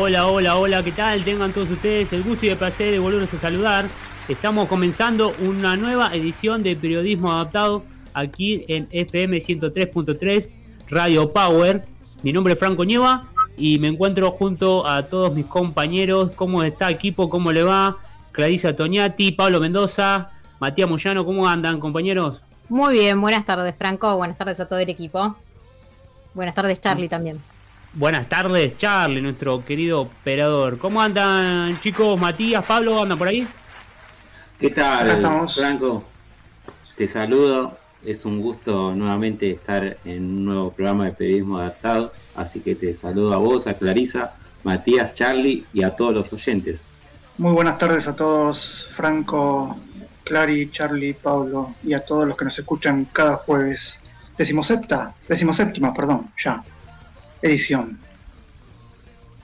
Hola, 0.00 0.28
hola, 0.28 0.56
hola, 0.56 0.82
¿qué 0.84 0.92
tal? 0.92 1.24
Tengan 1.24 1.52
todos 1.52 1.72
ustedes 1.72 2.12
el 2.12 2.22
gusto 2.22 2.46
y 2.46 2.50
el 2.50 2.56
placer 2.56 2.92
de 2.92 3.00
volverlos 3.00 3.34
a 3.34 3.38
saludar. 3.38 3.86
Estamos 4.28 4.68
comenzando 4.68 5.34
una 5.40 5.76
nueva 5.76 6.14
edición 6.14 6.62
de 6.62 6.76
Periodismo 6.76 7.32
Adaptado 7.32 7.82
aquí 8.14 8.64
en 8.68 8.86
FM 8.92 9.38
103.3 9.38 10.52
Radio 10.88 11.28
Power. 11.30 11.84
Mi 12.22 12.32
nombre 12.32 12.52
es 12.52 12.60
Franco 12.60 12.84
Nieva 12.84 13.22
y 13.56 13.80
me 13.80 13.88
encuentro 13.88 14.30
junto 14.30 14.86
a 14.86 15.02
todos 15.02 15.34
mis 15.34 15.46
compañeros. 15.46 16.30
¿Cómo 16.36 16.62
está 16.62 16.90
equipo? 16.90 17.28
¿Cómo 17.28 17.50
le 17.50 17.64
va? 17.64 17.96
Clarisa 18.30 18.76
Toñati, 18.76 19.32
Pablo 19.32 19.58
Mendoza, 19.58 20.28
Matías 20.60 20.88
Moyano, 20.88 21.24
¿cómo 21.24 21.48
andan 21.48 21.80
compañeros? 21.80 22.40
Muy 22.68 22.94
bien, 22.94 23.20
buenas 23.20 23.44
tardes 23.44 23.74
Franco, 23.76 24.16
buenas 24.16 24.38
tardes 24.38 24.60
a 24.60 24.68
todo 24.68 24.78
el 24.78 24.90
equipo. 24.90 25.34
Buenas 26.34 26.54
tardes 26.54 26.80
Charlie 26.80 27.08
también. 27.08 27.40
Buenas 27.94 28.28
tardes 28.28 28.76
Charlie, 28.76 29.22
nuestro 29.22 29.64
querido 29.64 30.02
operador. 30.02 30.78
¿Cómo 30.78 31.00
andan 31.00 31.80
chicos? 31.80 32.20
Matías, 32.20 32.64
Pablo, 32.64 33.02
¿andan 33.02 33.18
por 33.18 33.28
ahí? 33.28 33.46
¿Qué 34.60 34.70
tal, 34.70 35.48
Franco? 35.48 36.04
Te 36.96 37.06
saludo. 37.06 37.78
Es 38.04 38.24
un 38.24 38.40
gusto 38.40 38.94
nuevamente 38.94 39.50
estar 39.50 39.96
en 40.04 40.24
un 40.24 40.44
nuevo 40.44 40.72
programa 40.72 41.06
de 41.06 41.12
periodismo 41.12 41.58
adaptado. 41.58 42.12
Así 42.36 42.60
que 42.60 42.74
te 42.74 42.94
saludo 42.94 43.32
a 43.34 43.38
vos, 43.38 43.66
a 43.66 43.74
Clarisa, 43.74 44.34
Matías, 44.64 45.14
Charlie 45.14 45.64
y 45.72 45.82
a 45.82 45.96
todos 45.96 46.14
los 46.14 46.32
oyentes. 46.32 46.86
Muy 47.38 47.52
buenas 47.52 47.78
tardes 47.78 48.06
a 48.06 48.14
todos, 48.14 48.86
Franco, 48.94 49.76
Clary, 50.24 50.70
Charlie, 50.70 51.14
Pablo 51.14 51.74
y 51.82 51.94
a 51.94 52.04
todos 52.04 52.26
los 52.28 52.36
que 52.36 52.44
nos 52.44 52.58
escuchan 52.58 53.06
cada 53.12 53.36
jueves. 53.36 53.98
Decimosepta, 54.36 55.14
decimoséptima, 55.26 55.94
perdón, 55.94 56.30
ya. 56.44 56.62
Edición. 57.42 57.98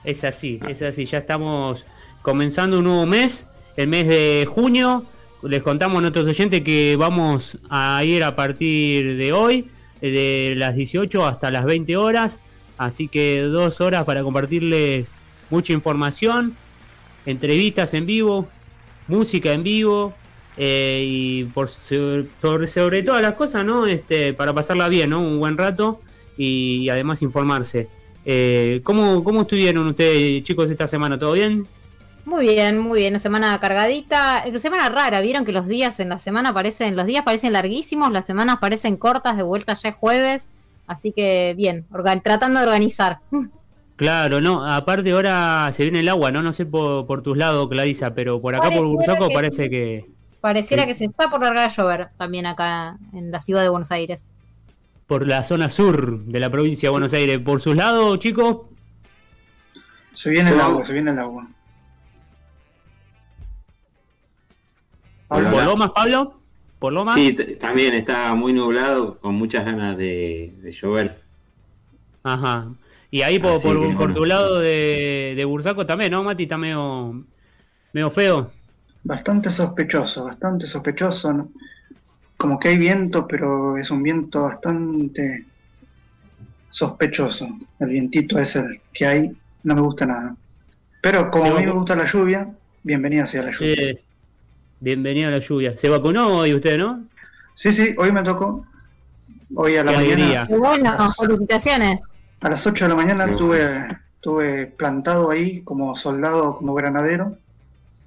Es 0.03 0.23
así, 0.23 0.59
es 0.67 0.81
así. 0.81 1.05
Ya 1.05 1.19
estamos 1.19 1.85
comenzando 2.21 2.79
un 2.79 2.85
nuevo 2.85 3.05
mes 3.05 3.45
el 3.75 3.87
mes 3.87 4.07
de 4.07 4.47
junio. 4.47 5.05
Les 5.43 5.61
contamos 5.61 5.99
a 5.99 6.01
nuestros 6.01 6.27
oyentes 6.27 6.61
que 6.61 6.95
vamos 6.97 7.57
a 7.69 8.03
ir 8.03 8.23
a 8.23 8.35
partir 8.35 9.17
de 9.17 9.31
hoy, 9.31 9.69
de 10.01 10.53
las 10.57 10.75
18 10.75 11.25
hasta 11.25 11.51
las 11.51 11.65
20 11.65 11.97
horas. 11.97 12.39
Así 12.77 13.07
que 13.07 13.41
dos 13.41 13.79
horas 13.79 14.03
para 14.05 14.23
compartirles 14.23 15.09
mucha 15.49 15.71
información, 15.73 16.55
entrevistas 17.25 17.93
en 17.93 18.05
vivo, 18.05 18.47
música 19.07 19.53
en 19.53 19.63
vivo 19.63 20.13
eh, 20.57 21.03
y 21.05 21.43
por 21.45 21.69
sobre, 21.69 22.67
sobre 22.67 23.03
todas 23.03 23.21
las 23.21 23.35
cosas, 23.35 23.63
¿no? 23.63 23.85
Este, 23.85 24.33
para 24.33 24.53
pasarla 24.53 24.89
bien, 24.89 25.11
¿no? 25.11 25.21
Un 25.21 25.39
buen 25.39 25.57
rato 25.57 26.01
y, 26.37 26.89
además 26.89 27.21
informarse. 27.21 27.87
Eh, 28.25 28.81
¿cómo, 28.83 29.23
¿Cómo 29.23 29.41
estuvieron 29.41 29.87
ustedes, 29.87 30.43
chicos, 30.43 30.69
esta 30.69 30.87
semana? 30.87 31.17
¿Todo 31.17 31.33
bien? 31.33 31.67
Muy 32.25 32.47
bien, 32.47 32.79
muy 32.79 32.99
bien. 32.99 33.13
Una 33.13 33.19
semana 33.19 33.59
cargadita. 33.59 34.43
Semana 34.57 34.89
rara. 34.89 35.21
Vieron 35.21 35.45
que 35.45 35.51
los 35.51 35.67
días 35.67 35.99
en 35.99 36.09
la 36.09 36.19
semana 36.19 36.53
parecen, 36.53 36.95
los 36.95 37.05
días 37.05 37.23
parecen 37.23 37.53
larguísimos, 37.53 38.11
las 38.11 38.25
semanas 38.25 38.57
parecen 38.59 38.97
cortas, 38.97 39.37
de 39.37 39.43
vuelta 39.43 39.75
ya 39.75 39.89
es 39.89 39.95
jueves. 39.95 40.49
Así 40.87 41.11
que 41.11 41.53
bien, 41.55 41.85
tratando 42.23 42.59
de 42.59 42.65
organizar. 42.65 43.19
Claro, 43.95 44.41
no, 44.41 44.69
aparte 44.69 45.09
ahora 45.11 45.71
se 45.73 45.83
viene 45.83 46.01
el 46.01 46.09
agua, 46.09 46.29
¿no? 46.29 46.41
No 46.41 46.51
sé 46.51 46.65
por, 46.65 47.21
tus 47.23 47.37
lados, 47.37 47.69
Clarisa, 47.69 48.13
pero 48.13 48.41
por 48.41 48.53
acá 48.53 48.69
por 48.69 48.85
Bursaco 48.85 49.29
parece 49.29 49.69
que... 49.69 50.05
Pareciera 50.41 50.85
que 50.85 50.93
se 50.93 51.05
está 51.05 51.29
por 51.29 51.41
largar 51.41 51.63
a 51.63 51.67
llover 51.69 52.09
también 52.17 52.45
acá 52.45 52.97
en 53.13 53.31
la 53.31 53.39
ciudad 53.39 53.61
de 53.63 53.69
Buenos 53.69 53.91
Aires. 53.91 54.31
Por 55.07 55.27
la 55.27 55.43
zona 55.43 55.69
sur 55.69 56.23
de 56.25 56.39
la 56.39 56.49
provincia 56.49 56.87
de 56.87 56.91
Buenos 56.91 57.13
Aires. 57.13 57.39
¿Por 57.39 57.61
sus 57.61 57.75
lados, 57.75 58.19
chicos? 58.19 58.67
Se 60.13 60.29
viene 60.29 60.49
el 60.49 60.59
agua, 60.59 60.85
se 60.85 60.93
viene 60.93 61.11
el 61.11 61.19
agua. 61.19 61.47
¿Por 65.27 65.65
Lomas, 65.65 65.91
Pablo? 65.91 66.39
¿Por 66.79 66.93
Lomas? 66.93 67.15
Sí, 67.15 67.35
también 67.59 67.93
está 67.93 68.33
muy 68.35 68.53
nublado, 68.53 69.17
con 69.19 69.35
muchas 69.35 69.65
ganas 69.65 69.97
de, 69.97 70.53
llover. 70.71 71.19
Ajá. 72.23 72.67
Y 73.11 73.21
ahí 73.21 73.39
por, 73.39 73.61
por, 73.97 74.13
tu 74.13 74.25
lado 74.25 74.59
de, 74.59 75.33
de, 75.35 75.45
Bursaco 75.45 75.85
también, 75.85 76.11
¿no, 76.11 76.23
Mati? 76.23 76.43
Está 76.43 76.57
medio, 76.57 77.23
medio 77.93 78.11
feo. 78.11 78.49
Bastante 79.03 79.51
sospechoso, 79.51 80.23
bastante 80.23 80.67
sospechoso. 80.67 81.49
Como 82.37 82.59
que 82.59 82.69
hay 82.69 82.77
viento, 82.77 83.27
pero 83.27 83.77
es 83.77 83.89
un 83.91 84.03
viento 84.03 84.41
bastante 84.41 85.45
sospechoso. 86.69 87.47
El 87.79 87.89
vientito 87.89 88.37
es 88.39 88.55
el 88.55 88.81
que 88.93 89.05
hay, 89.05 89.37
no 89.63 89.75
me 89.75 89.81
gusta 89.81 90.05
nada. 90.05 90.35
Pero 91.01 91.31
como 91.31 91.45
a 91.45 91.59
mí 91.59 91.65
me 91.65 91.71
gusta 91.71 91.95
la 91.95 92.05
lluvia, 92.05 92.49
bienvenida 92.83 93.27
sea 93.27 93.43
la 93.43 93.51
lluvia. 93.51 93.75
Sí. 93.75 93.99
Bienvenido 94.79 95.29
a 95.29 95.31
la 95.31 95.39
lluvia. 95.39 95.77
¿Se 95.77 95.89
vacunó 95.89 96.27
hoy 96.37 96.53
usted, 96.53 96.77
no? 96.77 97.05
Sí, 97.55 97.71
sí, 97.71 97.95
hoy 97.97 98.11
me 98.11 98.21
tocó. 98.23 98.65
Hoy 99.55 99.77
a 99.77 99.83
la 99.83 99.93
mañana. 99.93 100.45
bueno, 100.49 101.11
felicitaciones. 101.13 102.01
A 102.41 102.49
las 102.49 102.67
8 102.67 102.85
de 102.85 102.89
la 102.89 102.95
mañana 102.95 103.25
estuve, 103.25 103.87
estuve 104.15 104.67
plantado 104.67 105.31
ahí 105.31 105.61
como 105.61 105.95
soldado, 105.95 106.57
como 106.57 106.73
granadero, 106.73 107.37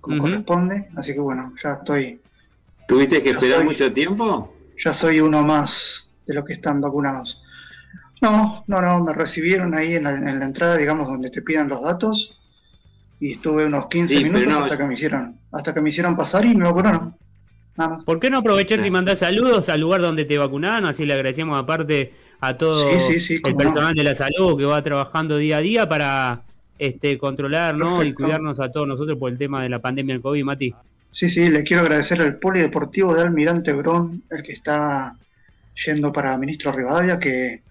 como 0.01 0.23
corresponde. 0.23 0.89
Así 0.97 1.15
que 1.15 1.21
bueno, 1.21 1.55
ya 1.63 1.75
estoy. 1.75 2.21
¿Tuviste 2.89 3.23
que 3.23 3.31
esperar 3.31 3.65
mucho 3.65 3.93
tiempo? 3.93 4.57
Ya 4.83 4.95
soy 4.95 5.21
uno 5.21 5.43
más 5.43 6.09
de 6.27 6.35
los 6.35 6.45
que 6.47 6.55
están 6.55 6.81
vacunados. 6.81 7.39
No, 8.23 8.65
no, 8.67 8.81
no, 8.81 9.05
me 9.05 9.13
recibieron 9.13 9.75
ahí 9.75 9.97
en 9.97 10.05
la, 10.05 10.15
en 10.15 10.39
la 10.39 10.47
entrada, 10.47 10.79
digamos, 10.79 11.07
donde 11.07 11.29
te 11.29 11.43
pidan 11.43 11.69
los 11.69 11.83
datos 11.83 12.39
y 13.21 13.35
estuve 13.35 13.67
unos 13.67 13.89
15 13.89 14.25
minutos 14.25 14.57
hasta 14.57 14.79
que 14.79 14.85
me 14.85 14.95
hicieron 14.95 15.39
hasta 15.53 15.75
que 15.75 15.83
me 15.83 15.91
hicieron 15.91 16.17
pasar 16.17 16.47
y 16.47 16.57
me 16.57 16.65
vacunaron. 16.65 17.15
Nada 17.77 17.91
más. 17.91 18.05
¿Por 18.05 18.21
qué 18.21 18.31
no 18.31 18.39
aprovechar 18.39 18.85
y 18.85 18.91
mandar 18.91 19.17
saludos 19.17 19.69
al 19.69 19.83
lugar 19.83 20.01
donde 20.01 20.25
te 20.25 20.39
vacunaron? 20.39 20.87
Así 20.87 21.05
le 21.05 21.13
agradecemos 21.13 21.61
aparte 21.61 22.15
a 22.41 22.57
todo 22.57 22.89
el 22.89 23.55
personal 23.55 23.95
de 23.95 24.05
la 24.05 24.15
salud 24.15 24.57
que 24.57 24.65
va 24.65 24.83
trabajando 24.83 25.37
día 25.37 25.59
a 25.59 25.61
día 25.61 25.87
para 25.87 26.43
este 26.79 27.19
controlar 27.19 27.77
¿no? 27.77 28.03
y 28.03 28.15
cuidarnos 28.15 28.61
a 28.61 28.73
todos 28.73 28.89
nosotros 28.89 29.19
por 29.19 29.31
el 29.31 29.37
tema 29.37 29.63
de 29.63 29.69
la 29.69 29.81
pandemia 29.81 30.15
del 30.15 30.23
COVID, 30.23 30.45
Mati. 30.45 30.75
Sí, 31.13 31.31
sí, 31.31 31.49
le 31.49 31.65
quiero 31.65 31.83
agradecer 31.83 32.21
al 32.21 32.39
Polideportivo 32.39 33.15
de 33.15 33.23
Almirante 33.23 33.73
Brón, 33.73 34.23
el 34.31 34.43
que 34.43 34.53
está 34.53 35.17
yendo 35.87 36.13
para 36.13 36.37
Ministro 36.39 36.73
Rivadavia, 36.73 37.19
que 37.19 37.63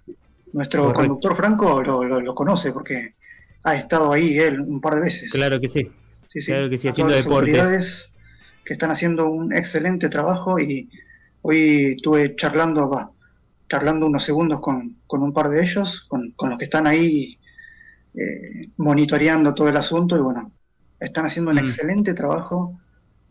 nuestro 0.54 0.94
conductor 0.94 1.36
Franco 1.36 1.82
lo, 1.82 2.04
lo 2.04 2.36
conoce 2.36 2.72
porque 2.72 3.14
ha 3.64 3.76
estado 3.76 4.12
ahí 4.14 4.40
él 4.40 4.62
un 4.62 4.82
par 4.82 4.96
de 4.96 5.02
veces. 5.02 5.32
Claro 5.32 5.60
que 5.60 5.70
sí. 5.70 5.92
Sí, 6.32 6.42
sí. 6.42 6.52
Claro 6.52 6.70
que 6.70 6.78
sí, 6.78 6.88
haciendo 6.88 7.14
deporte. 7.14 7.52
que 8.66 8.74
están 8.74 8.92
haciendo 8.92 9.30
un 9.30 9.54
excelente 9.54 10.10
trabajo 10.10 10.60
y 10.60 10.90
hoy 11.42 11.96
estuve 11.98 12.36
charlando, 12.36 12.90
va, 12.90 13.12
charlando 13.70 14.06
unos 14.06 14.24
segundos 14.24 14.62
con, 14.62 14.96
un 15.10 15.34
par 15.34 15.50
de 15.50 15.64
ellos, 15.64 16.06
con, 16.08 16.34
los 16.38 16.58
que 16.58 16.66
están 16.66 16.88
ahí 16.88 17.38
eh, 18.14 18.70
monitoreando 18.78 19.54
todo 19.54 19.70
el 19.70 19.78
asunto 19.78 20.18
y 20.18 20.22
bueno, 20.22 20.52
están 21.00 21.26
haciendo 21.26 21.52
un 21.52 21.58
mm. 21.58 21.60
excelente 21.60 22.14
trabajo, 22.14 22.80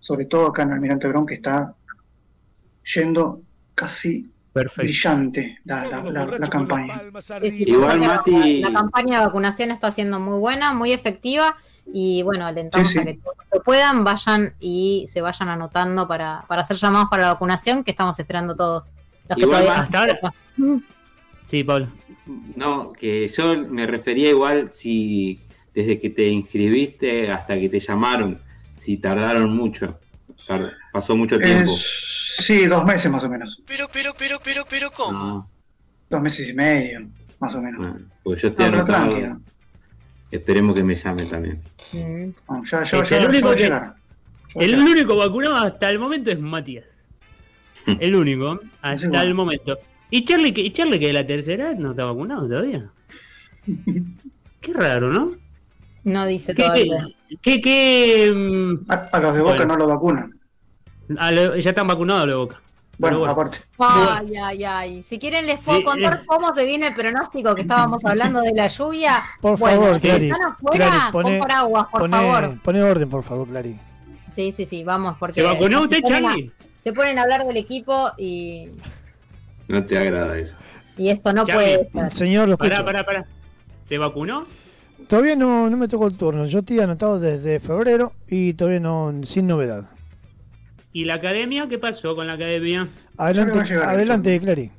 sobre 0.06 0.26
todo 0.26 0.46
acá 0.46 0.62
en 0.62 0.70
Almirante 0.70 1.08
Brón, 1.08 1.26
que 1.26 1.34
está 1.34 1.74
yendo 2.94 3.42
casi 3.74 4.30
brillante 4.54 5.58
la, 5.64 6.48
campaña. 6.48 7.02
Igual, 7.42 7.98
Mati... 7.98 8.62
La, 8.62 8.72
campaña 8.72 9.18
de 9.18 9.26
vacunación 9.26 9.72
está 9.72 9.90
siendo 9.90 10.20
muy 10.20 10.38
buena, 10.38 10.72
muy 10.72 10.92
efectiva. 10.92 11.56
Y 11.92 12.22
bueno, 12.22 12.46
alentamos 12.46 12.96
a 12.96 13.04
que 13.04 13.14
todos 13.14 13.36
que 13.52 13.60
puedan 13.60 14.04
vayan 14.04 14.54
y 14.60 15.06
se 15.08 15.22
vayan 15.22 15.48
anotando 15.48 16.06
para, 16.06 16.44
para 16.46 16.60
hacer 16.62 16.76
llamados 16.76 17.08
para 17.10 17.24
la 17.24 17.32
vacunación, 17.32 17.82
que 17.82 17.90
estamos 17.90 18.16
esperando 18.20 18.54
todos. 18.54 18.94
igual, 19.36 19.88
Sí, 21.46 21.64
Pablo. 21.64 21.88
No, 22.54 22.92
que 22.92 23.26
yo 23.26 23.56
me 23.56 23.86
refería 23.86 24.30
igual 24.30 24.68
si 24.72 25.40
desde 25.74 25.98
que 25.98 26.10
te 26.10 26.28
inscribiste 26.28 27.28
hasta 27.30 27.58
que 27.58 27.68
te 27.68 27.80
llamaron, 27.80 28.45
si 28.76 28.98
tardaron 28.98 29.54
mucho. 29.54 29.98
Pasó 30.92 31.16
mucho 31.16 31.38
tiempo. 31.38 31.76
Sí, 32.38 32.66
dos 32.66 32.84
meses 32.84 33.10
más 33.10 33.24
o 33.24 33.28
menos. 33.28 33.60
Pero, 33.66 33.88
pero, 33.92 34.12
pero, 34.16 34.38
pero, 34.42 34.64
pero, 34.68 34.90
¿cómo? 34.90 35.50
Dos 36.08 36.22
meses 36.22 36.48
y 36.48 36.52
medio, 36.52 37.08
más 37.40 37.54
o 37.54 37.60
menos. 37.60 37.78
Bueno, 37.78 38.06
pues 38.22 38.42
yo 38.42 38.48
estoy 38.48 38.70
no, 38.70 39.40
Esperemos 40.30 40.74
que 40.74 40.84
me 40.84 40.94
llame 40.94 41.24
también. 41.24 41.60
ya, 41.92 43.16
el 43.16 43.26
único, 43.26 43.52
el 44.54 44.78
único 44.78 45.16
vacunado 45.16 45.56
hasta 45.56 45.88
el 45.88 45.98
momento 45.98 46.30
es 46.30 46.38
Matías. 46.38 47.08
el 48.00 48.14
único, 48.14 48.60
hasta 48.82 49.22
el 49.22 49.34
momento. 49.34 49.78
¿Y 50.10 50.24
Charlie, 50.24 50.52
¿Y 50.56 50.72
Charlie 50.72 51.00
que 51.00 51.08
de 51.08 51.12
la 51.12 51.26
tercera 51.26 51.74
no 51.74 51.92
está 51.92 52.04
vacunado 52.04 52.46
todavía? 52.46 52.90
Qué 54.60 54.72
raro, 54.72 55.12
¿no? 55.12 55.36
No 56.04 56.26
dice 56.26 56.54
todavía. 56.54 57.08
¿Qué, 57.42 57.60
qué, 57.60 58.32
mm? 58.34 58.90
a, 58.90 59.20
los 59.20 59.34
de 59.34 59.42
Boca 59.42 59.64
no 59.64 59.76
lo 59.76 59.86
vacunan 59.88 60.36
ya 61.08 61.70
están 61.70 61.86
vacunados 61.86 62.26
los 62.26 62.30
de 62.30 62.34
Boca. 62.34 62.62
Bueno, 62.98 63.26
aparte. 63.26 63.58
Ay, 63.78 64.32
ay, 64.42 64.64
ay. 64.64 65.02
Si 65.02 65.18
quieren 65.18 65.46
les 65.46 65.62
puedo 65.62 65.84
contar 65.84 66.24
cómo 66.24 66.54
se 66.54 66.64
viene 66.64 66.88
el 66.88 66.94
pronóstico 66.94 67.54
que 67.54 67.60
estábamos 67.60 68.02
hablando 68.06 68.40
de 68.40 68.52
la 68.54 68.68
lluvia. 68.68 69.22
Por 69.40 69.58
bueno, 69.58 69.82
favor, 69.82 70.00
si 70.00 70.08
Clary, 70.08 70.30
están 70.30 70.52
afuera, 70.52 71.08
pone, 71.12 71.38
con 71.38 71.48
paraguas, 71.48 71.86
por 71.92 72.10
favor. 72.10 72.60
Pone 72.62 72.82
orden, 72.82 73.08
por 73.10 73.22
favor, 73.22 73.48
Clary. 73.48 73.78
Sí, 74.32 74.50
sí, 74.50 74.64
sí, 74.64 74.82
vamos, 74.82 75.16
porque... 75.18 75.40
¿Se 75.40 75.42
vacunó 75.42 75.82
usted, 75.82 76.00
Charlie? 76.06 76.52
Se 76.78 76.92
ponen 76.92 77.18
a 77.18 77.22
hablar 77.22 77.46
del 77.46 77.56
equipo 77.58 78.12
y... 78.16 78.70
No 79.68 79.84
te 79.84 79.98
agrada 79.98 80.38
eso. 80.38 80.56
Y 80.96 81.10
esto 81.10 81.32
no 81.32 81.44
puede 81.44 81.90
ser. 81.90 82.14
Señor, 82.14 82.48
lo 82.48 82.56
Pará, 82.56 82.82
pará, 82.84 83.04
pará. 83.04 83.26
¿Se 83.84 83.98
vacunó? 83.98 84.46
Todavía 85.08 85.36
no, 85.36 85.70
no 85.70 85.76
me 85.76 85.86
tocó 85.86 86.08
el 86.08 86.16
turno. 86.16 86.46
Yo 86.46 86.60
estoy 86.60 86.80
anotado 86.80 87.20
desde 87.20 87.60
febrero 87.60 88.12
y 88.28 88.54
todavía 88.54 88.80
no, 88.80 89.12
sin 89.22 89.46
novedad. 89.46 89.84
¿Y 90.92 91.04
la 91.04 91.14
academia? 91.14 91.68
¿Qué 91.68 91.78
pasó 91.78 92.16
con 92.16 92.26
la 92.26 92.32
academia? 92.32 92.88
Adelante, 93.16 93.74
adelante, 93.74 94.40
Clary. 94.40 94.70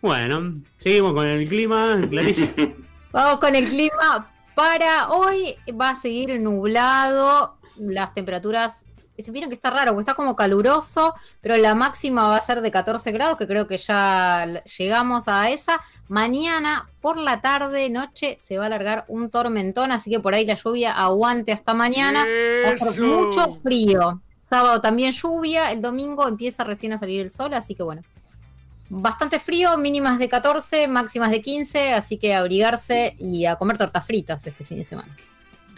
Bueno, 0.00 0.54
seguimos 0.78 1.12
con 1.12 1.26
el 1.26 1.46
clima, 1.48 2.00
Clarice. 2.08 2.54
Vamos 3.12 3.40
con 3.40 3.54
el 3.54 3.68
clima. 3.68 4.32
Para 4.54 5.10
hoy 5.10 5.56
va 5.78 5.90
a 5.90 5.96
seguir 5.96 6.40
nublado. 6.40 7.58
Las 7.78 8.14
temperaturas 8.14 8.84
se 9.22 9.30
vieron 9.30 9.50
que 9.50 9.54
está 9.54 9.70
raro, 9.70 9.92
porque 9.92 10.02
está 10.02 10.14
como 10.14 10.36
caluroso, 10.36 11.14
pero 11.40 11.56
la 11.56 11.74
máxima 11.74 12.28
va 12.28 12.36
a 12.36 12.40
ser 12.40 12.60
de 12.60 12.70
14 12.70 13.12
grados, 13.12 13.36
que 13.36 13.46
creo 13.46 13.66
que 13.66 13.76
ya 13.76 14.62
llegamos 14.78 15.28
a 15.28 15.50
esa. 15.50 15.80
Mañana 16.08 16.88
por 17.00 17.16
la 17.16 17.40
tarde, 17.40 17.90
noche, 17.90 18.36
se 18.40 18.58
va 18.58 18.64
a 18.64 18.66
alargar 18.66 19.04
un 19.08 19.30
tormentón, 19.30 19.92
así 19.92 20.10
que 20.10 20.20
por 20.20 20.34
ahí 20.34 20.44
la 20.44 20.54
lluvia 20.54 20.92
aguante 20.92 21.52
hasta 21.52 21.74
mañana. 21.74 22.24
Va 22.66 22.72
a 22.72 22.76
ser 22.76 23.02
mucho 23.02 23.54
frío. 23.54 24.20
Sábado 24.42 24.80
también 24.80 25.12
lluvia, 25.12 25.70
el 25.70 25.80
domingo 25.80 26.26
empieza 26.26 26.64
recién 26.64 26.92
a 26.92 26.98
salir 26.98 27.20
el 27.20 27.30
sol, 27.30 27.54
así 27.54 27.74
que 27.74 27.82
bueno. 27.82 28.02
Bastante 28.88 29.38
frío, 29.38 29.78
mínimas 29.78 30.18
de 30.18 30.28
14, 30.28 30.88
máximas 30.88 31.30
de 31.30 31.40
15, 31.40 31.92
así 31.92 32.18
que 32.18 32.34
abrigarse 32.34 33.14
y 33.20 33.46
a 33.46 33.54
comer 33.54 33.78
tortas 33.78 34.04
fritas 34.04 34.44
este 34.44 34.64
fin 34.64 34.78
de 34.78 34.84
semana. 34.84 35.16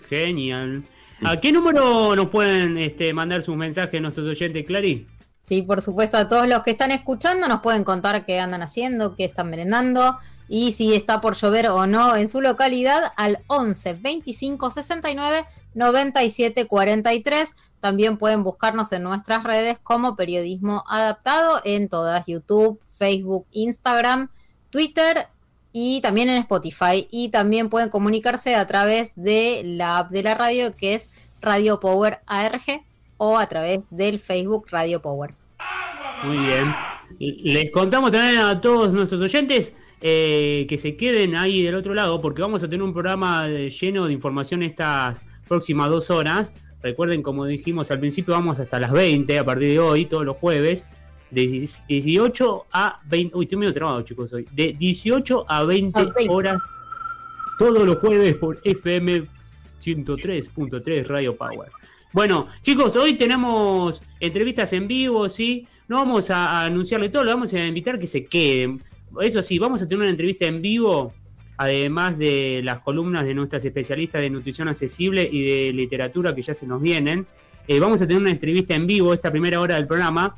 Genial. 0.08 0.82
¿A 1.24 1.40
qué 1.40 1.52
número 1.52 2.16
nos 2.16 2.30
pueden 2.30 2.78
este, 2.78 3.12
mandar 3.14 3.44
sus 3.44 3.56
mensajes 3.56 4.00
nuestros 4.00 4.26
oyentes, 4.26 4.66
Clary? 4.66 5.06
Sí, 5.42 5.62
por 5.62 5.80
supuesto, 5.80 6.16
a 6.16 6.28
todos 6.28 6.48
los 6.48 6.62
que 6.64 6.72
están 6.72 6.90
escuchando 6.90 7.46
nos 7.46 7.60
pueden 7.60 7.84
contar 7.84 8.26
qué 8.26 8.40
andan 8.40 8.62
haciendo, 8.62 9.14
qué 9.14 9.24
están 9.26 9.48
merendando 9.50 10.18
y 10.48 10.72
si 10.72 10.94
está 10.94 11.20
por 11.20 11.36
llover 11.36 11.68
o 11.68 11.86
no 11.86 12.16
en 12.16 12.28
su 12.28 12.40
localidad 12.40 13.12
al 13.16 13.38
11 13.46 13.94
25 13.94 14.70
69 14.70 15.44
97 15.74 16.66
43. 16.66 17.50
También 17.80 18.18
pueden 18.18 18.42
buscarnos 18.42 18.92
en 18.92 19.04
nuestras 19.04 19.44
redes 19.44 19.78
como 19.80 20.16
Periodismo 20.16 20.84
Adaptado 20.88 21.60
en 21.64 21.88
todas 21.88 22.26
YouTube, 22.26 22.80
Facebook, 22.84 23.46
Instagram, 23.52 24.28
Twitter 24.70 25.28
y 25.72 26.00
también 26.00 26.28
en 26.28 26.40
Spotify. 26.42 27.08
Y 27.10 27.30
también 27.30 27.68
pueden 27.68 27.88
comunicarse 27.88 28.54
a 28.54 28.66
través 28.66 29.12
de 29.16 29.62
la 29.64 29.98
app 29.98 30.10
de 30.10 30.22
la 30.22 30.34
radio 30.34 30.76
que 30.76 30.94
es 30.94 31.08
Radio 31.40 31.80
Power 31.80 32.20
ARG 32.26 32.84
o 33.16 33.38
a 33.38 33.46
través 33.46 33.80
del 33.90 34.18
Facebook 34.18 34.66
Radio 34.70 35.00
Power. 35.00 35.34
Muy 36.24 36.38
bien. 36.38 36.74
Les 37.18 37.70
contamos 37.70 38.10
también 38.10 38.40
a 38.40 38.60
todos 38.60 38.92
nuestros 38.92 39.20
oyentes 39.20 39.74
eh, 40.00 40.66
que 40.68 40.78
se 40.78 40.96
queden 40.96 41.36
ahí 41.36 41.62
del 41.62 41.74
otro 41.74 41.94
lado 41.94 42.20
porque 42.20 42.42
vamos 42.42 42.62
a 42.62 42.68
tener 42.68 42.82
un 42.82 42.92
programa 42.92 43.48
lleno 43.48 44.06
de 44.06 44.12
información 44.12 44.62
estas 44.62 45.24
próximas 45.46 45.90
dos 45.90 46.10
horas. 46.10 46.52
Recuerden, 46.82 47.22
como 47.22 47.46
dijimos 47.46 47.90
al 47.92 48.00
principio, 48.00 48.34
vamos 48.34 48.58
hasta 48.58 48.80
las 48.80 48.90
20 48.90 49.38
a 49.38 49.44
partir 49.44 49.70
de 49.70 49.78
hoy, 49.78 50.06
todos 50.06 50.24
los 50.24 50.36
jueves 50.36 50.86
de 51.32 51.46
18 51.88 52.66
a 52.72 53.00
20, 53.06 53.36
uy, 53.36 53.44
estoy 53.44 53.58
medio 53.58 53.72
trabado 53.72 54.02
chicos 54.02 54.32
hoy, 54.34 54.46
de 54.52 54.74
18 54.78 55.46
a 55.48 55.64
20 55.64 56.12
horas 56.28 56.60
todos 57.58 57.86
los 57.86 57.96
jueves 57.98 58.36
por 58.36 58.60
FM 58.62 59.24
103.3 59.82 61.06
Radio 61.06 61.34
Power. 61.34 61.70
Bueno, 62.12 62.48
chicos, 62.60 62.96
hoy 62.96 63.14
tenemos 63.14 64.02
entrevistas 64.20 64.74
en 64.74 64.86
vivo, 64.86 65.26
¿sí? 65.30 65.66
No 65.88 65.96
vamos 65.96 66.30
a, 66.30 66.64
anunciarle 66.64 67.08
todo, 67.08 67.24
lo 67.24 67.30
vamos 67.30 67.54
a 67.54 67.66
invitar 67.66 67.98
que 67.98 68.06
se 68.06 68.26
queden. 68.26 68.82
Eso 69.22 69.42
sí, 69.42 69.58
vamos 69.58 69.80
a 69.80 69.88
tener 69.88 70.02
una 70.02 70.10
entrevista 70.10 70.44
en 70.44 70.60
vivo, 70.60 71.14
además 71.56 72.18
de 72.18 72.60
las 72.62 72.80
columnas 72.80 73.24
de 73.24 73.32
nuestras 73.32 73.64
especialistas 73.64 74.20
de 74.20 74.28
nutrición 74.28 74.68
accesible 74.68 75.26
y 75.30 75.44
de 75.44 75.72
literatura 75.72 76.34
que 76.34 76.42
ya 76.42 76.52
se 76.52 76.66
nos 76.66 76.82
vienen. 76.82 77.26
Eh, 77.66 77.80
vamos 77.80 78.02
a 78.02 78.06
tener 78.06 78.20
una 78.20 78.30
entrevista 78.30 78.74
en 78.74 78.86
vivo 78.86 79.14
esta 79.14 79.30
primera 79.30 79.60
hora 79.60 79.76
del 79.76 79.86
programa 79.86 80.34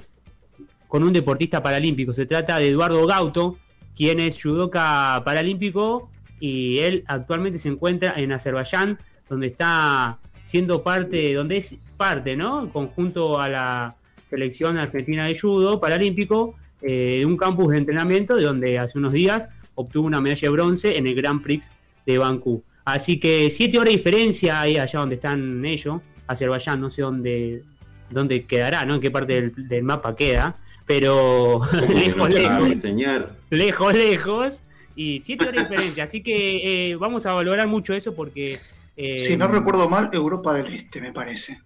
con 0.89 1.03
un 1.03 1.13
deportista 1.13 1.63
paralímpico. 1.63 2.13
Se 2.13 2.27
trata 2.27 2.59
de 2.59 2.69
Eduardo 2.69 3.07
Gauto, 3.07 3.59
quien 3.97 4.21
es 4.21 4.41
judoka 4.41 5.23
paralímpico 5.25 6.11
y 6.41 6.79
él 6.81 7.05
actualmente 7.07 7.59
se 7.59 7.69
encuentra 7.69 8.15
en 8.17 8.33
Azerbaiyán, 8.33 8.99
donde 9.29 9.47
está 9.49 10.19
siendo 10.45 10.83
parte, 10.83 11.33
donde 11.35 11.59
es 11.59 11.77
parte, 11.97 12.37
¿no? 12.37 12.71
Conjunto 12.73 13.41
a 13.41 13.49
la 13.49 13.97
selección 14.25 14.79
argentina 14.79 15.27
de 15.27 15.39
judo 15.39 15.81
paralímpico 15.81 16.55
eh, 16.83 17.17
de 17.19 17.27
un 17.27 17.37
campus 17.37 17.73
de 17.73 17.79
entrenamiento 17.79 18.37
de 18.37 18.43
donde 18.43 18.79
hace 18.79 18.99
unos 18.99 19.13
días 19.13 19.49
obtuvo 19.75 20.07
una 20.07 20.21
medalla 20.21 20.49
de 20.49 20.51
bronce 20.51 20.97
en 20.97 21.07
el 21.07 21.15
Grand 21.15 21.43
Prix 21.43 21.71
de 22.05 22.19
Bakú. 22.19 22.63
Así 22.85 23.19
que 23.19 23.51
siete 23.51 23.79
horas 23.79 23.93
de 23.93 23.97
diferencia 23.97 24.61
ahí 24.61 24.77
allá 24.77 25.01
donde 25.01 25.15
están 25.15 25.65
ellos, 25.65 26.03
Azerbaiyán, 26.27 26.81
no 26.81 26.91
sé 26.91 27.03
dónde, 27.03 27.63
dónde 28.11 28.45
quedará, 28.45 28.85
¿no? 28.85 28.95
En 28.95 29.01
qué 29.01 29.11
parte 29.11 29.53
del 29.57 29.83
mapa 29.83 30.15
queda 30.15 30.57
pero 30.87 31.61
lejos, 31.89 32.35
lejos, 32.35 32.79
señor? 32.79 33.33
lejos, 33.51 33.95
lejos, 33.95 34.63
y 34.97 35.21
siete 35.21 35.49
horas 35.49 35.57
de 35.57 35.69
diferencia. 35.69 36.05
Así 36.05 36.23
que 36.23 36.91
eh, 36.91 36.97
vamos 36.97 37.27
a 37.27 37.33
valorar 37.33 37.67
mucho 37.67 37.95
eso 37.95 38.15
porque. 38.15 38.59
Eh, 38.97 39.27
si 39.27 39.37
no 39.37 39.49
recuerdo 39.49 39.89
mal, 39.89 40.11
Europa 40.13 40.55
del 40.55 40.75
Este, 40.75 41.01
me 41.01 41.13
parece. 41.13 41.61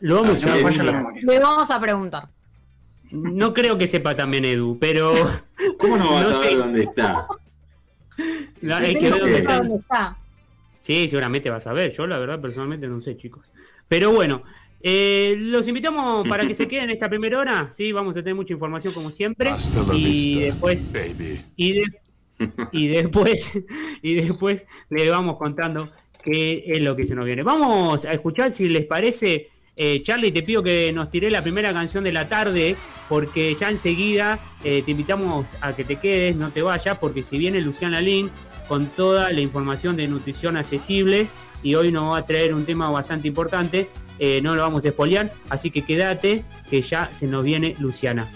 Lo 0.00 0.22
vamos 0.22 0.44
a 0.44 0.56
Le 0.56 1.38
vamos 1.38 1.70
a 1.70 1.80
preguntar. 1.80 2.28
No 3.10 3.54
creo 3.54 3.78
que 3.78 3.86
sepa 3.86 4.14
también 4.14 4.44
Edu, 4.44 4.78
pero. 4.78 5.14
¿Cómo 5.78 5.96
no 5.96 6.14
vas 6.14 6.30
a 6.30 6.36
saber 6.36 6.58
dónde 6.58 6.82
está? 6.82 7.26
dónde 8.60 9.76
está. 9.76 10.18
Sí, 10.80 11.08
seguramente 11.08 11.50
vas 11.50 11.66
a 11.66 11.72
ver. 11.72 11.92
Yo, 11.92 12.06
la 12.06 12.18
verdad, 12.18 12.40
personalmente 12.40 12.86
no 12.86 13.00
sé, 13.00 13.16
chicos. 13.16 13.52
Pero 13.88 14.12
bueno, 14.12 14.42
eh, 14.80 15.34
los 15.38 15.66
invitamos 15.66 16.28
para 16.28 16.46
que 16.46 16.54
se 16.54 16.68
queden 16.68 16.84
en 16.84 16.90
esta 16.90 17.08
primera 17.08 17.38
hora. 17.38 17.70
Sí, 17.72 17.92
vamos 17.92 18.16
a 18.16 18.20
tener 18.20 18.34
mucha 18.34 18.52
información 18.52 18.92
como 18.92 19.10
siempre. 19.10 19.50
y 19.94 20.40
después. 20.40 20.92
Y, 21.56 21.82
y, 22.72 22.88
después. 22.88 23.52
Y 24.02 24.14
después 24.14 24.66
le 24.90 25.10
vamos 25.10 25.36
contando 25.38 25.90
qué 26.22 26.64
es 26.66 26.80
lo 26.80 26.94
que 26.94 27.04
se 27.04 27.14
nos 27.14 27.24
viene. 27.24 27.42
Vamos 27.42 28.04
a 28.04 28.12
escuchar 28.12 28.52
si 28.52 28.68
les 28.68 28.86
parece. 28.86 29.48
Eh, 29.80 30.02
Charlie, 30.02 30.32
te 30.32 30.42
pido 30.42 30.60
que 30.60 30.92
nos 30.92 31.08
tire 31.08 31.30
la 31.30 31.40
primera 31.40 31.72
canción 31.72 32.02
de 32.02 32.10
la 32.10 32.28
tarde, 32.28 32.74
porque 33.08 33.54
ya 33.54 33.68
enseguida 33.68 34.40
eh, 34.64 34.82
te 34.82 34.90
invitamos 34.90 35.56
a 35.60 35.76
que 35.76 35.84
te 35.84 35.96
quedes, 35.96 36.34
no 36.34 36.50
te 36.50 36.62
vayas, 36.62 36.98
porque 36.98 37.22
si 37.22 37.38
viene 37.38 37.60
Luciana 37.60 38.00
Lin 38.00 38.28
con 38.66 38.86
toda 38.86 39.30
la 39.30 39.40
información 39.40 39.96
de 39.96 40.08
nutrición 40.08 40.56
accesible, 40.56 41.28
y 41.62 41.76
hoy 41.76 41.92
nos 41.92 42.12
va 42.12 42.18
a 42.18 42.26
traer 42.26 42.54
un 42.54 42.64
tema 42.64 42.90
bastante 42.90 43.28
importante, 43.28 43.88
eh, 44.18 44.40
no 44.42 44.54
lo 44.54 44.62
vamos 44.62 44.84
a 44.84 44.88
espolear, 44.88 45.32
así 45.48 45.70
que 45.70 45.82
quédate 45.82 46.44
que 46.70 46.82
ya 46.82 47.10
se 47.12 47.26
nos 47.26 47.44
viene 47.44 47.74
Luciana. 47.78 48.28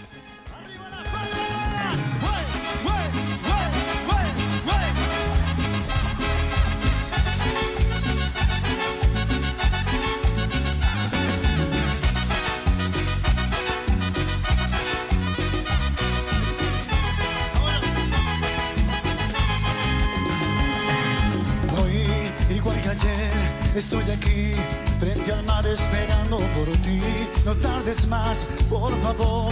Estoy 23.75 24.03
aquí 24.11 24.53
frente 25.03 25.33
al 25.33 25.43
mar 25.43 25.65
esperando 25.67 26.37
por 26.55 26.67
ti. 26.81 27.01
No 27.43 27.53
tardes 27.55 28.07
más, 28.07 28.47
por 28.69 28.91
favor, 29.01 29.51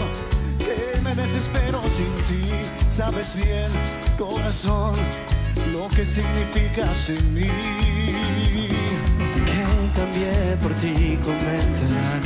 que 0.58 1.01
me 1.01 1.13
desespero 1.13 1.81
sin 1.93 2.13
ti. 2.27 2.43
Sabes 2.88 3.36
bien, 3.36 3.70
corazón, 4.17 4.96
lo 5.74 5.89
que 5.89 6.05
significas 6.05 7.10
en 7.10 7.34
mí. 7.34 7.51
Que 9.50 9.63
cambié 9.98 10.55
por 10.62 10.74
ti, 10.75 11.20
comentar. 11.22 12.22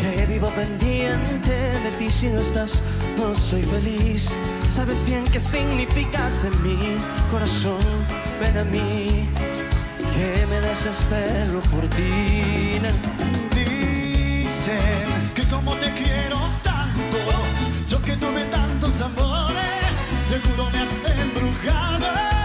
Que 0.00 0.26
vivo 0.26 0.48
pendiente 0.50 1.54
de 1.84 1.90
ti 1.98 2.10
si 2.10 2.28
no 2.28 2.40
estás, 2.40 2.82
no 3.16 3.32
soy 3.32 3.62
feliz. 3.62 4.36
Sabes 4.68 5.04
bien 5.06 5.24
qué 5.32 5.38
significas 5.38 6.44
en 6.44 6.62
mí, 6.64 6.98
corazón, 7.30 7.78
ven 8.40 8.58
a 8.58 8.64
mí 8.64 9.28
que 10.18 10.46
me 10.46 10.60
desespero 10.60 11.60
por 11.70 11.84
ti. 11.96 12.80
Dicen 13.54 14.78
que 15.34 15.44
como 15.44 15.72
te 15.74 15.92
quiero 15.92 16.38
tanto. 16.62 17.18
Yo 17.86 18.02
que 18.02 18.16
tuve 18.16 18.44
tantos 18.46 19.00
amores, 19.00 19.92
seguro 20.30 20.68
me 20.72 20.78
has 20.82 21.20
embrujado. 21.24 22.37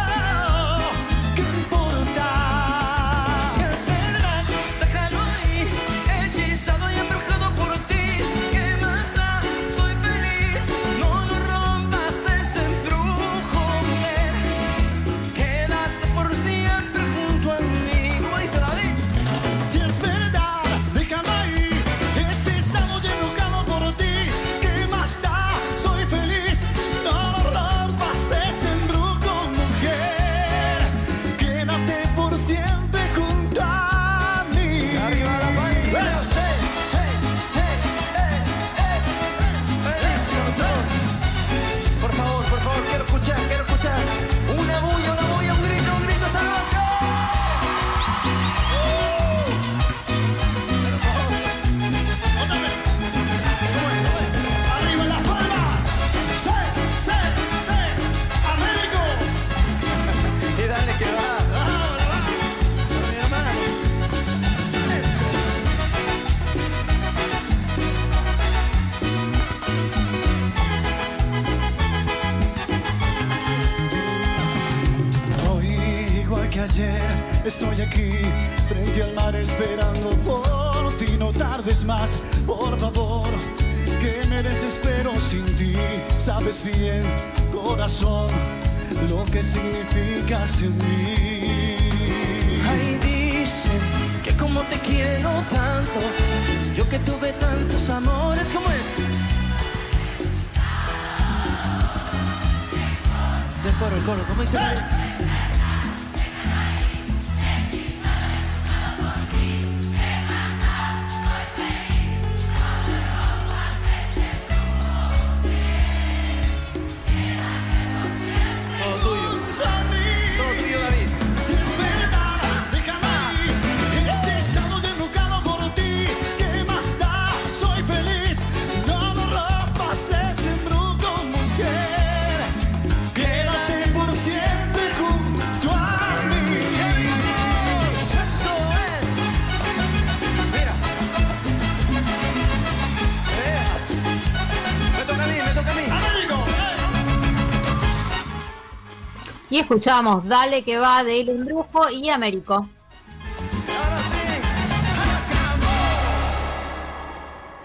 Escuchamos 149.63 150.27
Dale 150.27 150.62
que 150.62 150.77
va 150.77 151.03
de 151.03 151.22
El 151.22 151.29
Embrujo 151.29 151.89
y 151.89 152.10
Américo. 152.10 152.67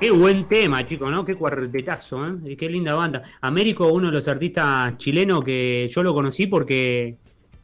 Qué 0.00 0.12
buen 0.12 0.46
tema, 0.46 0.86
chicos, 0.86 1.10
¿no? 1.10 1.24
Qué 1.24 1.34
cuartetazo, 1.34 2.24
¿eh? 2.28 2.56
Qué 2.56 2.68
linda 2.68 2.94
banda. 2.94 3.22
Américo, 3.40 3.88
uno 3.88 4.06
de 4.06 4.12
los 4.12 4.28
artistas 4.28 4.96
chilenos 4.96 5.44
que 5.44 5.88
yo 5.88 6.02
lo 6.04 6.14
conocí 6.14 6.46
porque 6.46 7.16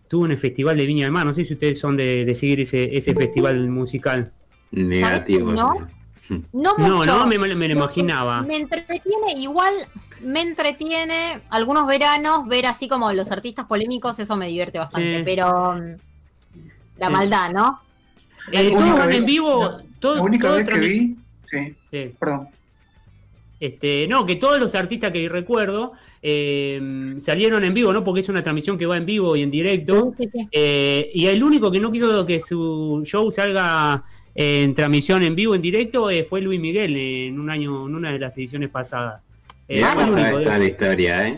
tuvo 0.09 0.26
en 0.26 0.33
el 0.33 0.38
Festival 0.38 0.76
de 0.76 0.85
Viña 0.85 1.05
del 1.05 1.12
Mar. 1.12 1.26
No 1.26 1.33
sé 1.33 1.45
si 1.45 1.55
ustedes 1.55 1.79
son 1.79 1.97
de, 1.97 2.35
seguir 2.35 2.61
ese, 2.61 2.97
ese 2.97 3.14
festival 3.14 3.69
musical. 3.69 4.33
Negativo. 4.73 5.53
¿No? 5.53 5.87
No, 6.52 6.76
no, 6.78 7.26
me, 7.26 7.37
lo 7.37 7.71
imaginaba. 7.71 8.43
Me 8.43 8.57
entretiene, 8.57 9.35
igual 9.37 9.75
me 10.21 10.40
entretiene 10.40 11.40
algunos 11.50 11.87
veranos 11.87 12.47
ver 12.47 12.66
así 12.66 12.88
como 12.88 13.12
los 13.12 13.31
artistas 13.31 13.66
polémicos, 13.66 14.19
eso 14.19 14.37
me 14.37 14.49
divierte 14.49 14.78
bastante, 14.78 15.23
pero 15.25 15.75
mm, 15.75 15.97
la 16.99 17.11
maldad, 17.11 17.52
¿no? 17.52 17.81
Eh, 18.52 18.73
en 19.11 19.25
vivo. 19.25 19.78
la 20.00 20.23
única 20.23 20.52
vez 20.52 20.66
que 20.66 20.78
vi, 20.78 21.16
sí, 21.50 22.14
perdón. 22.19 22.49
Este, 23.61 24.07
no, 24.09 24.26
que 24.26 24.37
todos 24.37 24.59
los 24.59 24.75
artistas 24.75 25.11
que 25.11 25.28
recuerdo 25.28 25.93
eh, 26.21 27.16
salieron 27.21 27.64
en 27.64 27.73
vivo, 27.73 27.93
¿no? 27.93 28.02
Porque 28.04 28.21
es 28.21 28.28
una 28.28 28.43
transmisión 28.43 28.76
que 28.76 28.87
va 28.87 28.97
en 28.97 29.07
vivo 29.07 29.37
y 29.37 29.43
en 29.43 29.50
directo. 29.50 30.14
Eh, 30.50 31.11
y 31.14 31.26
el 31.26 31.43
único 31.43 31.71
que 31.71 31.81
no 31.81 31.93
quiso 31.93 32.26
que 32.26 32.40
su 32.40 33.02
show 33.04 33.31
salga 33.31 34.04
en 34.35 34.75
transmisión 34.75 35.23
en 35.23 35.35
vivo, 35.35 35.55
en 35.55 35.62
directo, 35.62 36.11
eh, 36.11 36.25
fue 36.25 36.41
Luis 36.41 36.61
Miguel 36.61 36.97
en 36.97 37.38
un 37.38 37.50
año, 37.50 37.87
en 37.87 37.95
una 37.95 38.12
de 38.12 38.19
las 38.19 38.37
ediciones 38.37 38.69
pasadas. 38.69 39.23
Eh, 39.69 39.81
la 39.81 40.64
historia, 40.64 41.29
¿eh? 41.29 41.37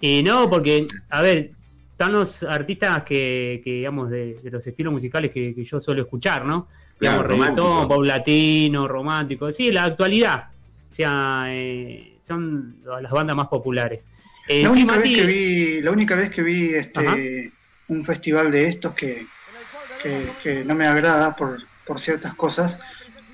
Y 0.00 0.22
no, 0.22 0.48
porque, 0.48 0.86
a 1.10 1.22
ver, 1.22 1.50
están 1.92 2.12
los 2.12 2.42
artistas 2.42 3.02
que, 3.02 3.60
digamos, 3.64 4.10
de, 4.10 4.36
los 4.44 4.66
estilos 4.66 4.92
musicales 4.92 5.32
que, 5.32 5.54
yo 5.64 5.80
suelo 5.80 6.02
escuchar, 6.02 6.44
¿no? 6.44 6.68
Digamos, 7.00 7.26
reggaetón, 7.26 7.88
pop 7.88 8.04
latino, 8.04 8.86
romántico, 8.86 9.52
sí, 9.52 9.70
la 9.70 9.84
actualidad. 9.84 10.48
O 10.90 10.94
sea, 10.94 11.46
eh, 11.48 12.16
son 12.22 12.76
las 13.02 13.10
bandas 13.10 13.36
más 13.36 13.48
populares. 13.48 14.06
Eh, 14.48 14.62
la, 14.62 14.70
única 14.70 14.96
vez 14.96 15.16
que 15.16 15.26
vi, 15.26 15.82
la 15.82 15.90
única 15.90 16.16
vez 16.16 16.30
que 16.30 16.42
vi 16.42 16.74
este, 16.74 17.52
un 17.88 18.04
festival 18.04 18.50
de 18.50 18.68
estos 18.68 18.94
que, 18.94 19.26
que 20.42 20.64
no 20.64 20.74
me 20.74 20.86
agrada 20.86 21.34
por, 21.36 21.58
por 21.88 21.98
ciertas 22.00 22.34
cosas, 22.34 22.78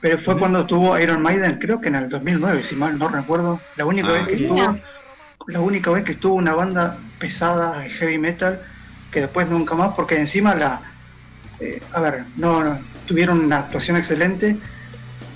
pero 0.01 0.19
fue 0.19 0.39
cuando 0.39 0.65
tuvo 0.65 0.97
Iron 0.99 1.21
Maiden, 1.21 1.59
creo 1.59 1.81
que 1.81 1.89
en 1.89 1.97
el 1.97 2.09
2009, 2.09 2.63
si 2.63 2.77
mal 2.77 2.97
no 2.99 3.09
recuerdo, 3.09 3.61
la 3.77 3.85
única 3.85 4.09
ah, 4.11 4.13
vez 4.13 4.29
que 4.29 4.35
estuvo, 4.35 4.79
la 5.49 5.61
única 5.61 5.91
vez 5.91 6.05
que 6.05 6.13
estuvo 6.13 6.35
una 6.35 6.55
banda 6.55 6.99
pesada 7.19 7.81
de 7.81 7.91
heavy 7.91 8.19
metal, 8.19 8.63
que 9.11 9.23
después 9.23 9.49
nunca 9.51 9.75
más, 9.75 9.95
porque 9.95 10.17
encima 10.17 10.55
la, 10.55 10.81
eh, 11.59 11.83
a 11.93 12.01
ver, 12.01 12.25
no, 12.37 12.79
tuvieron 13.07 13.41
una 13.41 13.59
actuación 13.59 13.97
excelente, 13.97 14.57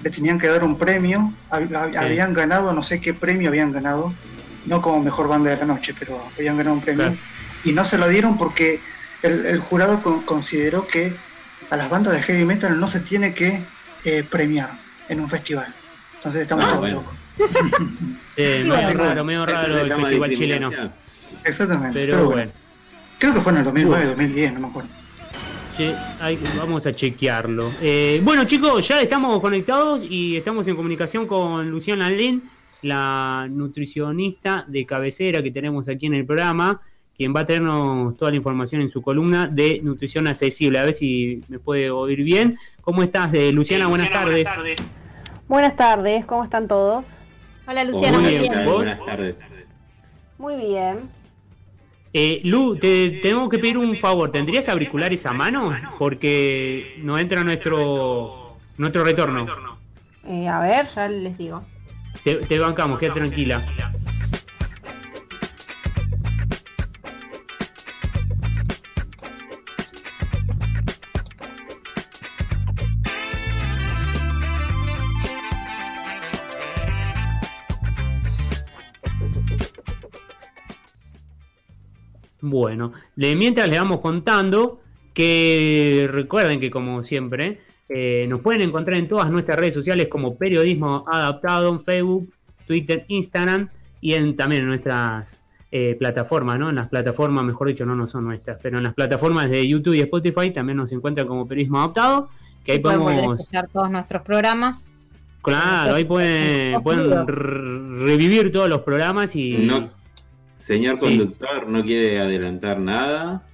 le 0.02 0.10
tenían 0.10 0.38
que 0.38 0.46
dar 0.46 0.62
un 0.62 0.78
premio, 0.78 1.32
habían 1.50 2.32
ganado, 2.32 2.72
no 2.72 2.82
sé 2.82 3.00
qué 3.00 3.14
premio 3.14 3.48
habían 3.48 3.72
ganado, 3.72 4.12
no 4.66 4.80
como 4.80 5.02
mejor 5.02 5.26
banda 5.26 5.50
de 5.50 5.56
la 5.56 5.64
noche, 5.64 5.92
pero 5.98 6.22
habían 6.36 6.56
ganado 6.56 6.76
un 6.76 6.82
premio, 6.82 7.16
y 7.64 7.72
no 7.72 7.84
se 7.84 7.98
lo 7.98 8.06
dieron 8.06 8.38
porque 8.38 8.80
el, 9.22 9.58
jurado 9.58 10.02
consideró 10.24 10.86
que 10.86 11.16
a 11.70 11.76
las 11.76 11.90
bandas 11.90 12.14
de 12.14 12.22
heavy 12.22 12.44
metal 12.44 12.78
no 12.78 12.88
se 12.88 13.00
tiene 13.00 13.34
que 13.34 13.60
eh, 14.04 14.24
premiar 14.28 14.72
en 15.08 15.20
un 15.20 15.28
festival. 15.28 15.72
Entonces 16.16 16.42
estamos 16.42 16.64
ah, 16.68 16.78
bueno. 16.78 16.96
locos. 16.96 17.14
medio 18.36 18.74
raro, 18.94 19.24
medio 19.24 19.46
raro 19.46 19.80
el 19.80 19.92
festival 19.92 20.34
chileno. 20.34 20.70
Exactamente. 21.44 22.06
Pero, 22.06 22.30
bueno. 22.30 22.50
Creo 23.18 23.34
que 23.34 23.40
fue 23.40 23.52
en 23.52 23.58
el 23.58 23.64
2009, 23.64 24.06
2010, 24.06 24.52
no 24.54 24.60
me 24.60 24.66
acuerdo. 24.68 24.90
Sí, 25.76 25.92
vamos 26.56 26.86
a 26.86 26.92
chequearlo. 26.92 27.72
Eh, 27.80 28.20
bueno, 28.22 28.44
chicos, 28.44 28.86
ya 28.86 29.00
estamos 29.00 29.40
conectados 29.40 30.02
y 30.08 30.36
estamos 30.36 30.66
en 30.66 30.76
comunicación 30.76 31.26
con 31.26 31.68
Luciana 31.70 32.10
Lin, 32.10 32.42
la 32.82 33.46
nutricionista 33.48 34.64
de 34.66 34.86
cabecera 34.86 35.42
que 35.42 35.50
tenemos 35.50 35.88
aquí 35.88 36.06
en 36.06 36.14
el 36.14 36.26
programa 36.26 36.80
quien 37.18 37.34
va 37.34 37.40
a 37.40 37.46
tenernos 37.46 38.16
toda 38.16 38.30
la 38.30 38.36
información 38.36 38.80
en 38.80 38.90
su 38.90 39.02
columna 39.02 39.48
de 39.48 39.80
nutrición 39.82 40.28
accesible. 40.28 40.78
A 40.78 40.84
ver 40.84 40.94
si 40.94 41.42
me 41.48 41.58
puede 41.58 41.90
oír 41.90 42.22
bien. 42.22 42.56
¿Cómo 42.80 43.02
estás, 43.02 43.34
eh, 43.34 43.50
Luciana? 43.50 43.88
buenas, 43.88 44.10
tardes. 44.10 44.48
buenas 45.48 45.74
tardes. 45.74 46.24
¿cómo 46.24 46.44
están 46.44 46.68
todos? 46.68 47.22
Hola 47.66 47.82
Luciana, 47.82 48.20
muy 48.20 48.38
bien. 48.38 48.64
Buenas 48.64 49.04
tardes. 49.04 49.46
Muy 50.38 50.54
bien. 50.54 51.10
Eh, 52.12 52.40
Lu, 52.44 52.76
te 52.76 53.18
tenemos 53.20 53.50
que 53.50 53.58
pedir 53.58 53.76
un 53.76 53.96
favor. 53.96 54.30
¿Tendrías 54.30 54.68
auriculares 54.68 55.26
a 55.26 55.32
mano? 55.32 55.76
Porque 55.98 57.00
no 57.02 57.18
entra 57.18 57.42
nuestro 57.42 58.56
nuestro 58.76 59.02
retorno. 59.02 59.44
Eh, 60.24 60.46
a 60.46 60.60
ver, 60.60 60.86
ya 60.94 61.08
les 61.08 61.36
digo. 61.36 61.64
Te, 62.22 62.36
te 62.36 62.58
bancamos, 62.60 63.00
quédate 63.00 63.18
tranquila. 63.18 63.60
Bueno, 82.58 82.92
mientras 83.16 83.68
le 83.68 83.78
vamos 83.78 84.00
contando 84.00 84.80
que 85.14 86.08
recuerden 86.10 86.60
que 86.60 86.70
como 86.70 87.02
siempre 87.02 87.60
eh, 87.88 88.26
nos 88.28 88.40
pueden 88.40 88.62
encontrar 88.62 88.98
en 88.98 89.08
todas 89.08 89.30
nuestras 89.30 89.58
redes 89.58 89.74
sociales 89.74 90.08
como 90.08 90.36
Periodismo 90.36 91.04
Adaptado 91.10 91.70
en 91.70 91.80
Facebook, 91.80 92.32
Twitter, 92.66 93.04
Instagram 93.08 93.68
y 94.00 94.14
en, 94.14 94.36
también 94.36 94.62
en 94.62 94.68
nuestras 94.68 95.40
eh, 95.70 95.96
plataformas, 95.98 96.58
¿no? 96.58 96.68
En 96.68 96.76
las 96.76 96.88
plataformas, 96.88 97.44
mejor 97.44 97.68
dicho, 97.68 97.86
no, 97.86 97.94
no 97.94 98.06
son 98.06 98.24
nuestras, 98.24 98.58
pero 98.62 98.78
en 98.78 98.84
las 98.84 98.94
plataformas 98.94 99.48
de 99.48 99.66
YouTube 99.66 99.94
y 99.94 100.00
Spotify 100.00 100.50
también 100.50 100.76
nos 100.76 100.92
encuentran 100.92 101.26
como 101.26 101.46
Periodismo 101.46 101.78
Adaptado, 101.78 102.28
que 102.64 102.72
ahí 102.72 102.78
podemos 102.80 103.38
escuchar 103.38 103.68
todos 103.72 103.90
nuestros 103.90 104.22
programas. 104.22 104.90
Claro, 105.42 105.94
ahí 105.94 106.04
pueden, 106.04 106.82
pueden 106.82 107.26
revivir 107.26 108.52
todos 108.52 108.68
los 108.68 108.80
programas 108.80 109.34
y... 109.36 109.70
Señor 110.58 110.98
conductor, 110.98 111.68
¿no 111.68 111.84
quiere 111.84 112.18
adelantar 112.18 112.80
nada? 112.80 113.46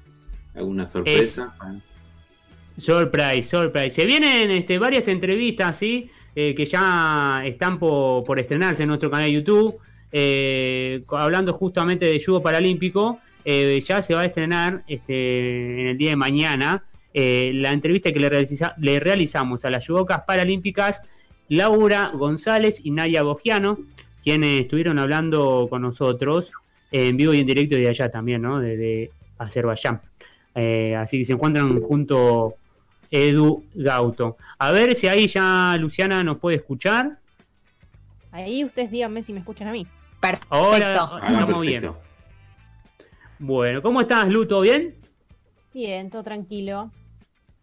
¿Alguna 0.54 0.87
sorpresa? 0.87 1.54
Surprise, 2.78 3.42
surprise. 3.42 3.90
Se 3.90 4.06
vienen 4.06 4.50
este, 4.50 4.78
varias 4.78 5.06
entrevistas, 5.08 5.76
¿sí? 5.76 6.11
Eh, 6.34 6.54
que 6.54 6.64
ya 6.64 7.42
están 7.44 7.78
por, 7.78 8.38
estrenarse 8.38 8.84
en 8.84 8.88
nuestro 8.88 9.11
canal 9.11 9.26
de 9.26 9.32
YouTube. 9.34 9.76
Eh, 10.12 11.04
hablando 11.11 11.52
justamente 11.52 12.06
de 12.06 12.25
judo 12.25 12.42
paralímpico, 12.42 13.20
eh, 13.44 13.78
ya 13.87 14.00
se 14.00 14.14
va 14.14 14.23
a 14.23 14.25
estrenar 14.25 14.82
este, 14.88 15.80
en 15.82 15.87
el 15.88 15.99
día 15.99 16.11
de 16.11 16.16
mañana 16.16 16.84
la 17.12 17.70
entrevista 17.70 18.11
que 18.12 18.18
le, 18.18 18.28
le, 18.78 18.99
realizamos 18.99 19.64
a 19.64 19.70
las 19.70 19.87
judocas 19.87 20.23
paralímpicas 20.26 21.00
Laura 21.49 22.11
González 22.12 22.80
y 22.82 22.90
Nadia 22.90 23.23
Bogiano, 23.23 23.78
quienes 24.25 24.62
estuvieron 24.62 24.99
hablando 24.99 25.68
con 25.70 25.82
nosotros 25.82 26.50
en 26.91 27.17
vivo 27.17 27.35
y 27.35 27.41
en 27.41 27.47
directo 27.47 27.76
de 27.76 27.88
allá 27.88 28.09
también, 28.11 28.43
¿no? 28.43 28.61
De, 28.61 29.11
Azerbaiyán. 29.38 30.00
Eh, 30.55 30.95
así 30.97 31.19
que 31.19 31.25
se 31.25 31.33
encuentran 31.33 31.81
junto 31.81 32.55
Edu 33.11 33.64
Gauto. 33.75 34.37
A 34.59 34.71
ver 34.73 34.95
si 34.95 35.09
ahí 35.09 35.26
ya 35.26 35.76
Luciana 35.79 36.23
nos 36.23 36.38
puede 36.38 36.57
escuchar. 36.57 37.19
Ahí 38.31 38.64
ustedes 38.64 38.91
díganme 38.91 39.23
si 39.23 39.33
me 39.33 39.41
escuchan 39.41 39.69
a 39.69 39.73
mí. 39.73 39.87
Perfecto. 40.21 40.49
Ahora, 40.50 41.21
estamos 41.29 41.61
bien. 41.61 41.91
Bueno, 43.38 43.83
¿cómo 43.83 44.00
estás, 44.00 44.29
Lu? 44.29 44.47
¿Todo 44.47 44.62
bien? 44.62 44.95
Bien, 45.73 46.09
todo 46.09 46.23
tranquilo. 46.23 46.91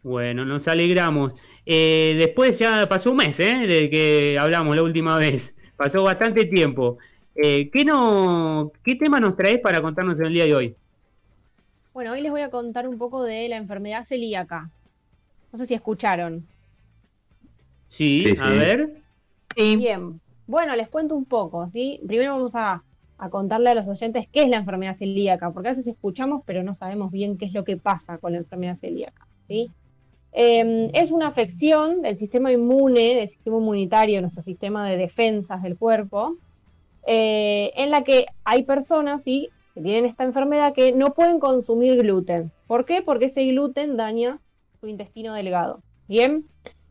Bueno, 0.04 0.46
nos 0.46 0.68
alegramos. 0.68 1.34
Eh, 1.65 2.15
después 2.17 2.60
ya 2.60 2.88
pasó 2.89 3.12
un 3.12 3.17
mes, 3.17 3.39
¿eh? 3.39 3.65
De 3.67 3.89
que 3.89 4.38
hablamos 4.39 4.76
la 4.76 4.84
última 4.84 5.17
vez. 5.17 5.56
Pasó 5.76 6.04
bastante 6.04 6.45
tiempo. 6.45 6.98
Eh, 7.36 7.70
¿qué, 7.72 7.86
no, 7.86 8.72
¿Qué 8.84 8.96
tema 8.96 9.20
nos 9.20 9.38
traes 9.38 9.60
para 9.60 9.82
contarnos 9.82 10.20
en 10.20 10.26
el 10.28 10.34
día 10.34 10.46
de 10.46 10.56
hoy? 10.56 10.76
Bueno, 11.94 12.12
hoy 12.12 12.22
les 12.22 12.32
voy 12.32 12.41
a 12.41 12.50
contar 12.50 12.88
un 12.88 12.98
poco 12.98 13.24
de 13.24 13.48
la 13.50 13.58
enfermedad 13.58 14.04
celíaca. 14.04 14.70
No 15.52 15.58
sé 15.58 15.65
si 15.65 15.74
escucharon. 15.74 16.46
Sí, 17.88 18.24
a 18.41 18.50
ver. 18.50 19.02
Sí. 19.56 19.76
Bien. 19.76 20.20
Bueno, 20.48 20.76
les 20.76 20.88
cuento 20.88 21.15
un 21.15 21.26
poco, 21.26 21.67
¿sí? 21.67 22.02
Primero 22.08 22.34
vamos 22.34 22.56
a, 22.56 22.84
contarle 23.30 23.70
a 23.70 23.76
los 23.76 23.88
oyentes 23.88 24.28
qué 24.32 24.44
es 24.44 24.50
la 24.50 24.58
enfermedad 24.58 24.96
celíaca, 24.96 25.52
porque 25.52 25.70
a 25.70 25.72
veces 25.72 25.86
escuchamos, 25.86 26.41
pero 26.46 26.63
no 26.63 26.74
sabemos 26.74 27.12
bien 27.12 27.38
qué 27.38 27.46
es 27.46 27.54
lo 27.54 27.63
que 27.63 27.78
pasa 27.78 28.17
con 28.17 28.32
la 28.32 28.39
enfermedad 28.39 28.76
celíaca, 28.76 29.28
¿sí? 29.48 29.70
Em, 30.32 30.89
es 30.94 31.12
una 31.12 31.28
afección 31.28 32.02
del 32.02 32.17
sistema 32.17 32.52
inmune, 32.52 33.15
del 33.15 33.28
sistema 33.28 33.58
inmunitario, 33.58 34.22
nuestro 34.22 34.41
sistema 34.41 34.89
de 34.89 34.98
defensas 34.98 35.62
del 35.62 35.78
cuerpo, 35.78 36.38
eh, 37.06 37.72
en 37.76 37.92
la 37.92 38.04
que 38.04 38.28
hay 38.44 38.64
personas 38.64 39.24
que 39.24 39.50
tienen 39.74 40.06
esta 40.06 40.24
enfermedad 40.24 40.74
que 40.74 40.92
no 40.92 41.14
pueden 41.14 41.40
consumir 41.40 41.98
gluten. 41.98 42.52
¿Por 42.68 42.86
qué? 42.86 43.02
Porque 43.02 43.26
ese 43.26 43.46
gluten 43.46 43.98
daña 43.98 44.40
su 44.80 44.88
intestino 44.88 45.34
delgado. 45.34 45.82
Bien, 46.08 46.46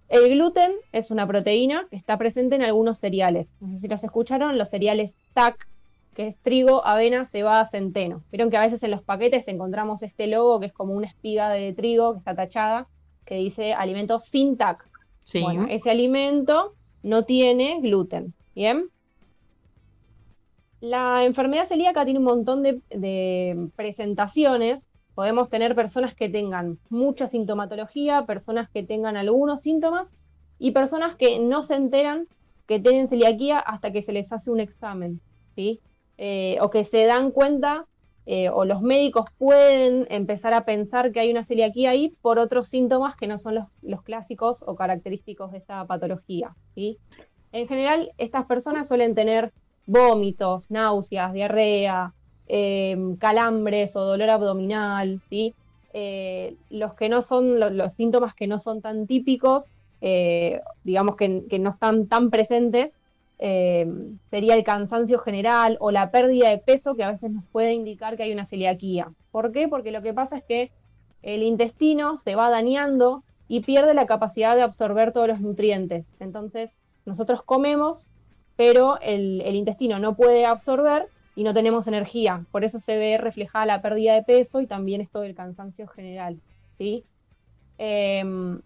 el 0.09 0.29
gluten 0.31 0.73
es 0.93 1.11
una 1.11 1.27
proteína 1.27 1.85
que 1.91 1.97
está 1.97 2.19
presente 2.19 2.57
en 2.57 2.63
algunos 2.63 2.99
cereales. 2.99 3.55
No 3.61 3.75
sé 3.75 3.83
si 3.83 3.89
los 3.89 4.03
escucharon, 4.03 4.59
los 4.59 4.69
cereales 4.69 5.17
TAC, 5.35 5.69
que 6.15 6.27
es 6.27 6.37
trigo, 6.39 6.85
avena, 6.85 7.25
cebada, 7.25 7.65
centeno. 7.67 8.23
Vieron 8.31 8.51
que 8.51 8.57
a 8.57 8.61
veces 8.61 8.83
en 8.83 8.91
los 8.91 9.03
paquetes 9.03 9.47
encontramos 9.49 10.03
este 10.03 10.27
logo 10.27 10.59
que 10.59 10.67
es 10.67 10.73
como 10.73 10.95
una 10.95 11.07
espiga 11.07 11.51
de 11.51 11.73
trigo 11.73 12.13
que 12.13 12.19
está 12.19 12.35
tachada, 12.35 12.89
que 13.25 13.37
dice 13.37 13.73
alimento 13.73 14.19
sin 14.19 14.57
TAC. 14.57 14.89
Bueno, 15.41 15.67
ese 15.71 15.91
alimento 15.91 16.75
no 17.03 17.25
tiene 17.25 17.79
gluten. 17.81 18.35
Bien. 18.55 18.91
La 20.81 21.25
enfermedad 21.25 21.67
celíaca 21.67 22.05
tiene 22.05 22.21
un 22.21 22.25
montón 22.25 22.63
de, 22.63 23.69
presentaciones. 23.77 24.89
Podemos 25.15 25.51
tener 25.51 25.75
personas 25.75 26.15
que 26.15 26.29
tengan 26.29 26.79
mucha 26.89 27.29
sintomatología, 27.29 28.25
personas 28.25 28.71
que 28.71 28.83
tengan 28.83 29.17
algunos 29.17 29.61
síntomas 29.61 30.15
y 30.59 30.71
personas 30.71 31.17
que 31.17 31.39
no 31.39 31.63
se 31.63 31.75
enteran 31.75 32.29
que 32.67 32.79
tienen 32.79 33.09
celiaquía 33.09 33.59
hasta 33.59 33.93
que 33.93 34.01
se 34.01 34.13
les 34.13 34.33
hace 34.33 34.51
un 34.51 34.61
examen, 34.61 35.21
¿sí? 35.57 35.81
Eh, 36.17 36.57
o 36.61 36.71
que 36.71 36.85
se 36.85 37.05
dan 37.05 37.33
cuenta 37.33 37.87
eh, 38.27 38.49
o 38.49 38.65
los 38.65 38.81
médicos 38.81 39.25
pueden 39.39 40.07
empezar 40.09 40.55
a 40.55 40.65
pensar 40.65 41.11
que 41.11 41.21
hay 41.21 41.31
una 41.31 41.43
celiaquía 41.43 41.91
ahí 41.91 42.15
por 42.23 42.39
otros 42.39 42.69
síntomas 42.69 43.17
que 43.17 43.27
no 43.27 43.39
son 43.39 43.57
los, 43.57 43.65
los 43.83 44.03
clásicos 44.03 44.63
o 44.67 44.77
característicos 44.77 45.51
de 45.51 45.59
esta 45.59 45.85
patología. 45.87 46.55
¿sí? 46.75 46.99
En 47.53 47.67
general, 47.67 48.13
estas 48.19 48.47
personas 48.47 48.87
suelen 48.87 49.15
tener 49.15 49.53
vómitos, 49.91 50.71
náuseas, 50.71 51.33
diarrea, 51.33 52.15
em, 52.47 53.17
calambres 53.17 53.97
o 53.97 54.05
dolor 54.05 54.31
abdominal, 54.31 55.21
¿sí? 55.29 55.55
Eh, 55.93 56.57
los 56.71 56.95
que 56.95 57.09
no 57.09 57.23
son, 57.23 57.59
los, 57.59 57.93
síntomas 57.95 58.35
que 58.35 58.47
no 58.47 58.59
son 58.59 58.81
tan 58.81 59.07
típicos, 59.07 59.73
eh, 60.01 60.61
digamos 60.85 61.17
que, 61.17 61.29
no 61.59 61.71
están 61.71 62.07
tan 62.07 62.31
presentes, 62.31 63.01
em, 63.39 64.19
sería 64.31 64.55
el 64.55 64.65
cansancio 64.65 65.19
general 65.19 65.77
o 65.81 65.91
la 65.91 66.11
pérdida 66.11 66.49
de 66.51 66.59
peso 66.59 66.95
que 66.95 67.05
a 67.05 67.11
veces 67.11 67.31
nos 67.33 67.45
puede 67.47 67.73
indicar 67.73 68.17
que 68.17 68.23
hay 68.23 68.33
una 68.33 68.45
celiaquía. 68.45 69.13
¿Por 69.33 69.53
qué? 69.53 69.69
Porque 69.69 69.91
lo 69.91 70.03
que 70.03 70.15
pasa 70.15 70.39
es 70.39 70.45
que 70.45 70.71
el 71.23 71.43
intestino 71.43 72.17
se 72.19 72.35
va 72.37 72.51
dañando 72.51 73.23
y 73.49 73.61
pierde 73.61 73.95
la 73.95 74.07
capacidad 74.07 74.55
de 74.55 74.63
absorber 74.63 75.13
todos 75.13 75.29
los 75.29 75.41
nutrientes. 75.41 76.13
Entonces, 76.21 76.79
nosotros 77.05 77.43
comemos 77.43 78.09
pero 78.61 79.01
el, 79.01 79.41
intestino 79.55 79.99
no 79.99 80.15
puede 80.15 80.45
absorber 80.45 81.09
y 81.35 81.45
no 81.45 81.55
tenemos 81.55 81.87
energía. 81.87 82.45
Por 82.51 82.63
eso 82.63 82.79
se 82.79 82.99
ve 82.99 83.17
reflejada 83.17 83.65
la 83.65 83.81
pérdida 83.81 84.13
de 84.13 84.23
peso 84.23 84.61
y 84.61 84.67
también 84.67 85.01
esto 85.01 85.23
del 85.23 85.35
cansancio 85.35 85.89
general. 85.89 86.39
¿sí? 86.77 87.03
Em, 87.79 88.61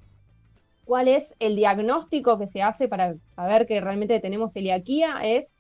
¿Cuál 0.85 1.07
es 1.07 1.37
el 1.39 1.55
diagnóstico 1.55 2.41
que 2.41 2.49
se 2.49 2.61
hace 2.61 2.89
para 2.89 3.15
saber 3.29 3.69
que 3.69 3.81
realmente 3.81 4.19
tenemos 4.19 4.55
celiaquía? 4.55 5.21
Es, 5.23 5.55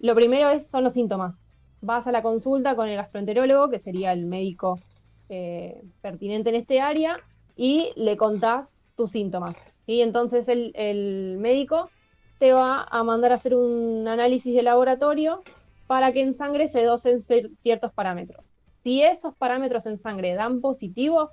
lo 0.00 0.16
primero 0.16 0.50
es, 0.50 0.66
son 0.66 0.82
los 0.82 0.94
síntomas. 0.94 1.40
Vas 1.80 2.08
a 2.08 2.10
la 2.10 2.20
consulta 2.22 2.74
con 2.74 2.88
el 2.88 2.96
gastroenterólogo, 2.96 3.70
que 3.70 3.78
sería 3.78 4.12
el 4.12 4.26
médico 4.26 4.80
eh, 5.28 5.80
pertinente 6.02 6.50
en 6.50 6.56
este 6.56 6.80
área, 6.80 7.20
y 7.54 7.92
le 7.94 8.16
contás 8.16 8.76
tus 8.96 9.12
síntomas. 9.12 9.72
¿sí? 9.86 10.02
Entonces 10.02 10.48
el, 10.48 10.72
el 10.74 11.36
médico 11.38 11.90
te 12.38 12.52
va 12.52 12.86
a 12.88 13.02
mandar 13.02 13.32
a 13.32 13.36
hacer 13.36 13.54
un 13.54 14.06
análisis 14.06 14.54
de 14.54 14.62
laboratorio 14.62 15.42
para 15.86 16.12
que 16.12 16.20
en 16.20 16.34
sangre 16.34 16.68
se 16.68 16.84
dosen 16.84 17.20
ciertos 17.20 17.92
parámetros. 17.92 18.44
Si 18.84 19.02
esos 19.02 19.34
parámetros 19.34 19.86
en 19.86 19.98
sangre 19.98 20.34
dan 20.34 20.60
positivo, 20.60 21.30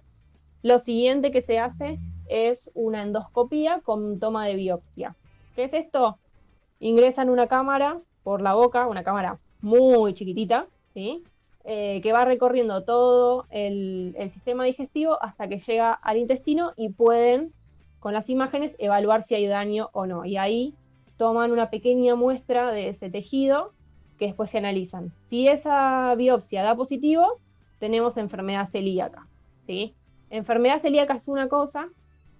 lo 0.64 0.80
siguiente 0.80 1.32
que 1.32 1.42
se 1.42 1.60
hace 1.60 2.00
es 2.28 2.72
una 2.74 3.04
endoscopía 3.04 3.82
con 3.82 4.20
toma 4.20 4.48
de 4.48 4.56
biopsia. 4.56 5.16
¿Qué 5.56 5.66
es 5.66 5.74
esto? 5.74 6.18
Ingresan 6.80 7.30
una 7.30 7.48
cámara 7.48 8.02
por 8.24 8.42
la 8.42 8.56
boca, 8.56 8.88
una 8.88 9.04
cámara 9.04 9.38
muy 9.62 10.14
chiquitita, 10.14 10.68
¿sí? 10.94 11.24
Eh, 11.66 12.00
que 12.02 12.14
va 12.14 12.26
recorriendo 12.26 12.84
todo 12.84 13.46
el, 13.50 14.16
el 14.18 14.30
sistema 14.30 14.66
digestivo 14.66 15.22
hasta 15.22 15.48
que 15.48 15.60
llega 15.60 15.94
al 15.94 16.18
intestino 16.18 16.74
y 16.76 16.90
pueden, 16.90 17.54
con 18.00 18.14
las 18.14 18.30
imágenes, 18.30 18.76
evaluar 18.80 19.24
si 19.24 19.36
hay 19.36 19.48
daño 19.48 19.90
o 19.94 20.06
no. 20.06 20.26
Y 20.26 20.38
ahí 20.38 20.76
toman 21.18 21.52
una 21.52 21.70
pequeña 21.70 22.16
muestra 22.16 22.72
de 22.72 22.90
ese 22.90 23.10
tejido 23.10 23.74
que 24.18 24.28
después 24.28 24.50
se 24.50 24.58
analizan. 24.58 25.14
Si 25.26 25.48
esa 25.48 26.14
biopsia 26.16 26.64
da 26.64 26.76
positivo, 26.76 27.40
tenemos 27.80 28.18
enfermedad 28.18 28.68
celíaca. 28.68 29.28
¿sí? 29.66 29.94
Enfermedad 30.30 30.80
celíaca 30.80 31.16
es 31.16 31.28
una 31.28 31.50
cosa 31.50 31.90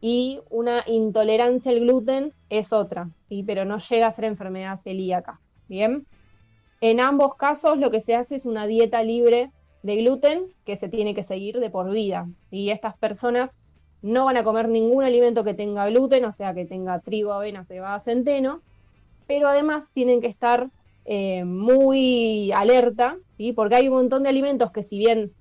y 0.02 0.40
una 0.50 0.84
intolerancia 0.88 1.72
al 1.72 1.80
gluten 1.80 2.34
es 2.50 2.74
otra, 2.74 3.10
¿sí? 3.30 3.44
pero 3.44 3.66
no 3.66 3.78
llega 3.78 4.08
a 4.08 4.12
ser 4.12 4.26
enfermedad 4.26 4.78
celíaca. 4.78 5.40
Bien. 5.68 6.06
En 6.82 7.00
ambos 7.00 7.36
casos 7.36 7.78
lo 7.78 7.90
que 7.90 8.02
se 8.02 8.16
hace 8.16 8.36
es 8.36 8.46
una 8.46 8.68
dieta 8.68 9.02
libre 9.04 9.52
de 9.84 9.98
gluten 9.98 10.54
que 10.66 10.76
se 10.76 10.90
tiene 10.90 11.14
que 11.14 11.24
seguir 11.24 11.60
de 11.60 11.70
por 11.70 11.92
vida. 11.92 12.28
Y 12.52 12.70
estas 12.70 12.98
personas 12.98 13.58
no 14.06 14.26
van 14.26 14.38
a 14.38 14.44
comer 14.44 14.70
ningún 14.70 15.04
alimento 15.04 15.44
que 15.44 15.56
tenga 15.56 15.88
gluten, 15.88 16.26
o 16.26 16.32
sea, 16.32 16.54
que 16.54 16.64
tenga 16.66 17.00
trigo, 17.00 17.34
avena, 17.34 17.64
cebada, 17.64 18.00
centeno, 18.00 18.62
pero 19.26 19.48
además 19.48 19.90
tienen 19.94 20.22
que 20.22 20.28
estar 20.28 20.70
eh, 21.06 21.44
muy 21.44 22.52
alerta, 22.52 23.18
porque 23.56 23.76
hay 23.76 23.88
un 23.88 23.96
montón 23.96 24.22
de 24.22 24.30
alimentos 24.30 24.72
que 24.72 24.84
si 24.84 25.00
bien 25.00 25.34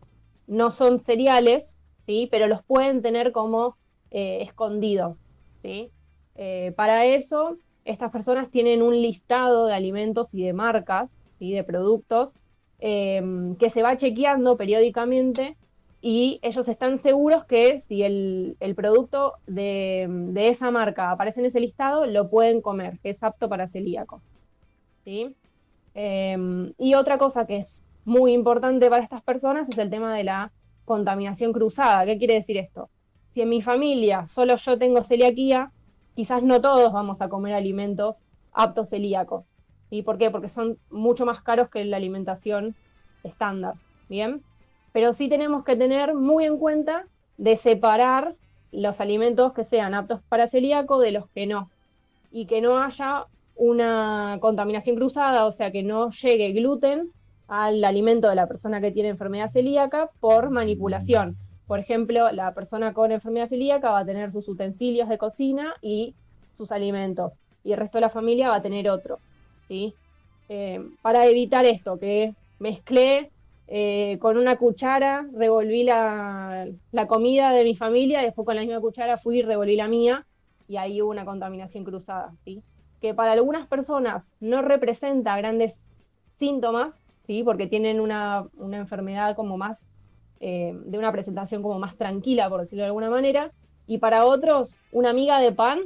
no 0.46 0.70
son 0.70 1.00
cereales, 1.00 1.76
¿sí? 2.06 2.26
pero 2.30 2.46
los 2.46 2.62
pueden 2.62 3.02
tener 3.02 3.32
como 3.32 3.76
eh, 4.10 4.38
escondidos. 4.40 5.18
¿sí? 5.62 5.90
Eh, 6.34 6.72
para 6.74 7.04
eso, 7.04 7.58
estas 7.84 8.10
personas 8.10 8.50
tienen 8.50 8.80
un 8.80 8.94
listado 8.94 9.66
de 9.66 9.74
alimentos 9.74 10.32
y 10.32 10.42
de 10.42 10.54
marcas, 10.54 11.18
¿sí? 11.38 11.52
de 11.52 11.64
productos, 11.64 12.32
que 12.80 13.70
se 13.70 13.82
va 13.82 13.96
chequeando 13.96 14.58
periódicamente 14.58 15.56
y 16.06 16.38
ellos 16.42 16.68
están 16.68 16.98
seguros 16.98 17.46
que 17.46 17.78
si 17.78 18.02
el, 18.02 18.58
producto 18.76 19.36
de, 19.46 20.06
esa 20.36 20.70
marca 20.70 21.10
aparece 21.10 21.40
en 21.40 21.46
ese 21.46 21.60
listado, 21.60 22.04
lo 22.04 22.28
pueden 22.28 22.60
comer, 22.60 22.98
que 22.98 23.08
es 23.08 23.22
apto 23.22 23.48
para 23.48 23.66
celíacos. 23.66 24.20
¿sí? 25.02 25.34
Em, 25.94 26.74
y 26.76 26.92
otra 26.92 27.16
cosa 27.16 27.46
que 27.46 27.56
es 27.56 27.82
muy 28.04 28.34
importante 28.34 28.90
para 28.90 29.02
estas 29.02 29.22
personas 29.22 29.70
es 29.70 29.78
el 29.78 29.88
tema 29.88 30.14
de 30.14 30.24
la 30.24 30.52
contaminación 30.84 31.54
cruzada. 31.54 32.04
¿Qué 32.04 32.18
quiere 32.18 32.34
decir 32.34 32.58
esto? 32.58 32.90
Si 33.30 33.40
en 33.40 33.48
mi 33.48 33.62
familia 33.62 34.26
solo 34.26 34.56
yo 34.56 34.76
tengo 34.76 35.02
celiaquía, 35.02 35.72
quizás 36.14 36.44
no 36.44 36.60
todos 36.60 36.92
vamos 36.92 37.22
a 37.22 37.30
comer 37.30 37.54
alimentos 37.54 38.24
aptos 38.52 38.90
celíacos. 38.90 39.46
¿Y 39.88 40.02
por 40.02 40.18
qué? 40.18 40.30
Porque 40.30 40.50
son 40.50 40.76
mucho 40.90 41.24
más 41.24 41.40
caros 41.40 41.70
que 41.70 41.82
la 41.86 41.96
alimentación 41.96 42.74
estándar. 43.22 43.76
¿Bien? 44.10 44.42
Pero 44.94 45.12
sí 45.12 45.28
tenemos 45.28 45.64
que 45.64 45.74
tener 45.74 46.14
muy 46.14 46.44
en 46.44 46.56
cuenta 46.56 47.04
de 47.36 47.56
separar 47.56 48.36
los 48.70 49.00
alimentos 49.00 49.52
que 49.52 49.64
sean 49.64 49.92
aptos 49.92 50.20
para 50.28 50.46
celíaco 50.46 51.00
de 51.00 51.10
los 51.10 51.28
que 51.30 51.48
no. 51.48 51.68
Y 52.30 52.46
que 52.46 52.60
no 52.60 52.78
haya 52.78 53.24
una 53.56 54.38
contaminación 54.40 54.94
cruzada, 54.94 55.46
o 55.46 55.50
sea, 55.50 55.72
que 55.72 55.82
no 55.82 56.10
llegue 56.10 56.52
gluten 56.52 57.10
al 57.48 57.82
alimento 57.82 58.28
de 58.28 58.36
la 58.36 58.46
persona 58.46 58.80
que 58.80 58.92
tiene 58.92 59.08
enfermedad 59.08 59.50
celíaca 59.50 60.10
por 60.20 60.50
manipulación. 60.50 61.36
Por 61.66 61.80
ejemplo, 61.80 62.30
la 62.30 62.54
persona 62.54 62.92
con 62.92 63.10
enfermedad 63.10 63.48
celíaca 63.48 63.90
va 63.90 63.98
a 63.98 64.06
tener 64.06 64.30
sus 64.30 64.48
utensilios 64.48 65.08
de 65.08 65.18
cocina 65.18 65.74
y 65.82 66.14
sus 66.52 66.70
alimentos, 66.70 67.40
y 67.64 67.72
el 67.72 67.78
resto 67.78 67.98
de 67.98 68.02
la 68.02 68.10
familia 68.10 68.50
va 68.50 68.56
a 68.56 68.62
tener 68.62 68.88
otros. 68.88 69.26
¿sí? 69.66 69.92
Eh, 70.48 70.80
para 71.02 71.26
evitar 71.26 71.64
esto, 71.64 71.98
que 71.98 72.32
mezclé 72.60 73.32
eh, 73.66 74.18
con 74.20 74.36
una 74.36 74.56
cuchara, 74.56 75.26
revolví 75.32 75.84
la, 75.84 76.66
comida 77.08 77.50
de 77.50 77.64
mi 77.64 77.74
familia, 77.74 78.20
después 78.20 78.44
con 78.44 78.56
la 78.56 78.62
misma 78.62 78.80
cuchara 78.80 79.16
fui 79.16 79.38
y 79.38 79.42
revolví 79.42 79.76
la 79.76 79.88
mía, 79.88 80.26
y 80.68 80.76
ahí 80.76 81.00
hubo 81.00 81.10
una 81.10 81.24
contaminación 81.24 81.84
cruzada. 81.84 82.34
¿sí? 82.44 82.62
Que 83.00 83.14
para 83.14 83.32
algunas 83.32 83.66
personas 83.66 84.34
no 84.40 84.62
representa 84.62 85.36
grandes 85.36 85.86
síntomas, 86.36 87.02
¿sí? 87.26 87.42
porque 87.42 87.66
tienen 87.66 88.00
una, 88.00 88.46
una 88.56 88.78
enfermedad 88.78 89.34
como 89.34 89.56
más 89.56 89.86
eh, 90.40 90.76
de 90.84 90.98
una 90.98 91.12
presentación 91.12 91.62
como 91.62 91.78
más 91.78 91.96
tranquila, 91.96 92.50
por 92.50 92.60
decirlo 92.60 92.82
de 92.82 92.88
alguna 92.88 93.08
manera, 93.08 93.50
y 93.86 93.98
para 93.98 94.26
otros, 94.26 94.76
una 94.92 95.10
amiga 95.10 95.38
de 95.40 95.52
pan 95.52 95.80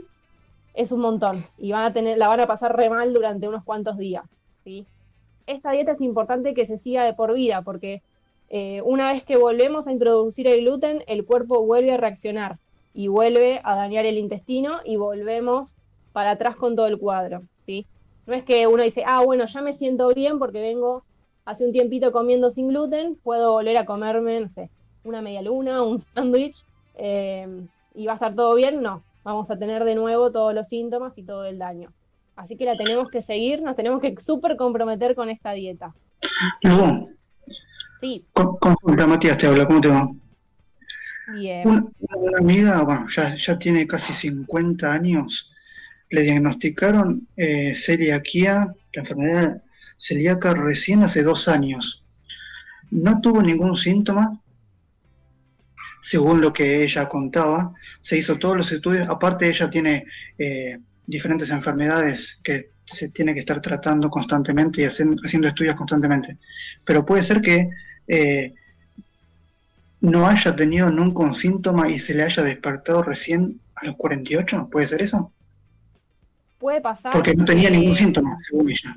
es 0.74 0.92
un 0.92 1.00
montón 1.00 1.36
y 1.58 1.72
van 1.72 1.84
a 1.84 1.92
tener, 1.92 2.18
la 2.18 2.28
van 2.28 2.40
a 2.40 2.46
pasar 2.46 2.76
re 2.76 2.88
mal 2.90 3.12
durante 3.12 3.48
unos 3.48 3.62
cuantos 3.62 3.98
días. 3.98 4.24
¿sí? 4.64 4.86
Esta 5.48 5.72
dieta 5.72 5.92
es 5.92 6.02
importante 6.02 6.52
que 6.52 6.66
se 6.66 6.76
siga 6.76 7.04
de 7.04 7.14
por 7.14 7.32
vida 7.32 7.62
porque 7.62 8.02
eh, 8.50 8.82
una 8.84 9.10
vez 9.10 9.24
que 9.24 9.38
volvemos 9.38 9.88
a 9.88 9.92
introducir 9.92 10.46
el 10.46 10.60
gluten, 10.60 11.02
el 11.06 11.24
cuerpo 11.24 11.64
vuelve 11.64 11.92
a 11.92 11.96
reaccionar 11.96 12.58
y 12.92 13.08
vuelve 13.08 13.62
a 13.64 13.74
dañar 13.74 14.04
el 14.04 14.18
intestino 14.18 14.80
y 14.84 14.96
volvemos 14.96 15.74
para 16.12 16.32
atrás 16.32 16.54
con 16.54 16.76
todo 16.76 16.86
el 16.86 16.98
cuadro. 16.98 17.44
¿sí? 17.64 17.86
No 18.26 18.34
es 18.34 18.44
que 18.44 18.66
uno 18.66 18.82
dice, 18.82 19.04
ah, 19.06 19.22
bueno, 19.24 19.46
ya 19.46 19.62
me 19.62 19.72
siento 19.72 20.08
bien 20.14 20.38
porque 20.38 20.60
vengo 20.60 21.02
hace 21.46 21.64
un 21.64 21.72
tiempito 21.72 22.12
comiendo 22.12 22.50
sin 22.50 22.68
gluten, 22.68 23.14
puedo 23.14 23.52
volver 23.52 23.78
a 23.78 23.86
comerme, 23.86 24.38
no 24.40 24.48
sé, 24.48 24.68
una 25.02 25.22
media 25.22 25.40
luna, 25.40 25.82
un 25.82 25.98
sándwich, 25.98 26.62
eh, 26.96 27.66
y 27.94 28.04
va 28.04 28.12
a 28.12 28.16
estar 28.16 28.34
todo 28.34 28.54
bien, 28.54 28.82
no, 28.82 29.02
vamos 29.24 29.50
a 29.50 29.58
tener 29.58 29.84
de 29.84 29.94
nuevo 29.94 30.30
todos 30.30 30.52
los 30.52 30.68
síntomas 30.68 31.16
y 31.16 31.22
todo 31.22 31.46
el 31.46 31.56
daño. 31.56 31.90
Así 32.38 32.56
que 32.56 32.64
la 32.64 32.76
tenemos 32.76 33.10
que 33.10 33.20
seguir, 33.20 33.62
nos 33.62 33.74
tenemos 33.74 34.00
que 34.00 34.14
súper 34.20 34.56
comprometer 34.56 35.16
con 35.16 35.28
esta 35.28 35.52
dieta. 35.52 35.92
Sí. 38.00 38.24
Consulta, 38.32 39.08
Matías, 39.08 39.36
te 39.38 39.48
habla, 39.48 39.66
¿cómo 39.66 39.80
te 39.80 39.88
va? 39.88 40.08
Bien. 41.34 41.68
Una, 41.68 41.84
amiga, 42.38 42.82
bueno, 42.84 43.08
ya, 43.08 43.34
ya 43.34 43.58
tiene 43.58 43.88
casi 43.88 44.12
50 44.12 44.90
años, 44.90 45.50
le 46.10 46.22
diagnosticaron 46.22 47.26
eh, 47.36 47.74
celiaquía, 47.74 48.72
la 48.94 49.02
enfermedad 49.02 49.62
celíaca 49.98 50.54
recién 50.54 51.02
hace 51.02 51.24
dos 51.24 51.48
años. 51.48 52.04
No 52.92 53.20
tuvo 53.20 53.42
ningún 53.42 53.76
síntoma, 53.76 54.40
según 56.02 56.40
lo 56.40 56.52
que 56.52 56.84
ella 56.84 57.08
contaba. 57.08 57.74
Se 58.00 58.16
hizo 58.16 58.38
todos 58.38 58.56
los 58.56 58.70
estudios. 58.70 59.08
Aparte, 59.08 59.48
ella 59.48 59.68
tiene 59.68 60.04
eh, 60.38 60.78
diferentes 61.08 61.50
enfermedades 61.50 62.38
que 62.42 62.70
se 62.84 63.08
tiene 63.08 63.34
que 63.34 63.40
estar 63.40 63.60
tratando 63.60 64.10
constantemente 64.10 64.82
y 64.82 64.84
haciendo, 64.84 65.48
estudios 65.48 65.74
constantemente. 65.74 66.36
Pero 66.86 67.04
puede 67.04 67.22
ser 67.22 67.40
que 67.40 67.70
eh, 68.06 68.54
no 70.00 70.28
haya 70.28 70.54
tenido 70.54 70.90
nunca 70.90 71.22
un 71.22 71.34
síntoma 71.34 71.88
y 71.88 71.98
se 71.98 72.14
le 72.14 72.22
haya 72.22 72.42
despertado 72.42 73.02
recién 73.02 73.58
a 73.74 73.86
los 73.86 73.96
48. 73.96 74.68
¿Puede 74.70 74.86
ser 74.86 75.02
eso? 75.02 75.32
Puede 76.58 76.80
pasar. 76.80 77.12
Porque 77.12 77.34
no 77.34 77.44
tenía 77.44 77.70
ningún 77.70 77.96
síntoma, 77.96 78.38
según 78.42 78.70
ella. 78.70 78.96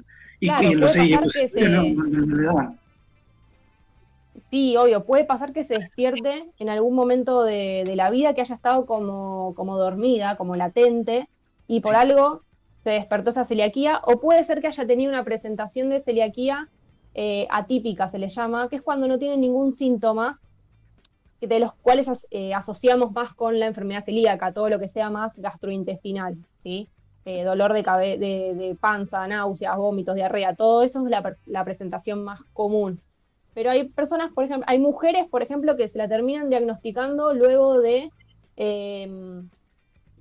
Sí, 4.50 4.76
obvio, 4.76 5.06
puede 5.06 5.24
pasar 5.24 5.54
que 5.54 5.64
se 5.64 5.78
despierte 5.78 6.46
en 6.60 6.70
algún 6.70 6.96
momento 6.96 7.44
de, 7.44 7.90
la 7.96 8.10
vida 8.10 8.34
que 8.34 8.42
haya 8.42 8.56
estado 8.56 8.86
como, 8.86 9.54
como, 9.56 9.78
dormida, 9.78 10.36
como 10.36 10.56
latente, 10.56 11.30
y 11.72 11.80
por 11.80 11.96
algo 11.96 12.42
se 12.84 12.90
despertó 12.90 13.30
esa 13.30 13.46
celiaquía, 13.46 14.02
o 14.04 14.20
puede 14.20 14.44
ser 14.44 14.60
que 14.60 14.68
haya 14.68 14.86
tenido 14.86 15.10
una 15.10 15.24
presentación 15.24 15.88
de 15.88 16.02
celiaquía 16.02 16.68
eh, 17.14 17.48
atípica, 17.50 18.10
se 18.10 18.20
le 18.20 18.28
llama, 18.28 18.68
que 18.68 18.76
es 18.76 18.82
cuando 18.82 19.08
no 19.08 19.18
tiene 19.18 19.38
ningún 19.38 19.72
síntoma, 19.72 20.42
de 21.40 21.60
los 21.62 21.72
cuales 21.76 22.28
eh, 22.30 22.54
asociamos 22.54 23.14
más 23.14 23.34
con 23.36 23.58
la 23.58 23.68
enfermedad 23.68 24.04
celíaca, 24.04 24.52
todo 24.52 24.68
lo 24.68 24.80
que 24.80 24.90
sea 24.90 25.10
más 25.10 25.38
gastrointestinal, 25.38 26.36
¿sí? 26.62 26.90
Eh, 27.24 27.46
dolor 27.46 27.72
de, 27.72 27.84
de, 27.84 28.78
panza, 28.78 29.26
náuseas, 29.26 29.78
vómitos, 29.78 30.16
diarrea, 30.16 30.54
todo 30.54 30.84
eso 30.84 31.02
es 31.08 31.24
la, 31.46 31.64
presentación 31.64 32.26
más 32.26 32.42
común. 32.52 33.00
Pero 33.54 33.72
hay 33.72 33.88
personas, 33.88 34.34
por 34.34 34.44
ejemplo, 34.44 34.66
hay 34.68 34.78
mujeres, 34.78 35.26
por 35.30 35.42
ejemplo, 35.42 35.78
que 35.78 35.88
se 35.88 36.00
la 36.00 36.10
terminan 36.10 36.50
diagnosticando 36.50 37.34
luego 37.34 37.80
de 37.80 38.10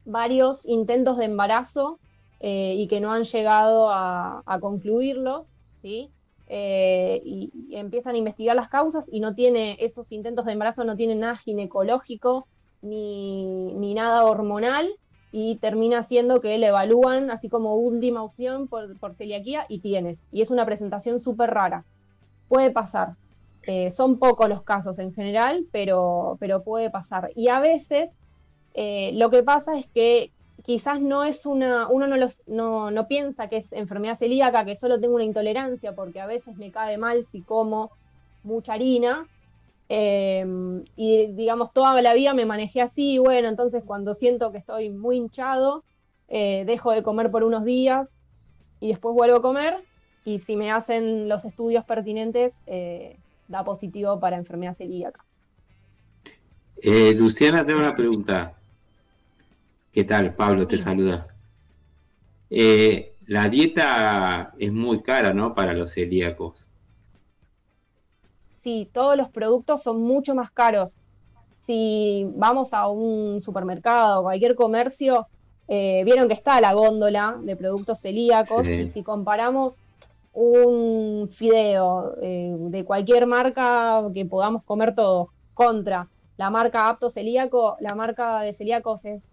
varios 0.05 0.67
intentos 0.67 1.17
de 1.19 1.27
embarazo 1.27 1.99
eh, 2.41 2.75
y 2.77 2.89
que 2.89 3.01
no 3.01 3.13
han 3.13 3.25
llegado 3.25 3.91
a, 3.91 4.43
concluirlos, 4.61 5.53
¿sí? 5.83 6.11
Eh, 6.49 7.21
y, 7.25 7.53
empiezan 7.71 8.15
a 8.15 8.19
investigar 8.19 8.57
las 8.57 8.69
causas 8.69 9.09
y 9.13 9.21
no 9.21 9.35
tiene, 9.35 9.77
esos 9.81 10.11
intentos 10.13 10.47
de 10.47 10.53
embarazo 10.53 10.85
no 10.85 10.97
tienen 10.97 11.21
nada 11.21 11.37
ginecológico 11.37 12.49
ni, 12.83 13.73
ni 13.75 13.95
nada 13.95 14.25
hormonal, 14.25 14.91
y 15.33 15.57
termina 15.57 16.03
siendo 16.03 16.41
que 16.41 16.59
le 16.59 16.69
evalúan 16.69 17.31
así 17.31 17.49
como 17.49 17.77
última 17.77 18.23
opción 18.23 18.69
por, 18.69 18.99
por 18.99 19.15
celiaquía 19.15 19.65
y 19.69 19.81
tienes. 19.81 20.25
Y 20.33 20.43
es 20.43 20.51
una 20.51 20.67
presentación 20.67 21.21
súper 21.21 21.51
rara. 21.51 21.85
Puede 22.49 22.71
pasar. 22.71 23.15
Eh, 23.63 23.91
son 23.91 24.19
pocos 24.19 24.49
los 24.49 24.63
casos 24.63 24.99
en 24.99 25.13
general, 25.13 25.67
pero, 25.71 26.37
pero 26.41 26.65
puede 26.65 26.91
pasar. 26.91 27.31
Y 27.37 27.49
a 27.49 27.61
veces 27.61 28.19
eh, 28.75 29.13
lo 29.15 29.31
que 29.31 29.43
pasa 29.43 29.77
es 29.79 29.87
que 29.87 30.31
quizás 30.65 31.01
no 31.01 31.25
es 31.25 31.47
una, 31.47 31.89
uno 31.89 32.07
no, 32.07 32.17
los, 32.17 32.43
no, 32.47 32.91
no 32.91 33.09
piensa 33.09 33.49
que 33.49 33.59
es 33.59 33.73
enfermedad 33.73 34.17
celíaca, 34.17 34.65
que 34.65 34.77
solo 34.77 35.01
tengo 35.01 35.15
una 35.15 35.25
intolerancia, 35.25 35.95
porque 35.95 36.21
a 36.21 36.27
veces 36.27 36.57
me 36.57 36.71
cae 36.71 36.99
mal 36.99 37.25
si 37.25 37.43
como 37.43 37.91
mucha 38.43 38.75
harina, 38.75 39.27
Em, 39.93 40.85
y 40.95 41.27
digamos, 41.33 41.73
toda 41.73 42.01
la 42.01 42.15
vida 42.15 42.33
me 42.33 42.47
manejé 42.47 42.81
así, 42.81 43.19
bueno, 43.19 43.49
entonces 43.49 43.85
cuando 43.85 44.15
siento 44.15 44.53
que 44.53 44.59
estoy 44.59 44.89
muy 44.89 45.17
hinchado, 45.17 45.83
eh, 46.29 46.63
dejo 46.65 46.93
de 46.93 47.03
comer 47.03 47.29
por 47.29 47.43
unos 47.43 47.65
días 47.65 48.15
y 48.79 48.91
después 48.91 49.17
vuelvo 49.17 49.39
a 49.39 49.43
comer 49.43 49.83
y 50.25 50.39
si 50.39 50.55
me 50.55 50.71
hacen 50.71 51.29
los 51.29 51.45
estudios 51.45 51.85
pertinentes, 51.85 52.63
eh, 52.69 53.19
da 53.49 53.65
positivo 53.65 54.21
para 54.21 54.37
enfermedad 54.37 54.75
celíaca. 54.75 55.25
Luciana, 57.17 57.67
tengo 57.67 57.81
una 57.81 57.97
pregunta. 57.97 58.60
¿Qué 59.93 60.05
tal? 60.05 60.35
Pablo 60.35 60.67
te 60.69 60.79
saluda. 60.79 61.27
Eh, 62.49 63.15
la 63.27 63.49
dieta 63.49 64.53
es 64.59 64.73
muy 64.73 65.03
cara, 65.03 65.35
¿no? 65.35 65.55
Para 65.55 65.73
los 65.73 65.95
celíacos. 65.95 66.69
Sí, 68.55 68.89
todos 68.93 69.17
los 69.17 69.29
productos 69.31 69.83
son 69.83 70.03
mucho 70.03 70.35
más 70.35 70.51
caros. 70.53 70.97
Si 71.59 72.27
vamos 72.37 72.73
a 72.73 72.89
un 72.89 73.41
supermercado, 73.41 74.23
cualquier 74.23 74.55
comercio, 74.55 75.27
eh, 75.67 76.03
vieron 76.05 76.29
que 76.29 76.35
está 76.35 76.61
la 76.61 76.73
góndola 76.73 77.39
de 77.43 77.57
productos 77.57 78.01
celíacos 78.01 78.69
y 78.69 78.87
si 78.87 79.03
comparamos 79.03 79.81
un 80.33 81.29
fideo 81.33 82.15
eh, 82.23 82.55
de 82.59 82.85
cualquier 82.85 83.27
marca 83.27 84.03
que 84.15 84.25
podamos 84.25 84.63
comer 84.63 84.95
todo 84.95 85.31
contra 85.55 86.09
la 86.37 86.49
marca 86.51 86.89
apto 86.89 87.11
celíaco, 87.11 87.77
la 87.81 87.95
marca 87.95 88.41
de 88.41 88.55
celíacos 88.55 89.05
es 89.05 89.29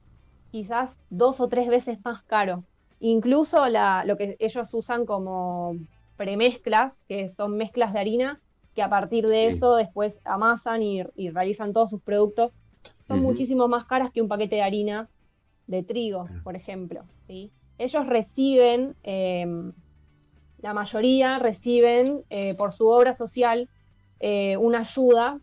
quizás 0.51 0.99
dos 1.10 1.39
o 1.39 1.47
tres 1.47 1.67
veces 1.67 1.99
más 2.03 2.23
caro. 2.23 2.63
Incluso 2.99 3.67
lo 3.67 4.15
que 4.15 4.38
ellos 4.39 4.73
usan 4.73 5.05
como 5.05 5.75
premezclas, 6.15 7.03
que 7.07 7.29
son 7.29 7.57
mezclas 7.57 7.93
de 7.93 7.99
harina, 7.99 8.41
que 8.75 8.83
a 8.83 8.89
partir 8.89 9.25
de 9.25 9.47
eso 9.47 9.75
después 9.75 10.21
amasan 10.23 10.83
y, 10.83 11.03
realizan 11.31 11.73
todos 11.73 11.89
sus 11.89 12.01
productos, 12.01 12.60
son 13.07 13.21
muchísimo 13.21 13.67
más 13.67 13.86
caras 13.86 14.12
que 14.12 14.21
un 14.21 14.27
paquete 14.27 14.57
de 14.57 14.62
harina 14.62 15.10
de 15.65 15.81
trigo, 15.81 16.27
por 16.43 16.55
ejemplo. 16.55 17.03
¿sí? 17.25 17.51
Ellos 17.79 18.05
reciben, 18.05 18.95
em, 19.01 19.73
la 20.60 20.73
mayoría 20.73 21.39
reciben 21.39 22.23
eh, 22.29 22.53
por 22.55 22.71
su 22.71 22.88
obra 22.88 23.15
social 23.15 23.67
eh, 24.19 24.57
una 24.57 24.81
ayuda, 24.81 25.39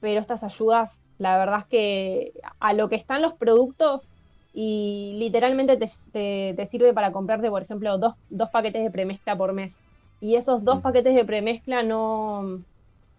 pero 0.00 0.20
estas 0.20 0.44
ayudas, 0.44 1.00
la 1.18 1.38
verdad 1.38 1.60
es 1.60 1.66
que 1.66 2.32
a 2.60 2.72
lo 2.74 2.88
que 2.88 2.96
están 2.96 3.22
los 3.22 3.34
productos 3.34 4.11
y 4.52 5.14
literalmente 5.18 5.76
te, 5.76 6.66
sirve 6.66 6.92
para 6.92 7.12
comprarte, 7.12 7.48
por 7.48 7.62
ejemplo, 7.62 7.96
dos, 7.98 8.14
dos, 8.28 8.50
paquetes 8.50 8.82
de 8.84 8.90
premezcla 8.90 9.36
por 9.36 9.52
mes. 9.52 9.80
Y 10.20 10.36
esos 10.36 10.62
dos 10.62 10.80
paquetes 10.82 11.14
de 11.14 11.24
premezcla 11.24 11.82
no, 11.82 12.62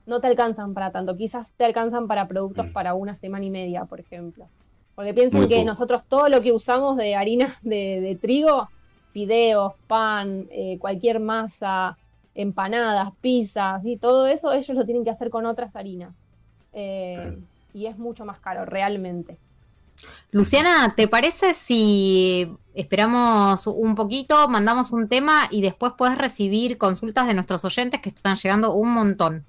no 0.06 0.22
te 0.22 0.28
alcanzan 0.28 0.74
para 0.74 0.92
tanto, 0.92 1.18
quizás 1.18 1.52
te 1.54 1.66
alcanzan 1.66 2.08
para 2.08 2.28
productos 2.28 2.68
para 2.72 2.94
una 2.94 3.16
semana 3.16 3.46
y 3.46 3.50
media, 3.50 3.86
por 3.86 4.00
ejemplo. 4.00 4.48
Porque 4.96 5.14
piensen 5.14 5.48
que 5.48 5.66
nosotros 5.66 6.06
todo 6.08 6.30
lo 6.30 6.42
que 6.42 6.52
usamos 6.52 6.98
de 6.98 7.16
harina 7.16 7.52
de, 7.64 8.18
trigo, 8.22 8.70
fideos, 9.12 9.74
pan, 9.88 10.48
eh, 10.52 10.78
cualquier 10.80 11.20
masa, 11.20 11.98
empanadas, 12.36 13.10
pizzas, 13.22 13.86
y 13.86 13.98
todo 13.98 14.28
eso 14.28 14.54
ellos 14.54 14.78
lo 14.78 14.86
tienen 14.86 15.04
que 15.04 15.10
hacer 15.10 15.32
con 15.32 15.48
otras 15.48 15.76
harinas. 15.76 16.14
Eh, 16.74 17.40
y 17.74 17.88
es 17.88 17.98
mucho 17.98 18.24
más 18.24 18.40
caro, 18.40 18.66
realmente. 18.66 19.40
Luciana, 20.32 20.94
¿te 20.96 21.08
parece 21.08 21.54
si 21.54 22.52
esperamos 22.74 23.68
un 23.68 23.96
poquito, 23.96 24.48
mandamos 24.48 24.92
un 24.92 25.08
tema 25.08 25.48
y 25.52 25.62
después 25.62 25.94
puedes 25.98 26.18
recibir 26.18 26.78
consultas 26.78 27.28
de 27.28 27.34
nuestros 27.34 27.64
oyentes 27.66 28.02
que 28.02 28.10
están 28.10 28.36
llegando 28.36 28.74
un 28.74 28.90
montón? 28.94 29.46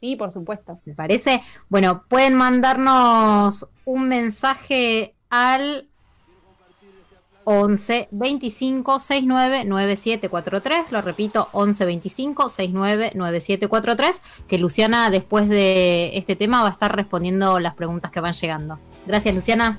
Sí, 0.00 0.16
por 0.16 0.30
supuesto. 0.30 0.80
¿Me 0.84 0.94
parece? 0.94 1.42
Bueno, 1.70 2.04
pueden 2.08 2.34
mandarnos 2.34 3.66
un 3.86 4.08
mensaje 4.08 5.14
al 5.30 5.88
11 7.44 8.08
25 8.10 9.00
69 9.00 9.64
9743. 9.64 10.92
Lo 10.92 11.02
repito, 11.02 11.48
11 11.52 11.84
25 11.84 12.48
69 12.48 13.12
9743. 13.14 14.20
Que 14.48 14.58
Luciana, 14.58 15.10
después 15.10 15.48
de 15.48 16.16
este 16.16 16.36
tema, 16.36 16.62
va 16.62 16.68
a 16.68 16.72
estar 16.72 16.94
respondiendo 16.94 17.60
las 17.60 17.74
preguntas 17.74 18.10
que 18.10 18.20
van 18.20 18.32
llegando. 18.32 18.78
Gracias, 19.06 19.34
Luciana. 19.34 19.78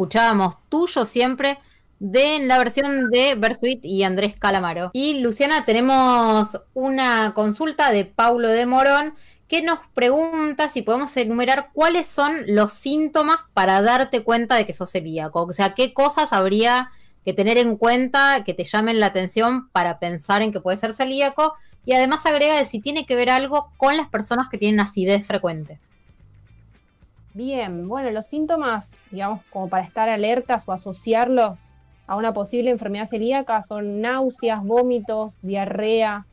Escuchábamos 0.00 0.56
tuyo 0.70 1.04
siempre 1.04 1.58
de 1.98 2.38
la 2.38 2.56
versión 2.56 3.10
de 3.10 3.34
Bersuit 3.34 3.84
y 3.84 4.02
Andrés 4.02 4.34
Calamaro. 4.34 4.90
Y 4.94 5.20
Luciana, 5.20 5.66
tenemos 5.66 6.58
una 6.72 7.34
consulta 7.34 7.92
de 7.92 8.06
Paulo 8.06 8.48
de 8.48 8.64
Morón 8.64 9.12
que 9.46 9.60
nos 9.60 9.80
pregunta 9.92 10.70
si 10.70 10.80
podemos 10.80 11.14
enumerar 11.18 11.68
cuáles 11.74 12.06
son 12.06 12.32
los 12.46 12.72
síntomas 12.72 13.40
para 13.52 13.82
darte 13.82 14.24
cuenta 14.24 14.56
de 14.56 14.64
que 14.64 14.72
sos 14.72 14.90
celíaco. 14.90 15.42
O 15.42 15.52
sea, 15.52 15.74
qué 15.74 15.92
cosas 15.92 16.32
habría 16.32 16.92
que 17.22 17.34
tener 17.34 17.58
en 17.58 17.76
cuenta 17.76 18.42
que 18.42 18.54
te 18.54 18.64
llamen 18.64 19.00
la 19.00 19.06
atención 19.06 19.68
para 19.68 19.98
pensar 19.98 20.40
en 20.40 20.50
que 20.50 20.62
puede 20.62 20.78
ser 20.78 20.94
celíaco. 20.94 21.56
Y 21.84 21.92
además 21.92 22.24
agrega 22.24 22.56
de 22.56 22.64
si 22.64 22.80
tiene 22.80 23.04
que 23.04 23.16
ver 23.16 23.28
algo 23.28 23.70
con 23.76 23.98
las 23.98 24.08
personas 24.08 24.48
que 24.48 24.56
tienen 24.56 24.80
acidez 24.80 25.26
frecuente. 25.26 25.78
Bien, 27.42 27.88
bueno, 27.88 28.10
los 28.10 28.26
síntomas, 28.26 28.94
digamos, 29.10 29.40
como 29.48 29.70
para 29.70 29.82
estar 29.82 30.10
alertas 30.10 30.64
o 30.66 30.72
asociarlos 30.72 31.60
a 32.06 32.16
una 32.16 32.34
posible 32.34 32.68
enfermedad 32.68 33.06
celíaca 33.06 33.62
son 33.62 34.02
náuseas, 34.02 34.62
vómitos, 34.62 35.38
diarrea, 35.40 36.26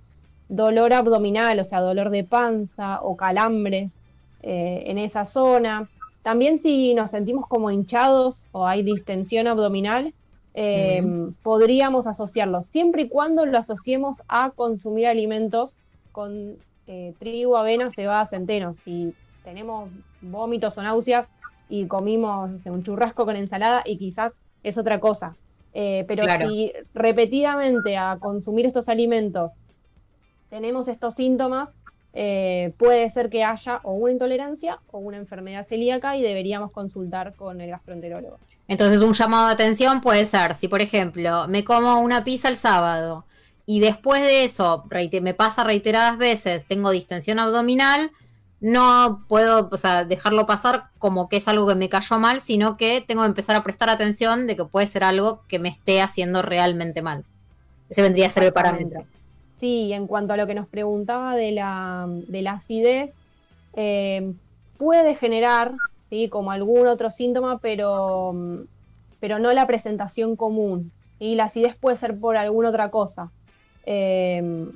dolor 0.49 0.91
abdominal, 0.91 1.61
o 1.61 1.63
sea, 1.63 1.79
dolor 1.79 2.09
de 2.09 2.25
panza 2.25 2.99
o 3.01 3.15
calambres 3.15 4.01
eh, 4.41 4.83
en 4.87 4.97
esa 4.97 5.23
zona. 5.23 5.89
También 6.23 6.59
si 6.59 6.93
nos 6.93 7.11
sentimos 7.11 7.47
como 7.47 7.71
hinchados 7.71 8.45
o 8.51 8.67
hay 8.67 8.83
distensión 8.83 9.47
abdominal, 9.47 10.13
eh, 10.55 11.01
podríamos 11.41 12.05
asociarlo, 12.05 12.63
siempre 12.63 13.03
y 13.03 13.07
cuando 13.07 13.45
lo 13.45 13.57
asociemos 13.57 14.23
a 14.27 14.49
consumir 14.49 15.07
alimentos 15.07 15.77
con 16.11 16.57
eh, 16.85 17.13
trigo, 17.17 17.55
avena, 17.55 17.91
cebada, 17.91 18.25
centeno. 18.25 18.73
Si 18.73 19.13
tenemos 19.47 19.89
vómitos 20.19 20.77
o 20.77 20.83
náuseas 20.83 21.29
y 21.69 21.87
comimos 21.87 22.65
un 22.65 22.83
churrasco 22.83 23.23
con 23.23 23.37
ensalada 23.37 23.81
y 23.85 23.97
quizás 23.97 24.41
es 24.61 24.77
otra 24.77 24.99
cosa. 24.99 25.37
pero 25.73 26.25
si 26.37 26.73
repetidamente 26.93 27.95
a 27.95 28.17
consumir 28.19 28.65
estos 28.65 28.89
alimentos 28.89 29.53
tenemos 30.49 30.89
estos 30.89 31.13
síntomas, 31.15 31.77
eh, 32.11 32.73
puede 32.77 33.09
ser 33.09 33.29
que 33.29 33.45
haya 33.45 33.79
o 33.83 33.93
una 33.93 34.11
intolerancia 34.11 34.79
o 34.91 34.97
una 34.97 35.15
enfermedad 35.15 35.65
celíaca 35.65 36.17
y 36.17 36.21
deberíamos 36.21 36.73
consultar 36.73 37.33
con 37.35 37.61
el 37.61 37.69
gastroenterólogo. 37.69 38.39
Entonces 38.67 38.99
un 39.01 39.13
llamado 39.13 39.47
de 39.47 39.53
atención 39.53 40.01
puede 40.01 40.25
ser, 40.25 40.55
si 40.55 40.67
por 40.67 40.81
ejemplo 40.81 41.47
me 41.47 41.63
como 41.63 42.01
una 42.01 42.25
pizza 42.25 42.49
el 42.49 42.57
sábado 42.57 43.25
y 43.65 43.79
después 43.79 44.21
de 44.21 44.43
eso 44.43 44.83
me 45.21 45.33
pasa 45.33 45.63
reiteradas 45.63 46.17
veces, 46.17 46.65
tengo 46.67 46.91
distensión 46.91 47.39
abdominal, 47.39 48.11
no 48.59 49.23
puedo 49.27 49.69
dejarlo 50.07 50.47
pasar 50.47 50.85
como 50.97 51.29
que 51.29 51.37
es 51.37 51.47
algo 51.47 51.67
que 51.67 51.75
me 51.75 51.89
cayó 51.89 52.17
mal, 52.17 52.39
sino 52.39 52.75
que 52.75 53.03
tengo 53.07 53.21
que 53.21 53.27
empezar 53.27 53.55
a 53.55 53.63
prestar 53.63 53.89
atención 53.89 54.47
de 54.47 54.55
que 54.55 54.65
puede 54.65 54.87
ser 54.87 55.03
algo 55.03 55.43
que 55.47 55.59
me 55.59 55.69
esté 55.69 56.01
haciendo 56.01 56.41
realmente 56.41 57.01
mal. 57.01 57.23
Ese 57.89 58.01
vendría 58.01 58.27
a 58.27 58.31
ser 58.31 58.43
el 58.43 58.53
parámetro. 58.53 59.03
Sí, 59.57 59.93
en 59.93 60.07
cuanto 60.07 60.33
a 60.33 60.37
lo 60.37 60.47
que 60.47 60.55
nos 60.55 60.67
preguntaba 60.67 61.35
de 61.35 61.51
la, 61.51 62.05
de 62.07 62.41
la 62.41 62.53
acidez, 62.53 63.15
eh, 63.73 64.33
puede 64.77 65.15
generar, 65.15 65.73
¿sí? 66.09 66.27
como 66.29 66.51
algún 66.51 66.87
otro 66.87 67.11
síntoma, 67.11 67.59
pero, 67.59 68.35
pero 69.19 69.39
no 69.39 69.53
la 69.53 69.67
presentación 69.67 70.35
común. 70.35 70.91
Y 71.19 71.35
la 71.35 71.45
acidez 71.45 71.75
puede 71.75 71.97
ser 71.97 72.19
por 72.19 72.37
alguna 72.37 72.69
otra 72.69 72.89
cosa, 72.89 73.31
eh, 73.85 74.67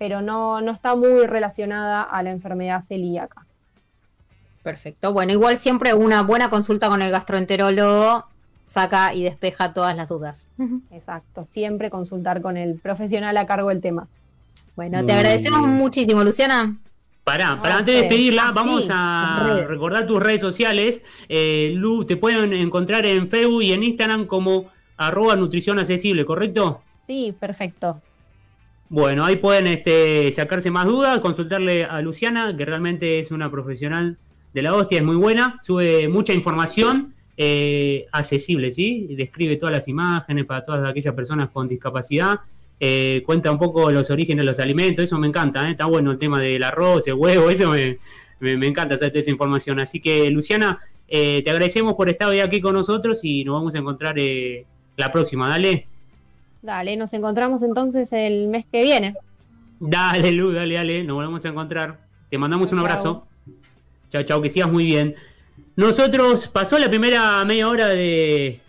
pero 0.00 0.22
no, 0.22 0.62
no 0.62 0.72
está 0.72 0.96
muy 0.96 1.26
relacionada 1.26 2.02
a 2.02 2.22
la 2.22 2.30
enfermedad 2.30 2.80
celíaca. 2.80 3.44
Perfecto. 4.62 5.12
Bueno, 5.12 5.32
igual 5.32 5.58
siempre 5.58 5.92
una 5.92 6.22
buena 6.22 6.48
consulta 6.48 6.88
con 6.88 7.02
el 7.02 7.10
gastroenterólogo 7.10 8.24
saca 8.64 9.12
y 9.12 9.22
despeja 9.22 9.74
todas 9.74 9.94
las 9.94 10.08
dudas. 10.08 10.48
Exacto, 10.90 11.44
siempre 11.44 11.90
consultar 11.90 12.40
con 12.40 12.56
el 12.56 12.78
profesional 12.78 13.36
a 13.36 13.44
cargo 13.44 13.68
del 13.68 13.82
tema. 13.82 14.08
Bueno, 14.74 15.04
te 15.04 15.12
agradecemos 15.12 15.68
muchísimo, 15.68 16.24
Luciana. 16.24 16.78
Pará, 17.22 17.60
para 17.60 17.76
antes 17.76 17.92
de 17.92 18.00
despedirla, 18.00 18.52
vamos 18.52 18.88
a 18.90 19.66
recordar 19.68 20.06
tus 20.06 20.22
redes 20.22 20.40
sociales. 20.40 21.02
Eh, 21.28 21.72
Lu, 21.74 22.06
te 22.06 22.16
pueden 22.16 22.54
encontrar 22.54 23.04
en 23.04 23.28
Facebook 23.28 23.64
y 23.64 23.74
en 23.74 23.82
Instagram 23.82 24.26
como 24.26 24.70
arroba 24.96 25.36
nutrición 25.36 25.78
accesible, 25.78 26.24
¿correcto? 26.24 26.80
Sí, 27.02 27.36
perfecto. 27.38 28.00
Bueno, 28.90 29.24
ahí 29.24 29.36
pueden 29.36 29.66
este, 29.66 30.30
sacarse 30.32 30.70
más 30.70 30.84
dudas, 30.84 31.20
consultarle 31.20 31.84
a 31.84 32.02
Luciana, 32.02 32.54
que 32.54 32.66
realmente 32.66 33.20
es 33.20 33.30
una 33.30 33.50
profesional 33.50 34.18
de 34.52 34.62
la 34.62 34.74
hostia, 34.74 34.98
es 34.98 35.04
muy 35.04 35.16
buena, 35.16 35.60
sube 35.62 36.08
mucha 36.08 36.34
información 36.34 37.14
eh, 37.36 38.06
accesible, 38.12 38.70
¿sí? 38.70 39.06
Describe 39.16 39.56
todas 39.56 39.72
las 39.72 39.88
imágenes 39.88 40.44
para 40.44 40.64
todas 40.64 40.86
aquellas 40.86 41.14
personas 41.14 41.48
con 41.50 41.68
discapacidad 41.68 42.40
eh, 42.82 43.22
cuenta 43.26 43.52
un 43.52 43.58
poco 43.58 43.92
los 43.92 44.10
orígenes 44.10 44.42
de 44.42 44.46
los 44.50 44.58
alimentos, 44.58 45.04
eso 45.04 45.18
me 45.18 45.26
encanta, 45.26 45.68
¿eh? 45.68 45.72
está 45.72 45.84
bueno 45.84 46.12
el 46.12 46.18
tema 46.18 46.40
del 46.40 46.62
arroz, 46.62 47.06
el 47.08 47.14
huevo, 47.14 47.50
eso 47.50 47.70
me, 47.70 48.66
encanta 48.66 48.96
saber 48.96 49.12
toda 49.12 49.20
esa 49.20 49.30
información. 49.30 49.78
Así 49.78 50.00
que, 50.00 50.30
Luciana, 50.30 50.80
eh, 51.06 51.42
te 51.44 51.50
agradecemos 51.50 51.92
por 51.94 52.08
estar 52.08 52.30
hoy 52.30 52.40
aquí 52.40 52.60
con 52.60 52.72
nosotros 52.72 53.20
y 53.22 53.44
nos 53.44 53.54
vamos 53.54 53.74
a 53.74 53.78
encontrar 53.78 54.16
la 54.96 55.12
próxima, 55.12 55.48
dale. 55.48 55.89
Dale, 56.62 56.96
nos 56.96 57.12
encontramos 57.14 57.62
entonces 57.62 58.12
el 58.12 58.48
mes 58.48 58.64
que 58.70 58.82
viene. 58.82 59.14
Dale, 59.78 60.30
Lu, 60.32 60.52
dale, 60.52 60.74
dale, 60.74 61.04
nos 61.04 61.16
volvemos 61.16 61.44
a 61.44 61.48
encontrar. 61.48 62.00
Te 62.28 62.38
mandamos 62.38 62.72
un 62.72 62.78
abrazo. 62.80 63.26
Chao, 64.10 64.22
chao, 64.24 64.42
que 64.42 64.48
sigas 64.48 64.70
muy 64.70 64.84
bien. 64.84 65.14
Nosotros 65.76 66.48
pasó 66.48 66.78
la 66.78 66.88
primera 66.88 67.44
media 67.44 67.68
hora 67.68 67.88
de, 67.88 68.60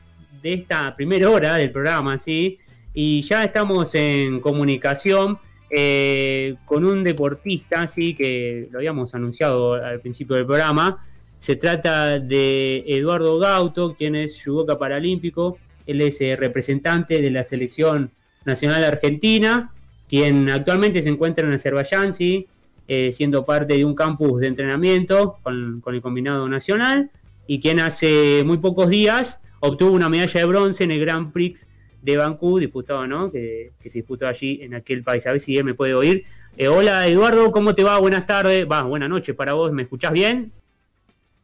de 0.42 0.54
esta 0.54 0.96
primera 0.96 1.30
hora 1.30 1.56
del 1.56 1.72
programa, 1.72 2.18
¿sí? 2.18 2.60
y 2.94 3.22
ya 3.22 3.44
estamos 3.44 3.96
en 3.96 4.40
comunicación 4.40 5.40
eh, 5.70 6.56
con 6.66 6.86
un 6.86 7.04
deportista, 7.04 7.90
sí, 7.90 8.14
que 8.14 8.68
lo 8.72 8.80
habíamos 8.80 9.16
anunciado 9.16 9.74
al 9.74 10.02
principio 10.02 10.36
del 10.36 10.46
programa. 10.46 11.06
Se 11.38 11.56
trata 11.56 12.20
de 12.20 12.84
Eduardo 12.86 13.40
Gauto, 13.40 13.96
quien 13.96 14.16
es 14.16 14.42
judoka 14.44 14.78
paralímpico. 14.78 15.58
Él 15.92 16.02
es 16.02 16.20
eh, 16.22 16.36
representante 16.36 17.22
de 17.22 17.32
la 17.32 17.44
selección 17.44 18.12
nacional 18.46 18.84
argentina, 18.84 19.72
quien 20.10 20.50
actualmente 20.50 21.02
se 21.02 21.10
encuentra 21.10 21.48
en 21.48 21.54
Azerbaiyán, 21.54 22.14
sí, 22.14 22.48
eh, 22.88 23.12
siendo 23.14 23.46
parte 23.46 23.76
de 23.76 23.86
un 23.86 23.96
campus 23.96 24.42
de 24.42 24.48
entrenamiento 24.48 25.38
con, 25.44 25.82
con 25.82 25.96
el 25.96 26.02
combinado 26.02 26.50
nacional, 26.50 27.12
y 27.48 27.60
quien 27.60 27.80
hace 27.80 28.44
muy 28.46 28.58
pocos 28.58 28.90
días 28.90 29.40
obtuvo 29.62 29.92
una 29.92 30.10
medalla 30.10 30.40
de 30.40 30.46
bronce 30.46 30.84
en 30.84 30.92
el 30.92 31.00
Grand 31.00 31.32
Prix 31.32 31.68
de 32.02 32.18
Bancú, 32.18 32.60
diputado, 32.60 33.08
¿no? 33.08 33.32
Que, 33.32 33.72
se 33.84 34.00
disputó 34.00 34.28
allí 34.28 34.60
en 34.62 34.74
aquel 34.74 35.04
país. 35.04 35.26
A 35.28 35.32
ver 35.32 35.42
si 35.42 35.58
él 35.58 35.64
me 35.64 35.74
puede 35.74 35.94
oír. 35.94 36.26
Eh, 36.58 36.68
hola 36.68 37.08
Eduardo, 37.08 37.52
¿cómo 37.52 37.76
te 37.76 37.84
va? 37.84 38.00
Buenas 38.00 38.26
tardes. 38.26 38.68
Va, 38.70 38.84
buenas 38.84 39.10
noches 39.10 39.36
para 39.36 39.54
vos. 39.54 39.72
¿Me 39.72 39.84
escuchás 39.84 40.12
bien? 40.12 40.52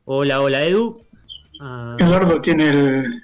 Hola, 0.05 0.41
hola 0.41 0.63
Edu. 0.65 1.01
Ah. 1.61 1.95
Eduardo 1.99 2.41
tiene 2.41 2.69
el, 2.69 3.23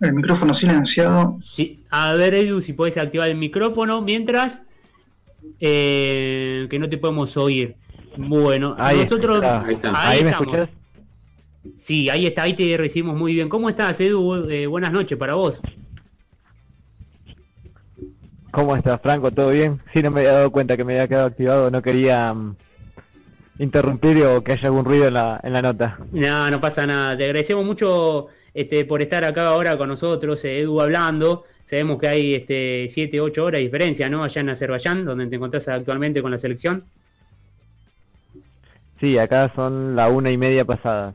micrófono 0.00 0.54
silenciado. 0.54 1.36
Sí, 1.40 1.80
a 1.90 2.12
ver 2.14 2.34
Edu, 2.34 2.62
si 2.62 2.72
puedes 2.72 2.96
activar 2.96 3.28
el 3.28 3.36
micrófono 3.36 4.00
mientras 4.00 4.62
eh, 5.60 6.66
que 6.70 6.78
no 6.78 6.88
te 6.88 6.98
podemos 6.98 7.36
oír. 7.36 7.76
Bueno, 8.16 8.74
ahí 8.78 9.00
nosotros 9.00 9.42
ahí, 9.42 9.76
ahí, 9.94 10.24
me 10.24 10.30
escuchás? 10.30 10.68
Sí, 11.76 12.08
ahí 12.08 12.26
está, 12.26 12.42
ahí 12.42 12.54
te 12.54 12.76
recibimos 12.76 13.16
muy 13.16 13.34
bien. 13.34 13.48
¿Cómo 13.48 13.68
estás, 13.68 14.00
Edu? 14.00 14.48
Eh, 14.48 14.66
buenas 14.66 14.90
noches 14.90 15.18
para 15.18 15.34
vos. 15.34 15.60
¿Cómo 18.50 18.74
estás, 18.74 19.00
Franco? 19.00 19.30
¿Todo 19.30 19.50
bien? 19.50 19.80
Sí, 19.92 20.02
no 20.02 20.10
me 20.10 20.20
había 20.20 20.32
dado 20.32 20.50
cuenta 20.50 20.76
que 20.76 20.84
me 20.84 20.94
había 20.94 21.06
quedado 21.06 21.26
activado, 21.26 21.70
no 21.70 21.82
quería 21.82 22.34
mm, 22.34 22.56
interrumpir 23.60 24.24
o 24.24 24.42
que 24.42 24.52
haya 24.52 24.66
algún 24.66 24.84
ruido 24.84 25.06
en 25.06 25.14
la, 25.14 25.40
en 25.42 25.52
la 25.52 25.62
nota. 25.62 25.98
No, 26.10 26.50
no 26.50 26.60
pasa 26.60 26.86
nada. 26.86 27.16
Te 27.16 27.24
agradecemos 27.24 27.64
mucho 27.64 28.26
este, 28.54 28.84
por 28.84 29.02
estar 29.02 29.24
acá 29.24 29.46
ahora 29.46 29.76
con 29.78 29.88
nosotros, 29.88 30.44
eh, 30.44 30.60
Edu, 30.60 30.80
hablando. 30.80 31.44
Sabemos 31.64 32.00
que 32.00 32.08
hay 32.08 32.34
este, 32.34 32.86
7, 32.88 33.20
8 33.20 33.44
horas 33.44 33.58
de 33.58 33.64
diferencia, 33.64 34.08
¿no? 34.08 34.24
Allá 34.24 34.40
en 34.40 34.48
Azerbaiyán, 34.50 35.04
donde 35.04 35.26
te 35.26 35.36
encontrás 35.36 35.68
actualmente 35.68 36.20
con 36.20 36.30
la 36.30 36.38
selección. 36.38 36.84
Sí, 38.98 39.16
acá 39.18 39.52
son 39.54 39.96
la 39.96 40.08
una 40.08 40.30
y 40.30 40.36
media 40.36 40.64
pasada. 40.64 41.14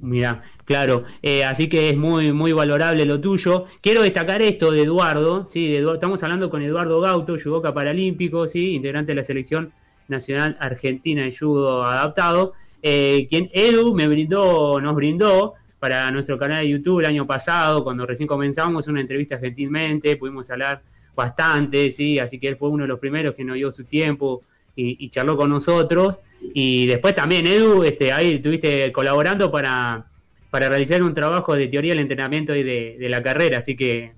Mira, 0.00 0.42
Claro, 0.68 1.04
eh, 1.22 1.44
así 1.44 1.66
que 1.66 1.88
es 1.88 1.96
muy, 1.96 2.30
muy 2.30 2.52
valorable 2.52 3.06
lo 3.06 3.18
tuyo. 3.22 3.64
Quiero 3.80 4.02
destacar 4.02 4.42
esto 4.42 4.70
de 4.70 4.82
Eduardo, 4.82 5.46
¿sí? 5.48 5.74
estamos 5.74 6.22
hablando 6.22 6.50
con 6.50 6.60
Eduardo 6.60 7.00
Gauto, 7.00 7.36
judoka 7.42 7.72
paralímpico, 7.72 8.46
¿sí? 8.46 8.74
integrante 8.74 9.12
de 9.12 9.16
la 9.16 9.24
selección 9.24 9.72
nacional 10.08 10.58
argentina 10.60 11.24
de 11.24 11.34
judo 11.34 11.84
adaptado, 11.84 12.52
eh, 12.82 13.26
quien 13.30 13.48
Edu 13.54 13.94
me 13.94 14.08
brindó, 14.08 14.78
nos 14.78 14.94
brindó 14.94 15.54
para 15.78 16.10
nuestro 16.10 16.38
canal 16.38 16.62
de 16.62 16.70
YouTube 16.70 17.00
el 17.00 17.06
año 17.06 17.26
pasado, 17.26 17.84
cuando 17.84 18.06
recién 18.06 18.26
comenzamos 18.26 18.88
una 18.88 19.00
entrevista 19.00 19.38
gentilmente, 19.38 20.16
pudimos 20.16 20.50
hablar 20.50 20.82
bastante, 21.14 21.90
¿sí? 21.90 22.18
así 22.18 22.38
que 22.38 22.48
él 22.48 22.56
fue 22.56 22.68
uno 22.68 22.84
de 22.84 22.88
los 22.88 22.98
primeros 22.98 23.34
que 23.34 23.44
nos 23.44 23.56
dio 23.56 23.70
su 23.72 23.84
tiempo 23.84 24.42
y, 24.76 25.04
y 25.04 25.10
charló 25.10 25.36
con 25.36 25.50
nosotros. 25.50 26.20
Y 26.54 26.86
después 26.86 27.14
también, 27.14 27.46
Edu, 27.46 27.82
este, 27.82 28.12
ahí 28.12 28.34
estuviste 28.34 28.92
colaborando 28.92 29.50
para 29.50 30.06
para 30.50 30.68
realizar 30.68 31.02
un 31.02 31.14
trabajo 31.14 31.54
de 31.54 31.68
teoría 31.68 31.92
del 31.92 32.00
entrenamiento 32.00 32.54
y 32.54 32.62
de, 32.62 32.96
la 33.08 33.22
carrera, 33.22 33.58
así 33.58 33.76
que 33.76 34.12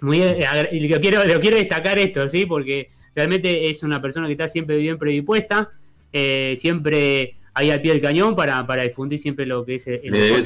muy 0.00 0.22
eh, 0.22 0.38
lo 0.72 1.00
quiero, 1.00 1.24
lo 1.24 1.40
quiero 1.40 1.56
destacar 1.56 1.98
esto, 1.98 2.28
¿sí? 2.28 2.46
Porque 2.46 2.88
realmente 3.14 3.68
es 3.68 3.82
una 3.82 4.00
persona 4.00 4.26
que 4.26 4.32
está 4.32 4.48
siempre 4.48 4.76
bien 4.78 4.98
predispuesta, 4.98 5.70
eh, 6.12 6.54
siempre 6.56 7.34
ahí 7.60 7.70
al 7.70 7.80
pie 7.80 7.92
del 7.92 8.02
cañón 8.02 8.34
para, 8.34 8.66
para 8.66 8.82
difundir 8.82 9.18
siempre 9.18 9.46
lo 9.46 9.64
que 9.64 9.76
es 9.76 9.86
el, 9.86 10.14
el 10.14 10.42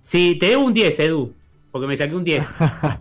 Sí, 0.00 0.36
te 0.40 0.46
debo 0.46 0.64
un 0.64 0.72
10, 0.72 1.00
Edu, 1.00 1.34
porque 1.70 1.86
me 1.86 1.96
saqué 1.96 2.14
un 2.14 2.24
10. 2.24 2.46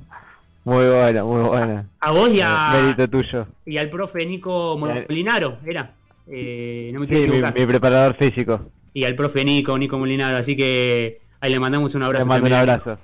muy 0.66 0.86
buena, 0.86 1.24
muy 1.24 1.42
buena. 1.42 1.86
A 2.00 2.12
vos 2.12 2.30
y 2.30 2.42
a. 2.42 2.72
Mérito 2.74 3.08
tuyo. 3.10 3.48
Y 3.66 3.78
al 3.78 3.90
profe 3.90 4.26
Nico 4.26 4.78
Molinaro, 4.78 5.58
era. 5.66 5.94
Eh, 6.30 6.90
no 6.94 7.00
me 7.00 7.08
sí, 7.08 7.28
mi, 7.30 7.42
mi, 7.42 7.66
preparador 7.66 8.16
físico. 8.16 8.60
Y 8.94 9.06
al 9.06 9.16
profe 9.16 9.46
Nico, 9.46 9.78
Nico 9.78 9.98
Molinaro. 9.98 10.38
Así 10.38 10.58
que 10.58 11.22
ahí 11.40 11.52
le 11.52 11.60
mandamos 11.60 11.96
un 11.96 12.04
abrazo. 12.04 12.26
Le 12.26 12.30
mando 12.30 12.48
un 12.48 12.54
abrazo. 12.54 12.98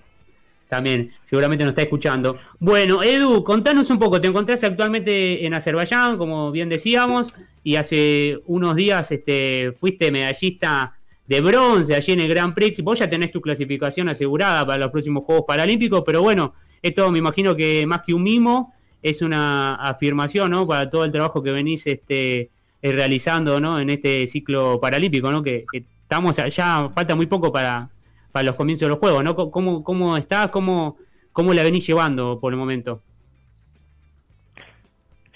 También, 0.74 1.11
seguramente 1.21 1.63
nos 1.63 1.74
está 1.74 1.84
escuchando. 1.84 2.39
Bueno, 2.57 3.03
Edu, 3.03 3.43
contanos 3.43 3.91
un 3.91 3.99
poco. 3.99 4.19
Te 4.19 4.28
encontrás 4.28 4.63
actualmente 4.63 5.45
en 5.45 5.53
Azerbaiyán, 5.53 6.17
como 6.17 6.51
bien 6.51 6.67
decíamos, 6.67 7.32
y 7.63 7.76
hace 7.76 8.39
unos 8.47 8.76
días 8.76 9.11
este, 9.11 9.71
fuiste 9.78 10.11
medallista 10.11 10.97
de 11.28 11.41
bronce 11.41 11.93
allí 11.93 12.13
en 12.13 12.21
el 12.21 12.28
Grand 12.28 12.55
Prix. 12.55 12.82
Vos 12.82 12.97
ya 12.97 13.07
tenés 13.07 13.32
tu 13.32 13.39
clasificación 13.39 14.09
asegurada 14.09 14.65
para 14.65 14.80
los 14.80 14.89
próximos 14.89 15.24
Juegos 15.26 15.45
Paralímpicos, 15.47 16.01
pero 16.03 16.24
bueno, 16.24 16.55
esto 16.82 17.11
me 17.11 17.19
imagino 17.19 17.55
que 17.55 17.86
más 17.86 18.01
que 18.03 18.15
un 18.15 18.24
mimo 18.24 18.74
es 19.03 19.21
una 19.21 19.76
afirmación, 19.76 20.49
¿no? 20.49 20.65
Para 20.65 20.89
todo 20.89 21.05
el 21.05 21.11
trabajo 21.11 21.43
que 21.43 21.51
venís 21.51 21.86
este, 21.86 22.49
eh, 22.82 22.91
realizando, 22.91 23.59
¿no? 23.59 23.80
En 23.80 23.91
este 23.91 24.26
ciclo 24.26 24.80
paralímpico, 24.82 25.32
¿no? 25.32 25.43
Que, 25.43 25.65
estamos 26.01 26.36
ya, 26.36 26.89
falta 26.89 27.13
muy 27.13 27.28
poco 27.28 27.51
para, 27.51 27.89
para 28.34 28.47
los 28.47 28.55
comienzos 28.55 28.88
de 28.88 28.89
los 28.89 28.99
Juegos, 28.99 29.23
¿no? 29.23 29.36
¿Cómo, 29.51 29.84
cómo 29.84 30.17
estás? 30.17 30.47
¿Cómo, 30.47 30.97
¿Cómo 31.31 31.53
la 31.53 31.63
venís 31.63 31.88
llevando 31.88 32.39
por 32.41 32.51
el 32.51 32.59
momento? 32.59 32.99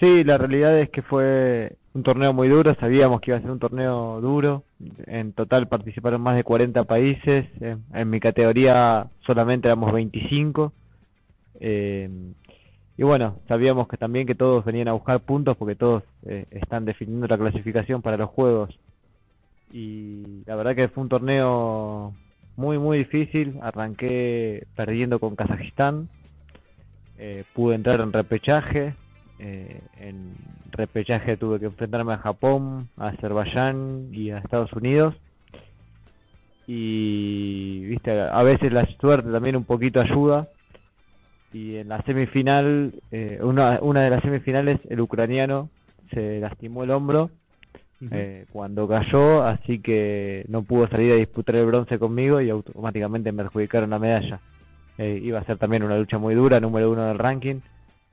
Sí, 0.00 0.24
la 0.24 0.36
realidad 0.36 0.76
es 0.78 0.90
que 0.90 1.02
fue 1.02 1.76
un 1.94 2.02
torneo 2.02 2.32
muy 2.32 2.48
duro, 2.48 2.74
sabíamos 2.78 3.20
que 3.20 3.30
iba 3.30 3.38
a 3.38 3.40
ser 3.40 3.50
un 3.50 3.58
torneo 3.60 4.20
duro, 4.20 4.64
en 5.06 5.32
total 5.32 5.68
participaron 5.68 6.20
más 6.20 6.36
de 6.36 6.44
40 6.44 6.84
países, 6.84 7.46
en, 7.60 8.10
mi 8.10 8.20
categoría 8.20 9.08
solamente 9.26 9.68
éramos 9.68 9.92
25, 9.92 10.72
eh, 11.60 12.10
y 12.96 13.02
bueno, 13.02 13.38
sabíamos 13.46 13.88
que 13.88 13.96
también 13.96 14.26
que 14.26 14.34
todos 14.34 14.64
venían 14.64 14.88
a 14.88 14.92
buscar 14.92 15.20
puntos 15.20 15.56
porque 15.56 15.76
todos 15.76 16.02
eh, 16.26 16.46
están 16.50 16.84
definiendo 16.84 17.26
la 17.28 17.38
clasificación 17.38 18.02
para 18.02 18.16
los 18.16 18.30
juegos, 18.30 18.76
y 19.72 20.42
la 20.46 20.56
verdad 20.56 20.76
que 20.76 20.88
fue 20.88 21.02
un 21.02 21.08
torneo 21.08 22.14
muy 22.58 22.76
muy 22.76 22.98
difícil, 22.98 23.60
arranqué 23.62 24.66
perdiendo 24.74 25.20
con 25.20 25.36
Kazajistán, 25.36 26.08
eh, 27.16 27.44
pude 27.54 27.76
entrar 27.76 28.00
en 28.00 28.12
repechaje, 28.12 28.94
eh, 29.38 29.80
en 29.96 30.34
repechaje 30.72 31.36
tuve 31.36 31.60
que 31.60 31.66
enfrentarme 31.66 32.14
a 32.14 32.18
Japón, 32.18 32.88
a 32.96 33.10
Azerbaiyán 33.10 34.08
y 34.12 34.30
a 34.30 34.38
Estados 34.38 34.72
Unidos. 34.72 35.14
Y 36.66 37.86
viste, 37.86 38.20
a 38.20 38.42
veces 38.42 38.72
la 38.72 38.84
suerte 39.00 39.30
también 39.30 39.54
un 39.54 39.64
poquito 39.64 40.00
ayuda. 40.00 40.48
Y 41.52 41.76
en 41.76 41.88
la 41.88 42.02
semifinal, 42.02 42.92
eh, 43.12 43.38
una, 43.40 43.78
una 43.80 44.02
de 44.02 44.10
las 44.10 44.22
semifinales, 44.22 44.84
el 44.90 45.00
ucraniano 45.00 45.70
se 46.10 46.40
lastimó 46.40 46.82
el 46.82 46.90
hombro 46.90 47.30
eh, 48.10 48.46
cuando 48.52 48.86
cayó, 48.86 49.44
así 49.44 49.80
que 49.80 50.44
no 50.48 50.62
pudo 50.62 50.88
salir 50.88 51.12
a 51.12 51.16
disputar 51.16 51.56
el 51.56 51.66
bronce 51.66 51.98
conmigo 51.98 52.40
y 52.40 52.50
automáticamente 52.50 53.32
me 53.32 53.42
adjudicaron 53.42 53.90
la 53.90 53.98
medalla. 53.98 54.40
iba 54.98 55.38
a 55.38 55.44
ser 55.44 55.58
también 55.58 55.82
una 55.82 55.98
lucha 55.98 56.18
muy 56.18 56.34
dura, 56.34 56.60
número 56.60 56.90
uno 56.90 57.06
del 57.06 57.18
ranking 57.18 57.60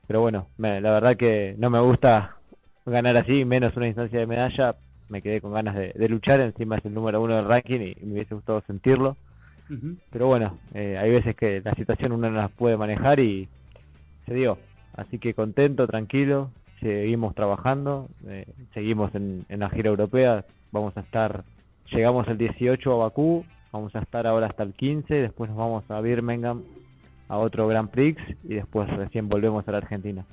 pero 0.06 0.20
bueno, 0.20 0.46
la 0.58 0.80
verdad 0.80 1.16
que 1.16 1.56
no 1.58 1.68
me 1.68 1.80
gusta 1.80 2.36
ganar 2.84 3.16
así, 3.16 3.44
menos 3.44 3.76
una 3.76 3.88
instancia 3.88 4.20
de 4.20 4.26
medalla. 4.26 4.76
Me 5.08 5.22
quedé 5.22 5.40
con 5.40 5.52
ganas 5.52 5.74
de, 5.74 6.08
luchar, 6.08 6.40
encima 6.40 6.76
es 6.76 6.84
el 6.84 6.94
número 6.94 7.20
uno 7.20 7.36
del 7.36 7.44
ranking 7.44 7.80
y, 7.80 8.04
me 8.04 8.14
hubiese 8.14 8.34
gustado 8.34 8.62
sentirlo. 8.66 9.16
Pero 10.10 10.28
bueno, 10.28 10.58
eh, 10.74 10.96
hay 10.96 11.10
veces 11.10 11.34
que 11.34 11.60
la 11.64 11.74
situación 11.74 12.12
uno 12.12 12.30
no 12.30 12.36
las 12.36 12.52
puede 12.52 12.76
manejar 12.76 13.18
y 13.18 13.48
se 14.26 14.34
dio. 14.34 14.58
Así 14.94 15.18
que 15.18 15.34
contento, 15.34 15.88
tranquilo, 15.88 16.50
seguimos 16.80 17.34
trabajando, 17.34 18.08
eh, 18.26 18.46
seguimos 18.74 19.14
en, 19.14 19.44
la 19.48 19.70
gira 19.70 19.90
europea, 19.90 20.44
vamos 20.72 20.96
a 20.96 21.00
estar, 21.00 21.44
llegamos 21.90 22.28
el 22.28 22.38
18 22.38 22.92
a 22.92 22.96
Bakú, 22.96 23.44
vamos 23.72 23.94
a 23.94 24.00
estar 24.00 24.26
ahora 24.26 24.46
hasta 24.46 24.62
el 24.62 24.72
15, 24.72 25.14
después 25.14 25.50
nos 25.50 25.58
vamos 25.58 25.90
a 25.90 26.00
Birmingham 26.00 26.62
a 27.28 27.38
otro 27.38 27.66
Grand 27.66 27.90
Prix 27.90 28.20
y 28.44 28.54
después 28.54 28.88
recién 28.90 29.28
volvemos 29.28 29.66
a 29.66 29.72
la 29.72 29.78
Argentina. 29.78 30.24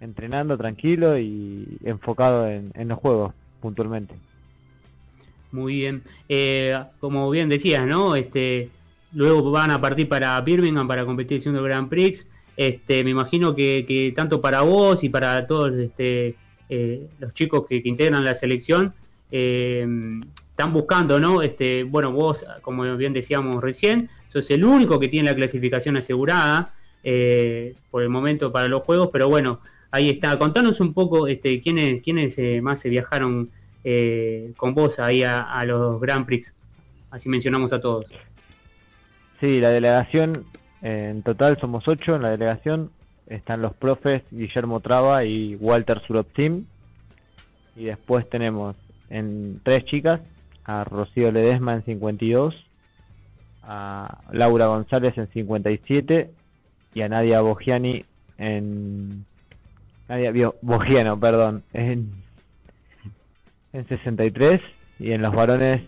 Entrenando 0.00 0.58
tranquilo 0.58 1.18
y 1.18 1.78
enfocado 1.84 2.48
en, 2.48 2.72
los 2.88 2.98
juegos 2.98 3.32
puntualmente. 3.60 4.14
Muy 5.52 5.76
bien. 5.76 6.02
Eh, 6.28 6.76
como 7.00 7.30
bien 7.30 7.48
decías, 7.48 7.86
¿no? 7.86 8.16
Este, 8.16 8.70
luego 9.12 9.50
van 9.50 9.70
a 9.70 9.80
partir 9.80 10.08
para 10.08 10.38
Birmingham 10.40 10.88
para 10.88 11.06
competir 11.06 11.40
el 11.46 11.62
Grand 11.62 11.88
Prix. 11.88 12.26
Este, 12.56 13.02
me 13.02 13.10
imagino 13.10 13.54
que, 13.54 14.12
tanto 14.14 14.40
para 14.40 14.60
vos 14.62 15.02
y 15.02 15.08
para 15.08 15.46
todos 15.46 15.74
este, 15.74 16.36
eh, 16.68 17.06
los 17.18 17.34
chicos 17.34 17.66
que, 17.68 17.82
integran 17.84 18.24
la 18.24 18.34
selección 18.34 18.94
eh, 19.30 19.86
están 20.50 20.72
buscando, 20.72 21.18
¿no? 21.18 21.42
Este, 21.42 21.82
bueno, 21.82 22.12
vos, 22.12 22.44
como 22.62 22.96
bien 22.96 23.12
decíamos 23.12 23.62
recién, 23.62 24.08
sos 24.28 24.50
el 24.50 24.64
único 24.64 25.00
que 25.00 25.08
tiene 25.08 25.28
la 25.28 25.34
clasificación 25.34 25.96
asegurada 25.96 26.72
eh, 27.02 27.74
por 27.90 28.02
el 28.02 28.08
momento 28.08 28.52
para 28.52 28.68
los 28.68 28.84
juegos, 28.84 29.10
pero 29.12 29.28
bueno, 29.28 29.60
ahí 29.90 30.10
está. 30.10 30.38
Contanos 30.38 30.80
un 30.80 30.94
poco 30.94 31.26
este, 31.26 31.60
quiénes, 31.60 32.02
quiénes 32.02 32.38
más 32.62 32.80
se 32.80 32.88
viajaron 32.88 33.50
con 34.56 34.72
vos 34.72 34.98
ahí 34.98 35.22
a, 35.22 35.62
los 35.66 36.00
Grand 36.00 36.24
Prix, 36.24 36.54
así 37.10 37.28
mencionamos 37.28 37.70
a 37.74 37.80
todos. 37.82 38.06
Sí, 39.40 39.60
la 39.60 39.68
delegación, 39.68 40.46
en 40.84 41.22
total 41.22 41.58
somos 41.60 41.88
ocho 41.88 42.14
en 42.14 42.20
la 42.20 42.28
delegación, 42.28 42.90
están 43.26 43.62
los 43.62 43.72
profes 43.72 44.22
Guillermo 44.30 44.80
Traba 44.80 45.24
y 45.24 45.56
Walter 45.56 46.02
Suroptim, 46.06 46.66
y 47.74 47.84
después 47.84 48.28
tenemos 48.28 48.76
en 49.08 49.62
tres 49.64 49.86
chicas, 49.86 50.20
a 50.66 50.84
Rocío 50.84 51.32
Ledesma 51.32 51.72
en 51.72 51.84
52, 51.86 52.54
a 53.62 54.18
Laura 54.30 54.66
González 54.66 55.16
en 55.16 55.26
57 55.28 56.30
y 56.92 57.00
a 57.00 57.08
Nadia 57.08 57.40
Bogiani 57.40 58.04
en 58.36 59.24
Nadia 60.06 60.52
Bogiano, 60.60 61.18
perdón, 61.18 61.62
en, 61.72 62.12
en 63.72 63.88
63 63.88 64.60
y 64.98 65.12
en 65.12 65.22
los 65.22 65.34
varones 65.34 65.80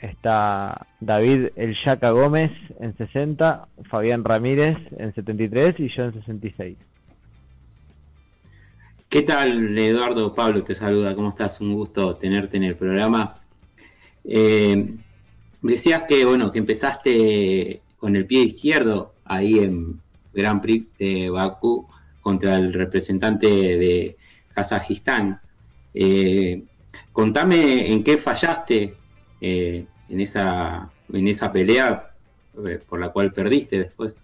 está 0.00 0.86
David 1.00 1.48
El 1.56 1.76
Yaca 1.84 2.10
Gómez 2.10 2.52
en 2.80 2.96
60, 2.96 3.68
Fabián 3.90 4.24
Ramírez 4.24 4.76
en 4.98 5.14
73 5.14 5.80
y 5.80 5.88
yo 5.88 6.04
en 6.04 6.12
66. 6.14 6.76
¿Qué 9.08 9.22
tal, 9.22 9.78
Eduardo? 9.78 10.34
Pablo 10.34 10.62
te 10.62 10.74
saluda, 10.74 11.14
¿cómo 11.14 11.30
estás? 11.30 11.60
Un 11.60 11.74
gusto 11.74 12.16
tenerte 12.16 12.56
en 12.56 12.64
el 12.64 12.76
programa. 12.76 13.36
Eh, 14.24 14.94
decías 15.62 16.04
que, 16.04 16.24
bueno, 16.24 16.50
que 16.50 16.58
empezaste 16.58 17.80
con 17.98 18.16
el 18.16 18.26
pie 18.26 18.42
izquierdo 18.42 19.14
ahí 19.24 19.58
en 19.60 20.00
Grand 20.34 20.60
Prix 20.60 20.86
de 20.98 21.30
Bakú 21.30 21.86
contra 22.20 22.56
el 22.56 22.72
representante 22.72 23.46
de 23.46 24.16
Kazajistán. 24.54 25.40
Eh, 25.94 26.64
contame 27.12 27.90
en 27.90 28.02
qué 28.02 28.16
fallaste 28.16 28.96
eh, 29.46 29.86
en, 30.08 30.20
esa, 30.20 30.88
en 31.12 31.28
esa 31.28 31.52
pelea 31.52 32.10
por 32.88 32.98
la 32.98 33.10
cual 33.10 33.32
perdiste 33.32 33.78
después. 33.78 34.18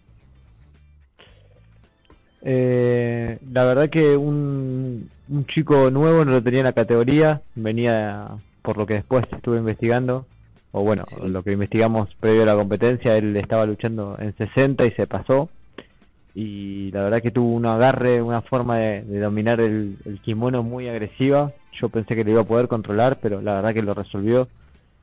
Eh, 2.43 3.39
la 3.53 3.65
verdad 3.65 3.89
que 3.89 4.17
un, 4.17 5.09
un, 5.29 5.47
chico 5.47 5.91
nuevo 5.93 6.25
no 6.25 6.33
lo 6.33 6.43
tenía 6.43 6.61
en 6.61 6.67
la 6.67 6.73
categoría, 6.73 7.41
venía 7.55 8.31
por 8.63 8.79
lo 8.79 8.87
que 8.87 8.95
después 8.95 9.25
estuve 9.31 9.59
investigando, 9.59 10.27
o 10.73 10.83
bueno, 10.83 11.05
lo 11.23 11.45
que 11.45 11.53
investigamos 11.53 12.09
previo 12.19 12.43
a 12.43 12.47
la 12.47 12.57
competencia, 12.57 13.17
él 13.17 13.37
estaba 13.37 13.65
luchando 13.65 14.17
en 14.19 14.37
60 14.37 14.87
y 14.87 14.91
se 14.91 15.07
pasó, 15.07 15.51
y 16.35 16.91
la 16.93 17.05
verdad 17.05 17.21
que 17.21 17.31
tuvo 17.31 17.53
un 17.53 17.67
agarre, 17.67 18.23
una 18.23 18.41
forma 18.41 18.79
de, 18.79 19.03
dominar 19.21 19.61
el, 19.61 19.99
kimono 20.23 20.63
muy 20.63 20.89
agresiva, 20.89 21.53
yo 21.81 21.89
pensé 21.91 22.17
que 22.17 22.25
lo 22.25 22.31
iba 22.31 22.41
a 22.41 22.47
poder 22.47 22.69
controlar, 22.69 23.19
pero 23.21 23.41
la 23.43 23.55
verdad 23.55 23.75
que 23.75 23.83
lo 23.83 23.95
resolvió, 23.95 24.49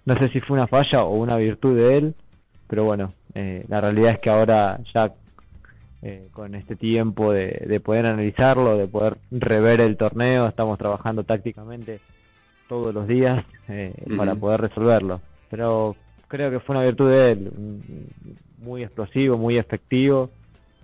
no 0.06 0.16
sé 0.18 0.30
si 0.30 0.40
fue 0.42 0.58
una 0.58 0.68
falla 0.68 1.04
o 1.04 1.16
una 1.16 1.38
virtud 1.38 1.78
de 1.78 1.98
él, 1.98 2.16
pero 2.68 2.84
bueno, 2.84 3.10
eh, 3.34 3.66
la 3.68 3.82
realidad 3.82 4.14
es 4.14 4.20
que 4.20 4.30
ahora 4.30 4.80
ya 4.94 5.12
eh, 6.02 6.30
con 6.32 6.56
este 6.56 6.78
tiempo 6.78 7.34
de, 7.34 7.82
poder 7.84 8.06
analizarlo, 8.06 8.78
de 8.78 8.88
poder 8.88 9.18
rever 9.32 9.82
el 9.82 9.98
torneo. 9.98 10.48
Estamos 10.48 10.78
trabajando 10.78 11.24
tácticamente 11.24 12.00
todos 12.70 12.94
los 12.94 13.08
días 13.08 13.44
eh, 13.68 13.94
para 14.16 14.36
poder 14.36 14.62
resolverlo. 14.62 15.20
Pero 15.50 15.96
creo 16.30 16.52
que 16.52 16.62
fue 16.62 16.78
una 16.78 16.86
virtud 16.86 17.12
de 17.12 17.32
él, 17.32 17.52
muy 18.60 18.84
explosivo, 18.84 19.38
muy 19.38 19.58
efectivo 19.58 20.30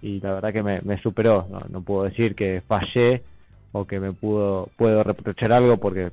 y 0.02 0.20
la 0.20 0.34
verdad 0.34 0.52
que 0.52 0.64
me, 0.64 1.02
superó. 1.02 1.48
No, 1.70 1.82
puedo 1.82 2.04
decir 2.04 2.36
que 2.36 2.62
fallé 2.68 3.24
o 3.72 3.86
que 3.86 4.00
me 4.00 4.12
pudo 4.12 4.70
puedo 4.76 5.04
reprochar 5.04 5.54
algo 5.54 5.78
porque 5.78 6.12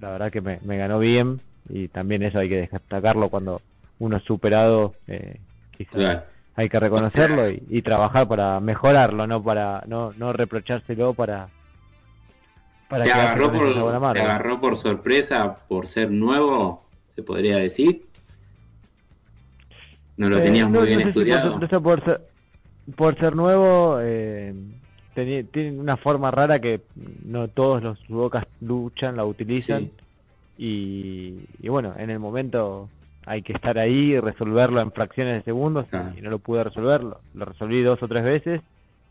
la 0.00 0.10
verdad 0.10 0.32
que 0.32 0.40
me, 0.40 0.58
ganó 0.76 0.98
bien 0.98 1.38
y 1.72 1.88
también 1.88 2.22
eso 2.22 2.38
hay 2.38 2.48
que 2.48 2.68
destacarlo 2.70 3.28
cuando 3.28 3.60
uno 3.98 4.16
es 4.16 4.24
superado, 4.24 4.94
eh, 5.06 5.38
hay 6.56 6.68
que 6.68 6.80
reconocerlo 6.80 7.50
y, 7.50 7.82
trabajar 7.82 8.28
para 8.28 8.60
mejorarlo, 8.60 9.26
no 9.26 9.42
para 9.42 9.84
no, 9.86 10.12
no 10.16 10.32
reprochárselo 10.32 11.14
para 11.14 11.48
para 12.88 13.04
¿Te 13.04 13.12
agarró, 13.12 13.52
por, 13.52 14.12
¿Te 14.12 14.20
agarró 14.20 14.60
por 14.60 14.76
sorpresa 14.76 15.56
por 15.68 15.86
ser 15.86 16.10
nuevo, 16.10 16.82
se 17.06 17.22
podría 17.22 17.56
decir? 17.58 18.02
No 20.16 20.28
lo 20.28 20.38
eh, 20.38 20.40
tenías 20.40 20.68
muy 20.68 20.86
bien 20.86 21.00
estudiado. 21.00 21.58
por, 21.82 22.04
ser, 22.04 22.20
por 22.96 23.16
ser 23.18 23.36
nuevo, 23.36 23.98
eh, 24.00 24.54
tiene 25.14 25.70
una 25.78 25.96
forma 25.96 26.32
rara 26.32 26.58
que 26.58 26.80
no 27.24 27.46
todos 27.48 27.80
los 27.80 27.98
judocas 28.08 28.44
luchan, 28.60 29.16
la 29.16 29.24
utilizan. 29.24 29.90
Y, 30.62 31.68
bueno, 31.68 31.94
en 31.96 32.10
el 32.10 32.18
momento 32.18 32.90
hay 33.24 33.40
que 33.40 33.54
estar 33.54 33.78
ahí 33.78 34.12
y 34.12 34.20
resolverlo 34.20 34.82
en 34.82 34.92
fracciones 34.92 35.36
de 35.36 35.42
segundos. 35.42 35.86
Y 36.18 36.20
no 36.20 36.28
lo 36.28 36.38
pude 36.38 36.62
resolver, 36.62 37.02
lo, 37.02 37.44
resolví 37.46 37.82
dos 37.82 38.02
o 38.02 38.08
tres 38.08 38.24
veces. 38.24 38.60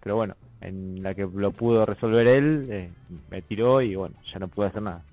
Pero 0.03 0.15
bueno, 0.15 0.35
en 0.61 1.01
la 1.01 1.15
que 1.15 1.27
lo 1.33 1.51
pudo 1.51 1.87
resolver 1.87 2.27
él, 2.27 2.67
eh, 2.69 2.89
me 3.31 3.41
tiró 3.41 3.81
y 3.81 3.95
bueno, 3.95 4.15
ya 4.31 4.37
no 4.37 4.47
pude 4.47 4.67
hacer 4.67 4.83
nada. 4.83 5.03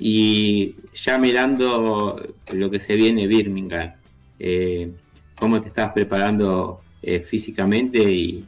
Y 0.00 0.74
ya 0.94 1.16
mirando 1.18 2.20
lo 2.54 2.70
que 2.70 2.80
se 2.80 2.96
viene 2.96 3.28
Birmingham, 3.28 3.92
eh, 4.40 4.90
¿cómo 5.38 5.60
te 5.60 5.68
estás 5.68 5.92
preparando 5.92 6.80
eh, 7.02 7.20
físicamente 7.20 8.02
y, 8.02 8.44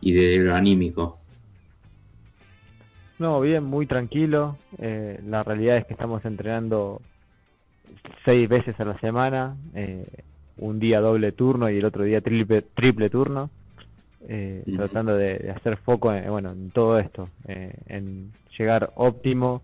y 0.00 0.12
de 0.12 0.38
lo 0.38 0.52
anímico? 0.52 1.19
No, 3.20 3.40
bien, 3.40 3.62
muy 3.62 3.86
tranquilo. 3.86 4.56
Eh, 4.78 5.20
la 5.24 5.44
realidad 5.44 5.76
es 5.76 5.84
que 5.84 5.92
estamos 5.92 6.24
entrenando 6.24 7.00
seis 8.24 8.48
veces 8.48 8.80
a 8.80 8.84
la 8.84 8.98
semana, 8.98 9.54
un 10.56 10.80
día 10.80 11.00
doble 11.00 11.30
turno 11.30 11.70
y 11.70 11.78
el 11.78 11.84
otro 11.84 12.02
día 12.02 12.20
triple, 12.20 12.62
triple 12.62 13.10
turno, 13.10 13.50
tratando 14.76 15.14
de, 15.14 15.52
hacer 15.56 15.76
foco 15.76 16.12
en, 16.12 16.28
bueno, 16.30 16.50
en 16.50 16.70
todo 16.70 16.98
esto, 16.98 17.28
en 17.46 18.32
llegar 18.56 18.90
óptimo 18.96 19.62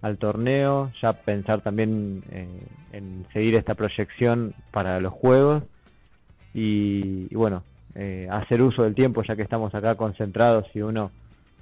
al 0.00 0.18
torneo, 0.18 0.92
ya 1.02 1.12
pensar 1.12 1.60
también 1.60 2.22
eh, 2.30 2.46
en 2.92 3.26
seguir 3.32 3.56
esta 3.56 3.74
proyección 3.74 4.54
para 4.70 5.00
los 5.00 5.12
juegos 5.12 5.64
y, 6.54 7.34
bueno, 7.34 7.62
eh, 7.94 8.28
hacer 8.30 8.62
uso 8.62 8.84
del 8.84 8.94
tiempo 8.94 9.22
ya 9.22 9.34
que 9.34 9.42
estamos 9.42 9.74
acá 9.74 9.96
concentrados 9.96 10.66
y 10.74 10.82
uno 10.82 11.10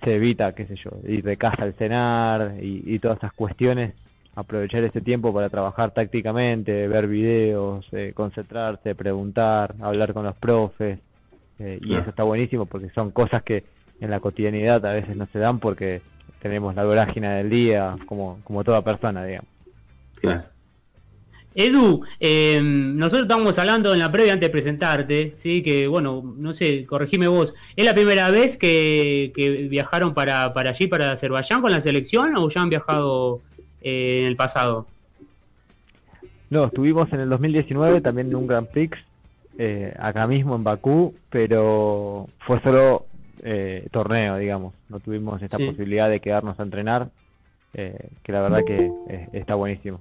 se 0.03 0.15
evita, 0.15 0.55
qué 0.55 0.67
sé 0.67 0.77
yo, 0.77 0.91
ir 1.07 1.23
de 1.23 1.37
casa 1.37 1.63
al 1.63 1.75
cenar 1.75 2.57
y, 2.61 2.99
todas 2.99 3.17
estas 3.17 3.33
cuestiones, 3.33 3.95
aprovechar 4.35 4.85
ese 4.85 5.01
tiempo 5.01 5.33
para 5.33 5.49
trabajar 5.49 5.93
tácticamente, 5.93 6.87
ver 6.89 7.07
videos, 7.07 7.87
eh, 7.93 8.13
concentrarse, 8.15 8.95
preguntar, 8.95 9.75
hablar 9.81 10.13
con 10.13 10.25
los 10.25 10.37
profes 10.37 10.99
y 11.59 11.95
eso 11.95 12.11
está 12.11 12.23
buenísimo 12.23 12.67
porque 12.67 12.91
son 12.91 13.11
cosas 13.11 13.43
que 13.43 13.65
en 14.01 14.11
la 14.11 14.21
cotidianidad 14.21 14.85
a 14.85 14.93
veces 14.93 15.17
no 15.17 15.27
se 15.33 15.39
dan 15.39 15.59
porque 15.59 16.03
tenemos 16.41 16.75
la 16.75 16.85
vorágine 16.85 17.31
del 17.37 17.51
día, 17.51 17.97
como, 18.07 18.39
como 18.45 18.63
toda 18.63 18.83
persona, 18.83 19.25
digamos. 19.25 19.49
Claro. 20.21 20.43
Edu, 21.57 22.03
eh, 22.21 22.61
nosotros 22.63 23.23
estábamos 23.23 23.59
hablando 23.59 23.95
en 23.95 23.99
la 23.99 24.13
previa 24.13 24.35
antes 24.35 24.49
de 24.49 24.53
presentarte, 24.53 25.33
sí, 25.37 25.63
que 25.63 25.89
bueno, 25.89 26.23
no 26.37 26.53
sé, 26.53 26.85
corregime 26.85 27.29
vos, 27.29 27.55
¿es 27.75 27.85
la 27.85 27.95
primera 27.95 28.31
vez 28.31 28.59
que, 28.59 29.33
viajaron 29.71 30.13
para, 30.13 30.53
para, 30.53 30.71
allí, 30.71 30.87
para 30.87 31.13
Azerbaiyán 31.13 31.63
con 31.63 31.71
la 31.71 31.81
selección 31.81 32.37
o 32.37 32.51
ya 32.51 32.61
han 32.61 32.69
viajado 32.69 33.41
eh, 33.81 34.21
en 34.21 34.27
el 34.27 34.37
pasado? 34.37 34.87
No, 36.51 36.67
estuvimos 36.67 37.11
en 37.15 37.21
el 37.21 37.31
2019 37.31 38.03
también 38.03 38.29
en 38.29 38.37
un 38.37 38.47
Grand 38.47 38.69
Prix, 38.69 38.99
eh, 39.57 39.95
acá 39.99 40.27
mismo 40.27 40.57
en 40.57 40.63
Bakú, 40.63 41.15
pero 41.31 42.27
fue 42.41 42.61
solo 42.61 43.07
eh, 43.43 43.89
torneo, 43.91 44.37
digamos. 44.37 44.75
No 44.91 45.01
tuvimos 45.01 45.41
esta 45.41 45.57
posibilidad 45.57 46.11
de 46.11 46.21
quedarnos 46.21 46.61
a 46.61 46.65
entrenar, 46.65 47.09
que 47.73 48.33
la 48.33 48.41
verdad 48.41 48.63
que 48.65 48.91
está 49.33 49.55
buenísimo. 49.55 50.01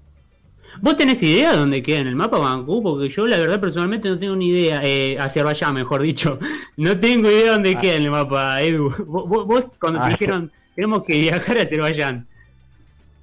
¿Vos 0.81 0.97
tenés 0.97 1.21
idea 1.23 1.51
de 1.51 1.57
dónde 1.57 1.83
queda 1.83 1.99
en 1.99 2.07
el 2.07 2.15
mapa 2.15 2.37
Bancú? 2.37 2.81
Porque 2.81 3.09
yo 3.09 3.25
la 3.25 3.37
verdad 3.37 3.59
personalmente 3.59 4.09
no 4.09 4.19
tengo 4.19 4.35
ni 4.35 4.49
idea, 4.49 4.81
eh, 4.83 5.17
Azerbaiyán 5.19 5.73
mejor 5.73 6.01
dicho, 6.01 6.39
no 6.77 6.99
tengo 6.99 7.29
idea 7.29 7.43
de 7.43 7.49
dónde 7.49 7.75
ah. 7.75 7.79
queda 7.79 7.95
en 7.95 8.03
el 8.03 8.11
mapa, 8.11 8.61
Edu. 8.61 8.93
Vos, 9.07 9.71
cuando 9.79 9.99
te 9.99 10.05
ah, 10.05 10.09
dijeron, 10.09 10.51
tenemos 10.75 11.03
que 11.03 11.13
viajar 11.19 11.57
a 11.57 11.61
Azerbaiyán, 11.63 12.27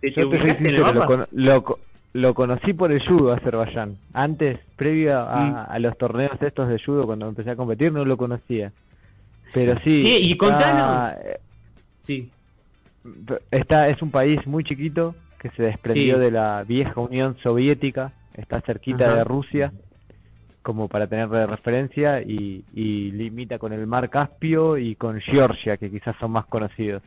¿te, 0.00 0.12
en 0.20 0.66
el 0.66 0.80
mapa? 0.80 1.28
Lo, 2.14 2.34
conocí 2.34 2.74
por 2.74 2.92
el 2.92 3.06
judo 3.06 3.32
Azerbaiyán. 3.32 3.96
Antes, 4.12 4.58
previo 4.76 5.18
a, 5.18 5.44
mm. 5.44 5.72
a, 5.72 5.78
los 5.78 5.96
torneos 5.96 6.40
estos 6.42 6.68
de 6.68 6.78
judo, 6.78 7.06
cuando 7.06 7.26
empecé 7.28 7.50
a 7.50 7.56
competir, 7.56 7.92
no 7.92 8.04
lo 8.04 8.16
conocía. 8.18 8.70
Pero 9.52 9.78
sí. 9.84 10.02
y 10.22 10.36
contanos. 10.36 11.12
Eh, 11.24 11.40
sí. 12.00 12.30
Está, 13.50 13.88
es 13.88 14.00
un 14.00 14.10
país 14.10 14.46
muy 14.46 14.64
chiquito 14.64 15.14
que 15.42 15.50
se 15.50 15.64
desprendió 15.64 16.18
de 16.18 16.30
la 16.30 16.62
vieja 16.62 17.00
Unión 17.00 17.36
Soviética, 17.42 18.12
está 18.32 18.60
cerquita 18.60 19.12
de 19.12 19.24
Rusia, 19.24 19.72
como 20.62 20.86
para 20.86 21.08
tener 21.08 21.28
de 21.28 21.48
referencia, 21.48 22.22
y, 22.22 22.62
limita 22.72 23.58
con 23.58 23.72
el 23.72 23.84
Mar 23.88 24.08
Caspio 24.08 24.78
y 24.78 24.94
con 24.94 25.20
Georgia, 25.20 25.76
que 25.76 25.90
quizás 25.90 26.14
son 26.20 26.30
más 26.30 26.46
conocidos. 26.46 27.02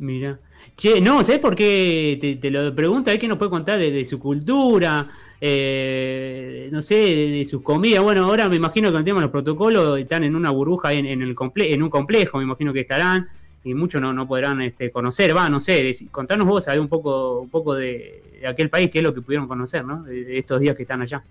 Mira. 0.00 0.36
Che, 0.76 1.00
no, 1.00 1.22
¿sabes 1.22 1.40
por 1.40 1.54
qué 1.54 2.38
te, 2.40 2.50
lo 2.50 2.74
pregunto? 2.74 3.12
Hay 3.12 3.18
que 3.18 3.28
nos 3.28 3.38
puede 3.38 3.50
contar 3.50 3.78
de 3.78 4.04
su 4.04 4.18
cultura, 4.18 5.08
eh, 5.40 6.68
no 6.72 6.82
sé, 6.82 6.96
de, 6.96 7.44
sus 7.44 7.62
comidas. 7.62 8.02
Bueno, 8.02 8.24
ahora 8.24 8.48
me 8.48 8.56
imagino 8.56 8.88
que 8.88 8.92
con 8.92 9.00
el 9.00 9.04
tema 9.04 9.20
de 9.20 9.26
los 9.26 9.30
protocolos 9.30 10.00
están 10.00 10.24
en 10.24 10.34
una 10.34 10.50
burbuja 10.50 10.92
en, 10.92 11.06
en, 11.06 11.22
el 11.22 11.36
en 11.38 11.82
un 11.82 11.90
complejo, 11.90 12.38
me 12.38 12.44
imagino 12.44 12.72
que 12.72 12.80
estarán 12.80 13.28
y 13.64 13.74
muchos 13.74 14.00
no, 14.00 14.12
no 14.12 14.28
podrán 14.28 14.60
este, 14.62 14.90
conocer, 14.90 15.36
va, 15.36 15.48
no 15.48 15.58
sé, 15.58 15.90
contanos 16.10 16.46
vos 16.46 16.66
un 16.78 16.88
poco, 16.88 17.40
un 17.40 17.48
poco 17.48 17.74
de, 17.74 18.22
aquel 18.46 18.68
país, 18.68 18.90
qué 18.90 18.98
es 18.98 19.04
lo 19.04 19.14
que 19.14 19.22
pudieron 19.22 19.48
conocer, 19.48 19.84
¿no? 19.84 20.02
De, 20.02 20.38
estos 20.38 20.60
días 20.60 20.76
que 20.76 20.82
están 20.82 21.02
allá. 21.02 21.22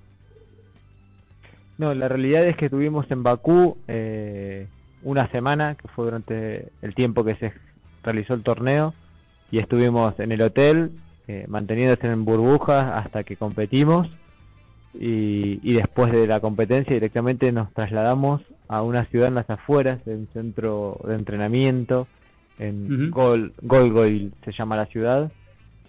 No, 1.77 1.93
la 1.93 2.07
realidad 2.07 2.45
es 2.45 2.57
que 2.57 2.65
estuvimos 2.65 3.09
en 3.11 3.23
Bakú 3.23 3.77
eh, 3.87 4.67
una 5.03 5.29
semana, 5.29 5.75
que 5.75 5.87
fue 5.89 6.05
durante 6.05 6.69
el 6.81 6.95
tiempo 6.95 7.23
que 7.23 7.35
se 7.35 7.53
realizó 8.03 8.33
el 8.33 8.43
torneo, 8.43 8.93
y 9.51 9.59
estuvimos 9.59 10.19
en 10.19 10.31
el 10.31 10.41
hotel, 10.41 10.91
eh, 11.27 11.45
manteniéndose 11.47 12.07
en 12.07 12.25
burbujas 12.25 12.83
hasta 12.83 13.23
que 13.23 13.37
competimos 13.37 14.09
y, 14.93 15.73
después 15.73 16.11
de 16.11 16.27
la 16.27 16.39
competencia 16.39 16.93
directamente 16.93 17.51
nos 17.51 17.71
trasladamos 17.73 18.41
a 18.67 18.81
una 18.81 19.05
ciudad 19.05 19.27
en 19.27 19.35
las 19.35 19.49
afueras, 19.49 20.03
de 20.05 20.15
un 20.15 20.27
centro 20.33 20.99
de 21.05 21.15
entrenamiento, 21.15 22.07
en 22.59 23.09
Gol, 23.11 23.53
Golgoil 23.61 24.33
se 24.45 24.51
llama 24.51 24.75
la 24.75 24.85
ciudad, 24.85 25.31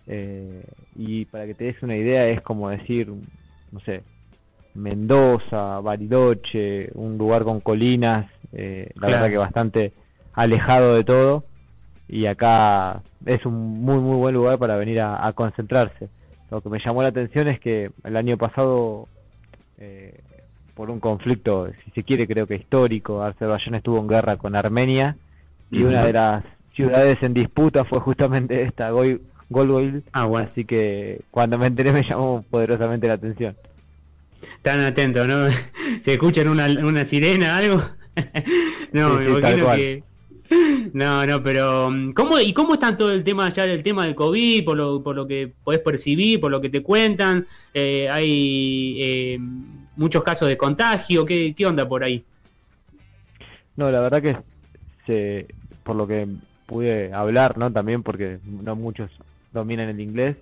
eh, 0.07 0.65
y 0.97 1.25
para 1.27 1.47
que 1.47 1.55
te 1.55 1.65
des 1.65 1.83
una 1.83 1.97
idea 1.97 2.27
es 2.29 2.41
como 2.43 2.69
decir, 2.69 3.13
no 3.73 3.81
sé, 3.81 4.03
Mendoza, 4.75 5.81
Bariloche, 5.81 6.91
un 6.95 7.17
lugar 7.17 7.45
con 7.45 7.61
colinas, 7.61 8.27
eh, 8.53 8.91
la 8.97 9.09
verdad 9.09 9.31
que 9.31 9.39
bastante 9.39 9.93
alejado 10.33 10.95
de 10.95 11.05
todo. 11.05 11.45
Y 12.07 12.27
acá 12.27 13.03
es 13.25 13.47
un 13.47 13.81
muy 13.83 13.99
muy 13.99 14.17
buen 14.17 14.35
lugar 14.35 14.59
para 14.59 14.77
venir 14.77 15.01
a, 15.01 15.33
concentrarse. 15.33 16.09
Lo 16.51 16.61
que 16.61 16.69
me 16.69 16.79
llamó 16.85 17.03
la 17.03 17.09
atención 17.09 17.49
es 17.49 17.59
que 17.61 17.91
el 18.05 18.17
año 18.17 18.37
pasado, 18.37 19.09
eh, 19.79 20.21
por 20.75 20.91
un 20.91 21.01
conflicto, 21.01 21.69
si 21.85 21.91
se 21.93 22.03
quiere 22.03 22.27
creo 22.27 22.47
que 22.47 22.57
histórico, 22.57 23.23
Azerbaiyán 23.23 23.77
estuvo 23.77 23.99
en 23.99 24.09
guerra 24.09 24.37
con 24.37 24.55
Armenia 24.55 25.17
y 25.71 25.83
una 25.83 26.05
de 26.05 26.13
las 26.13 26.45
ciudades 26.75 27.19
en 27.23 27.35
disputa 27.35 27.85
fue 27.85 28.01
justamente 28.01 28.63
esta, 28.63 28.91
Golgoil. 29.49 30.03
Ah, 30.13 30.27
bueno. 30.27 30.49
Así 30.51 30.65
que 30.65 31.21
cuando 31.31 31.59
me 31.59 31.67
enteré 31.67 31.93
me 31.93 32.03
llamó 32.03 32.45
poderosamente 32.51 33.09
la 33.09 33.15
atención. 33.15 33.57
Están 34.57 34.81
atentos, 34.81 35.27
¿no? 35.27 35.49
¿Se 36.01 36.13
escuchan 36.15 36.49
una, 36.49 36.67
una 36.67 37.05
sirena, 37.05 37.57
algo? 37.57 37.83
no, 38.93 39.15
me 39.15 39.25
imagino 39.27 39.73
que 39.73 40.03
no, 40.93 41.27
no, 41.27 41.43
pero 41.43 41.91
mm, 41.91 42.13
¿cómo, 42.13 42.39
¿y 42.39 42.53
cómo 42.53 42.75
está 42.75 42.97
todo 42.97 43.11
el 43.13 43.25
tema 43.25 43.49
ya 43.51 43.67
del 43.67 43.83
tema 43.83 44.05
del 44.05 44.15
COVID, 44.15 44.65
por 44.65 44.77
lo, 44.77 45.03
por 45.03 45.17
lo 45.17 45.27
que 45.27 45.53
podés 45.65 45.81
percibir, 45.81 46.41
por 46.41 46.51
lo 46.51 46.61
que 46.61 46.69
te 46.69 46.83
cuentan? 46.83 47.47
Eh, 47.73 48.09
¿Hay 48.11 48.97
eh, 49.01 49.39
muchos 49.97 50.23
casos 50.23 50.49
de 50.49 50.57
contagio? 50.57 51.25
¿Qué, 51.25 51.55
¿Qué 51.57 51.67
onda 51.67 51.89
por 51.89 52.05
ahí? 52.05 52.25
No, 53.77 53.91
la 53.91 54.01
verdad 54.03 54.23
que 54.23 54.37
se, 55.07 55.47
por 55.83 55.97
lo 55.97 56.07
que 56.07 56.29
pude 56.67 57.13
hablar, 57.13 57.59
¿no? 57.59 57.73
También 57.73 58.03
porque 58.03 58.39
no 58.45 58.77
muchos 58.77 59.11
dominan 59.53 59.89
el 59.89 60.01
inglés, 60.01 60.37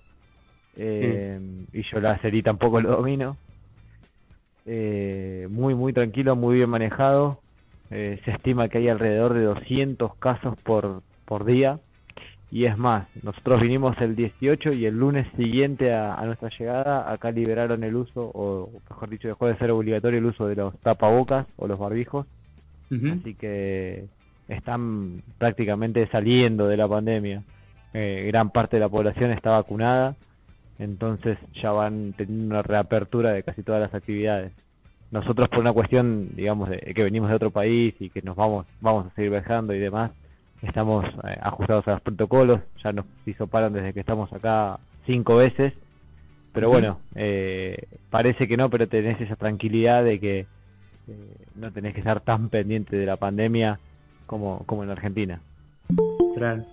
Eh, 0.77 1.39
y 1.75 1.83
yo 1.83 2.01
la 2.01 2.19
serie 2.23 2.43
tampoco 2.43 2.81
lo 2.81 2.97
domino. 2.97 3.37
Eh, 4.65 5.47
muy, 5.51 5.75
muy 5.75 5.93
tranquilo, 5.93 6.35
muy 6.35 6.57
bien 6.57 6.71
manejado. 6.71 7.41
se 7.91 8.23
estima 8.25 8.69
que 8.69 8.79
hay 8.79 8.89
alrededor 8.89 9.35
de 9.35 9.43
200 9.43 10.15
casos 10.17 10.57
por, 10.63 11.03
por 11.27 11.45
día. 11.45 11.79
Y 12.53 12.67
es 12.67 12.77
más, 12.77 13.07
nosotros 13.23 13.63
vinimos 13.63 13.97
el 14.03 14.15
18 14.15 14.75
y 14.75 14.85
el 14.85 14.99
lunes 14.99 15.27
siguiente 15.39 15.95
a, 15.95 16.23
nuestra 16.27 16.51
llegada, 16.51 17.11
acá 17.11 17.31
liberaron 17.31 17.83
el 17.83 17.97
uso, 17.97 18.31
o 18.35 18.71
mejor 18.91 19.09
dicho, 19.09 19.27
dejó 19.27 19.47
de 19.47 19.57
ser 19.57 19.71
obligatorio 19.71 20.19
el 20.19 20.27
uso 20.27 20.47
de 20.47 20.57
los 20.57 20.79
tapabocas 20.81 21.47
o 21.57 21.67
los 21.67 21.79
barbijos. 21.79 22.27
Así 22.91 23.35
que 23.37 24.05
están 24.49 25.23
prácticamente 25.39 26.07
saliendo 26.09 26.67
de 26.67 26.77
la 26.77 26.89
pandemia. 26.89 27.43
Eh, 27.95 28.25
gran 28.29 28.51
parte 28.51 28.77
de 28.77 28.81
la 28.81 28.89
población 28.89 29.31
está 29.31 29.51
vacunada, 29.51 30.17
entonces 30.79 31.39
ya 31.61 31.73
van 31.73 32.15
teniendo 32.15 32.47
una 32.47 32.63
reapertura 32.63 33.33
de 33.33 33.43
casi 33.43 33.63
todas 33.63 33.81
las 33.81 33.95
actividades. 33.95 34.53
Nosotros 35.11 35.49
por 35.49 35.59
una 35.59 35.73
cuestión, 35.73 36.31
digamos, 36.35 36.71
de 36.71 36.79
que 36.79 37.05
venimos 37.05 37.29
de 37.29 37.37
otro 37.37 37.51
país 37.51 37.95
y 38.01 38.09
que 38.09 38.23
nos 38.23 38.35
vamos, 38.35 38.67
vamos 38.81 39.07
a 39.07 39.15
seguir 39.15 39.31
viajando 39.31 39.75
y 39.75 39.79
demás, 39.79 40.11
estamos 40.63 41.05
eh, 41.05 41.39
ajustados 41.43 41.87
a 41.89 41.93
los 41.93 42.01
protocolos, 42.01 42.61
ya 42.83 42.93
nos 42.93 43.05
hisoparon 43.27 43.75
desde 43.75 43.93
que 43.93 44.01
estamos 44.01 44.33
acá 44.33 44.79
cinco 45.05 45.37
veces, 45.37 45.75
pero 46.55 46.71
bueno, 46.71 47.01
eh, 47.15 47.87
parece 48.11 48.49
que 48.49 48.57
no, 48.57 48.71
pero 48.71 48.89
tenés 48.89 49.21
esa 49.21 49.37
tranquilidad 49.37 50.05
de 50.05 50.21
que 50.21 50.47
no 51.57 51.73
tenés 51.73 51.95
que 51.95 52.01
estar 52.01 52.21
tan 52.21 52.49
pendiente 52.49 52.97
de 52.97 53.07
la 53.07 53.17
pandemia 53.17 53.81
como, 54.33 54.65
como 54.65 54.83
en 54.83 54.89
Argentina. 54.89 55.43
Claro. 56.35 56.65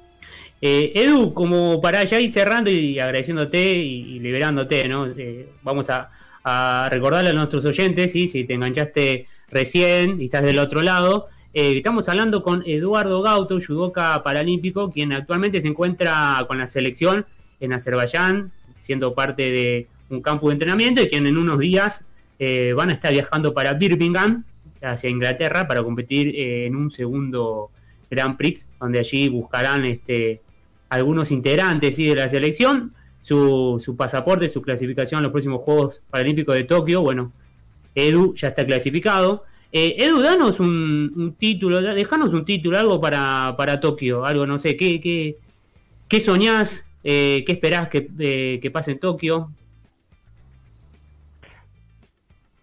Edu, 0.62 1.34
como 1.34 1.82
para 1.82 2.06
ya 2.06 2.18
ir 2.18 2.30
cerrando 2.30 2.70
y 2.70 2.98
agradeciéndote 3.02 3.74
y, 3.74 4.18
liberándote, 4.20 4.88
¿no? 4.88 5.08
vamos 5.62 5.90
a, 5.90 6.10
a, 6.46 6.88
recordarle 6.90 7.32
a 7.32 7.34
nuestros 7.34 7.66
oyentes, 7.66 8.14
¿sí? 8.14 8.30
si 8.30 8.46
te 8.46 8.54
enganchaste 8.54 9.28
recién 9.50 10.22
y 10.22 10.26
estás 10.26 10.44
del 10.44 10.58
otro 10.58 10.82
lado, 10.82 11.28
eh, 11.54 11.76
estamos 11.76 12.08
hablando 12.08 12.44
con 12.44 12.64
Eduardo 12.66 13.22
Gauto, 13.22 13.58
judoka 13.60 14.24
paralímpico, 14.24 14.90
quien 14.90 15.12
actualmente 15.12 15.60
se 15.60 15.68
encuentra 15.68 16.46
con 16.48 16.60
la 16.60 16.68
selección 16.68 17.26
en 17.60 17.74
Azerbaiyán, 17.74 18.54
siendo 18.80 19.14
parte 19.14 19.52
de 19.52 19.88
un 20.10 20.22
campo 20.22 20.48
de 20.48 20.54
entrenamiento 20.54 21.02
y 21.02 21.10
quien 21.10 21.28
en 21.28 21.38
unos 21.38 21.60
días 21.60 22.06
eh, 22.40 22.72
van 22.72 22.90
a 22.90 22.94
estar 22.94 23.12
viajando 23.12 23.54
para 23.54 23.74
Birmingham, 23.74 24.46
hacia 24.82 25.10
Inglaterra, 25.10 25.68
para 25.68 25.84
competir 25.84 26.30
eh, 26.36 26.66
en 26.66 26.76
un 26.76 26.90
segundo 26.92 27.70
Grand 28.10 28.38
Prix, 28.38 28.68
donde 28.80 29.00
allí 29.00 29.30
buscarán 29.30 29.86
este, 29.86 30.42
algunos 30.90 31.32
integrantes 31.32 31.98
de 31.98 32.16
la 32.16 32.30
selección, 32.30 32.94
su, 33.22 33.82
su 33.84 33.96
pasaporte, 33.96 34.50
su 34.50 34.62
clasificación 34.62 35.20
a 35.20 35.24
los 35.24 35.32
próximos 35.32 35.62
Juegos 35.62 36.02
Paralímpicos 36.10 36.56
de 36.56 36.64
Tokio. 36.64 37.02
Bueno, 37.02 37.32
Edu 37.96 38.34
ya 38.36 38.50
está 38.50 38.66
clasificado. 38.66 39.44
Eh, 39.72 39.96
Edu, 40.00 40.22
danos 40.22 40.60
un, 40.60 41.36
título, 41.38 41.82
dejanos 41.82 42.34
un 42.34 42.44
título, 42.44 42.78
algo 42.78 43.00
para, 43.00 43.54
para 43.56 43.80
Tokio, 43.80 44.26
algo, 44.26 44.48
no 44.48 44.58
sé, 44.58 44.76
¿qué, 44.76 45.00
qué, 45.00 45.38
qué 46.08 46.22
soñás? 46.22 46.86
Eh, 47.04 47.44
¿Qué 47.46 47.54
esperás 47.54 47.88
que, 47.88 48.60
que, 48.62 48.72
pase 48.72 48.92
en 48.92 49.00
Tokio? 49.00 49.52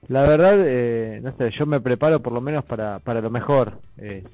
La 0.09 0.23
verdad, 0.23 0.57
eh, 0.59 1.21
no 1.23 1.37
sé, 1.37 1.51
yo 1.59 1.67
me 1.67 1.81
preparo 1.81 2.21
por 2.21 2.33
lo 2.33 2.41
menos 2.41 2.65
para, 2.65 3.01
para 3.01 3.21
lo 3.21 3.31
mejor. 3.31 3.81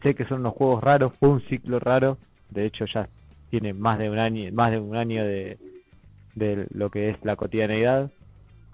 sé 0.03 0.15
que 0.15 0.25
son 0.27 0.41
unos 0.41 0.55
juegos 0.55 0.83
raros, 0.83 1.13
fue 1.19 1.31
un 1.31 1.41
ciclo 1.43 1.79
raro, 1.79 2.19
de 2.51 2.67
hecho 2.67 2.85
ya 2.87 3.09
tiene 3.51 3.73
más 3.73 3.99
de 3.99 4.11
un 4.11 4.19
año, 4.19 4.51
más 4.53 4.71
de 4.71 4.79
un 4.79 4.97
año 4.97 5.25
de, 5.25 5.59
de 6.35 6.67
lo 6.75 6.91
que 6.91 7.11
es 7.11 7.17
la 7.25 7.37
cotidianeidad. 7.37 8.11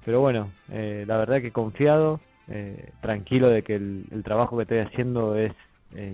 Pero 0.05 0.20
bueno, 0.20 0.51
la 0.68 1.16
verdad 1.18 1.40
que 1.40 1.53
confiado, 1.53 2.20
eh, 2.51 2.92
tranquilo 3.03 3.51
de 3.51 3.62
que 3.62 3.74
el, 3.74 4.22
trabajo 4.24 4.57
que 4.57 4.62
estoy 4.62 4.78
haciendo 4.78 5.36
es 5.36 5.53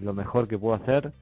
lo 0.03 0.13
mejor 0.15 0.49
que 0.49 0.59
puedo 0.59 0.75
hacer 0.75 1.13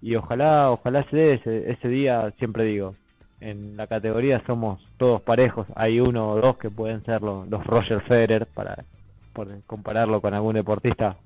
y 0.00 0.14
ojalá 0.14 0.70
ojalá 0.70 1.04
se 1.10 1.16
dé 1.16 1.34
ese, 1.34 1.70
ese, 1.70 1.88
día 1.88 2.32
siempre 2.38 2.64
digo 2.64 2.94
en 3.40 3.76
la 3.76 3.86
categoría 3.86 4.42
somos 4.46 4.80
todos 4.96 5.20
parejos 5.22 5.66
hay 5.74 6.00
uno 6.00 6.30
o 6.30 6.40
dos 6.40 6.56
que 6.58 6.70
pueden 6.70 7.04
ser 7.04 7.22
los, 7.22 7.48
Roger 7.64 8.00
Federer 8.02 8.46
para 8.46 8.84
por 9.32 9.48
compararlo 9.64 10.20
con 10.20 10.34
algún 10.34 10.54
deportista 10.54 11.16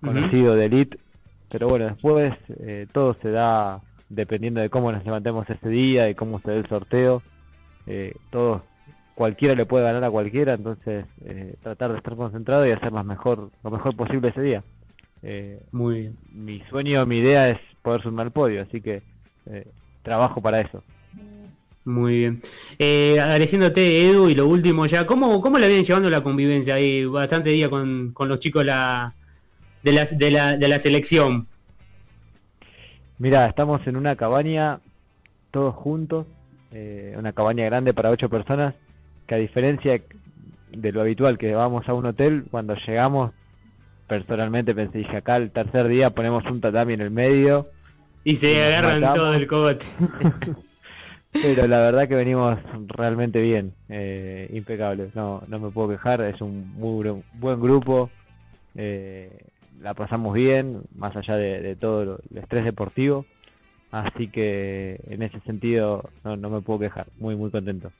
conocido 0.00 0.54
de 0.54 0.66
elite 0.66 0.98
pero 1.50 1.68
bueno 1.68 1.86
después 1.86 2.34
eh, 2.60 2.86
todo 2.92 3.16
se 3.20 3.30
da 3.30 3.80
dependiendo 4.08 4.60
de 4.60 4.70
cómo 4.70 4.92
nos 4.92 5.04
levantemos 5.04 5.48
ese 5.50 5.68
día 5.68 6.08
y 6.08 6.14
cómo 6.14 6.40
se 6.40 6.50
dé 6.50 6.58
el 6.58 6.68
sorteo 6.68 7.22
eh, 7.86 8.14
todos 8.30 8.62
cualquiera 9.14 9.54
le 9.54 9.66
puede 9.66 9.84
ganar 9.84 10.04
a 10.04 10.10
cualquiera, 10.10 10.54
entonces 10.54 11.06
eh, 11.24 11.54
tratar 11.62 11.92
de 11.92 11.98
estar 11.98 12.16
concentrado 12.16 12.66
y 12.66 12.72
hacer 12.72 12.92
lo 12.92 13.04
mejor, 13.04 13.50
lo 13.62 13.70
mejor 13.70 13.96
posible 13.96 14.28
ese 14.28 14.42
día. 14.42 14.64
Eh, 15.22 15.60
Muy 15.72 16.00
bien. 16.00 16.16
Mi 16.32 16.60
sueño, 16.68 17.06
mi 17.06 17.18
idea 17.18 17.48
es 17.48 17.58
poder 17.82 18.02
sumar 18.02 18.26
al 18.26 18.32
podio, 18.32 18.62
así 18.62 18.80
que 18.80 19.02
eh, 19.46 19.66
trabajo 20.02 20.40
para 20.40 20.60
eso. 20.60 20.82
Muy 21.84 22.18
bien. 22.18 22.42
agradeciéndote, 23.20 24.06
Edu, 24.06 24.28
y 24.30 24.34
lo 24.34 24.46
último 24.46 24.86
ya, 24.86 25.06
¿cómo, 25.06 25.40
cómo 25.40 25.58
le 25.58 25.68
vienen 25.68 25.84
llevando 25.84 26.08
la 26.08 26.22
convivencia 26.22 26.76
ahí? 26.76 27.04
Bastante 27.04 27.50
día 27.50 27.68
con, 27.68 28.12
con 28.12 28.28
los 28.28 28.40
chicos 28.40 28.64
la, 28.64 29.14
de, 29.82 29.92
la, 29.92 30.04
de, 30.04 30.30
la, 30.30 30.56
de 30.56 30.68
la 30.68 30.78
selección. 30.78 31.46
Mira, 33.18 33.46
estamos 33.46 33.86
en 33.86 33.96
una 33.96 34.16
cabaña 34.16 34.80
todos 35.50 35.74
juntos, 35.74 36.26
una 37.16 37.32
cabaña 37.32 37.64
grande 37.66 37.94
para 37.94 38.10
ocho 38.10 38.28
personas 38.28 38.74
que 39.26 39.34
a 39.36 39.38
diferencia 39.38 40.02
de 40.72 40.92
lo 40.92 41.00
habitual 41.00 41.38
que 41.38 41.54
vamos 41.54 41.88
a 41.88 41.94
un 41.94 42.06
hotel, 42.06 42.44
cuando 42.50 42.74
llegamos, 42.74 43.32
personalmente 44.08 44.74
pensé, 44.74 44.98
dije 44.98 45.16
acá 45.16 45.36
el 45.36 45.50
tercer 45.50 45.88
día 45.88 46.10
ponemos 46.10 46.44
un 46.46 46.60
tatami 46.60 46.94
en 46.94 47.00
el 47.02 47.10
medio. 47.10 47.68
Y 48.24 48.36
se 48.36 48.64
agarran 48.64 49.14
todo 49.14 49.32
el 49.32 49.46
cogote. 49.46 49.86
Pero 51.42 51.66
la 51.66 51.78
verdad 51.78 52.08
que 52.08 52.14
venimos 52.14 52.58
realmente 52.88 53.42
bien, 53.42 53.72
eh, 53.88 54.48
impecables, 54.52 55.14
no, 55.14 55.42
no 55.48 55.58
me 55.58 55.70
puedo 55.70 55.88
quejar, 55.88 56.20
es 56.22 56.40
un 56.40 56.72
muy 56.74 57.22
buen 57.34 57.60
grupo, 57.60 58.08
eh, 58.76 59.30
la 59.80 59.94
pasamos 59.94 60.32
bien, 60.34 60.82
más 60.94 61.16
allá 61.16 61.36
de, 61.36 61.74
todo 61.76 62.20
el 62.30 62.38
estrés 62.38 62.64
deportivo, 62.64 63.26
así 63.90 64.28
que 64.28 65.00
en 65.08 65.22
ese 65.22 65.40
sentido 65.40 66.08
no, 66.24 66.36
no 66.36 66.50
me 66.50 66.60
puedo 66.60 66.78
quejar, 66.78 67.08
muy 67.18 67.34
muy 67.34 67.50
contento. 67.50 67.90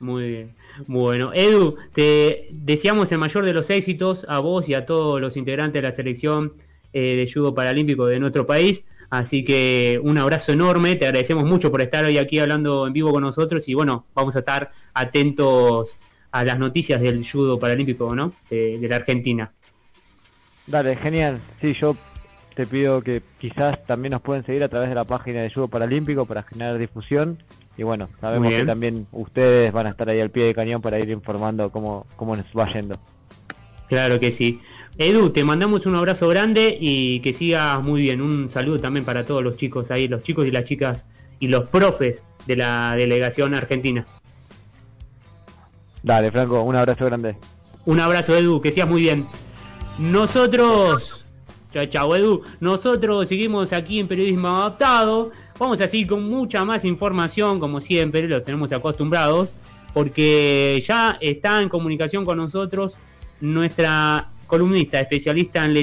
Muy 0.00 0.28
bien. 0.28 0.50
Bueno, 0.86 1.32
Edu, 1.32 1.76
te 1.94 2.48
deseamos 2.50 3.10
el 3.12 3.18
mayor 3.18 3.44
de 3.44 3.54
los 3.54 3.70
éxitos 3.70 4.26
a 4.28 4.40
vos 4.40 4.68
y 4.68 4.74
a 4.74 4.84
todos 4.84 5.20
los 5.20 5.36
integrantes 5.36 5.80
de 5.80 5.88
la 5.88 5.92
selección 5.92 6.52
eh, 6.92 7.16
de 7.16 7.32
judo 7.32 7.54
paralímpico 7.54 8.06
de 8.06 8.18
nuestro 8.20 8.46
país. 8.46 8.84
Así 9.18 9.44
que 9.44 10.00
un 10.02 10.18
abrazo 10.18 10.50
enorme, 10.50 10.96
te 10.96 11.06
agradecemos 11.06 11.44
mucho 11.44 11.70
por 11.70 11.80
estar 11.80 12.04
hoy 12.04 12.18
aquí 12.18 12.40
hablando 12.40 12.84
en 12.84 12.92
vivo 12.92 13.12
con 13.12 13.22
nosotros 13.22 13.68
y 13.68 13.74
bueno, 13.74 14.06
vamos 14.12 14.34
a 14.34 14.40
estar 14.40 14.72
atentos 14.92 15.96
a 16.32 16.44
las 16.44 16.58
noticias 16.58 17.00
del 17.00 17.24
judo 17.24 17.56
paralímpico, 17.56 18.12
¿no? 18.12 18.32
De, 18.50 18.76
de 18.76 18.88
la 18.88 18.96
Argentina. 18.96 19.52
Dale, 20.66 20.96
genial. 20.96 21.40
Sí, 21.60 21.74
yo 21.74 21.96
te 22.56 22.66
pido 22.66 23.02
que 23.02 23.22
quizás 23.38 23.86
también 23.86 24.10
nos 24.10 24.20
pueden 24.20 24.44
seguir 24.44 24.64
a 24.64 24.68
través 24.68 24.88
de 24.88 24.96
la 24.96 25.04
página 25.04 25.42
de 25.42 25.50
Judo 25.50 25.68
Paralímpico 25.68 26.26
para 26.26 26.42
generar 26.42 26.76
difusión 26.76 27.38
y 27.76 27.84
bueno, 27.84 28.08
sabemos 28.20 28.50
que 28.50 28.64
también 28.64 29.06
ustedes 29.12 29.70
van 29.70 29.86
a 29.86 29.90
estar 29.90 30.10
ahí 30.10 30.20
al 30.20 30.30
pie 30.30 30.46
de 30.46 30.54
cañón 30.54 30.82
para 30.82 30.98
ir 30.98 31.10
informando 31.10 31.70
cómo, 31.70 32.06
cómo 32.16 32.34
nos 32.34 32.46
va 32.46 32.72
yendo. 32.72 32.98
Claro 33.88 34.18
que 34.18 34.32
sí. 34.32 34.60
Edu, 34.96 35.30
te 35.30 35.42
mandamos 35.42 35.86
un 35.86 35.96
abrazo 35.96 36.28
grande 36.28 36.76
y 36.80 37.18
que 37.20 37.32
sigas 37.32 37.82
muy 37.82 38.02
bien. 38.02 38.22
Un 38.22 38.48
saludo 38.48 38.78
también 38.78 39.04
para 39.04 39.24
todos 39.24 39.42
los 39.42 39.56
chicos 39.56 39.90
ahí, 39.90 40.06
los 40.06 40.22
chicos 40.22 40.46
y 40.46 40.52
las 40.52 40.64
chicas 40.64 41.06
y 41.40 41.48
los 41.48 41.68
profes 41.68 42.24
de 42.46 42.56
la 42.56 42.94
delegación 42.96 43.54
argentina. 43.54 44.06
Dale, 46.02 46.30
Franco, 46.30 46.62
un 46.62 46.76
abrazo 46.76 47.06
grande. 47.06 47.36
Un 47.86 47.98
abrazo, 47.98 48.36
Edu, 48.36 48.60
que 48.60 48.70
seas 48.70 48.88
muy 48.88 49.02
bien. 49.02 49.26
Nosotros, 49.98 51.24
chao, 51.72 51.86
chao, 51.86 52.14
Edu. 52.14 52.42
Nosotros 52.60 53.28
seguimos 53.28 53.72
aquí 53.72 53.98
en 53.98 54.06
Periodismo 54.06 54.48
Adaptado. 54.48 55.32
Vamos 55.58 55.80
a 55.80 55.88
seguir 55.88 56.06
con 56.06 56.22
mucha 56.28 56.64
más 56.64 56.84
información, 56.84 57.58
como 57.58 57.80
siempre, 57.80 58.28
lo 58.28 58.42
tenemos 58.42 58.72
acostumbrados, 58.72 59.54
porque 59.92 60.80
ya 60.86 61.18
está 61.20 61.60
en 61.62 61.68
comunicación 61.68 62.24
con 62.24 62.36
nosotros 62.36 62.94
nuestra 63.40 64.28
columnista 64.46 65.00
especialista 65.00 65.64
en, 65.64 65.74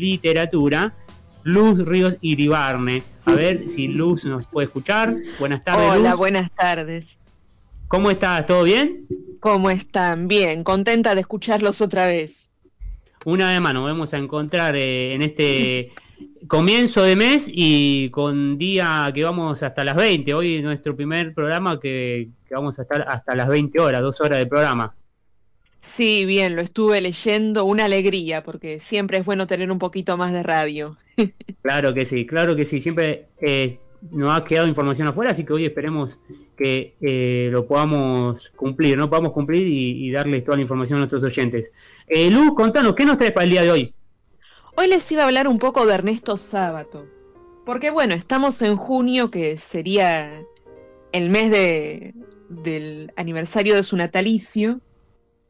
literatura, 0.00 0.94
Luz 1.42 1.78
Ríos 1.84 2.16
Iribarne. 2.20 3.02
A 3.24 3.34
ver 3.34 3.68
si 3.68 3.88
Luz 3.88 4.24
nos 4.24 4.46
puede 4.46 4.66
escuchar. 4.66 5.16
Buenas 5.38 5.64
tardes. 5.64 5.90
Hola, 5.90 6.14
buenas 6.14 6.50
tardes. 6.52 7.18
¿Cómo 7.88 8.10
estás? 8.10 8.46
¿Todo 8.46 8.64
bien? 8.64 9.06
¿Cómo 9.40 9.70
están? 9.70 10.28
Bien, 10.28 10.64
contenta 10.64 11.14
de 11.14 11.20
escucharlos 11.20 11.80
otra 11.80 12.06
vez. 12.06 12.50
Una 13.24 13.50
vez 13.50 13.60
más 13.60 13.74
nos 13.74 13.84
vamos 13.84 14.14
a 14.14 14.18
encontrar 14.18 14.76
eh, 14.76 15.14
en 15.14 15.22
este 15.22 15.92
comienzo 16.46 17.02
de 17.02 17.16
mes 17.16 17.50
y 17.52 18.10
con 18.10 18.58
día 18.58 19.10
que 19.14 19.24
vamos 19.24 19.62
hasta 19.62 19.84
las 19.84 19.96
20. 19.96 20.34
Hoy 20.34 20.62
nuestro 20.62 20.94
primer 20.96 21.34
programa 21.34 21.78
que, 21.80 22.28
que 22.46 22.54
vamos 22.54 22.78
a 22.78 22.82
estar 22.82 23.04
hasta 23.08 23.34
las 23.34 23.48
20 23.48 23.80
horas, 23.80 24.00
dos 24.00 24.20
horas 24.20 24.38
de 24.38 24.46
programa. 24.46 24.94
Sí, 25.80 26.24
bien, 26.24 26.56
lo 26.56 26.62
estuve 26.62 27.00
leyendo, 27.00 27.64
una 27.64 27.84
alegría, 27.84 28.42
porque 28.42 28.80
siempre 28.80 29.18
es 29.18 29.24
bueno 29.24 29.46
tener 29.46 29.70
un 29.70 29.78
poquito 29.78 30.16
más 30.16 30.32
de 30.32 30.42
radio. 30.42 30.96
claro 31.62 31.94
que 31.94 32.04
sí, 32.04 32.26
claro 32.26 32.56
que 32.56 32.64
sí, 32.64 32.80
siempre 32.80 33.28
eh, 33.40 33.78
nos 34.10 34.36
ha 34.36 34.44
quedado 34.44 34.66
información 34.66 35.08
afuera, 35.08 35.30
así 35.30 35.44
que 35.44 35.52
hoy 35.52 35.66
esperemos 35.66 36.18
que 36.56 36.96
eh, 37.00 37.48
lo 37.52 37.66
podamos 37.66 38.50
cumplir, 38.50 38.96
¿no? 38.98 39.08
Podamos 39.08 39.32
cumplir 39.32 39.66
y, 39.66 40.10
darles 40.10 40.44
toda 40.44 40.56
la 40.56 40.62
información 40.62 40.98
a 40.98 41.00
nuestros 41.00 41.22
oyentes. 41.22 41.72
Eh, 42.06 42.30
Luz, 42.30 42.54
contanos, 42.54 42.94
¿qué 42.94 43.04
nos 43.04 43.18
trae 43.18 43.30
para 43.30 43.44
el 43.44 43.50
día 43.50 43.62
de 43.62 43.70
hoy? 43.70 43.94
Hoy 44.76 44.88
les 44.88 45.10
iba 45.12 45.22
a 45.22 45.26
hablar 45.26 45.48
un 45.48 45.58
poco 45.58 45.86
de 45.86 45.94
Ernesto 45.94 46.36
Sábato, 46.36 47.06
porque 47.64 47.90
bueno, 47.90 48.14
estamos 48.14 48.60
en 48.62 48.76
junio, 48.76 49.30
que 49.30 49.56
sería 49.56 50.42
el 51.12 51.30
mes 51.30 51.50
de, 51.50 52.14
del 52.48 53.12
aniversario 53.16 53.74
de 53.74 53.82
su 53.82 53.96
natalicio, 53.96 54.80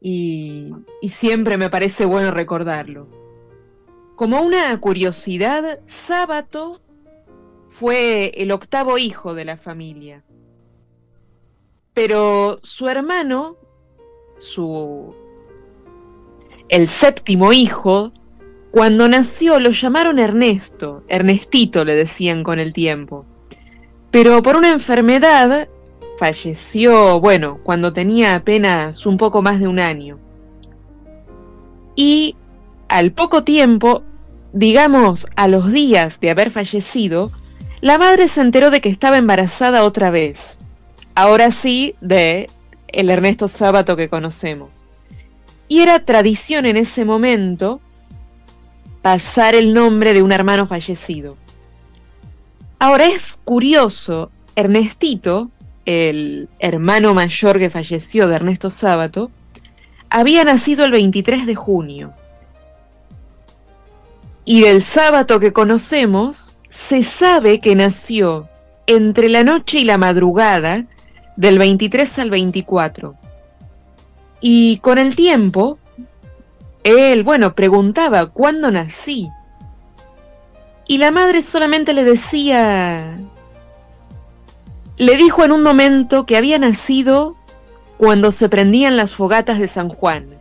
y, 0.01 0.73
y 1.01 1.09
siempre 1.09 1.57
me 1.57 1.69
parece 1.69 2.05
bueno 2.05 2.31
recordarlo. 2.31 3.07
Como 4.15 4.41
una 4.41 4.79
curiosidad, 4.79 5.79
Sábato 5.85 6.81
fue 7.67 8.31
el 8.35 8.51
octavo 8.51 8.97
hijo 8.97 9.35
de 9.35 9.45
la 9.45 9.57
familia. 9.57 10.23
Pero 11.93 12.59
su 12.63 12.87
hermano, 12.87 13.57
su 14.39 15.15
el 16.69 16.87
séptimo 16.87 17.53
hijo, 17.53 18.11
cuando 18.71 19.07
nació 19.07 19.59
lo 19.59 19.71
llamaron 19.71 20.19
Ernesto, 20.19 21.03
Ernestito 21.07 21.85
le 21.85 21.95
decían 21.95 22.43
con 22.43 22.59
el 22.59 22.73
tiempo. 22.73 23.25
Pero 24.11 24.41
por 24.41 24.55
una 24.55 24.69
enfermedad 24.69 25.69
falleció, 26.17 27.19
bueno, 27.19 27.59
cuando 27.63 27.93
tenía 27.93 28.35
apenas 28.35 29.05
un 29.05 29.17
poco 29.17 29.41
más 29.41 29.59
de 29.59 29.67
un 29.67 29.79
año. 29.79 30.19
Y 31.95 32.35
al 32.89 33.11
poco 33.11 33.43
tiempo, 33.43 34.03
digamos 34.53 35.27
a 35.35 35.47
los 35.47 35.71
días 35.71 36.19
de 36.19 36.29
haber 36.29 36.51
fallecido, 36.51 37.31
la 37.81 37.97
madre 37.97 38.27
se 38.27 38.41
enteró 38.41 38.71
de 38.71 38.81
que 38.81 38.89
estaba 38.89 39.17
embarazada 39.17 39.83
otra 39.83 40.09
vez. 40.09 40.57
Ahora 41.15 41.51
sí, 41.51 41.95
de 42.01 42.49
el 42.87 43.09
Ernesto 43.09 43.47
Sábato 43.47 43.95
que 43.95 44.09
conocemos. 44.09 44.69
Y 45.67 45.81
era 45.81 46.05
tradición 46.05 46.65
en 46.65 46.77
ese 46.77 47.05
momento 47.05 47.79
pasar 49.01 49.55
el 49.55 49.73
nombre 49.73 50.13
de 50.13 50.23
un 50.23 50.31
hermano 50.31 50.65
fallecido. 50.65 51.37
Ahora 52.79 53.07
es 53.07 53.39
curioso, 53.43 54.31
Ernestito 54.55 55.49
el 55.87 56.49
hermano 56.59 57.13
mayor 57.13 57.57
que 57.57 57.69
falleció 57.69 58.27
de 58.27 58.35
Ernesto 58.35 58.69
Sábato, 58.69 59.31
había 60.09 60.43
nacido 60.43 60.83
el 60.83 60.91
23 60.91 61.45
de 61.45 61.55
junio. 61.55 62.13
Y 64.43 64.61
del 64.61 64.81
sábado 64.81 65.39
que 65.39 65.53
conocemos, 65.53 66.57
se 66.69 67.03
sabe 67.03 67.61
que 67.61 67.75
nació 67.75 68.49
entre 68.85 69.29
la 69.29 69.43
noche 69.43 69.79
y 69.79 69.85
la 69.85 69.97
madrugada 69.97 70.85
del 71.37 71.57
23 71.57 72.19
al 72.19 72.31
24. 72.31 73.13
Y 74.41 74.79
con 74.79 74.97
el 74.97 75.15
tiempo, 75.15 75.77
él, 76.83 77.23
bueno, 77.23 77.55
preguntaba, 77.55 78.25
¿cuándo 78.25 78.71
nací? 78.71 79.29
Y 80.85 80.97
la 80.97 81.11
madre 81.11 81.41
solamente 81.41 81.93
le 81.93 82.03
decía, 82.03 83.19
le 84.97 85.15
dijo 85.15 85.43
en 85.43 85.51
un 85.51 85.63
momento 85.63 86.25
que 86.25 86.37
había 86.37 86.57
nacido 86.59 87.35
cuando 87.97 88.31
se 88.31 88.49
prendían 88.49 88.97
las 88.97 89.11
fogatas 89.11 89.59
de 89.59 89.67
San 89.67 89.89
Juan. 89.89 90.37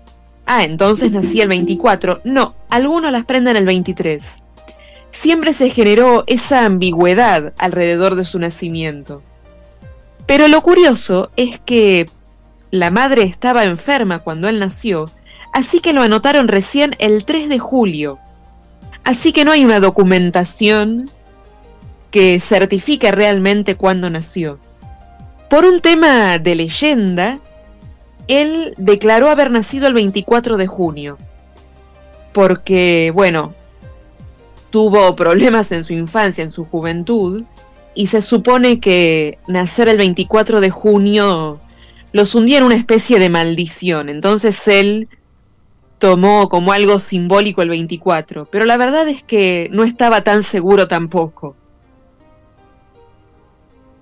Ah, 0.47 0.65
entonces 0.65 1.13
nacía 1.13 1.43
el 1.43 1.49
24. 1.49 2.21
No, 2.25 2.55
algunos 2.71 3.13
las 3.13 3.25
prenden 3.25 3.57
el 3.57 3.67
23. 3.67 4.43
Siempre 5.11 5.53
se 5.53 5.71
generó 5.71 6.25
esa 6.27 6.65
ambigüedad 6.65 7.53
alrededor 7.59 8.15
de 8.15 8.25
su 8.25 8.39
nacimiento. 8.39 9.23
Pero 10.27 10.49
lo 10.49 10.63
curioso 10.63 11.31
es 11.37 11.59
que 11.61 12.09
la 12.71 12.91
madre 12.91 13.23
estaba 13.23 13.65
enferma 13.65 14.21
cuando 14.21 14.49
él 14.49 14.59
nació, 14.59 15.11
así 15.53 15.81
que 15.81 15.93
lo 15.93 16.03
anotaron 16.03 16.49
recién 16.49 16.97
el 16.99 17.25
3 17.25 17.49
de 17.49 17.59
julio. 17.59 18.19
Así 19.05 19.33
que 19.33 19.45
no 19.45 19.53
hay 19.53 19.65
una 19.65 19.81
documentación 19.81 21.11
que 22.17 22.41
certifique 22.41 23.13
realmente 23.13 23.75
cuándo 23.75 24.09
nació. 24.09 24.59
Por 25.51 25.67
un 25.67 25.83
tema 25.83 26.39
de 26.39 26.55
leyenda, 26.55 27.37
él 28.27 28.73
declaró 28.79 29.29
haber 29.29 29.51
nacido 29.51 29.87
el 29.87 29.93
24 29.93 30.57
de 30.57 30.67
junio, 30.67 31.19
porque, 32.33 33.13
bueno, 33.15 33.55
tuvo 34.71 35.15
problemas 35.15 35.71
en 35.73 35.85
su 35.85 35.93
infancia, 35.93 36.43
en 36.43 36.51
su 36.51 36.65
juventud, 36.65 37.45
y 37.95 38.07
se 38.07 38.23
supone 38.23 38.81
que 38.81 39.39
nacer 39.47 39.87
el 39.89 39.99
24 39.99 40.63
de 40.63 40.71
junio 40.71 41.61
los 42.13 42.35
hundía 42.35 42.57
en 42.57 42.65
una 42.65 42.77
especie 42.77 43.19
de 43.19 43.29
maldición, 43.29 44.09
entonces 44.09 44.67
él 44.69 45.11
tomó 45.99 46.49
como 46.49 46.73
algo 46.73 46.99
simbólico 46.99 47.61
el 47.61 47.69
24, 47.69 48.47
pero 48.47 48.65
la 48.65 48.79
verdad 48.79 49.07
es 49.07 49.23
que 49.23 49.69
no 49.71 49.85
estaba 49.85 50.23
tan 50.23 50.43
seguro 50.43 50.89
tampoco. 50.89 51.57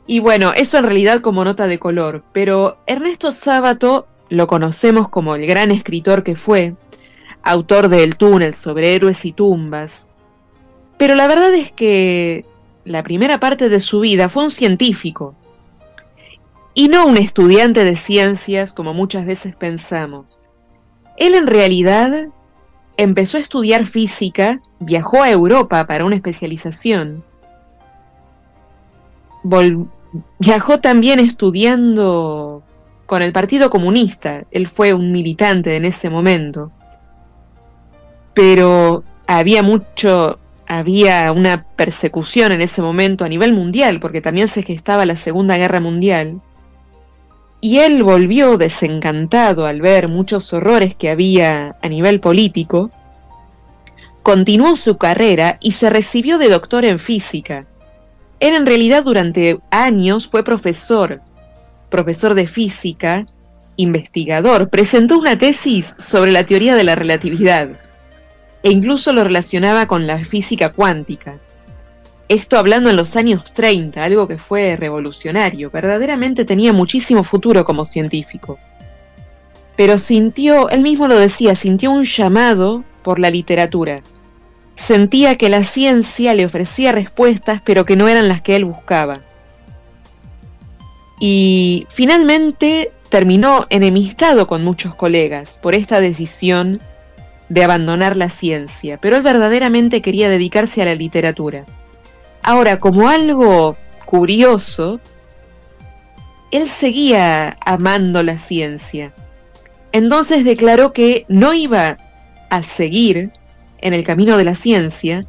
Y 0.06 0.20
bueno, 0.20 0.52
eso 0.54 0.78
en 0.78 0.84
realidad 0.84 1.20
como 1.20 1.44
nota 1.44 1.66
de 1.66 1.78
color, 1.78 2.24
pero 2.32 2.78
Ernesto 2.86 3.32
Sábato 3.32 4.06
lo 4.28 4.46
conocemos 4.46 5.08
como 5.08 5.34
el 5.34 5.46
gran 5.46 5.70
escritor 5.70 6.22
que 6.22 6.36
fue, 6.36 6.74
autor 7.42 7.88
de 7.88 8.04
El 8.04 8.16
túnel 8.16 8.54
sobre 8.54 8.94
héroes 8.94 9.24
y 9.24 9.32
tumbas, 9.32 10.06
pero 10.98 11.14
la 11.14 11.26
verdad 11.26 11.54
es 11.54 11.72
que 11.72 12.44
la 12.84 13.02
primera 13.02 13.40
parte 13.40 13.68
de 13.68 13.80
su 13.80 14.00
vida 14.00 14.28
fue 14.28 14.44
un 14.44 14.50
científico, 14.50 15.34
y 16.74 16.88
no 16.88 17.06
un 17.06 17.16
estudiante 17.16 17.84
de 17.84 17.96
ciencias 17.96 18.72
como 18.72 18.94
muchas 18.94 19.24
veces 19.24 19.54
pensamos. 19.54 20.40
Él 21.16 21.34
en 21.34 21.46
realidad 21.46 22.28
empezó 22.96 23.36
a 23.36 23.40
estudiar 23.40 23.86
física, 23.86 24.60
viajó 24.80 25.22
a 25.22 25.30
Europa 25.30 25.86
para 25.86 26.04
una 26.04 26.16
especialización, 26.16 27.24
viajó 30.38 30.80
también 30.80 31.20
estudiando 31.20 32.62
con 33.06 33.22
el 33.22 33.32
Partido 33.32 33.70
Comunista. 33.70 34.44
Él 34.50 34.68
fue 34.68 34.94
un 34.94 35.12
militante 35.12 35.76
en 35.76 35.84
ese 35.84 36.10
momento. 36.10 36.68
Pero 38.34 39.04
había 39.26 39.62
mucho, 39.62 40.38
había 40.66 41.30
una 41.32 41.64
persecución 41.76 42.52
en 42.52 42.60
ese 42.60 42.82
momento 42.82 43.24
a 43.24 43.28
nivel 43.28 43.52
mundial, 43.52 44.00
porque 44.00 44.20
también 44.20 44.48
se 44.48 44.62
gestaba 44.62 45.06
la 45.06 45.16
Segunda 45.16 45.56
Guerra 45.56 45.80
Mundial. 45.80 46.40
Y 47.60 47.78
él 47.78 48.02
volvió 48.02 48.58
desencantado 48.58 49.66
al 49.66 49.80
ver 49.80 50.08
muchos 50.08 50.52
horrores 50.52 50.94
que 50.94 51.10
había 51.10 51.76
a 51.80 51.88
nivel 51.88 52.20
político. 52.20 52.90
Continuó 54.22 54.76
su 54.76 54.96
carrera 54.98 55.58
y 55.60 55.72
se 55.72 55.90
recibió 55.90 56.38
de 56.38 56.48
doctor 56.48 56.84
en 56.84 56.98
física 56.98 57.62
él 58.44 58.54
en 58.54 58.66
realidad 58.66 59.04
durante 59.04 59.58
años 59.70 60.28
fue 60.28 60.44
profesor, 60.44 61.18
profesor 61.88 62.34
de 62.34 62.46
física, 62.46 63.24
investigador, 63.76 64.68
presentó 64.68 65.18
una 65.18 65.38
tesis 65.38 65.94
sobre 65.98 66.30
la 66.30 66.44
teoría 66.44 66.74
de 66.74 66.84
la 66.84 66.94
relatividad 66.94 67.70
e 68.62 68.70
incluso 68.70 69.14
lo 69.14 69.24
relacionaba 69.24 69.88
con 69.88 70.06
la 70.06 70.18
física 70.18 70.74
cuántica. 70.74 71.40
Esto 72.28 72.58
hablando 72.58 72.90
en 72.90 72.96
los 72.96 73.16
años 73.16 73.44
30, 73.54 74.04
algo 74.04 74.28
que 74.28 74.36
fue 74.36 74.76
revolucionario, 74.76 75.70
verdaderamente 75.70 76.44
tenía 76.44 76.74
muchísimo 76.74 77.24
futuro 77.24 77.64
como 77.64 77.86
científico. 77.86 78.58
Pero 79.74 79.96
sintió, 79.96 80.68
él 80.68 80.82
mismo 80.82 81.08
lo 81.08 81.18
decía, 81.18 81.54
sintió 81.54 81.90
un 81.90 82.04
llamado 82.04 82.84
por 83.02 83.18
la 83.18 83.30
literatura 83.30 84.02
Sentía 84.76 85.36
que 85.36 85.48
la 85.48 85.64
ciencia 85.64 86.34
le 86.34 86.46
ofrecía 86.46 86.92
respuestas, 86.92 87.60
pero 87.64 87.84
que 87.84 87.96
no 87.96 88.08
eran 88.08 88.28
las 88.28 88.42
que 88.42 88.56
él 88.56 88.64
buscaba. 88.64 89.20
Y 91.20 91.86
finalmente 91.90 92.92
terminó 93.08 93.66
enemistado 93.70 94.46
con 94.46 94.64
muchos 94.64 94.94
colegas 94.94 95.58
por 95.62 95.74
esta 95.74 96.00
decisión 96.00 96.80
de 97.48 97.62
abandonar 97.62 98.16
la 98.16 98.28
ciencia, 98.28 98.98
pero 99.00 99.16
él 99.16 99.22
verdaderamente 99.22 100.02
quería 100.02 100.28
dedicarse 100.28 100.82
a 100.82 100.86
la 100.86 100.94
literatura. 100.94 101.64
Ahora, 102.42 102.80
como 102.80 103.08
algo 103.08 103.76
curioso, 104.04 105.00
él 106.50 106.68
seguía 106.68 107.56
amando 107.64 108.22
la 108.22 108.38
ciencia. 108.38 109.12
Entonces 109.92 110.44
declaró 110.44 110.92
que 110.92 111.24
no 111.28 111.54
iba 111.54 111.98
a 112.50 112.62
seguir 112.62 113.30
en 113.84 113.92
el 113.92 114.02
camino 114.02 114.36
de 114.36 114.44
la 114.44 114.56
ciencia, 114.56 115.20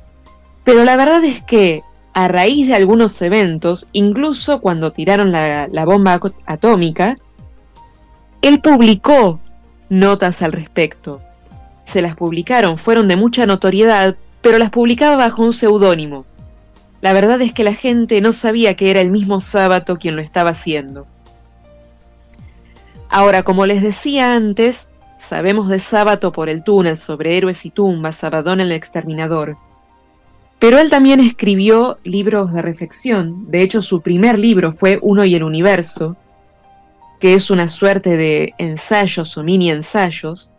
Pero 0.64 0.84
la 0.84 0.97
verdad 0.97 1.24
es 1.24 1.43
que 1.43 1.84
a 2.14 2.28
raíz 2.28 2.68
de 2.68 2.74
algunos 2.74 3.22
eventos, 3.22 3.88
incluso 3.91 4.62
cuando 4.62 4.91
tiraron 4.91 5.32
la, 5.32 5.86
bomba 5.86 6.20
atómica, 6.47 7.14
él 8.41 8.62
publicó 8.62 9.38
notas 9.89 10.41
al 10.41 10.53
respecto. 10.53 11.20
Se 11.84 12.01
las 12.01 12.16
publicaron, 12.16 12.80
fueron 12.80 13.08
de 13.08 13.16
mucha 13.16 13.45
notoriedad, 13.45 14.16
pero 14.41 14.58
las 14.58 14.72
publicaba 14.72 15.18
bajo 15.18 15.43
un 15.43 15.53
seudónimo. 15.53 16.26
La 17.01 17.14
verdad 17.14 17.41
es 17.41 17.53
que 17.53 17.64
la 17.66 17.76
gente 17.76 18.22
no 18.22 18.32
sabía 18.32 18.76
que 18.76 18.89
era 18.89 19.01
el 19.01 19.12
mismo 19.12 19.41
sábado 19.41 19.99
quien 19.99 20.16
lo 20.16 20.22
estaba 20.22 20.51
haciendo. 20.51 21.06
Ahora, 23.10 23.43
como 23.43 23.66
les 23.66 23.84
decía 23.84 24.36
antes, 24.36 24.88
sabemos 25.18 25.68
de 25.68 25.80
Sábato 25.80 26.32
por 26.32 26.49
el 26.49 26.63
túnel 26.63 26.97
sobre 26.97 27.38
héroes 27.38 27.66
y 27.66 27.70
tumbas, 27.70 28.18
Sabadón 28.18 28.59
el 28.59 28.72
exterminador. 28.72 29.57
Pero 30.59 30.80
él 30.80 30.89
también 30.89 31.20
escribió 31.20 31.99
libros 32.03 32.53
de 32.53 32.61
reflexión. 32.61 33.49
De 33.51 33.61
hecho, 33.61 33.82
su 33.82 34.01
primer 34.01 34.39
libro 34.39 34.72
fue 34.72 34.99
Uno 35.01 35.26
y 35.26 35.36
el 35.36 35.43
Universo, 35.43 36.16
que 37.20 37.34
es 37.34 37.49
una 37.49 37.70
suerte 37.70 38.18
de 38.18 38.53
ensayos 38.57 39.38
o 39.38 39.43
mini 39.43 39.70
ensayos. 39.70 40.49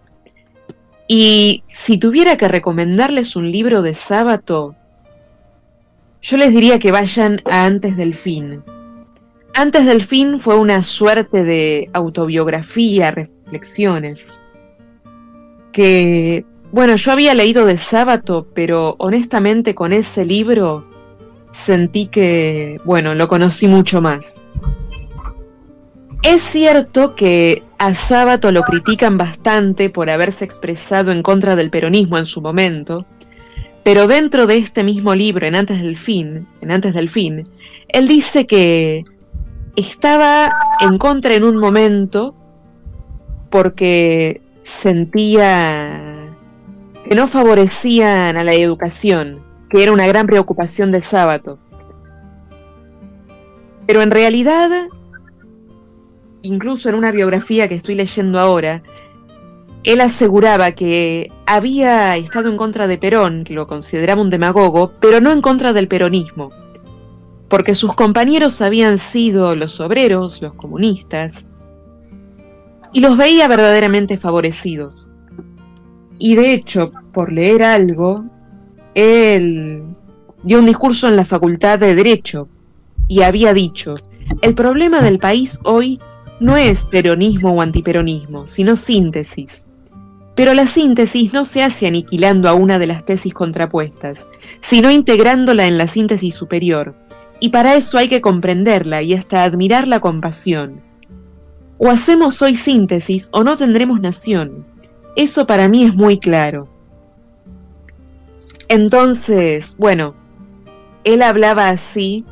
Y 1.08 1.62
si 1.68 1.98
tuviera 1.98 2.36
que 2.36 2.48
recomendarles 2.48 3.36
un 3.36 3.50
libro 3.50 3.82
de 3.82 3.94
sábado, 3.94 4.74
yo 6.20 6.36
les 6.36 6.52
diría 6.52 6.78
que 6.78 6.92
vayan 6.92 7.40
a 7.50 7.64
Antes 7.64 7.96
del 7.96 8.14
Fin. 8.14 8.62
Antes 9.54 9.86
del 9.86 10.02
Fin 10.02 10.38
fue 10.38 10.58
una 10.58 10.82
suerte 10.82 11.42
de 11.44 11.88
autobiografía, 11.94 13.12
reflexiones, 13.12 14.38
que, 15.76 16.46
bueno, 16.72 16.96
yo 16.96 17.12
había 17.12 17.34
leído 17.34 17.66
de 17.66 17.76
sábado, 17.76 18.46
pero 18.54 18.96
honestamente 18.98 19.74
con 19.74 19.92
ese 19.92 20.24
libro 20.24 20.88
sentí 21.52 22.06
que, 22.06 22.80
bueno, 22.86 23.14
lo 23.14 23.28
conocí 23.28 23.68
mucho 23.68 24.00
más. 24.00 24.46
Es 26.22 26.40
cierto 26.40 27.14
que 27.14 27.62
a 27.76 27.94
Sábato 27.94 28.52
lo 28.52 28.62
critican 28.62 29.18
bastante 29.18 29.90
por 29.90 30.08
haberse 30.08 30.46
expresado 30.46 31.12
en 31.12 31.22
contra 31.22 31.56
del 31.56 31.68
peronismo 31.68 32.16
en 32.16 32.24
su 32.24 32.40
momento, 32.40 33.04
pero 33.84 34.06
dentro 34.06 34.46
de 34.46 34.56
este 34.56 34.82
mismo 34.82 35.14
libro, 35.14 35.46
en 35.46 35.56
Antes 35.56 35.82
del 35.82 35.98
Fin, 35.98 36.40
en 36.62 36.72
Antes 36.72 36.94
del 36.94 37.10
Fin, 37.10 37.44
él 37.88 38.08
dice 38.08 38.46
que 38.46 39.04
estaba 39.76 40.50
en 40.80 40.96
contra 40.96 41.34
en 41.34 41.44
un 41.44 41.58
momento 41.58 42.34
porque 43.50 44.40
sentía 44.66 46.28
que 47.08 47.14
no 47.14 47.28
favorecían 47.28 48.36
a 48.36 48.42
la 48.42 48.54
educación, 48.54 49.40
que 49.70 49.80
era 49.82 49.92
una 49.92 50.08
gran 50.08 50.26
preocupación 50.26 50.90
de 50.90 51.02
Sábato. 51.02 51.60
Pero 53.86 54.02
en 54.02 54.10
realidad 54.10 54.88
incluso 56.42 56.88
en 56.88 56.96
una 56.96 57.12
biografía 57.12 57.68
que 57.68 57.76
estoy 57.76 57.94
leyendo 57.94 58.40
ahora, 58.40 58.82
él 59.84 60.00
aseguraba 60.00 60.72
que 60.72 61.30
había 61.46 62.16
estado 62.16 62.48
en 62.48 62.56
contra 62.56 62.88
de 62.88 62.98
Perón, 62.98 63.44
que 63.44 63.54
lo 63.54 63.68
consideraba 63.68 64.20
un 64.20 64.30
demagogo, 64.30 64.92
pero 65.00 65.20
no 65.20 65.32
en 65.32 65.42
contra 65.42 65.72
del 65.72 65.86
peronismo, 65.86 66.50
porque 67.48 67.76
sus 67.76 67.94
compañeros 67.94 68.60
habían 68.62 68.98
sido 68.98 69.54
los 69.54 69.80
obreros, 69.80 70.42
los 70.42 70.54
comunistas, 70.54 71.46
y 72.96 73.00
los 73.00 73.18
veía 73.18 73.46
verdaderamente 73.46 74.16
favorecidos. 74.16 75.10
Y 76.18 76.34
de 76.34 76.54
hecho, 76.54 76.92
por 77.12 77.30
leer 77.30 77.62
algo, 77.62 78.24
él 78.94 79.84
dio 80.42 80.60
un 80.60 80.64
discurso 80.64 81.06
en 81.06 81.16
la 81.16 81.26
Facultad 81.26 81.78
de 81.78 81.94
Derecho 81.94 82.48
y 83.06 83.20
había 83.20 83.52
dicho, 83.52 83.96
el 84.40 84.54
problema 84.54 85.02
del 85.02 85.18
país 85.18 85.60
hoy 85.64 86.00
no 86.40 86.56
es 86.56 86.86
peronismo 86.86 87.52
o 87.52 87.60
antiperonismo, 87.60 88.46
sino 88.46 88.76
síntesis. 88.76 89.66
Pero 90.34 90.54
la 90.54 90.66
síntesis 90.66 91.34
no 91.34 91.44
se 91.44 91.62
hace 91.62 91.86
aniquilando 91.86 92.48
a 92.48 92.54
una 92.54 92.78
de 92.78 92.86
las 92.86 93.04
tesis 93.04 93.34
contrapuestas, 93.34 94.26
sino 94.62 94.90
integrándola 94.90 95.66
en 95.66 95.76
la 95.76 95.86
síntesis 95.86 96.34
superior, 96.34 96.94
y 97.40 97.50
para 97.50 97.76
eso 97.76 97.98
hay 97.98 98.08
que 98.08 98.22
comprenderla 98.22 99.02
y 99.02 99.12
hasta 99.12 99.44
admirarla 99.44 100.00
con 100.00 100.22
pasión. 100.22 100.80
O 101.78 101.90
hacemos 101.90 102.40
hoy 102.42 102.54
síntesis 102.54 103.28
o 103.32 103.44
no 103.44 103.56
tendremos 103.56 104.00
nación. 104.00 104.64
Eso 105.14 105.46
para 105.46 105.68
mí 105.68 105.84
es 105.84 105.96
muy 105.96 106.18
claro. 106.18 106.68
Entonces, 108.68 109.76
bueno, 109.78 110.14
él 111.04 111.22
hablaba 111.22 111.68
así, 111.68 112.24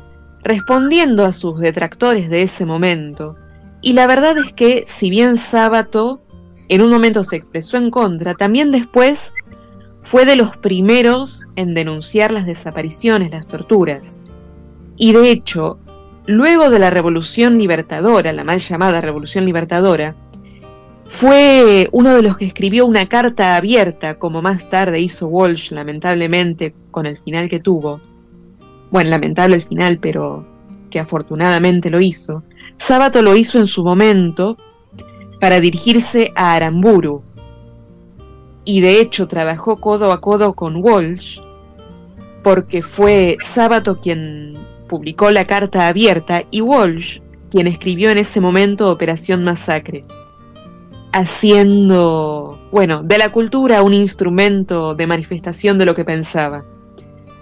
respondiendo 0.43 1.25
a 1.25 1.31
sus 1.31 1.59
detractores 1.59 2.29
de 2.29 2.43
ese 2.43 2.65
momento, 2.65 3.37
y 3.81 3.93
la 3.93 4.07
verdad 4.07 4.37
es 4.37 4.51
que, 4.51 4.83
si 4.87 5.09
bien 5.09 5.37
Sábato 5.37 6.21
en 6.69 6.81
un 6.81 6.89
momento 6.89 7.23
se 7.23 7.35
expresó 7.35 7.77
en 7.77 7.91
contra, 7.91 8.33
también 8.33 8.71
después 8.71 9.33
fue 10.01 10.25
de 10.25 10.35
los 10.35 10.57
primeros 10.57 11.45
en 11.55 11.73
denunciar 11.73 12.31
las 12.31 12.45
desapariciones, 12.45 13.31
las 13.31 13.47
torturas. 13.47 14.21
Y 14.97 15.13
de 15.13 15.31
hecho, 15.31 15.79
luego 16.27 16.69
de 16.69 16.79
la 16.79 16.89
Revolución 16.89 17.57
Libertadora, 17.57 18.33
la 18.33 18.43
mal 18.43 18.59
llamada 18.59 19.01
Revolución 19.01 19.45
Libertadora, 19.45 20.15
fue 21.05 21.87
uno 21.91 22.15
de 22.15 22.21
los 22.23 22.37
que 22.37 22.45
escribió 22.45 22.85
una 22.85 23.05
carta 23.05 23.55
abierta, 23.55 24.17
como 24.17 24.41
más 24.41 24.69
tarde 24.69 24.99
hizo 24.99 25.27
Walsh, 25.27 25.71
lamentablemente, 25.71 26.75
con 26.91 27.05
el 27.05 27.17
final 27.17 27.47
que 27.47 27.59
tuvo. 27.59 28.01
Bueno, 28.91 29.11
lamentable 29.11 29.55
el 29.55 29.61
final, 29.61 29.99
pero 29.99 30.45
que 30.89 30.99
afortunadamente 30.99 31.89
lo 31.89 31.99
hizo, 31.99 32.43
Sábato 32.77 33.21
lo 33.21 33.35
hizo 33.35 33.59
en 33.59 33.67
su 33.67 33.83
momento 33.83 34.57
para 35.39 35.59
dirigirse 35.59 36.31
a 36.35 36.55
Aramburu. 36.55 37.23
Y 38.63 38.81
de 38.81 38.99
hecho 38.99 39.27
trabajó 39.27 39.79
codo 39.79 40.11
a 40.11 40.21
codo 40.21 40.53
con 40.53 40.77
Walsh, 40.77 41.39
porque 42.43 42.81
fue 42.81 43.37
Sábato 43.41 44.01
quien 44.01 44.57
publicó 44.95 45.29
la 45.29 45.43
carta 45.43 45.89
abierta 45.89 46.45
y 46.51 46.61
Walsh 46.61 47.19
quien 47.49 47.67
escribió 47.67 48.11
en 48.11 48.17
ese 48.17 48.39
momento 48.39 48.89
Operación 48.89 49.43
Masacre, 49.43 50.05
haciendo, 51.11 52.57
bueno, 52.71 53.03
de 53.03 53.17
la 53.17 53.29
cultura 53.33 53.83
un 53.83 53.93
instrumento 53.93 54.95
de 54.95 55.05
manifestación 55.05 55.77
de 55.77 55.85
lo 55.85 55.95
que 55.95 56.05
pensaba. 56.05 56.63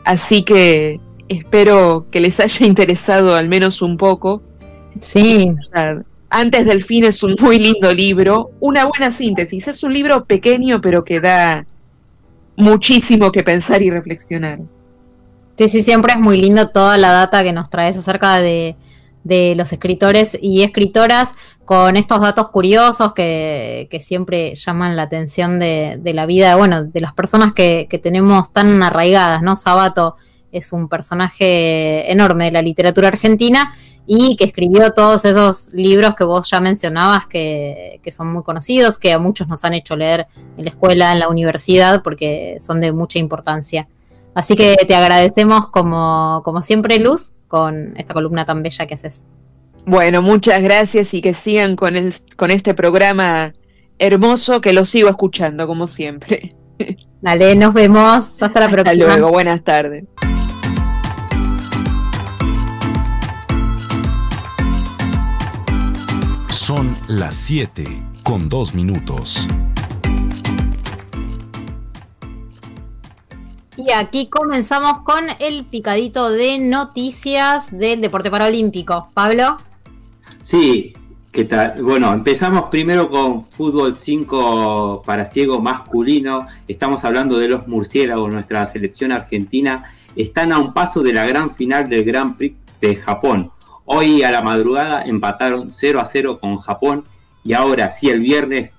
Así 0.03 0.41
que 0.41 0.99
espero 1.29 2.07
que 2.11 2.19
les 2.19 2.39
haya 2.39 2.65
interesado 2.65 3.35
al 3.35 3.49
menos 3.49 3.83
un 3.83 3.97
poco. 3.97 4.41
Sí. 4.99 5.53
Antes 6.31 6.65
del 6.65 6.83
fin 6.83 7.03
es 7.03 7.21
un 7.21 7.35
muy 7.39 7.59
lindo 7.59 7.93
libro, 7.93 8.49
una 8.61 8.85
buena 8.85 9.11
síntesis. 9.11 9.67
Es 9.67 9.83
un 9.83 9.93
libro 9.93 10.25
pequeño 10.25 10.81
pero 10.81 11.03
que 11.03 11.19
da 11.19 11.67
muchísimo 12.57 13.31
que 13.31 13.43
pensar 13.43 13.83
y 13.83 13.91
reflexionar. 13.91 14.59
Sí, 15.57 15.67
sí, 15.67 15.81
siempre 15.81 16.13
es 16.13 16.19
muy 16.19 16.39
lindo 16.39 16.69
toda 16.69 16.97
la 16.97 17.11
data 17.11 17.43
que 17.43 17.53
nos 17.53 17.69
traes 17.69 17.97
acerca 17.97 18.39
de, 18.39 18.75
los 19.55 19.71
escritores 19.71 20.37
y 20.41 20.63
escritoras 20.63 21.31
con 21.63 21.95
estos 21.95 22.19
datos 22.19 22.49
curiosos 22.49 23.13
que, 23.13 23.87
siempre 24.01 24.55
llaman 24.55 24.95
la 24.95 25.03
atención 25.03 25.59
de, 25.59 25.99
la 26.03 26.25
vida, 26.25 26.55
bueno, 26.55 26.83
de 26.83 27.01
las 27.01 27.13
personas 27.13 27.53
que, 27.53 27.87
que 27.89 27.99
tenemos 27.99 28.51
tan 28.51 28.81
arraigadas, 28.83 29.41
¿no? 29.41 29.55
Sabato 29.55 30.17
es 30.51 30.71
un 30.71 30.87
personaje 30.87 32.11
enorme 32.11 32.45
de 32.45 32.51
la 32.51 32.61
literatura 32.61 33.07
argentina 33.09 33.73
y 34.05 34.35
que 34.35 34.43
escribió 34.43 34.91
todos 34.91 35.25
esos 35.25 35.71
libros 35.73 36.15
que 36.15 36.23
vos 36.23 36.49
ya 36.49 36.59
mencionabas 36.59 37.25
que, 37.25 38.01
son 38.11 38.33
muy 38.33 38.43
conocidos, 38.43 38.99
que 38.99 39.13
a 39.13 39.19
muchos 39.19 39.47
nos 39.47 39.63
han 39.63 39.73
hecho 39.73 39.95
leer 39.95 40.27
en 40.57 40.65
la 40.65 40.69
escuela, 40.69 41.13
en 41.13 41.19
la 41.19 41.29
universidad, 41.29 42.03
porque 42.03 42.57
son 42.59 42.81
de 42.81 42.91
mucha 42.91 43.19
importancia. 43.19 43.87
Así 44.35 44.55
que 44.55 44.75
te 44.87 44.95
agradecemos 44.95 45.69
como, 45.69 46.41
como 46.43 46.61
siempre, 46.61 46.99
Luz, 46.99 47.31
con 47.47 47.95
esta 47.97 48.13
columna 48.13 48.45
tan 48.45 48.63
bella 48.63 48.87
que 48.87 48.95
haces. 48.95 49.25
Bueno, 49.85 50.21
muchas 50.21 50.63
gracias 50.63 51.13
y 51.13 51.21
que 51.21 51.33
sigan 51.33 51.75
con, 51.75 51.95
el, 51.95 52.13
con 52.35 52.51
este 52.51 52.73
programa 52.73 53.51
hermoso 53.99 54.61
que 54.61 54.73
lo 54.73 54.85
sigo 54.85 55.09
escuchando 55.09 55.67
como 55.67 55.87
siempre. 55.87 56.49
Dale, 57.21 57.55
nos 57.55 57.73
vemos. 57.73 58.41
Hasta 58.41 58.59
la 58.59 58.69
próxima. 58.69 59.05
Hasta 59.05 59.17
luego, 59.17 59.31
buenas 59.31 59.63
tardes. 59.63 60.05
Son 66.49 66.95
las 67.07 67.35
7 67.35 67.85
con 68.23 68.47
2 68.49 68.73
minutos. 68.73 69.47
Y 73.75 73.91
aquí 73.91 74.27
comenzamos 74.27 74.99
con 74.99 75.23
el 75.39 75.65
picadito 75.65 76.29
de 76.29 76.59
noticias 76.59 77.65
del 77.71 78.01
deporte 78.01 78.29
paralímpico. 78.29 79.07
Pablo. 79.13 79.57
Sí, 80.41 80.93
¿Qué 81.33 81.45
tal? 81.45 81.81
Bueno, 81.81 82.13
empezamos 82.13 82.69
primero 82.69 83.09
con 83.09 83.45
fútbol 83.45 83.95
5 83.95 85.01
para 85.03 85.25
ciego 85.25 85.59
masculino. 85.59 86.45
Estamos 86.67 87.03
hablando 87.05 87.39
de 87.39 87.47
los 87.47 87.67
murciélagos, 87.67 88.31
nuestra 88.31 88.63
selección 88.67 89.11
argentina. 89.11 89.83
Están 90.15 90.51
a 90.51 90.59
un 90.59 90.73
paso 90.73 91.01
de 91.01 91.11
la 91.11 91.25
gran 91.25 91.55
final 91.55 91.89
del 91.89 92.03
Grand 92.03 92.37
Prix 92.37 92.55
de 92.79 92.95
Japón. 92.95 93.51
Hoy 93.85 94.21
a 94.21 94.29
la 94.29 94.43
madrugada 94.43 95.01
empataron 95.01 95.71
0 95.71 95.99
a 96.01 96.05
0 96.05 96.37
con 96.39 96.57
Japón 96.59 97.03
y 97.43 97.53
ahora, 97.53 97.89
si 97.89 98.11
el 98.11 98.19
viernes 98.19 98.69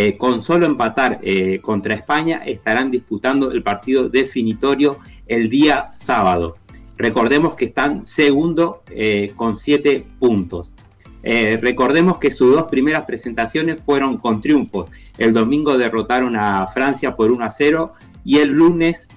eh, 0.00 0.16
con 0.16 0.40
solo 0.40 0.64
empatar 0.64 1.18
eh, 1.24 1.58
contra 1.60 1.92
España, 1.92 2.42
estarán 2.46 2.88
disputando 2.88 3.50
el 3.50 3.64
partido 3.64 4.08
definitorio 4.08 4.98
el 5.26 5.50
día 5.50 5.88
sábado. 5.90 6.56
Recordemos 6.96 7.56
que 7.56 7.64
están 7.64 8.06
segundo 8.06 8.84
eh, 8.90 9.32
con 9.34 9.56
7 9.56 10.06
puntos. 10.20 10.72
Recordemos 11.20 12.18
que 12.18 12.30
sus 12.30 12.54
dos 12.54 12.68
primeras 12.70 13.06
presentaciones 13.06 13.82
fueron 13.84 14.18
con 14.18 14.40
triunfos. 14.40 14.88
El 15.18 15.32
domingo 15.32 15.76
derrotaron 15.76 16.36
a 16.36 16.68
Francia 16.68 17.16
por 17.16 17.32
1 17.32 17.44
a 17.44 17.50
0 17.50 17.92
y 18.24 18.38
el 18.38 18.50
lunes 18.50 19.08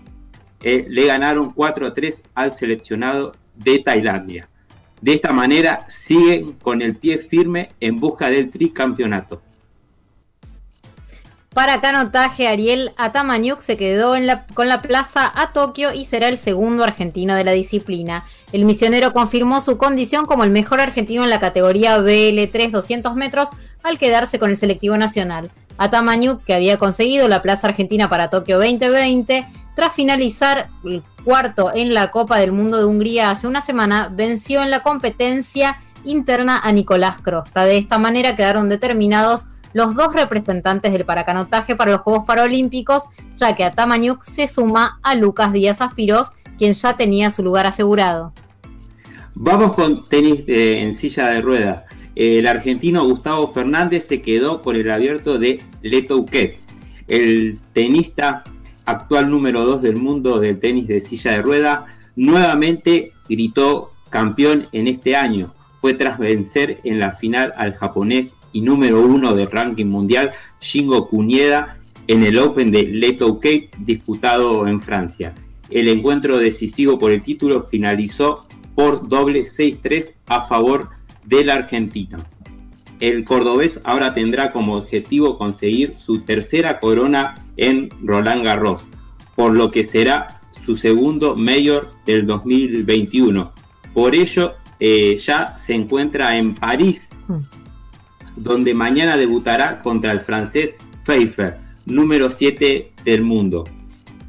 le 0.62 1.06
ganaron 1.06 1.54
4 1.54 1.88
a 1.88 1.94
3 1.94 2.24
al 2.34 2.54
seleccionado 2.54 3.34
de 3.56 3.80
Tailandia. 3.80 4.50
De 5.00 5.14
esta 5.14 5.32
manera 5.32 5.86
siguen 5.88 6.54
con 6.54 6.82
el 6.82 6.98
pie 6.98 7.20
firme 7.20 7.70
en 7.80 8.00
busca 8.00 8.30
del 8.30 8.50
tricampeonato. 8.50 9.44
Para 11.54 11.82
canotaje, 11.82 12.48
Ariel 12.48 12.94
Atamaniuk 12.96 13.60
se 13.60 13.76
quedó 13.76 14.14
con 14.54 14.70
la 14.70 14.82
plaza 14.82 15.30
a 15.36 15.52
Tokio 15.52 15.94
y 15.94 16.06
será 16.06 16.30
el 16.30 16.38
segundo 16.38 16.86
argentino 16.86 17.36
de 17.36 17.44
la 17.44 17.52
disciplina. 17.52 18.24
El 18.54 18.64
misionero 18.64 19.12
confirmó 19.12 19.60
su 19.60 19.78
condición 19.78 20.26
como 20.26 20.46
el 20.46 20.50
mejor 20.50 20.80
argentino 20.80 21.26
en 21.26 21.30
la 21.30 21.42
categoría 21.42 22.00
BL3 22.00 22.72
200 22.72 23.16
metros 23.16 23.50
al 23.84 23.98
quedarse 23.98 24.40
con 24.40 24.50
el 24.50 24.56
selectivo 24.56 24.96
nacional. 24.96 25.52
Atamaniuk, 25.78 26.42
que 26.46 26.54
había 26.54 26.78
conseguido 26.78 27.28
la 27.28 27.42
plaza 27.42 27.68
argentina 27.68 28.08
para 28.08 28.30
Tokio 28.30 28.58
2020, 28.58 29.46
tras 29.76 29.92
finalizar 29.92 30.70
el 30.86 31.04
cuarto 31.26 31.72
en 31.74 31.94
la 31.94 32.12
Copa 32.12 32.38
del 32.38 32.54
Mundo 32.54 32.78
de 32.78 32.86
Hungría 32.86 33.30
hace 33.30 33.46
una 33.46 33.62
semana, 33.62 34.08
venció 34.10 34.64
en 34.64 34.72
la 34.72 34.84
competencia 34.84 35.82
interna 36.06 36.62
a 36.64 36.72
Nicolás 36.72 37.18
Crosta. 37.22 37.66
De 37.66 37.78
esta 37.78 37.98
manera 37.98 38.38
quedaron 38.38 38.70
determinados 38.70 39.48
los 39.74 39.96
dos 39.96 40.14
representantes 40.14 40.92
del 40.92 41.06
paracanotaje 41.06 41.76
para 41.76 41.92
los 41.92 42.02
Juegos 42.02 42.26
Paralímpicos, 42.26 43.04
ya 43.36 43.56
que 43.56 43.64
Atamaniuk 43.64 44.24
se 44.24 44.48
suma 44.48 45.00
a 45.04 45.16
Lucas 45.16 45.54
Díaz 45.54 45.82
Aspirós, 45.82 46.32
quien 46.58 46.74
ya 46.74 46.96
tenía 46.96 47.32
su 47.32 47.44
lugar 47.44 47.66
asegurado. 47.66 48.34
Vamos 49.34 49.74
con 49.74 50.08
tenis 50.08 50.44
eh, 50.48 50.82
en 50.82 50.94
silla 50.94 51.28
de 51.28 51.42
ruedas. 51.42 51.84
El 52.16 52.46
argentino 52.46 53.06
Gustavo 53.06 53.48
Fernández 53.48 54.06
se 54.06 54.22
quedó 54.22 54.62
por 54.62 54.76
el 54.76 54.92
abierto 54.92 55.40
de 55.40 55.62
Letouquet. 55.82 56.60
El 57.08 57.60
tenista 57.74 58.44
actual 58.86 59.30
número 59.30 59.66
2 59.66 59.82
del 59.82 59.96
mundo 59.96 60.40
del 60.40 60.60
tenis 60.60 60.88
de 60.88 61.02
silla 61.02 61.32
de 61.32 61.42
rueda 61.42 61.86
nuevamente 62.16 63.14
gritó 63.30 63.92
campeón 64.10 64.68
en 64.74 64.88
este 64.88 65.16
año. 65.16 65.54
Fue 65.80 65.94
tras 65.94 66.20
vencer 66.20 66.80
en 66.84 67.00
la 67.00 67.14
final 67.14 67.54
al 67.58 67.74
japonés 67.74 68.36
y 68.54 68.62
número 68.62 69.02
uno 69.02 69.34
del 69.36 69.50
ranking 69.50 69.86
mundial, 69.88 70.32
Shingo 70.60 71.08
Kunieda, 71.08 71.78
en 72.08 72.24
el 72.24 72.38
Open 72.38 72.72
de 72.72 72.84
Leto 72.84 73.36
Cape 73.36 73.70
disputado 73.78 74.68
en 74.68 74.80
Francia. 74.80 75.34
El 75.70 75.88
encuentro 75.88 76.38
decisivo 76.38 77.00
por 77.00 77.12
el 77.12 77.22
título 77.22 77.62
finalizó 77.62 78.46
por 78.76 79.08
doble 79.08 79.44
6-3 79.44 80.16
a 80.28 80.42
favor 80.42 80.90
del 81.26 81.50
argentino. 81.50 82.18
El 83.00 83.24
cordobés 83.24 83.80
ahora 83.84 84.14
tendrá 84.14 84.52
como 84.52 84.76
objetivo 84.76 85.38
conseguir 85.38 85.96
su 85.98 86.22
tercera 86.22 86.80
corona 86.80 87.36
en 87.58 87.90
Roland 88.04 88.44
Garros, 88.44 88.88
por 89.36 89.54
lo 89.54 89.72
que 89.72 89.84
será 89.84 90.42
su 90.52 90.76
segundo 90.76 91.36
mayor 91.36 91.92
del 92.06 92.28
2021. 92.28 93.52
Por 93.94 94.16
ello, 94.16 94.56
eh, 94.80 95.16
ya 95.16 95.58
se 95.58 95.74
encuentra 95.74 96.38
en 96.38 96.54
París 96.54 97.10
mm 97.28 97.61
donde 98.44 98.74
mañana 98.74 99.18
debutará 99.18 99.82
contra 99.82 100.12
el 100.12 100.22
francés 100.22 100.76
Pfeiffer, 101.06 101.58
número 101.86 102.30
7 102.30 102.92
del 103.04 103.22
mundo. 103.22 103.64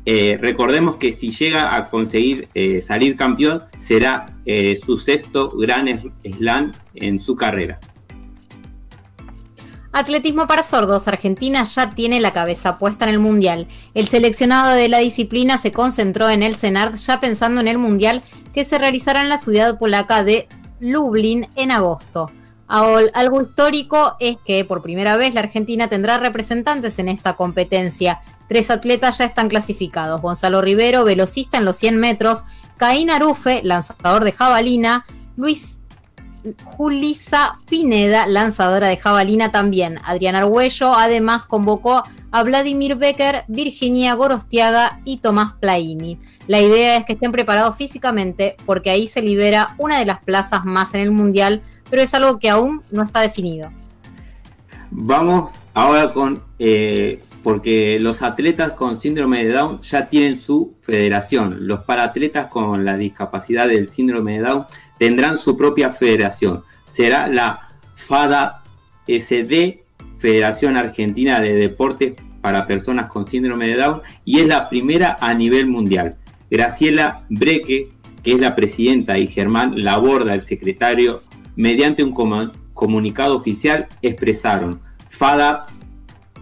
Eh, 0.04 0.38
recordemos 0.40 0.96
que 0.96 1.12
si 1.12 1.30
llega 1.30 1.76
a 1.76 1.86
conseguir 1.86 2.48
eh, 2.54 2.80
salir 2.80 3.16
campeón, 3.16 3.62
será 3.78 4.26
eh, 4.44 4.74
su 4.76 4.98
sexto 4.98 5.50
gran 5.50 6.12
slam 6.24 6.72
en 6.94 7.18
su 7.18 7.36
carrera. 7.36 7.78
Atletismo 9.92 10.46
para 10.46 10.62
sordos, 10.62 11.06
Argentina 11.06 11.62
ya 11.64 11.90
tiene 11.90 12.18
la 12.18 12.32
cabeza 12.32 12.78
puesta 12.78 13.04
en 13.04 13.10
el 13.10 13.18
Mundial. 13.18 13.68
El 13.92 14.08
seleccionado 14.08 14.74
de 14.74 14.88
la 14.88 14.98
disciplina 14.98 15.58
se 15.58 15.70
concentró 15.70 16.30
en 16.30 16.42
el 16.42 16.56
CENARD 16.56 16.96
ya 16.96 17.20
pensando 17.20 17.60
en 17.60 17.68
el 17.68 17.76
Mundial 17.78 18.22
que 18.54 18.64
se 18.64 18.78
realizará 18.78 19.20
en 19.20 19.28
la 19.28 19.38
ciudad 19.38 19.78
polaca 19.78 20.24
de 20.24 20.48
Lublin 20.80 21.46
en 21.56 21.70
agosto. 21.70 22.30
Algo 22.72 23.42
histórico 23.42 24.16
es 24.18 24.38
que 24.46 24.64
por 24.64 24.80
primera 24.80 25.18
vez 25.18 25.34
la 25.34 25.40
Argentina 25.40 25.88
tendrá 25.88 26.16
representantes 26.16 26.98
en 26.98 27.08
esta 27.10 27.34
competencia. 27.34 28.20
Tres 28.48 28.70
atletas 28.70 29.18
ya 29.18 29.26
están 29.26 29.50
clasificados. 29.50 30.22
Gonzalo 30.22 30.62
Rivero, 30.62 31.04
velocista 31.04 31.58
en 31.58 31.66
los 31.66 31.76
100 31.76 31.98
metros. 31.98 32.44
Caín 32.78 33.10
Arufe, 33.10 33.60
lanzador 33.62 34.24
de 34.24 34.32
jabalina. 34.32 35.04
Luis 35.36 35.80
Julisa 36.64 37.58
Pineda, 37.68 38.26
lanzadora 38.26 38.88
de 38.88 38.96
jabalina 38.96 39.52
también. 39.52 39.98
Adrián 40.02 40.34
Argüello 40.34 40.94
además 40.94 41.44
convocó 41.44 42.02
a 42.30 42.42
Vladimir 42.42 42.96
Becker, 42.96 43.44
Virginia 43.48 44.14
Gorostiaga 44.14 45.00
y 45.04 45.18
Tomás 45.18 45.52
Plaini. 45.60 46.18
La 46.46 46.58
idea 46.58 46.96
es 46.96 47.04
que 47.04 47.12
estén 47.12 47.32
preparados 47.32 47.76
físicamente 47.76 48.56
porque 48.64 48.88
ahí 48.88 49.08
se 49.08 49.20
libera 49.20 49.74
una 49.76 49.98
de 49.98 50.06
las 50.06 50.22
plazas 50.24 50.64
más 50.64 50.94
en 50.94 51.00
el 51.00 51.10
Mundial 51.10 51.60
pero 51.92 52.04
es 52.04 52.14
algo 52.14 52.38
que 52.38 52.48
aún 52.48 52.80
no 52.90 53.02
está 53.02 53.20
definido. 53.20 53.70
Vamos 54.90 55.56
ahora 55.74 56.14
con, 56.14 56.42
eh, 56.58 57.20
porque 57.42 58.00
los 58.00 58.22
atletas 58.22 58.72
con 58.72 58.98
síndrome 58.98 59.44
de 59.44 59.52
Down 59.52 59.82
ya 59.82 60.08
tienen 60.08 60.40
su 60.40 60.74
federación. 60.80 61.68
Los 61.68 61.80
paratletas 61.80 62.46
con 62.46 62.86
la 62.86 62.96
discapacidad 62.96 63.68
del 63.68 63.90
síndrome 63.90 64.38
de 64.38 64.40
Down 64.40 64.64
tendrán 64.98 65.36
su 65.36 65.54
propia 65.54 65.90
federación. 65.90 66.62
Será 66.86 67.26
la 67.26 67.68
FADA 67.94 68.62
SD, 69.06 69.84
Federación 70.16 70.78
Argentina 70.78 71.40
de 71.40 71.52
Deportes 71.52 72.14
para 72.40 72.66
Personas 72.66 73.08
con 73.08 73.28
Síndrome 73.28 73.66
de 73.66 73.76
Down, 73.76 74.00
y 74.24 74.38
es 74.38 74.46
la 74.46 74.70
primera 74.70 75.18
a 75.20 75.34
nivel 75.34 75.66
mundial. 75.66 76.16
Graciela 76.50 77.26
Breque, 77.28 77.90
que 78.22 78.32
es 78.32 78.40
la 78.40 78.56
presidenta, 78.56 79.18
y 79.18 79.26
Germán 79.26 79.74
Laborda, 79.76 80.32
el 80.32 80.46
secretario 80.46 81.20
mediante 81.56 82.02
un 82.02 82.14
comunicado 82.74 83.36
oficial, 83.36 83.88
expresaron, 84.02 84.80
FADA 85.08 85.66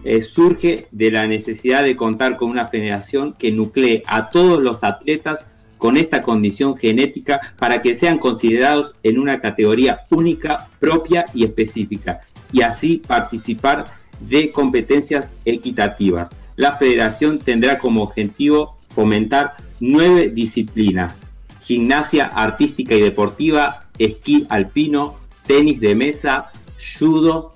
eh, 0.03 0.21
surge 0.21 0.87
de 0.91 1.11
la 1.11 1.27
necesidad 1.27 1.83
de 1.83 1.95
contar 1.95 2.37
con 2.37 2.49
una 2.49 2.67
federación 2.67 3.33
que 3.33 3.51
nuclee 3.51 4.03
a 4.07 4.29
todos 4.29 4.61
los 4.61 4.83
atletas 4.83 5.47
con 5.77 5.97
esta 5.97 6.21
condición 6.21 6.75
genética 6.75 7.39
para 7.57 7.81
que 7.81 7.95
sean 7.95 8.17
considerados 8.17 8.95
en 9.03 9.19
una 9.19 9.39
categoría 9.39 10.01
única, 10.11 10.69
propia 10.79 11.25
y 11.33 11.43
específica, 11.43 12.21
y 12.51 12.61
así 12.61 13.01
participar 13.05 13.85
de 14.19 14.51
competencias 14.51 15.31
equitativas. 15.45 16.31
La 16.55 16.73
federación 16.73 17.39
tendrá 17.39 17.79
como 17.79 18.03
objetivo 18.03 18.77
fomentar 18.89 19.55
nueve 19.79 20.29
disciplinas, 20.29 21.13
gimnasia 21.59 22.25
artística 22.25 22.93
y 22.93 23.01
deportiva, 23.01 23.80
esquí 23.97 24.45
alpino, 24.49 25.15
tenis 25.47 25.79
de 25.79 25.95
mesa, 25.95 26.51
judo, 26.99 27.53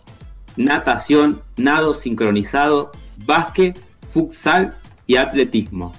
natación, 0.55 1.41
nado 1.57 1.93
sincronizado, 1.93 2.91
básquet, 3.25 3.79
futsal 4.09 4.75
y 5.07 5.17
atletismo. 5.17 5.93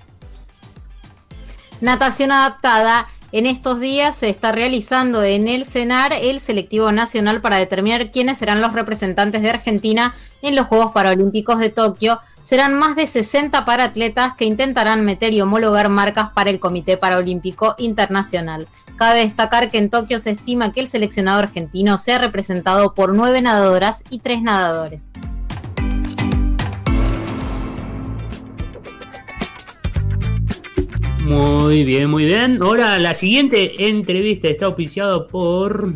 Natación 1.80 2.32
adaptada. 2.32 3.08
En 3.32 3.44
estos 3.44 3.80
días 3.80 4.16
se 4.16 4.30
está 4.30 4.52
realizando 4.52 5.22
en 5.22 5.48
el 5.48 5.66
CENAR 5.66 6.12
el 6.12 6.40
selectivo 6.40 6.90
nacional 6.92 7.40
para 7.40 7.56
determinar 7.56 8.10
quiénes 8.10 8.38
serán 8.38 8.60
los 8.60 8.72
representantes 8.72 9.42
de 9.42 9.50
Argentina 9.50 10.14
en 10.42 10.54
los 10.56 10.66
Juegos 10.66 10.92
Paralímpicos 10.92 11.58
de 11.58 11.68
Tokio. 11.68 12.20
Serán 12.44 12.74
más 12.74 12.94
de 12.94 13.06
60 13.06 13.64
paratletas 13.64 14.34
que 14.36 14.44
intentarán 14.44 15.04
meter 15.04 15.34
y 15.34 15.40
homologar 15.40 15.88
marcas 15.88 16.30
para 16.32 16.50
el 16.50 16.60
Comité 16.60 16.96
Paralímpico 16.96 17.74
Internacional. 17.78 18.68
Cabe 18.96 19.20
destacar 19.20 19.70
que 19.70 19.78
en 19.78 19.90
Tokio 19.90 20.18
se 20.18 20.30
estima 20.30 20.72
que 20.72 20.80
el 20.80 20.88
seleccionado 20.88 21.38
argentino 21.38 21.98
sea 21.98 22.18
representado 22.18 22.94
por 22.94 23.14
nueve 23.14 23.42
nadadoras 23.42 24.02
y 24.08 24.20
tres 24.20 24.40
nadadores. 24.40 25.08
Muy 31.20 31.84
bien, 31.84 32.08
muy 32.08 32.24
bien. 32.24 32.62
Ahora 32.62 32.98
la 32.98 33.14
siguiente 33.14 33.88
entrevista 33.88 34.48
está 34.48 34.66
auspiciado 34.66 35.26
por 35.26 35.92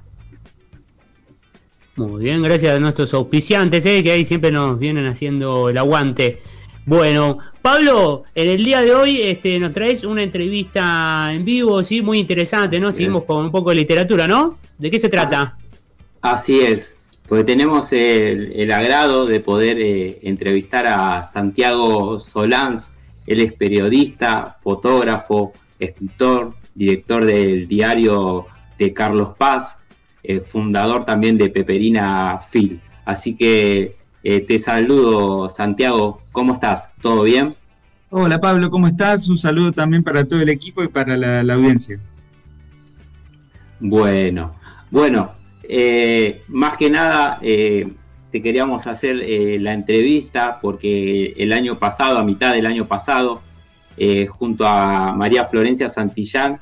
Muy 1.97 2.24
bien, 2.24 2.41
gracias 2.41 2.74
a 2.74 2.80
nuestros 2.80 3.14
auspiciantes, 3.14 3.86
eh, 3.86 4.02
que 4.02 4.14
ahí 4.14 4.24
siempre 4.24 4.49
nos 4.49 4.80
vienen 4.80 5.08
haciendo 5.08 5.68
el 5.68 5.78
aguante. 5.78 6.41
Bueno, 6.86 7.39
Pablo, 7.62 8.24
en 8.34 8.47
el 8.47 8.64
día 8.64 8.80
de 8.80 8.95
hoy 8.95 9.24
este, 9.24 9.60
nos 9.60 9.74
traes 9.74 10.06
una 10.06 10.24
entrevista 10.24 11.34
en 11.34 11.43
vivo, 11.43 11.84
sí, 11.84 12.02
muy 12.02 12.18
interesante, 12.18 12.80
¿no? 12.80 12.93
Seguimos 12.93 13.26
con 13.26 13.43
un 13.43 13.52
poco 13.52 13.72
de 13.72 13.76
literatura, 13.76 14.26
¿no? 14.26 14.58
¿De 14.78 14.89
qué 14.89 14.99
se 14.99 15.10
trata? 15.10 15.58
Así 16.22 16.62
es, 16.62 17.01
porque 17.32 17.45
tenemos 17.45 17.93
el, 17.93 18.69
agrado 18.73 19.25
de 19.25 19.39
poder 19.39 19.77
eh, 19.79 20.19
entrevistar 20.23 20.86
a 20.86 21.23
Santiago 21.23 22.19
Solans, 22.19 22.91
él 23.25 23.39
es 23.39 23.53
periodista, 23.53 24.57
fotógrafo, 24.61 25.53
escritor, 25.79 26.55
director 26.75 27.23
del 27.23 27.69
diario 27.69 28.47
de 28.77 28.91
Carlos 28.91 29.29
Paz, 29.38 29.79
eh, 30.23 30.41
fundador 30.41 31.05
también 31.05 31.38
de 31.38 31.49
Peperina 31.49 32.38
Phil. 32.51 32.82
Así 33.05 33.38
que 33.38 33.95
eh, 34.25 34.41
te 34.41 34.59
saludo, 34.59 35.47
Santiago. 35.47 36.21
¿Cómo 36.34 36.55
estás? 36.55 36.95
¿Todo 37.01 37.23
bien? 37.23 37.55
Hola, 38.09 38.41
Pablo, 38.41 38.69
¿cómo 38.69 38.88
estás? 38.88 39.29
Un 39.29 39.38
saludo 39.38 39.71
también 39.71 40.03
para 40.03 40.25
todo 40.25 40.41
el 40.41 40.49
equipo 40.49 40.84
y 40.84 40.89
para 40.89 41.15
la, 41.15 41.53
audiencia. 41.53 41.97
Bueno, 43.79 44.53
bueno, 44.89 45.32
eh, 45.74 46.43
más 46.47 46.76
que 46.76 46.89
nada 46.89 47.39
eh, 47.41 47.88
te 48.32 48.41
queríamos 48.41 48.88
hacer 48.88 49.15
la 49.59 49.74
entrevista 49.74 50.59
porque 50.61 51.34
el 51.38 51.51
año 51.51 51.80
pasado, 51.80 52.17
a 52.17 52.24
mitad 52.24 52.53
del 52.53 52.65
año 52.65 52.86
pasado, 52.86 53.41
junto 54.30 54.65
a 54.65 55.13
María 55.13 55.43
Florencia 55.43 55.89
Santillán, 55.89 56.59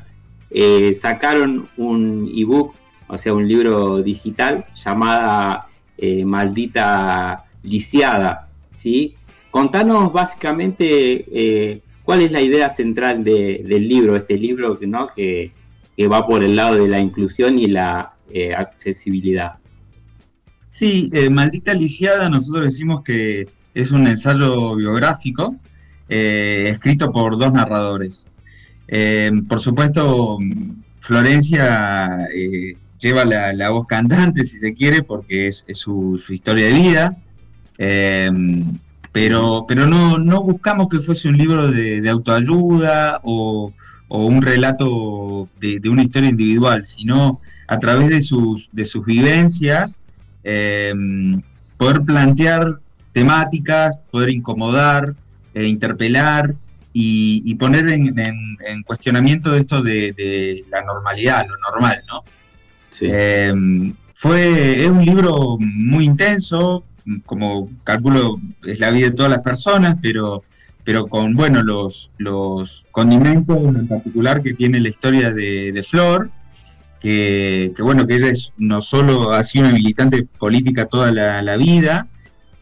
sacaron 0.93 1.69
un 1.77 2.31
ebook, 2.35 2.73
o 3.07 3.17
sea, 3.19 3.35
un 3.35 3.47
libro 3.47 4.01
digital 4.01 4.65
llamada 4.73 5.67
Maldita 6.25 7.45
lisiada, 7.61 8.47
¿sí? 8.71 9.15
Contanos 9.51 10.13
básicamente 10.13 11.25
eh, 11.31 11.81
cuál 12.03 12.21
es 12.21 12.31
la 12.31 12.41
idea 12.41 12.69
central 12.69 13.23
del 13.23 13.87
libro, 13.87 14.15
este 14.15 14.37
libro 14.37 14.77
¿no? 14.81 15.07
que, 15.07 15.51
va 16.09 16.25
por 16.25 16.43
el 16.43 16.55
lado 16.55 16.75
de 16.75 16.87
la 16.87 17.01
inclusión 17.01 17.59
y 17.59 17.67
la 17.67 18.13
eh, 18.33 18.53
accesibilidad. 18.53 19.55
Sí, 20.71 21.09
eh, 21.13 21.29
Maldita 21.29 21.73
Lisiada, 21.73 22.29
nosotros 22.29 22.65
decimos 22.65 23.03
que 23.03 23.47
es 23.73 23.91
un 23.91 24.07
ensayo 24.07 24.75
biográfico 24.75 25.55
escrito 26.07 27.11
por 27.11 27.37
dos 27.37 27.53
narradores. 27.53 28.27
por 29.47 29.59
supuesto, 29.59 30.39
Florencia 31.01 32.27
lleva 32.99 33.25
la, 33.25 33.69
voz 33.69 33.85
cantante, 33.85 34.43
si 34.45 34.57
se 34.57 34.73
quiere, 34.73 35.03
porque 35.03 35.47
es, 35.47 35.65
su, 35.73 36.19
historia 36.29 36.65
de 36.65 36.73
vida. 36.73 37.17
Pero 39.11 39.65
pero 39.67 39.87
no, 39.87 40.17
no, 40.17 40.43
buscamos 40.43 40.87
que 40.89 40.99
fuese 40.99 41.29
un 41.29 41.37
libro 41.37 41.71
de, 41.71 42.07
autoayuda 42.09 43.21
o, 43.23 43.73
un 44.09 44.41
relato 44.41 45.47
de, 45.59 45.81
una 45.89 46.03
historia 46.03 46.29
individual, 46.29 46.85
sino 46.85 47.41
a 47.69 47.79
través 47.79 48.09
de 48.09 48.21
sus, 48.21 48.69
de 48.71 48.83
sus 48.83 49.05
vivencias, 49.05 50.01
em, 50.43 51.41
poder 51.77 52.01
plantear 52.01 52.79
temáticas, 53.13 53.97
poder 54.11 54.29
incomodar, 54.31 55.13
e 55.53 55.67
interpelar 55.67 56.55
y, 56.93 57.55
poner 57.55 57.87
en, 57.87 58.83
cuestionamiento 58.83 59.55
esto 59.55 59.81
de, 59.81 60.65
la 60.69 60.81
normalidad, 60.81 61.45
lo 61.47 61.57
normal, 61.57 62.03
¿no? 62.07 62.23
Em, 63.01 63.93
fue, 64.13 64.83
es 64.83 64.89
un 64.89 65.05
libro 65.05 65.57
muy 65.59 66.05
intenso, 66.05 66.83
como 67.25 67.69
calculo 67.83 68.39
es 68.65 68.79
la 68.79 68.91
vida 68.91 69.09
de 69.09 69.15
todas 69.15 69.31
las 69.31 69.41
personas, 69.41 69.97
pero, 70.01 70.43
pero 70.83 71.07
con 71.07 71.33
bueno 71.33 71.63
los, 71.63 72.11
los 72.17 72.85
condimentos 72.91 73.57
en 73.57 73.87
particular 73.87 74.41
que 74.41 74.53
tiene 74.53 74.79
la 74.79 74.89
historia 74.89 75.31
de, 75.31 75.85
Flor, 75.87 76.29
que, 76.99 77.73
bueno, 77.79 78.05
que 78.05 78.15
ella 78.15 78.29
es, 78.29 78.51
no 78.57 78.81
solo 78.81 79.31
ha 79.31 79.43
sido 79.43 79.65
una 79.65 79.73
militante 79.73 80.27
política 80.37 80.85
toda 80.85 81.11
la, 81.11 81.57
vida, 81.57 82.07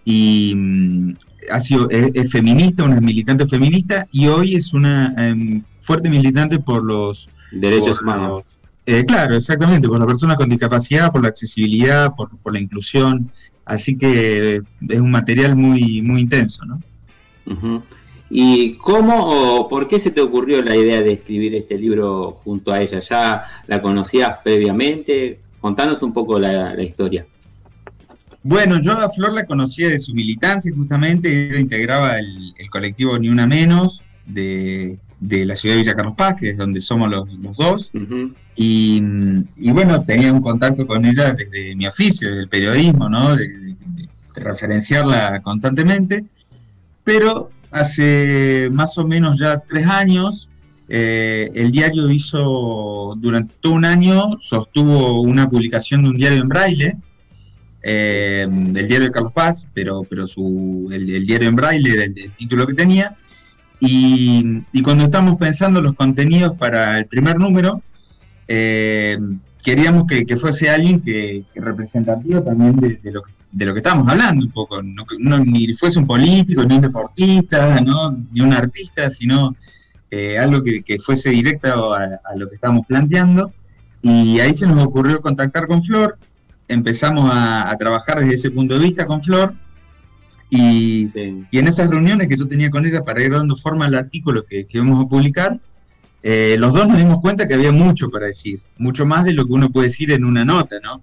y 0.05 0.53
mm, 0.55 1.15
ha 1.51 1.59
sido, 1.59 1.89
es, 1.89 2.31
feminista, 2.31 2.83
una 2.83 3.01
militante 3.01 3.47
feminista, 3.47 4.07
y 4.11 4.27
hoy 4.27 4.55
es 4.55 4.73
una 4.73 5.13
em, 5.17 5.63
fuerte 5.79 6.09
militante 6.09 6.59
por 6.59 6.83
los 6.83 7.29
derechos 7.51 8.01
humanos. 8.01 8.43
Eh, 8.85 9.03
claro, 9.05 9.35
exactamente, 9.35 9.87
por 9.87 9.99
las 9.99 10.07
personas 10.07 10.37
con 10.37 10.47
discapacidad, 10.47 11.11
por 11.11 11.21
la 11.21 11.27
accesibilidad, 11.29 12.15
por, 12.15 12.37
por 12.37 12.53
la 12.53 12.59
inclusión. 12.59 13.31
Así 13.65 13.97
que 13.97 14.61
es 14.87 14.99
un 14.99 15.11
material 15.11 15.57
muy, 15.57 16.01
muy 16.01 16.21
intenso, 16.21 16.63
¿no? 16.65 16.79
¿Y 18.29 18.73
cómo 18.73 19.59
o 19.59 19.69
por 19.69 19.87
qué 19.87 19.99
se 19.99 20.11
te 20.11 20.21
ocurrió 20.21 20.61
la 20.61 20.75
idea 20.75 21.01
de 21.01 21.13
escribir 21.13 21.55
este 21.55 21.77
libro 21.77 22.31
junto 22.43 22.71
a 22.71 22.81
ella? 22.81 22.99
¿Ya 22.99 23.43
la 23.67 23.81
conocías 23.81 24.39
previamente? 24.43 25.39
Contanos 25.61 26.03
un 26.03 26.13
poco 26.13 26.39
la, 26.39 26.81
historia. 26.81 27.25
Bueno, 28.43 28.79
yo 28.81 28.93
a 28.93 29.09
Flor 29.09 29.33
la 29.33 29.45
conocía 29.45 29.89
de 29.89 29.99
su 29.99 30.13
militancia, 30.13 30.71
justamente, 30.75 31.47
ella 31.47 31.59
integraba 31.59 32.19
el, 32.19 32.53
colectivo 32.69 33.17
Ni 33.17 33.29
Una 33.29 33.47
Menos 33.47 34.05
de, 34.25 34.97
la 35.19 35.55
ciudad 35.55 35.75
de 35.75 35.81
Villa 35.81 35.95
Carlos 35.95 36.15
Paz, 36.15 36.35
que 36.39 36.51
es 36.51 36.57
donde 36.57 36.81
somos 36.81 37.09
los, 37.09 37.57
dos. 37.57 37.91
y, 38.55 39.01
bueno, 39.71 40.03
tenía 40.03 40.31
un 40.31 40.41
contacto 40.41 40.85
con 40.85 41.05
ella 41.05 41.33
desde 41.33 41.75
mi 41.75 41.87
oficio, 41.87 42.33
del 42.35 42.49
periodismo, 42.49 43.09
¿no? 43.09 43.35
De, 43.35 43.75
referenciarla 44.35 45.41
constantemente. 45.41 46.25
Pero 47.03 47.49
hace 47.71 48.69
más 48.71 48.97
o 48.97 49.05
menos 49.05 49.39
ya 49.39 49.59
tres 49.59 49.87
años, 49.87 50.49
eh, 50.89 51.49
el 51.53 51.71
diario 51.71 52.09
hizo, 52.09 53.15
durante 53.17 53.55
todo 53.59 53.73
un 53.73 53.85
año, 53.85 54.37
sostuvo 54.39 55.21
una 55.21 55.49
publicación 55.49 56.03
de 56.03 56.09
un 56.09 56.17
diario 56.17 56.41
en 56.41 56.49
braille, 56.49 56.97
eh, 57.83 58.47
del 58.49 58.87
diario 58.87 59.07
de 59.07 59.11
Carlos 59.11 59.33
Paz, 59.33 59.67
pero, 59.73 60.03
pero 60.09 60.27
su, 60.27 60.89
el, 60.91 61.25
diario 61.25 61.49
en 61.49 61.55
braille 61.55 61.93
era 61.93 62.03
el 62.03 62.33
título 62.33 62.65
que 62.65 62.73
tenía. 62.73 63.15
Y, 63.79 64.63
cuando 64.81 65.05
estamos 65.05 65.37
pensando 65.37 65.81
los 65.81 65.95
contenidos 65.95 66.57
para 66.57 66.97
el 66.97 67.05
primer 67.05 67.37
número, 67.37 67.81
eh, 68.47 69.17
queríamos 69.67 70.05
que, 70.07 70.37
fuese 70.37 70.69
alguien 70.69 71.01
que, 71.01 71.43
representativo 71.55 72.41
también 72.41 72.73
de, 72.77 73.11
lo 73.11 73.21
que, 73.21 73.33
de 73.51 73.65
lo 73.65 73.73
que 73.73 73.79
estábamos 73.79 74.07
hablando 74.07 74.45
un 74.45 74.51
poco, 74.53 74.81
no, 74.81 75.05
ni 75.39 75.73
fuese 75.73 75.99
un 75.99 76.07
político, 76.07 76.63
ni 76.63 76.75
un 76.75 76.81
deportista, 76.83 77.77
ni 78.31 78.39
un 78.39 78.53
artista, 78.53 79.09
sino 79.09 79.57
eh, 80.09 80.39
algo 80.39 80.63
que, 80.63 80.97
fuese 80.99 81.31
directo 81.31 81.93
a, 81.93 82.07
lo 82.37 82.47
que 82.47 82.55
estamos 82.55 82.87
planteando. 82.87 83.51
Y 84.01 84.39
ahí 84.39 84.53
se 84.53 84.67
nos 84.67 84.85
ocurrió 84.85 85.19
contactar 85.19 85.67
con 85.67 85.83
Flor, 85.83 86.17
empezamos 86.69 87.29
a 87.33 87.75
trabajar 87.77 88.21
desde 88.21 88.35
ese 88.35 88.51
punto 88.51 88.75
de 88.75 88.85
vista 88.85 89.05
con 89.05 89.21
Flor, 89.21 89.53
y, 90.49 91.09
en 91.51 91.67
esas 91.67 91.89
reuniones 91.89 92.29
que 92.29 92.37
yo 92.37 92.47
tenía 92.47 92.69
con 92.69 92.85
ella 92.85 93.01
para 93.01 93.21
ir 93.21 93.33
dando 93.33 93.57
forma 93.57 93.83
al 93.83 93.95
artículo 93.95 94.45
que, 94.45 94.65
que 94.65 94.79
vamos 94.79 95.03
a 95.03 95.09
publicar, 95.09 95.59
eh, 96.29 96.57
los 96.59 96.73
dos 96.73 96.85
nos 96.89 96.97
dimos 96.97 97.21
cuenta 97.21 97.47
que 97.47 97.53
había 97.53 97.71
mucho 97.71 98.09
para 98.09 98.25
decir, 98.25 98.59
mucho 98.77 99.05
más 99.05 99.23
de 99.23 99.31
lo 99.31 99.45
que 99.45 99.53
uno 99.53 99.69
puede 99.69 99.87
decir 99.87 100.11
en 100.11 100.25
una 100.25 100.43
nota, 100.43 100.75
¿no? 100.83 101.01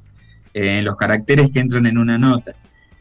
Eh, 0.53 0.81
en 0.81 0.85
los 0.85 0.97
caracteres 0.97 1.51
que 1.51 1.61
entran 1.61 1.87
en 1.87 1.97
una 1.97 2.19
nota. 2.19 2.55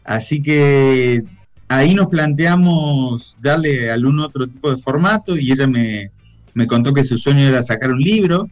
Así 0.06 0.42
que 0.42 1.22
ahí 1.68 1.94
nos 1.94 2.08
planteamos 2.08 3.36
darle 3.42 3.92
algún 3.92 4.22
otro 4.22 4.48
tipo 4.48 4.70
de 4.70 4.78
formato 4.78 5.36
y 5.36 5.52
ella 5.52 5.68
me, 5.68 6.12
me 6.54 6.66
contó 6.66 6.94
que 6.94 7.04
su 7.04 7.18
sueño 7.18 7.42
era 7.42 7.62
sacar 7.62 7.92
un 7.92 8.00
libro. 8.00 8.50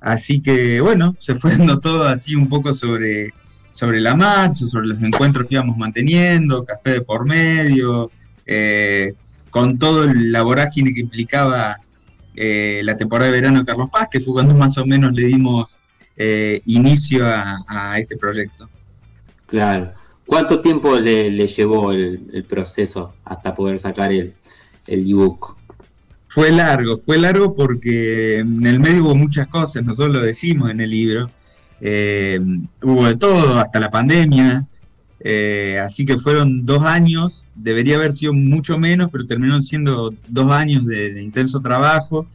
Así 0.00 0.40
que 0.40 0.80
bueno, 0.80 1.14
se 1.20 1.36
fue 1.36 1.52
dando 1.56 1.78
todo 1.78 2.02
así 2.02 2.34
un 2.34 2.48
poco 2.48 2.72
sobre 2.72 3.32
sobre 3.70 4.00
la 4.00 4.16
marcha, 4.16 4.66
sobre 4.66 4.88
los 4.88 5.00
encuentros 5.00 5.46
que 5.46 5.54
íbamos 5.54 5.78
manteniendo, 5.78 6.64
café 6.64 6.90
de 6.90 7.00
por 7.02 7.24
medio, 7.24 8.10
eh, 8.46 9.14
con 9.48 9.78
todo 9.78 10.12
la 10.12 10.42
vorágine 10.42 10.92
que 10.92 11.02
implicaba 11.02 11.78
eh, 12.34 12.80
la 12.84 12.96
temporada 12.96 13.30
de 13.30 13.40
verano 13.40 13.60
de 13.60 13.66
Carlos 13.66 13.90
Paz, 13.90 14.08
que 14.10 14.20
fue 14.20 14.34
cuando 14.34 14.54
más 14.54 14.76
o 14.78 14.86
menos 14.86 15.12
le 15.12 15.26
dimos 15.26 15.78
eh, 16.16 16.60
inicio 16.66 17.24
a, 17.26 17.96
este 17.98 18.16
proyecto. 18.16 18.68
Claro. 19.46 19.92
¿Cuánto 20.26 20.60
tiempo 20.60 20.98
le, 20.98 21.46
llevó 21.46 21.92
el, 21.92 22.44
proceso 22.48 23.14
hasta 23.24 23.54
poder 23.54 23.78
sacar 23.78 24.12
el, 24.12 24.34
el 24.86 25.10
ebook? 25.10 25.56
Fue 26.28 26.50
largo, 26.50 26.96
fue 26.96 27.18
largo 27.18 27.54
porque 27.54 28.38
en 28.38 28.66
el 28.66 28.80
medio 28.80 29.04
hubo 29.04 29.14
muchas 29.14 29.48
cosas, 29.48 29.84
nosotros 29.84 30.16
lo 30.16 30.22
decimos 30.22 30.70
en 30.70 30.80
el 30.80 30.88
libro. 30.88 31.28
Eh, 31.78 32.40
hubo 32.80 33.06
de 33.06 33.16
todo, 33.16 33.58
hasta 33.58 33.80
la 33.80 33.90
pandemia. 33.90 34.66
Eh, 35.24 35.78
así 35.78 36.04
que 36.04 36.18
fueron 36.18 36.66
dos 36.66 36.82
años, 36.82 37.46
debería 37.54 37.96
haber 37.96 38.12
sido 38.12 38.32
mucho 38.32 38.76
menos, 38.76 39.08
pero 39.12 39.24
terminaron 39.26 39.62
siendo 39.62 40.12
dos 40.28 40.50
años 40.50 40.84
de, 40.84 41.22
intenso 41.22 41.60
trabajo, 41.60 42.26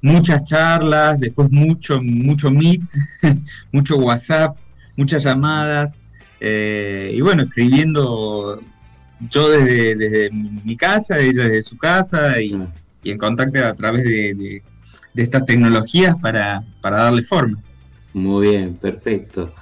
muchas 0.00 0.44
charlas, 0.44 1.18
después 1.18 1.50
mucho, 1.50 2.00
mucho 2.00 2.50
Meet, 2.50 2.82
mucho 3.72 3.96
WhatsApp, 3.96 4.56
muchas 4.96 5.24
llamadas. 5.24 5.98
Eh, 6.38 7.12
y 7.14 7.20
bueno, 7.20 7.42
escribiendo 7.44 8.60
yo 9.30 9.48
desde, 9.48 10.30
mi 10.30 10.76
casa, 10.76 11.18
ella 11.18 11.44
desde 11.44 11.62
su 11.62 11.76
casa 11.76 12.40
y, 12.40 12.56
en 13.04 13.18
contacto 13.18 13.64
a 13.64 13.74
través 13.74 14.04
de, 14.04 14.62
estas 15.14 15.46
tecnologías 15.46 16.16
para, 16.20 16.64
darle 16.82 17.22
forma. 17.22 17.60
Muy 18.12 18.48
bien, 18.48 18.74
perfecto. 18.74 19.52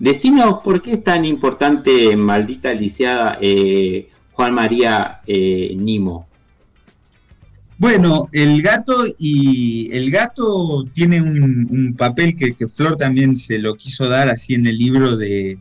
Decinos 0.00 0.60
por 0.64 0.80
qué 0.80 0.92
es 0.92 1.04
tan 1.04 1.26
importante 1.26 2.16
Maldita 2.16 2.72
Lisiada 2.72 3.38
eh, 3.40 4.08
Juan 4.32 4.54
María 4.54 5.20
eh, 5.26 5.76
Nimo. 5.78 6.26
Bueno, 7.76 8.28
el 8.32 8.62
gato 8.62 9.04
y 9.18 9.90
el 9.92 10.10
gato 10.10 10.84
tiene 10.92 11.20
un, 11.20 11.94
papel 11.96 12.36
que, 12.36 12.66
Flor 12.66 12.96
también 12.96 13.36
se 13.36 13.58
lo 13.58 13.74
quiso 13.74 14.08
dar 14.08 14.28
así 14.28 14.54
en 14.54 14.66
el 14.66 14.78
libro 14.78 15.16
de, 15.16 15.58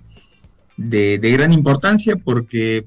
de, 0.77 1.17
gran 1.17 1.53
importancia 1.53 2.15
porque 2.15 2.85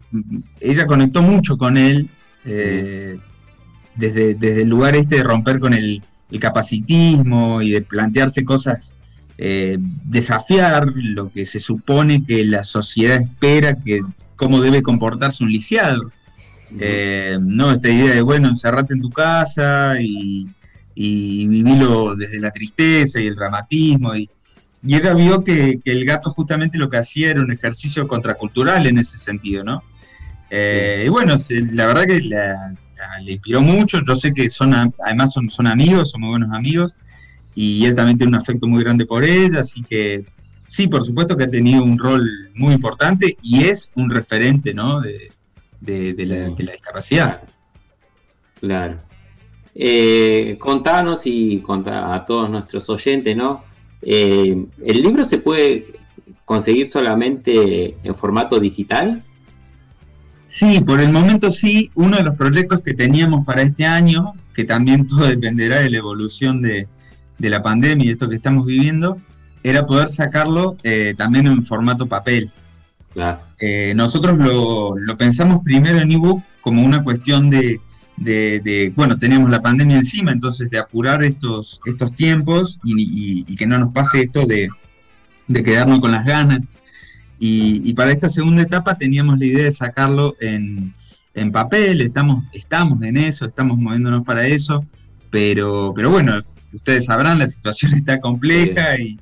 ella 0.60 0.86
conectó 0.86 1.22
mucho 1.22 1.56
con 1.56 1.76
él 1.76 2.08
eh, 2.44 3.18
desde, 3.94 4.34
desde, 4.34 4.62
el 4.62 4.68
lugar 4.68 4.96
este 4.96 5.16
de 5.16 5.22
romper 5.22 5.60
con 5.60 5.74
el, 5.74 6.02
capacitismo 6.40 7.60
y 7.60 7.72
de 7.72 7.82
plantearse 7.82 8.42
cosas, 8.42 8.96
eh, 9.38 9.78
desafiar 9.78 10.92
lo 10.94 11.30
que 11.30 11.46
se 11.46 11.60
supone 11.60 12.24
que 12.24 12.44
la 12.44 12.62
sociedad 12.64 13.20
espera 13.20 13.78
que 13.78 14.00
cómo 14.36 14.60
debe 14.60 14.82
comportarse 14.82 15.44
un 15.44 15.52
lisiado. 15.52 16.10
Eh, 16.78 17.38
no, 17.40 17.72
esta 17.72 17.90
idea 17.90 18.14
de, 18.14 18.22
bueno, 18.22 18.48
encerrate 18.48 18.94
en 18.94 19.00
tu 19.00 19.10
casa 19.10 20.00
y, 20.00 20.48
y 20.94 21.46
vivilo 21.46 22.16
desde 22.16 22.40
la 22.40 22.50
tristeza 22.50 23.20
y 23.20 23.26
el 23.26 23.34
dramatismo. 23.34 24.14
Y, 24.14 24.28
y 24.84 24.96
ella 24.96 25.14
vio 25.14 25.44
que, 25.44 25.80
el 25.84 26.04
gato 26.04 26.30
justamente 26.30 26.76
lo 26.76 26.90
que 26.90 26.96
hacía 26.96 27.30
era 27.30 27.40
un 27.40 27.52
ejercicio 27.52 28.08
contracultural 28.08 28.86
en 28.86 28.98
ese 28.98 29.16
sentido, 29.16 29.62
¿no? 29.62 29.82
Eh, 30.50 31.04
y 31.06 31.08
bueno, 31.08 31.36
la 31.72 31.86
verdad 31.86 32.04
que 32.04 32.20
le 32.20 33.32
inspiró 33.32 33.62
mucho, 33.62 34.00
yo 34.06 34.14
sé 34.14 34.34
que 34.34 34.50
son, 34.50 34.74
además 34.74 35.32
son, 35.32 35.50
son 35.50 35.66
amigos, 35.66 36.10
son 36.10 36.22
muy 36.22 36.30
buenos 36.30 36.52
amigos, 36.52 36.96
y 37.54 37.84
él 37.84 37.94
también 37.94 38.18
tiene 38.18 38.30
un 38.30 38.40
afecto 38.40 38.66
muy 38.66 38.82
grande 38.82 39.06
por 39.06 39.24
ella, 39.24 39.60
así 39.60 39.82
que 39.82 40.24
sí, 40.68 40.86
por 40.86 41.04
supuesto 41.04 41.36
que 41.36 41.44
ha 41.44 41.50
tenido 41.50 41.84
un 41.84 41.98
rol 41.98 42.50
muy 42.54 42.72
importante 42.72 43.36
y 43.42 43.64
es 43.64 43.90
un 43.94 44.10
referente, 44.10 44.72
¿no? 44.72 45.00
De, 45.00 45.30
la, 45.80 46.48
discapacidad. 46.48 47.42
Claro. 48.58 49.00
Eh, 49.74 50.56
contanos 50.58 51.22
y 51.26 51.60
conta 51.60 52.14
a 52.14 52.24
todos 52.24 52.48
nuestros 52.48 52.88
oyentes, 52.88 53.36
¿no? 53.36 53.64
Eh, 54.00 54.66
¿El 54.84 55.02
libro 55.02 55.24
se 55.24 55.38
puede 55.38 55.86
conseguir 56.44 56.86
solamente 56.86 57.96
en 58.02 58.14
formato 58.14 58.58
digital? 58.58 59.22
Sí, 60.48 60.80
por 60.80 61.00
el 61.00 61.10
momento 61.10 61.50
sí. 61.50 61.90
Uno 61.94 62.16
de 62.16 62.24
los 62.24 62.36
proyectos 62.36 62.80
que 62.80 62.94
teníamos 62.94 63.44
para 63.44 63.62
este 63.62 63.84
año, 63.84 64.32
que 64.54 64.64
también 64.64 65.06
todo 65.08 65.26
dependerá 65.26 65.80
de 65.80 65.90
la 65.90 65.98
evolución 65.98 66.62
de, 66.62 66.88
la 67.50 67.62
pandemia 67.62 68.06
y 68.06 68.10
esto 68.10 68.28
que 68.28 68.36
estamos 68.36 68.66
viviendo, 68.66 69.18
era 69.62 69.86
poder 69.86 70.08
sacarlo 70.08 70.76
eh, 70.82 71.14
también 71.16 71.46
en 71.46 71.62
formato 71.62 72.06
papel. 72.06 72.50
Eh, 73.60 73.92
nosotros 73.94 74.38
lo, 74.38 75.16
pensamos 75.16 75.62
primero 75.62 75.98
en 75.98 76.12
ebook 76.12 76.42
como 76.60 76.82
una 76.82 77.04
cuestión 77.04 77.50
de, 77.50 77.80
de, 78.16 78.92
bueno, 78.96 79.18
teníamos 79.18 79.50
la 79.50 79.60
pandemia 79.60 79.96
encima, 79.96 80.32
entonces 80.32 80.70
de 80.70 80.78
apurar 80.78 81.22
estos, 81.22 81.80
estos 81.84 82.14
tiempos 82.14 82.78
y, 82.84 83.44
que 83.56 83.66
no 83.66 83.78
nos 83.78 83.92
pase 83.92 84.22
esto 84.22 84.46
de, 84.46 84.68
quedarnos 85.62 86.00
con 86.00 86.12
las 86.12 86.24
ganas. 86.24 86.72
Y, 87.38 87.92
para 87.94 88.12
esta 88.12 88.28
segunda 88.28 88.62
etapa 88.62 88.94
teníamos 88.94 89.38
la 89.38 89.44
idea 89.44 89.64
de 89.64 89.72
sacarlo 89.72 90.34
en, 90.40 90.94
papel, 91.52 92.00
estamos, 92.00 92.44
estamos 92.52 93.02
en 93.02 93.16
eso, 93.16 93.46
estamos 93.46 93.78
moviéndonos 93.78 94.22
para 94.22 94.46
eso, 94.46 94.84
pero, 95.30 95.92
pero 95.94 96.10
bueno, 96.10 96.38
ustedes 96.72 97.06
sabrán, 97.06 97.38
la 97.38 97.48
situación 97.48 97.94
está 97.96 98.20
compleja 98.20 98.98
y, 98.98 99.18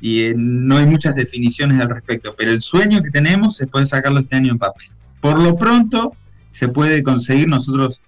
y 0.00 0.32
no 0.36 0.78
hay 0.78 0.86
muchas 0.86 1.14
definiciones 1.14 1.80
al 1.80 1.90
respecto, 1.90 2.34
pero 2.36 2.50
el 2.50 2.62
sueño 2.62 3.02
que 3.02 3.10
tenemos 3.10 3.60
es 3.60 3.68
poder 3.68 3.86
sacarlo 3.86 4.20
este 4.20 4.36
año 4.36 4.52
en 4.52 4.58
papel. 4.58 4.88
Por 5.20 5.38
lo 5.38 5.56
pronto 5.56 6.14
se 6.50 6.68
puede 6.68 7.02
conseguir, 7.02 7.48
nosotros 7.48 8.00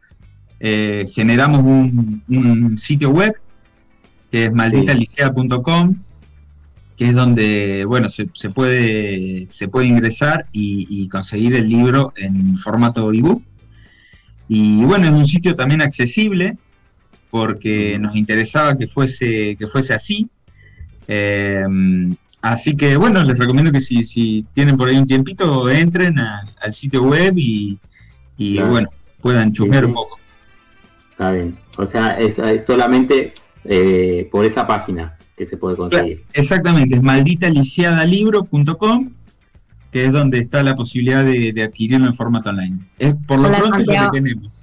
eh, 0.61 1.09
generamos 1.13 1.61
un, 1.61 2.79
sitio 2.79 3.11
web 3.11 3.35
que 4.31 4.45
es 4.45 4.53
malditaligea.com, 4.53 5.97
que 6.97 7.09
es 7.09 7.15
donde, 7.15 7.85
bueno, 7.85 8.09
se, 8.09 8.27
puede, 8.51 9.47
se 9.49 9.69
puede 9.69 9.87
ingresar 9.87 10.47
y, 10.53 11.09
conseguir 11.09 11.55
el 11.57 11.69
libro 11.69 12.13
en 12.17 12.57
formato 12.57 13.13
ebook. 13.13 13.43
Y 14.49 14.85
bueno, 14.85 15.07
es 15.07 15.13
un 15.13 15.27
sitio 15.27 15.55
también 15.55 15.83
accesible 15.83 16.57
porque 17.33 17.99
nos 17.99 18.15
interesaba 18.15 18.77
que 18.77 18.87
fuese, 18.87 19.57
que 19.59 19.67
fuese 19.67 19.95
así. 19.95 20.29
Eh, 21.09 21.65
así 22.43 22.77
que 22.77 22.99
bueno, 22.99 23.25
les 23.25 23.39
recomiendo 23.39 23.73
que 23.73 23.81
si, 23.81 24.45
tienen 24.53 24.77
por 24.77 24.91
ahí 24.91 24.99
un 24.99 25.07
tiempito, 25.07 25.71
entren 25.71 26.19
al 26.19 26.75
sitio 26.75 27.05
web 27.05 27.33
y, 27.39 27.79
bueno, 28.37 28.91
puedan 29.23 29.51
chusmear 29.51 29.87
un 29.87 29.95
poco. 29.95 30.19
Está 31.11 31.33
bien. 31.33 31.57
O 31.79 31.87
sea, 31.87 32.19
es, 32.19 32.37
solamente 32.67 33.33
eh, 33.65 34.29
por 34.31 34.45
esa 34.45 34.67
página 34.67 35.17
que 35.35 35.47
se 35.47 35.57
puede 35.57 35.75
conseguir. 35.75 36.23
Exactamente, 36.35 36.97
es 36.97 37.03
malditaliciadalibro.com, 37.03 39.11
que 39.91 40.05
es 40.05 40.13
donde 40.13 40.39
está 40.39 40.63
la 40.63 40.75
posibilidad 40.75 41.25
de, 41.25 41.63
adquirirlo 41.63 42.05
en 42.05 42.13
formato 42.13 42.51
online. 42.51 42.79
Es 42.99 43.15
por 43.27 43.39
lo 43.39 43.51
pronto 43.51 43.79
lo 43.79 43.87
que 43.87 44.09
tenemos. 44.13 44.62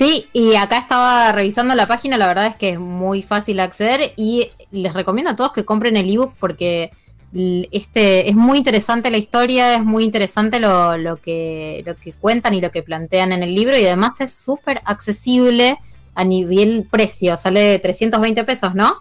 Sí, 0.00 0.28
y 0.32 0.54
acá 0.54 0.78
estaba 0.78 1.30
revisando 1.30 1.74
la 1.74 1.86
página, 1.86 2.16
la 2.16 2.26
verdad 2.26 2.46
es 2.46 2.56
que 2.56 2.70
es 2.70 2.78
muy 2.80 3.20
fácil 3.20 3.60
acceder 3.60 4.14
y 4.16 4.48
les 4.70 4.94
recomiendo 4.94 5.30
a 5.30 5.36
todos 5.36 5.52
que 5.52 5.66
compren 5.66 5.94
el 5.94 6.08
ebook 6.08 6.32
porque 6.40 6.88
este, 7.34 8.30
es 8.30 8.34
muy 8.34 8.56
interesante 8.56 9.10
la 9.10 9.18
historia, 9.18 9.74
es 9.74 9.84
muy 9.84 10.04
interesante 10.04 10.58
lo, 10.58 10.96
lo, 10.96 11.18
que, 11.18 11.82
lo 11.84 11.96
que 11.96 12.14
cuentan 12.14 12.54
y 12.54 12.62
lo 12.62 12.70
que 12.70 12.82
plantean 12.82 13.32
en 13.32 13.42
el 13.42 13.54
libro 13.54 13.76
y 13.76 13.84
además 13.84 14.18
es 14.22 14.32
súper 14.32 14.80
accesible 14.86 15.76
a 16.14 16.24
nivel 16.24 16.88
precio, 16.90 17.36
sale 17.36 17.60
de 17.60 17.78
320 17.78 18.42
pesos, 18.44 18.74
¿no? 18.74 18.94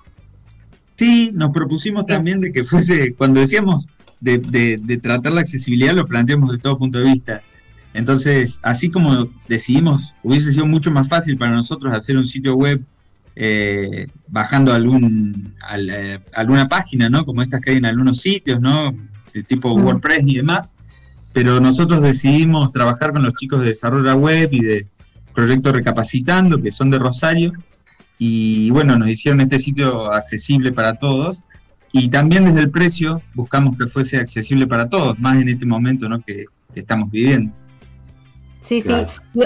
Sí, 0.98 1.32
nos 1.34 1.52
propusimos 1.52 2.08
también 2.08 2.42
de 2.42 2.52
que 2.52 2.66
fuese, 2.66 3.14
cuando 3.14 3.40
decíamos 3.40 3.88
de, 4.20 4.38
de, 4.38 4.98
tratar 4.98 5.32
la 5.32 5.40
accesibilidad, 5.40 5.94
lo 5.94 6.06
planteamos 6.06 6.52
de 6.52 6.58
todo 6.58 6.78
punto 6.78 7.00
de 7.00 7.06
vista. 7.06 7.42
Entonces, 7.94 8.60
así 8.62 8.90
como 8.90 9.30
decidimos, 9.48 10.14
hubiese 10.24 10.54
sido 10.54 10.66
mucho 10.66 10.92
más 10.92 11.08
fácil 11.08 11.38
para 11.38 11.52
nosotros 11.52 11.94
hacer 11.94 12.18
un 12.18 12.28
sitio 12.28 12.56
web 12.56 12.84
eh, 13.36 14.08
bajando 14.28 14.74
algún, 14.74 15.56
eh, 15.76 16.20
alguna 16.34 16.68
página, 16.68 17.10
¿no? 17.10 17.26
Como 17.26 17.42
estas 17.42 17.62
que 17.62 17.72
hay 17.72 17.78
en 17.78 17.86
algunos 17.86 18.20
sitios, 18.20 18.60
¿no? 18.60 18.94
De 19.34 19.44
tipo 19.44 19.74
WordPress 19.74 20.28
y 20.28 20.36
demás. 20.36 20.74
Pero 21.34 21.60
nosotros 21.60 22.02
decidimos 22.02 22.72
trabajar 22.72 23.14
con 23.14 23.24
los 23.24 23.34
chicos 23.36 23.62
de 23.62 23.68
desarrollo 23.68 24.16
web 24.18 24.50
y 24.52 24.62
de 24.62 24.88
Proyecto 25.34 25.72
Recapacitando, 25.72 26.62
que 26.62 26.72
son 26.72 26.90
de 26.90 27.00
Rosario. 27.00 27.54
Y 28.18 28.70
bueno, 28.72 28.98
nos 28.98 29.08
hicieron 29.08 29.42
este 29.42 29.58
sitio 29.58 30.12
accesible 30.12 30.72
para 30.72 30.96
todos. 30.96 31.42
Y 31.92 32.10
también 32.10 32.46
desde 32.46 32.62
el 32.62 32.70
precio 32.70 33.22
buscamos 33.34 33.78
que 33.78 33.88
fuese 33.88 34.18
accesible 34.18 34.68
para 34.68 34.90
todos, 34.90 35.18
más 35.18 35.38
en 35.42 35.50
este 35.50 35.66
momento 35.66 36.08
¿no? 36.08 36.22
que 36.22 36.46
estamos 36.76 37.10
viviendo. 37.10 37.52
Sí, 38.70 38.82
sí. 38.82 38.94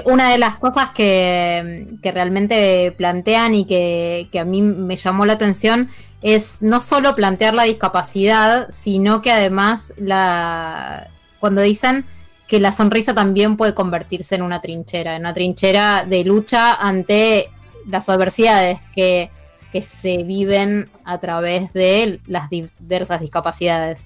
Una 0.03 0.31
de 0.31 0.37
las 0.37 0.57
cosas 0.57 0.89
que, 0.89 1.87
realmente 2.03 2.91
plantean 2.91 3.55
y 3.55 3.63
que, 3.63 4.27
a 4.37 4.43
mí 4.43 4.61
me 4.61 4.97
llamó 4.97 5.25
la 5.25 5.33
atención 5.33 5.89
es 6.21 6.57
no 6.61 6.81
solo 6.81 7.15
plantear 7.15 7.53
la 7.53 7.63
discapacidad, 7.63 8.67
sino 8.69 9.21
que 9.21 9.31
además 9.31 9.93
la 9.95 11.07
cuando 11.39 11.61
dicen 11.61 12.03
que 12.47 12.59
la 12.59 12.73
sonrisa 12.73 13.13
también 13.13 13.55
puede 13.55 13.73
convertirse 13.73 14.35
en 14.35 14.41
una 14.41 14.59
trinchera, 14.59 15.15
en 15.15 15.21
una 15.21 15.33
trinchera 15.33 16.03
de 16.03 16.25
lucha 16.25 16.73
ante 16.73 17.49
las 17.87 18.09
adversidades 18.09 18.81
que, 18.93 19.31
que 19.71 19.81
se 19.81 20.23
viven 20.23 20.89
a 21.05 21.19
través 21.19 21.71
de 21.71 22.19
las 22.27 22.49
diversas 22.49 23.21
discapacidades. 23.21 24.05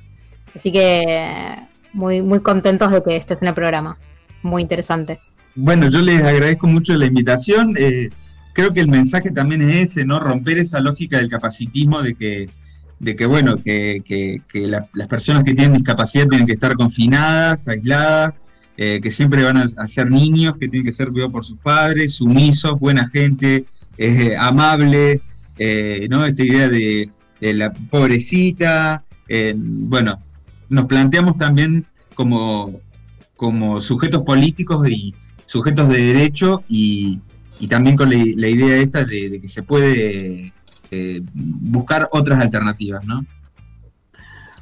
Así 0.56 0.72
que 0.72 1.56
muy, 1.92 2.22
muy 2.22 2.40
contentos 2.42 2.92
de 2.92 3.02
que 3.02 3.16
estés 3.16 3.42
en 3.42 3.48
el 3.48 3.56
programa 3.56 3.98
muy 4.44 4.62
interesante. 4.62 5.20
Bueno, 5.56 5.90
yo 5.90 6.02
les 6.02 6.24
agradezco 6.24 6.68
mucho 6.68 6.96
la 6.96 7.06
invitación. 7.06 7.74
Eh, 7.78 8.10
creo 8.54 8.74
que 8.74 8.80
el 8.80 8.88
mensaje 8.88 9.32
también 9.32 9.62
es 9.62 9.92
ese, 9.92 10.06
¿no? 10.06 10.20
Romper 10.20 10.58
esa 10.58 10.80
lógica 10.80 11.18
del 11.18 11.30
capacitismo 11.30 12.02
de 12.02 12.16
que, 12.16 12.50
de 13.00 13.16
que 13.16 13.26
bueno, 13.26 13.56
que, 13.58 14.42
las 14.54 15.08
personas 15.08 15.44
que 15.44 15.54
tienen 15.54 15.74
discapacidad 15.74 16.28
tienen 16.28 16.48
que 16.48 16.54
estar 16.54 16.76
confinadas, 16.76 17.68
aisladas, 17.68 18.34
eh, 18.76 19.00
que 19.02 19.12
siempre 19.12 19.44
van 19.44 19.58
a, 19.58 19.88
ser 19.88 20.10
niños, 20.10 20.56
que 20.60 20.68
tienen 20.68 20.86
que 20.86 20.92
ser 20.92 21.10
cuidados 21.10 21.34
por 21.34 21.46
sus 21.46 21.58
padres, 21.60 22.16
sumisos, 22.16 22.80
buena 22.80 23.08
gente, 23.10 23.66
eh, 23.98 24.36
amable, 24.38 25.22
eh, 25.58 26.08
¿no? 26.10 26.26
Esta 26.26 26.44
idea 26.44 26.70
de, 26.70 27.10
la 27.40 27.72
pobrecita, 27.72 29.04
bueno, 29.56 30.20
nos 30.70 30.88
planteamos 30.88 31.38
también 31.38 31.86
como, 32.16 32.82
como 33.38 33.80
sujetos 33.80 34.24
políticos 34.24 34.90
y 34.90 35.16
sujetos 35.46 35.88
de 35.90 36.14
derecho 36.14 36.64
y, 36.68 37.20
también 37.70 37.96
con 37.96 38.10
la, 38.10 38.48
idea 38.48 38.78
esta 38.78 39.06
de, 39.06 39.40
que 39.40 39.48
se 39.48 39.64
puede 39.64 40.54
eh, 40.92 41.22
buscar 41.34 42.10
otras 42.12 42.40
alternativas, 42.42 43.06
¿no? 43.06 43.26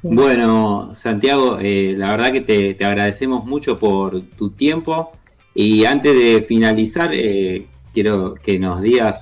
Bueno, 0.04 0.94
Santiago, 0.94 1.58
eh, 1.60 1.96
la 1.98 2.12
verdad 2.12 2.32
que 2.32 2.42
te, 2.76 2.86
agradecemos 2.86 3.46
mucho 3.46 3.80
por 3.80 4.22
tu 4.22 4.52
tiempo 4.52 5.12
y 5.56 5.86
antes 5.86 6.14
de 6.14 6.46
finalizar, 6.48 7.10
eh, 7.12 7.66
quiero 7.94 8.34
que 8.36 8.60
nos 8.60 8.82
digas 8.82 9.22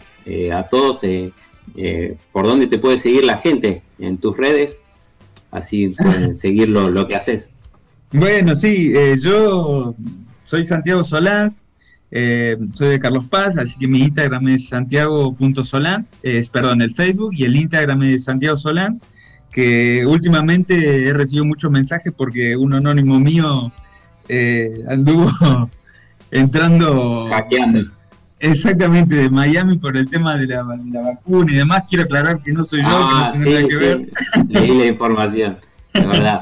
a 0.53 0.63
todos 0.69 1.01
por 2.31 2.47
dónde 2.47 2.67
te 2.67 2.79
puede 2.79 2.97
seguir 2.97 3.25
la 3.25 3.37
gente 3.37 3.81
en 3.99 4.17
tus 4.17 4.35
redes, 4.35 4.83
así 5.51 5.89
pueden 5.89 6.35
seguir 6.35 6.69
lo, 6.69 7.07
que 7.07 7.15
haces. 7.15 7.53
Bueno, 8.13 8.55
sí, 8.55 8.93
yo 9.21 9.95
soy 10.43 10.65
Santiago 10.65 11.03
Solás, 11.03 11.65
eh, 12.15 12.57
soy 12.73 12.89
de 12.89 12.99
Carlos 12.99 13.25
Paz, 13.25 13.57
así 13.57 13.75
que 13.79 13.87
mi 13.87 14.01
Instagram 14.01 14.47
es 14.49 14.67
santiago.solans, 14.67 16.15
es, 16.21 16.47
perdón, 16.47 16.83
el 16.83 16.93
Facebook 16.93 17.31
y 17.33 17.43
el 17.43 17.55
Instagram 17.55 18.03
es 18.03 18.25
Santiago 18.25 18.55
Solans, 18.55 19.01
que 19.51 20.05
últimamente 20.05 21.07
he 21.07 21.11
recibido 21.11 21.43
muchos 21.43 21.71
mensajes 21.71 22.13
porque 22.15 22.55
un 22.55 22.75
anónimo 22.75 23.19
mío 23.19 23.71
eh, 24.29 24.83
anduvo 24.87 25.31
entrando... 26.31 27.29
Hackeando. 27.31 27.91
Exactamente, 28.39 29.15
de 29.15 29.29
Miami 29.31 29.79
por 29.79 29.97
el 29.97 30.07
tema 30.07 30.37
de 30.37 30.45
la, 30.45 30.61
vacuna 30.61 31.51
y 31.51 31.55
demás. 31.55 31.85
Quiero 31.89 32.03
aclarar 32.03 32.43
que 32.43 32.51
no 32.51 32.63
soy 32.63 32.83
yo, 32.83 32.89
que 32.89 32.93
no 32.93 33.09
ah, 33.09 33.31
tengo 33.33 33.49
nada 33.49 33.67
que 33.67 33.75
ver. 33.75 34.09
Leí 34.49 34.77
la 34.77 34.85
información, 34.85 35.57
de 35.93 36.05
verdad. 36.05 36.41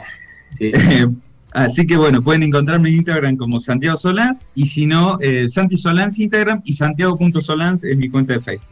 Sí, 0.49 0.71
Así 1.53 1.85
que 1.85 1.97
bueno, 1.97 2.21
pueden 2.21 2.43
encontrarme 2.43 2.89
en 2.89 2.95
Instagram 2.95 3.35
como 3.35 3.59
Santiago 3.59 3.97
Solans 3.97 4.45
y 4.55 4.67
si 4.67 4.85
no, 4.85 5.17
eh, 5.19 5.49
Santi 5.49 5.75
Solans 5.75 6.17
Instagram 6.17 6.61
y 6.63 6.73
Santiago.solans 6.73 7.83
es 7.83 7.97
mi 7.97 8.09
cuenta 8.09 8.33
de 8.33 8.39
Facebook. 8.39 8.67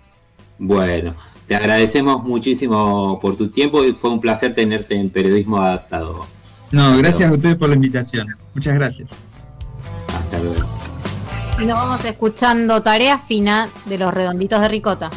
Bueno, 0.58 1.14
te 1.48 1.56
agradecemos 1.56 2.24
muchísimo 2.24 3.20
por 3.20 3.36
tu 3.36 3.50
tiempo 3.50 3.84
y 3.84 3.92
fue 3.92 4.12
un 4.12 4.22
placer 4.22 4.54
tenerte 4.54 4.96
en 4.96 5.10
Periodismo 5.10 5.58
Adaptado. 5.58 6.26
No, 6.72 6.98
gracias 6.98 7.30
a 7.30 7.34
ustedes 7.34 7.56
por 7.56 7.70
la 7.70 7.76
invitación. 7.76 8.28
Muchas 8.54 8.76
gracias. 8.76 9.10
Hasta 10.08 10.40
luego. 10.40 10.68
Y 11.60 11.66
nos 11.66 11.78
vamos 11.78 12.06
escuchando 12.06 12.82
Tarea 12.82 13.18
Fina 13.18 13.68
de 13.86 13.98
los 13.98 14.14
Redonditos 14.14 14.62
de 14.62 14.68
Ricota. 14.70 15.10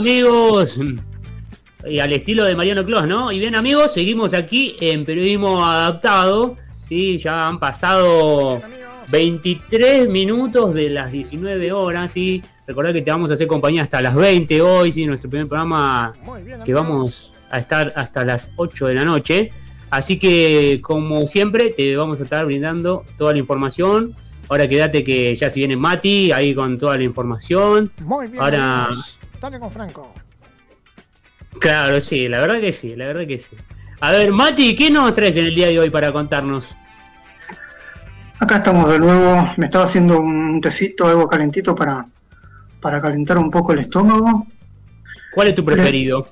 Bien, 0.00 0.24
amigos. 0.26 0.80
Y 1.84 1.98
al 1.98 2.12
estilo 2.12 2.44
de 2.44 2.54
Mariano 2.54 2.84
Clos, 2.84 3.06
¿no? 3.06 3.32
Y 3.32 3.38
bien 3.38 3.54
amigos, 3.56 3.92
seguimos 3.92 4.34
aquí 4.34 4.76
en 4.80 5.04
Periodismo 5.04 5.64
Adaptado. 5.64 6.56
Sí, 6.88 7.18
ya 7.18 7.46
han 7.46 7.58
pasado 7.58 8.60
23 9.08 10.08
minutos 10.08 10.74
de 10.74 10.90
las 10.90 11.10
19 11.10 11.72
horas, 11.72 12.12
¿sí? 12.12 12.40
Recordad 12.66 12.92
que 12.92 13.02
te 13.02 13.10
vamos 13.10 13.30
a 13.30 13.34
hacer 13.34 13.46
compañía 13.46 13.82
hasta 13.82 14.00
las 14.00 14.14
20 14.14 14.62
hoy, 14.62 14.92
¿sí? 14.92 15.06
Nuestro 15.06 15.28
primer 15.28 15.48
programa 15.48 16.12
que 16.64 16.72
vamos 16.72 17.32
a 17.50 17.58
estar 17.58 17.92
hasta 17.96 18.24
las 18.24 18.52
8 18.56 18.86
de 18.86 18.94
la 18.94 19.04
noche. 19.04 19.50
Así 19.90 20.18
que, 20.18 20.80
como 20.82 21.26
siempre, 21.26 21.70
te 21.70 21.96
vamos 21.96 22.20
a 22.20 22.24
estar 22.24 22.46
brindando 22.46 23.04
toda 23.18 23.32
la 23.32 23.38
información. 23.38 24.14
Ahora 24.48 24.68
quédate 24.68 25.02
que 25.04 25.34
ya 25.34 25.50
si 25.50 25.60
viene 25.60 25.76
Mati, 25.76 26.32
ahí 26.32 26.54
con 26.54 26.78
toda 26.78 26.96
la 26.96 27.04
información. 27.04 27.90
Muy 28.04 28.28
bien. 28.28 28.42
Ahora... 28.42 28.88
Dale 29.42 29.58
con 29.58 29.72
Franco. 29.72 30.14
Claro, 31.58 32.00
sí, 32.00 32.28
la 32.28 32.38
verdad 32.38 32.60
que 32.60 32.70
sí, 32.70 32.94
la 32.94 33.08
verdad 33.08 33.26
que 33.26 33.40
sí. 33.40 33.56
A 34.00 34.12
ver, 34.12 34.30
Mati, 34.30 34.76
¿qué 34.76 34.88
nos 34.88 35.12
traes 35.16 35.36
en 35.36 35.46
el 35.46 35.54
día 35.56 35.66
de 35.66 35.80
hoy 35.80 35.90
para 35.90 36.12
contarnos? 36.12 36.76
Acá 38.38 38.58
estamos 38.58 38.88
de 38.88 39.00
nuevo. 39.00 39.52
Me 39.56 39.66
estaba 39.66 39.86
haciendo 39.86 40.20
un 40.20 40.60
tecito, 40.60 41.08
algo 41.08 41.28
calentito 41.28 41.74
para, 41.74 42.04
para 42.80 43.02
calentar 43.02 43.36
un 43.36 43.50
poco 43.50 43.72
el 43.72 43.80
estómago. 43.80 44.46
¿Cuál 45.34 45.48
es 45.48 45.54
tu 45.56 45.64
preferido? 45.64 46.24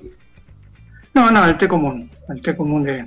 No, 1.13 1.29
no, 1.31 1.45
el 1.45 1.57
té 1.57 1.67
común. 1.67 2.09
El 2.29 2.41
té 2.41 2.55
común 2.55 2.83
de, 2.83 3.05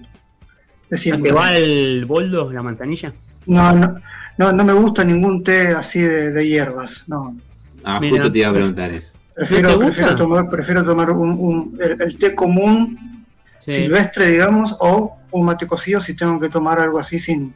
¿Te 0.90 1.32
va 1.32 1.56
el 1.56 2.05
boldo, 2.05 2.52
la 2.52 2.62
manzanilla? 2.62 3.12
No, 3.47 3.72
no, 3.72 3.97
no, 4.36 4.52
no 4.52 4.64
me 4.64 4.72
gusta 4.74 5.02
ningún 5.02 5.43
té 5.43 5.68
así 5.68 6.01
de, 6.01 6.47
hierbas, 6.47 7.05
no. 7.06 7.36
Ah, 7.82 7.98
justo 7.98 8.31
te 8.31 8.39
iba 8.39 8.48
a 8.48 8.52
preguntar 8.52 8.90
eso. 8.90 9.24
Prefiero, 9.35 9.78
prefiero 9.78 10.16
tomar, 10.16 10.48
prefiero 10.48 10.85
tomar 10.85 11.11
un, 11.11 11.77
el, 11.81 12.19
té 12.19 12.35
común 12.35 13.27
silvestre, 13.66 14.31
digamos, 14.31 14.77
o 14.78 15.16
un 15.32 15.44
mate 15.44 15.66
cocido 15.66 16.01
si 16.01 16.15
tengo 16.15 16.39
que 16.39 16.48
tomar 16.48 16.78
algo 16.78 17.01
así 17.01 17.19
sin, 17.19 17.52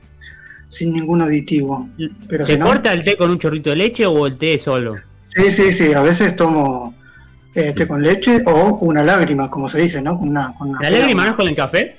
sin 0.69 0.93
ningún 0.93 1.23
aditivo. 1.23 1.89
Pero 2.29 2.45
¿Se 2.45 2.59
corta 2.59 2.93
el 2.93 3.05
té 3.05 3.17
con 3.17 3.31
un 3.31 3.39
chorrito 3.39 3.71
de 3.71 3.77
leche 3.77 4.07
o 4.07 4.27
el 4.27 4.37
té 4.37 4.59
solo? 4.59 4.97
Sí, 5.29 5.53
sí, 5.53 5.73
sí. 5.73 5.93
A 5.93 6.03
veces 6.03 6.35
tomo 6.35 6.95
eh, 7.55 7.73
té 7.77 7.87
con 7.87 8.03
leche 8.03 8.43
o 8.47 8.79
una 8.81 9.05
lágrima, 9.05 9.49
como 9.49 9.69
se 9.69 9.81
dice, 9.81 10.03
¿no? 10.03 10.19
Una, 10.19 10.55
¿La 10.81 10.91
lágrima 10.91 11.25
no 11.25 11.31
es 11.31 11.37
con 11.37 11.47
el 11.49 11.55
café? 11.55 11.97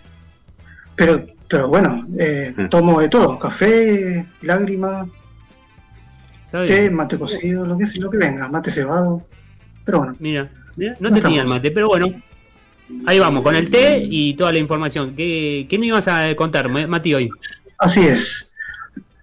Pero, 0.96 1.26
pero 1.48 1.70
bueno, 1.70 2.06
eh, 2.18 2.54
tomo 2.70 3.00
de 3.00 3.08
todo, 3.08 3.40
café, 3.40 4.26
lágrima, 4.42 5.08
té, 6.52 6.90
mate 6.90 7.18
cocido, 7.18 7.66
lo 7.66 7.78
que, 7.78 7.86
lo 7.96 8.10
que 8.10 8.18
venga, 8.18 8.50
mate 8.50 8.72
cebado. 8.72 9.24
Pero 9.90 10.00
bueno. 10.00 10.16
Mira, 10.20 10.50
no, 11.00 11.10
tenía 11.10 11.42
el 11.42 11.48
mate, 11.48 11.72
pero 11.72 11.88
bueno. 11.88 12.14
Ahí 13.08 13.18
vamos, 13.18 13.44
con 13.44 13.56
el 13.56 13.72
té 13.72 14.06
y 14.08 14.36
toda 14.36 14.52
la 14.52 14.60
información. 14.60 15.16
¿Qué, 15.16 15.66
qué 15.68 15.80
me 15.80 15.88
ibas 15.88 16.08
a 16.08 16.36
contar, 16.36 16.70
Mati, 16.70 17.16
hoy? 17.16 17.30
Así 17.80 18.02
es. 18.02 18.52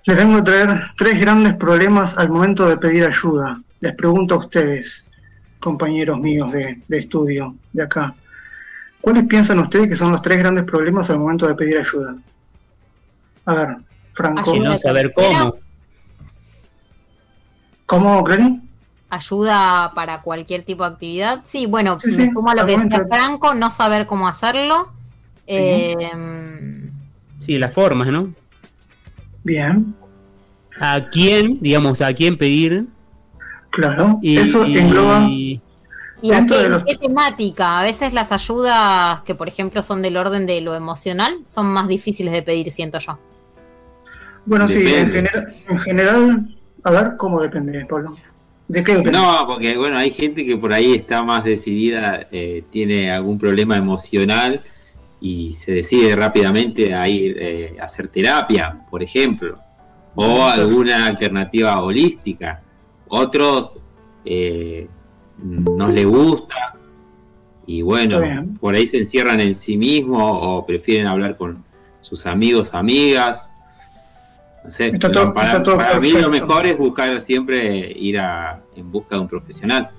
Les 0.07 0.17
vengo 0.17 0.39
a 0.39 0.45
traer 0.45 0.69
tres 0.97 1.21
grandes 1.21 1.55
problemas 1.55 2.19
al 2.19 2.31
momento 2.31 2.69
de 2.69 2.79
pedir 2.79 3.05
ayuda. 3.05 3.61
Les 3.81 3.95
pregunto 3.95 4.35
a 4.35 4.39
ustedes, 4.39 5.07
compañeros 5.61 6.19
míos 6.19 6.51
de, 6.51 6.81
de 6.89 6.99
estudio 6.99 7.55
de 7.73 7.85
acá. 7.85 8.13
¿Cuáles 9.01 9.25
piensan 9.27 9.61
ustedes 9.61 9.89
que 9.89 9.97
son 9.97 10.11
los 10.11 10.23
tres 10.23 10.39
grandes 10.39 10.65
problemas 10.65 11.09
al 11.11 11.21
momento 11.21 11.47
de 11.47 11.55
pedir 11.55 11.79
ayuda? 11.79 12.17
A 13.45 13.55
ver, 13.55 13.77
Franco. 14.15 14.57
no 14.57 14.77
saber 14.79 15.13
cómo. 15.15 15.55
¿Cómo, 17.87 18.25
Clarín? 18.25 18.66
Ayuda 19.09 19.93
para 19.95 20.23
cualquier 20.23 20.65
tipo 20.65 20.85
de 20.85 20.91
actividad. 20.95 21.41
Sí, 21.45 21.67
bueno, 21.67 21.99
me 22.05 22.31
sumo 22.31 22.51
a 22.51 22.55
lo 22.55 22.67
que 22.67 22.77
decía 22.77 23.07
Franco, 23.09 23.55
no 23.55 23.71
saber 23.71 24.07
cómo 24.07 24.27
hacerlo. 24.27 24.93
Eh, 25.47 25.95
sí, 27.41 27.59
las 27.59 27.73
formas, 27.73 28.09
¿no? 28.09 28.33
Bien. 29.45 29.95
¿A 30.81 31.09
quién, 31.11 31.59
digamos, 31.61 32.03
a 32.03 32.13
quién 32.13 32.37
pedir? 32.37 32.87
Claro, 33.71 34.19
eso 34.23 34.65
engloba 34.65 35.29
¿Y 36.23 36.33
a 36.33 36.47
qué, 36.47 36.97
temática? 36.97 37.79
A 37.79 37.83
veces 37.83 38.13
las 38.13 38.33
ayudas 38.33 39.21
que, 39.23 39.35
por 39.35 39.49
ejemplo, 39.49 39.83
son 39.83 40.03
del 40.03 40.17
orden 40.17 40.47
de 40.47 40.61
lo 40.61 40.75
emocional 40.75 41.41
son 41.47 41.67
más 41.67 41.89
difíciles 41.89 42.33
de 42.33 42.43
pedir, 42.43 42.71
siento 42.71 42.99
yo. 42.99 43.19
Bueno, 44.47 44.67
sí, 44.67 44.85
en 44.87 45.79
general, 45.81 46.57
a 46.85 46.91
ver, 46.91 47.17
¿cómo 47.17 47.41
depende, 47.43 47.85
Pablo? 47.85 48.17
¿De 48.69 48.83
qué 48.83 48.97
depende? 48.97 49.19
No, 49.19 49.45
porque, 49.47 49.77
bueno, 49.77 49.97
hay 49.97 50.11
gente 50.11 50.45
que 50.45 50.57
por 50.57 50.73
ahí 50.73 50.95
está 50.95 51.23
más 51.23 51.45
decidida, 51.45 52.27
eh, 52.33 52.65
tiene 52.71 53.13
algún 53.13 53.39
problema 53.39 53.77
emocional 53.77 54.61
y 55.21 55.53
se 55.53 55.73
decide 55.73 56.17
rápidamente 56.17 56.95
a 56.95 57.09
ir 57.09 57.37
eh, 57.39 57.77
a 57.81 57.85
hacer 57.85 58.09
terapia, 58.09 58.85
por 58.91 59.03
ejemplo, 59.03 59.59
o 60.15 60.45
alguna 60.45 61.07
alternativa 61.07 61.81
holística. 61.81 62.63
Otros 63.09 63.79
eh, 64.25 64.89
no 65.39 65.89
le 65.89 66.05
gusta 66.05 66.77
y 67.67 67.83
bueno, 67.83 68.21
por 68.61 68.75
ahí 68.75 68.87
se 68.87 68.99
encierran 68.99 69.41
en 69.41 69.55
sí 69.55 69.77
mismos 69.77 70.23
o 70.25 70.65
prefieren 70.65 71.09
hablar 71.09 71.37
con 71.37 71.65
sus 72.01 72.27
amigos, 72.27 72.75
amigas. 72.75 73.51
No 74.67 74.71
sé, 74.73 74.99
para, 74.99 76.01
mí 76.01 76.11
lo 76.13 76.29
mejor 76.29 76.67
es 76.67 76.77
buscar 76.77 77.21
siempre 77.21 77.93
ir 77.93 78.19
a, 78.19 78.61
en 78.75 78.91
busca 78.91 79.15
de 79.15 79.21
un 79.21 79.29
profesional. 79.29 79.91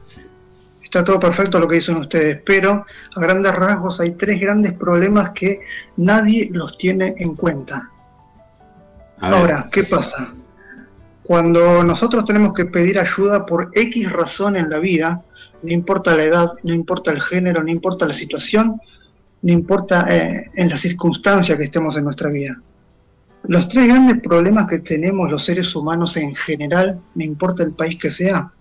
Está 0.84 1.04
todo 1.04 1.20
perfecto 1.20 1.60
lo 1.60 1.68
que 1.68 1.76
dicen 1.76 1.98
ustedes, 1.98 2.42
pero 2.46 2.86
a 3.16 3.20
grandes 3.20 3.56
rasgos 3.56 4.00
hay 4.02 4.12
tres 4.12 4.42
grandes 4.42 4.74
problemas 4.74 5.30
que 5.30 5.62
nadie 5.96 6.50
los 6.52 6.78
tiene 6.78 7.16
en 7.18 7.36
cuenta. 7.36 7.90
Ahora, 9.20 9.70
¿qué 9.72 9.84
pasa? 9.84 10.34
Cuando 11.24 11.84
nosotros 11.84 12.26
tenemos 12.26 12.54
que 12.54 12.66
pedir 12.66 13.00
ayuda 13.00 13.46
por 13.46 13.72
X 13.74 14.12
razón 14.12 14.58
en 14.58 14.70
la 14.70 14.80
vida, 14.80 15.22
no 15.64 15.74
importa 15.74 16.16
la 16.16 16.24
edad, 16.24 16.54
no 16.64 16.74
importa 16.74 17.12
el 17.12 17.22
género, 17.22 17.64
no 17.64 17.70
importa 17.70 18.06
la 18.06 18.14
situación, 18.14 18.82
no 19.42 19.52
importa 19.54 20.08
eh, 20.10 20.52
en 20.56 20.70
la 20.70 20.78
circunstancia 20.78 21.58
que 21.58 21.64
estemos 21.64 21.96
en 21.96 22.04
nuestra 22.04 22.30
vida. 22.30 22.58
Los 23.48 23.68
tres 23.68 23.88
grandes 23.88 24.22
problemas 24.22 24.68
que 24.68 24.80
tenemos 24.80 25.32
los 25.32 25.46
seres 25.46 25.76
humanos 25.76 26.18
en 26.18 26.36
general, 26.36 27.00
no 27.16 27.24
importa 27.24 27.64
el 27.64 27.72
país 27.72 27.98
que 28.00 28.10
sea, 28.10 28.52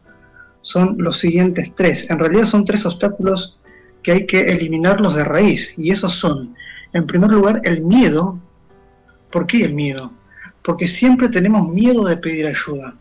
son 0.62 0.96
los 0.98 1.18
siguientes 1.18 1.72
tres. 1.74 2.06
En 2.08 2.18
realidad 2.18 2.46
son 2.46 2.64
tres 2.64 2.86
obstáculos 2.86 3.58
que 4.02 4.12
hay 4.12 4.26
que 4.26 4.40
eliminarlos 4.40 5.14
de 5.16 5.24
raíz. 5.24 5.72
Y 5.76 5.90
esos 5.90 6.14
son, 6.14 6.54
en 6.92 7.06
primer 7.06 7.30
lugar, 7.30 7.60
el 7.64 7.82
miedo. 7.82 8.38
¿Por 9.30 9.46
qué 9.46 9.64
el 9.64 9.74
miedo? 9.74 10.12
Porque 10.64 10.86
siempre 10.86 11.28
tenemos 11.28 11.68
miedo 11.68 12.04
de 12.04 12.16
pedir 12.16 12.46
ayuda. 12.46 12.94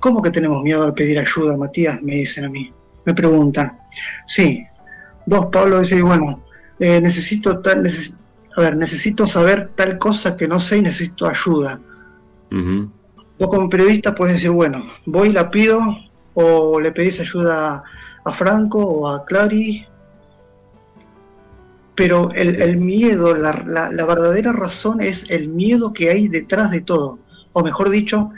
¿Cómo 0.00 0.22
que 0.22 0.30
tenemos 0.30 0.62
miedo 0.62 0.86
de 0.86 0.92
pedir 0.92 1.18
ayuda, 1.18 1.56
Matías? 1.56 2.00
Me 2.02 2.16
dicen 2.16 2.44
a 2.44 2.48
mí 2.48 2.72
me 3.04 3.14
preguntan, 3.14 3.78
sí, 4.26 4.64
vos 5.26 5.46
Pablo 5.52 5.80
decís, 5.80 6.00
bueno, 6.00 6.42
eh, 6.78 7.00
necesito 7.00 7.60
tal, 7.60 7.86
a 8.56 8.60
ver, 8.60 8.76
necesito 8.76 9.26
saber 9.26 9.70
tal 9.74 9.98
cosa 9.98 10.36
que 10.36 10.46
no 10.46 10.60
sé 10.60 10.78
y 10.78 10.82
necesito 10.82 11.26
ayuda. 11.26 11.80
Vos 12.50 13.48
como 13.48 13.68
periodista 13.68 14.14
puedes 14.14 14.36
decir, 14.36 14.50
bueno, 14.50 14.84
voy 15.06 15.30
y 15.30 15.32
la 15.32 15.50
pido 15.50 15.80
o 16.34 16.78
le 16.78 16.92
pedís 16.92 17.18
ayuda 17.20 17.82
a 18.24 18.32
Franco 18.32 18.78
o 18.78 19.08
a 19.08 19.24
Clary, 19.24 19.86
pero 21.96 22.30
el, 22.32 22.76
miedo, 22.76 23.34
la, 23.34 23.64
la, 23.66 24.06
verdadera 24.06 24.52
razón 24.52 25.00
es 25.00 25.24
el 25.28 25.48
miedo 25.48 25.92
que 25.92 26.10
hay 26.10 26.28
detrás 26.28 26.70
de 26.70 26.80
todo. 26.80 27.18
O 27.52 27.62
mejor 27.62 27.88
dicho, 27.90 28.30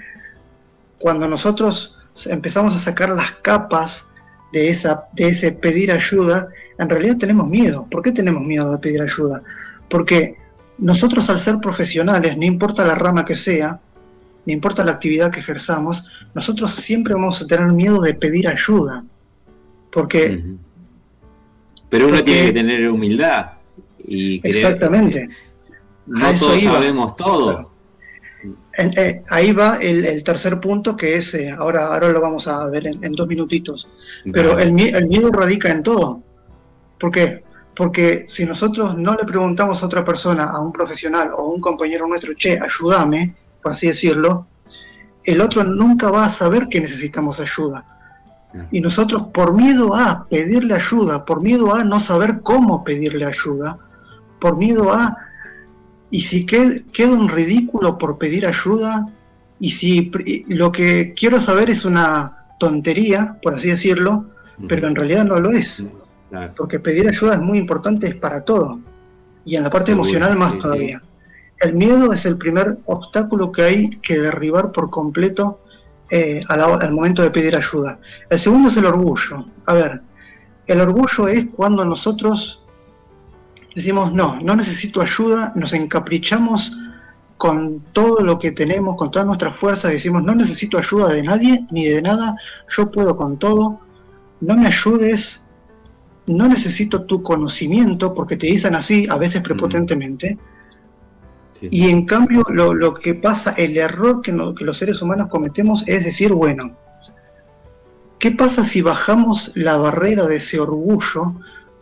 cuando 0.98 1.26
nosotros 1.26 1.94
empezamos 2.26 2.74
a 2.74 2.80
sacar 2.80 3.10
las 3.10 3.32
capas 3.42 4.06
de, 4.52 4.68
esa, 4.70 5.04
de 5.12 5.28
ese 5.28 5.52
pedir 5.52 5.90
ayuda, 5.90 6.48
en 6.78 6.88
realidad 6.88 7.16
tenemos 7.18 7.48
miedo. 7.48 7.86
¿Por 7.90 8.02
qué 8.02 8.12
tenemos 8.12 8.42
miedo 8.42 8.72
de 8.72 8.78
pedir 8.78 9.00
ayuda? 9.00 9.42
Porque 9.88 10.36
nosotros 10.78 11.28
al 11.30 11.38
ser 11.38 11.58
profesionales, 11.58 12.36
no 12.36 12.44
importa 12.44 12.84
la 12.84 12.94
rama 12.94 13.24
que 13.24 13.36
sea, 13.36 13.80
no 14.44 14.52
importa 14.52 14.84
la 14.84 14.92
actividad 14.92 15.30
que 15.30 15.40
ejerzamos, 15.40 16.04
nosotros 16.34 16.72
siempre 16.74 17.14
vamos 17.14 17.40
a 17.42 17.46
tener 17.46 17.66
miedo 17.72 18.00
de 18.00 18.14
pedir 18.14 18.48
ayuda. 18.48 19.04
Porque... 19.92 20.42
Pero 21.88 22.08
uno 22.08 22.22
tiene 22.22 22.46
que 22.46 22.52
tener 22.52 22.88
humildad. 22.90 23.52
Y 24.04 24.40
exactamente. 24.46 25.28
No 26.06 26.34
todos 26.34 26.62
sabemos 26.62 27.16
todo. 27.16 27.70
Eh, 28.78 29.22
ahí 29.28 29.52
va 29.52 29.78
el, 29.80 30.22
tercer 30.22 30.60
punto 30.60 30.96
que 30.96 31.16
es, 31.16 31.32
eh, 31.34 31.50
ahora, 31.50 31.86
ahora 31.86 32.10
lo 32.10 32.20
vamos 32.20 32.46
a 32.46 32.68
ver 32.68 32.86
en, 32.86 33.12
dos 33.12 33.26
minutitos, 33.26 33.88
pero 34.30 34.58
el, 34.58 34.72
miedo 34.72 35.32
radica 35.32 35.70
en 35.70 35.82
todo. 35.82 36.22
¿Por 37.00 37.10
qué? 37.10 37.42
Porque 37.76 38.24
si 38.26 38.46
nosotros 38.46 38.96
no 38.96 39.14
le 39.14 39.24
preguntamos 39.24 39.82
a 39.82 39.86
otra 39.86 40.02
persona, 40.02 40.44
a 40.44 40.60
un 40.60 40.72
profesional 40.72 41.30
o 41.36 41.40
a 41.40 41.52
un 41.52 41.60
compañero 41.60 42.08
nuestro, 42.08 42.32
che, 42.34 42.58
ayúdame, 42.58 43.36
por 43.62 43.72
así 43.72 43.88
decirlo, 43.88 44.46
el 45.22 45.40
otro 45.40 45.62
nunca 45.62 46.10
va 46.10 46.24
a 46.24 46.30
saber 46.30 46.68
que 46.68 46.80
necesitamos 46.80 47.38
ayuda. 47.38 47.84
Y 48.70 48.80
nosotros 48.80 49.24
por 49.34 49.52
miedo 49.52 49.94
a 49.94 50.24
pedirle 50.24 50.74
ayuda, 50.74 51.26
por 51.26 51.42
miedo 51.42 51.74
a 51.74 51.84
no 51.84 52.00
saber 52.00 52.40
cómo 52.42 52.82
pedirle 52.84 53.26
ayuda, 53.26 53.78
por 54.40 54.56
miedo 54.56 54.94
a, 54.94 55.14
y 56.10 56.22
si 56.22 56.46
quedo, 56.46 56.80
en 57.14 57.28
ridículo 57.28 57.98
por 57.98 58.16
pedir 58.16 58.46
ayuda, 58.46 59.06
y 59.60 59.70
si 59.70 60.10
lo 60.48 60.72
que 60.72 61.12
quiero 61.14 61.38
saber 61.40 61.68
es 61.68 61.84
una 61.84 62.46
tontería, 62.58 63.36
por 63.42 63.54
así 63.54 63.68
decirlo, 63.68 64.24
pero 64.66 64.88
en 64.88 64.94
realidad 64.94 65.24
no 65.24 65.36
lo 65.36 65.50
es. 65.50 65.84
Porque 66.56 66.80
pedir 66.80 67.08
ayuda 67.08 67.34
es 67.34 67.40
muy 67.40 67.58
importante, 67.58 68.08
es 68.08 68.14
para 68.16 68.42
todo. 68.42 68.80
Y 69.44 69.56
en 69.56 69.62
la 69.62 69.70
parte 69.70 69.92
emocional 69.92 70.36
más 70.36 70.58
todavía. 70.58 71.00
El 71.58 71.74
miedo 71.74 72.12
es 72.12 72.26
el 72.26 72.36
primer 72.36 72.78
obstáculo 72.84 73.50
que 73.52 73.62
hay 73.62 73.90
que 74.00 74.18
derribar 74.18 74.72
por 74.72 74.90
completo 74.90 75.60
eh, 76.10 76.42
al, 76.48 76.92
momento 76.92 77.22
de 77.22 77.30
pedir 77.30 77.56
ayuda. 77.56 77.98
El 78.28 78.38
segundo 78.38 78.68
es 78.68 78.76
el 78.76 78.86
orgullo. 78.86 79.46
A 79.64 79.74
ver, 79.74 80.00
el 80.66 80.80
orgullo 80.80 81.28
es 81.28 81.46
cuando 81.54 81.84
nosotros 81.84 82.60
decimos, 83.74 84.12
no, 84.12 84.40
no 84.40 84.56
necesito 84.56 85.00
ayuda, 85.00 85.52
nos 85.54 85.72
encaprichamos 85.72 86.72
con 87.36 87.80
todo 87.92 88.22
lo 88.22 88.38
que 88.38 88.52
tenemos, 88.52 88.96
con 88.96 89.10
todas 89.10 89.26
nuestras 89.26 89.54
fuerzas, 89.54 89.92
decimos, 89.92 90.22
no 90.22 90.34
necesito 90.34 90.78
ayuda 90.78 91.08
de 91.12 91.22
nadie 91.22 91.66
ni 91.70 91.86
de 91.86 92.00
nada, 92.00 92.36
yo 92.68 92.90
puedo 92.90 93.16
con 93.16 93.38
todo, 93.38 93.80
no 94.40 94.56
me 94.56 94.66
ayudes, 94.66 95.40
no 96.26 96.48
necesito 96.48 97.04
tu 97.04 97.22
conocimiento, 97.22 98.14
porque 98.14 98.36
te 98.36 98.46
dicen 98.46 98.74
así, 98.74 99.06
a 99.08 99.16
veces 99.16 99.42
prepotentemente, 99.42 100.38
y 101.62 101.88
en 101.88 102.04
cambio 102.04 102.42
lo, 102.50 102.94
que 102.94 103.14
pasa, 103.14 103.52
el 103.52 103.76
error 103.76 104.20
que, 104.20 104.32
que 104.56 104.64
los 104.64 104.76
seres 104.76 105.00
humanos 105.00 105.28
cometemos 105.28 105.84
es 105.86 106.04
decir, 106.04 106.32
bueno, 106.32 106.76
¿qué 108.18 108.32
pasa 108.32 108.64
si 108.64 108.82
bajamos 108.82 109.52
la 109.54 109.76
barrera 109.76 110.26
de 110.26 110.36
ese 110.36 110.60
orgullo? 110.60 111.34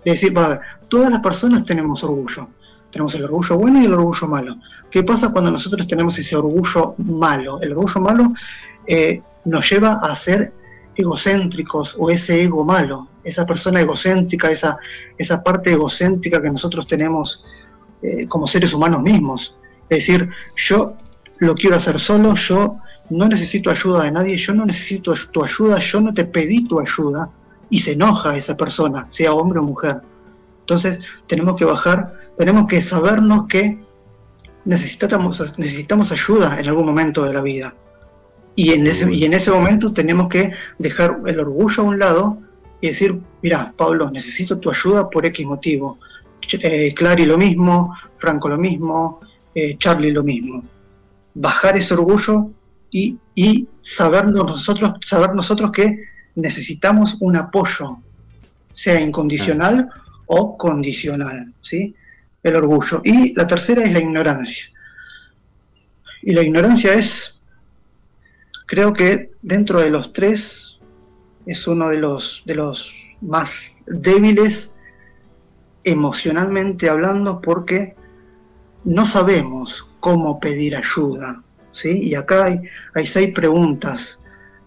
De 0.05 0.13
decir, 0.13 0.37
va, 0.37 0.61
todas 0.89 1.11
las 1.11 1.21
personas 1.21 1.65
tenemos 1.65 2.05
orgullo. 2.05 2.49
Tenemos 2.91 3.15
el 3.17 3.25
orgullo 3.25 3.59
bueno 3.59 3.81
y 3.81 3.87
el 3.87 3.95
orgullo 3.95 4.29
malo. 4.29 4.57
¿Qué 4.91 5.03
pasa 5.03 5.33
cuando 5.33 5.51
nosotros 5.51 5.89
tenemos 5.89 6.17
ese 6.17 6.37
orgullo 6.37 6.95
malo? 6.99 7.61
El 7.61 7.73
orgullo 7.73 8.01
malo 8.01 8.33
eh, 8.87 9.21
nos 9.45 9.69
lleva 9.69 9.95
a 9.95 10.15
ser 10.15 10.53
egocéntricos 10.97 11.97
o 11.99 12.11
ese 12.11 12.43
ego 12.43 12.65
malo, 12.65 13.09
esa 13.23 13.47
persona 13.47 13.81
egocéntrica, 13.81 14.51
esa, 14.51 14.79
esa 15.19 15.43
parte 15.43 15.73
egocéntrica 15.73 16.41
que 16.41 16.51
nosotros 16.51 16.87
tenemos 16.87 17.45
eh, 18.03 18.27
como 18.29 18.47
seres 18.47 18.73
humanos 18.73 19.03
mismos. 19.03 19.57
Es 19.89 19.99
decir, 19.99 20.29
yo 20.57 20.95
lo 21.39 21.55
quiero 21.55 21.77
hacer 21.77 21.99
solo, 22.01 22.35
yo 22.35 22.79
no 23.11 23.29
necesito 23.29 23.71
ayuda 23.71 24.05
de 24.05 24.13
nadie, 24.13 24.37
yo 24.37 24.55
no 24.55 24.65
necesito 24.65 25.15
tu 25.33 25.45
ayuda, 25.45 25.79
yo 25.79 26.01
no 26.01 26.13
te 26.13 26.25
pedí 26.25 26.67
tu 26.67 26.81
ayuda, 26.81 27.31
y 27.71 27.79
se 27.81 27.93
enoja 27.93 28.37
esa 28.37 28.57
persona, 28.57 29.07
sea 29.11 29.33
hombre 29.33 29.59
o 29.59 29.63
mujer. 29.63 30.01
Entonces 30.61 30.99
tenemos 31.27 31.57
que 31.57 31.65
bajar, 31.65 32.15
tenemos 32.39 32.67
que 32.67 32.81
sabernos 32.81 33.47
que 33.47 33.81
necesitamos, 34.65 35.43
necesitamos 35.59 36.13
ayuda 36.13 36.59
en 36.59 36.69
algún 36.69 36.87
momento 36.87 37.25
de 37.25 37.33
la 37.33 37.41
vida. 37.41 37.75
Y 38.57 38.73
en, 38.73 38.87
ese, 38.87 39.13
y 39.13 39.25
en 39.25 39.35
ese 39.35 39.51
momento 39.51 39.93
tenemos 39.93 40.29
que 40.29 40.53
dejar 40.79 41.19
el 41.27 41.41
orgullo 41.41 41.83
a 41.83 41.87
un 41.87 41.99
lado 41.99 42.39
y 42.81 42.89
decir, 42.89 43.19
mira, 43.43 43.73
Pablo, 43.77 44.11
necesito 44.11 44.59
tu 44.59 44.71
ayuda 44.71 45.11
por 45.11 45.27
X 45.27 45.47
motivo. 45.47 45.99
Eh, 46.53 46.93
Clary 46.95 47.25
lo 47.25 47.39
mismo, 47.39 47.97
Franco 48.19 48.49
lo 48.49 48.59
mismo, 48.59 49.21
eh, 49.55 49.77
Charlie 49.79 50.13
lo 50.13 50.23
mismo. 50.23 50.63
Bajar 51.35 51.77
ese 51.77 51.95
orgullo 51.95 52.51
y, 52.91 53.17
y 53.35 53.67
saber, 53.81 54.27
nosotros, 54.27 54.95
saber 55.03 55.35
nosotros 55.35 55.73
que 55.73 55.99
necesitamos 56.35 57.17
un 57.21 57.37
apoyo, 57.37 57.99
sea 58.73 59.01
incondicional 59.01 59.89
o 60.27 60.57
condicional, 60.57 61.53
¿sí? 61.63 61.95
El 62.43 62.57
orgullo. 62.57 63.01
Y 63.05 63.35
la 63.35 63.47
tercera 63.47 63.83
es 63.83 63.93
la 63.93 64.01
ignorancia. 64.01 64.67
Y 66.23 66.33
la 66.33 66.43
ignorancia 66.43 66.95
es, 66.95 67.34
creo 68.67 68.93
que 68.93 69.33
dentro 69.43 69.81
de 69.81 69.91
los 69.91 70.13
tres, 70.13 70.79
es 71.47 71.67
uno 71.67 71.91
de 71.91 71.99
los, 71.99 72.43
de 72.47 72.55
los 72.55 72.93
más 73.21 73.73
débiles 73.87 74.71
emocionalmente 75.83 76.89
hablando 76.89 77.41
porque 77.41 77.95
no 78.85 79.05
sabemos 79.07 79.87
cómo 80.01 80.41
pedir 80.41 80.77
ayuda. 80.77 81.43
¿sí? 81.73 81.91
Y 81.91 82.15
acá 82.15 82.45
hay, 82.45 82.63
hay 82.95 83.07
seis 83.07 83.33
preguntas 83.35 84.19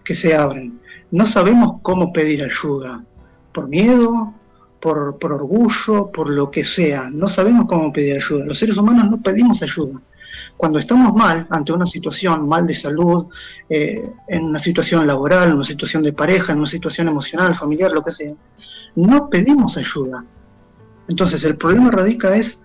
que 0.04 0.14
se 0.14 0.34
abren. 0.34 0.80
No 1.10 1.26
sabemos 1.26 1.80
cómo 1.82 2.12
pedir 2.12 2.44
ayuda. 2.44 3.04
Por 3.52 3.68
miedo, 3.68 4.34
por, 4.80 5.16
orgullo, 5.20 6.10
por 6.12 6.30
lo 6.30 6.50
que 6.50 6.64
sea. 6.64 7.10
No 7.10 7.28
sabemos 7.28 7.66
cómo 7.66 7.92
pedir 7.92 8.16
ayuda. 8.16 8.46
Los 8.46 8.58
seres 8.58 8.76
humanos 8.76 9.10
no 9.10 9.20
pedimos 9.20 9.62
ayuda. 9.62 10.00
Cuando 10.56 10.78
estamos 10.78 11.14
mal 11.14 11.46
ante 11.50 11.72
una 11.72 11.86
situación 11.86 12.48
mal 12.48 12.66
de 12.66 12.74
salud, 12.74 13.26
eh, 13.68 14.10
en 14.26 14.44
una 14.44 14.58
situación 14.58 15.06
laboral, 15.06 15.48
en 15.48 15.54
una 15.54 15.64
situación 15.64 16.02
de 16.02 16.12
pareja, 16.12 16.52
en 16.52 16.58
una 16.58 16.66
situación 16.66 17.08
emocional, 17.08 17.54
familiar, 17.54 17.92
lo 17.92 18.02
que 18.02 18.12
sea, 18.12 18.32
no 18.96 19.28
pedimos 19.28 19.76
ayuda. 19.76 20.24
Entonces 21.08 21.44
el 21.44 21.56
problema 21.56 21.90
radica 21.90 22.34
es 22.34 22.58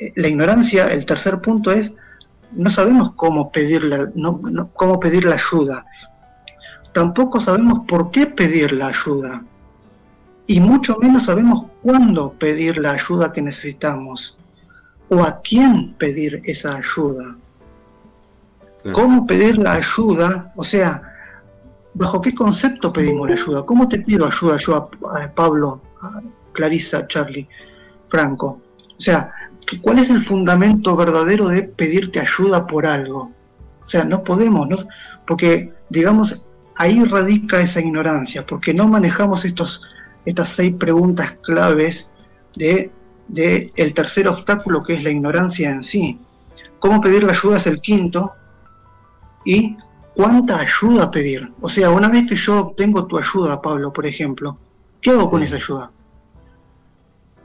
eh, 0.00 0.12
la 0.16 0.28
ignorancia, 0.28 0.86
el 0.92 1.04
tercer 1.06 1.40
punto 1.40 1.70
es, 1.70 1.92
no 2.52 2.70
sabemos 2.70 3.12
cómo 3.16 3.50
cómo 4.74 5.00
pedir 5.00 5.24
la 5.24 5.34
ayuda. 5.34 5.84
Tampoco 6.92 7.40
sabemos 7.40 7.80
por 7.86 8.10
qué 8.10 8.26
pedir 8.26 8.72
la 8.72 8.88
ayuda. 8.88 9.44
Y 10.46 10.60
mucho 10.60 10.96
menos 10.96 11.24
sabemos 11.24 11.64
cuándo 11.82 12.32
pedir 12.32 12.78
la 12.78 12.92
ayuda 12.92 13.32
que 13.32 13.42
necesitamos. 13.42 14.35
O 15.08 15.22
a 15.22 15.40
quién 15.40 15.94
pedir 15.94 16.42
esa 16.44 16.76
ayuda. 16.76 17.36
¿Cómo 18.92 19.26
pedir 19.26 19.58
la 19.58 19.74
ayuda? 19.74 20.52
O 20.54 20.62
sea, 20.62 21.02
¿bajo 21.94 22.20
qué 22.20 22.34
concepto 22.34 22.92
pedimos 22.92 23.28
la 23.28 23.34
ayuda? 23.34 23.66
¿Cómo 23.66 23.88
te 23.88 23.98
pido 23.98 24.26
ayuda 24.26 24.56
yo 24.58 24.90
a, 25.10 25.28
Pablo, 25.34 25.80
a 26.02 26.20
Clarisa, 26.52 27.06
Charlie, 27.08 27.48
Franco? 28.08 28.60
O 28.96 29.00
sea, 29.00 29.32
¿cuál 29.82 29.98
es 29.98 30.10
el 30.10 30.24
fundamento 30.24 30.94
verdadero 30.94 31.48
de 31.48 31.62
pedirte 31.62 32.20
ayuda 32.20 32.66
por 32.66 32.86
algo? 32.86 33.32
O 33.84 33.88
sea, 33.88 34.04
no 34.04 34.22
podemos, 34.22 34.68
¿no? 34.68 34.76
porque 35.26 35.72
digamos, 35.88 36.40
ahí 36.76 37.04
radica 37.04 37.60
esa 37.60 37.80
ignorancia, 37.80 38.46
porque 38.46 38.72
no 38.72 38.86
manejamos 38.86 39.44
estos, 39.44 39.82
estas 40.24 40.50
seis 40.50 40.74
preguntas 40.78 41.32
claves 41.42 42.08
de, 42.54 42.90
de 43.28 43.72
el 43.76 43.94
tercer 43.94 44.28
obstáculo 44.28 44.82
que 44.82 44.94
es 44.94 45.04
la 45.04 45.10
ignorancia 45.10 45.70
en 45.70 45.84
sí. 45.84 46.18
¿Cómo 46.78 47.00
pedir 47.00 47.24
la 47.24 47.32
ayuda 47.32 47.58
es 47.58 47.66
el 47.66 47.80
quinto? 47.80 48.32
¿Y 49.44 49.76
cuánta 50.14 50.60
ayuda 50.60 51.10
pedir? 51.10 51.50
O 51.60 51.68
sea, 51.68 51.90
una 51.90 52.08
vez 52.08 52.28
que 52.28 52.36
yo 52.36 52.60
obtengo 52.60 53.06
tu 53.06 53.18
ayuda, 53.18 53.60
Pablo, 53.60 53.92
por 53.92 54.06
ejemplo, 54.06 54.58
¿qué 55.00 55.10
hago 55.10 55.30
con 55.30 55.42
esa 55.42 55.56
ayuda? 55.56 55.90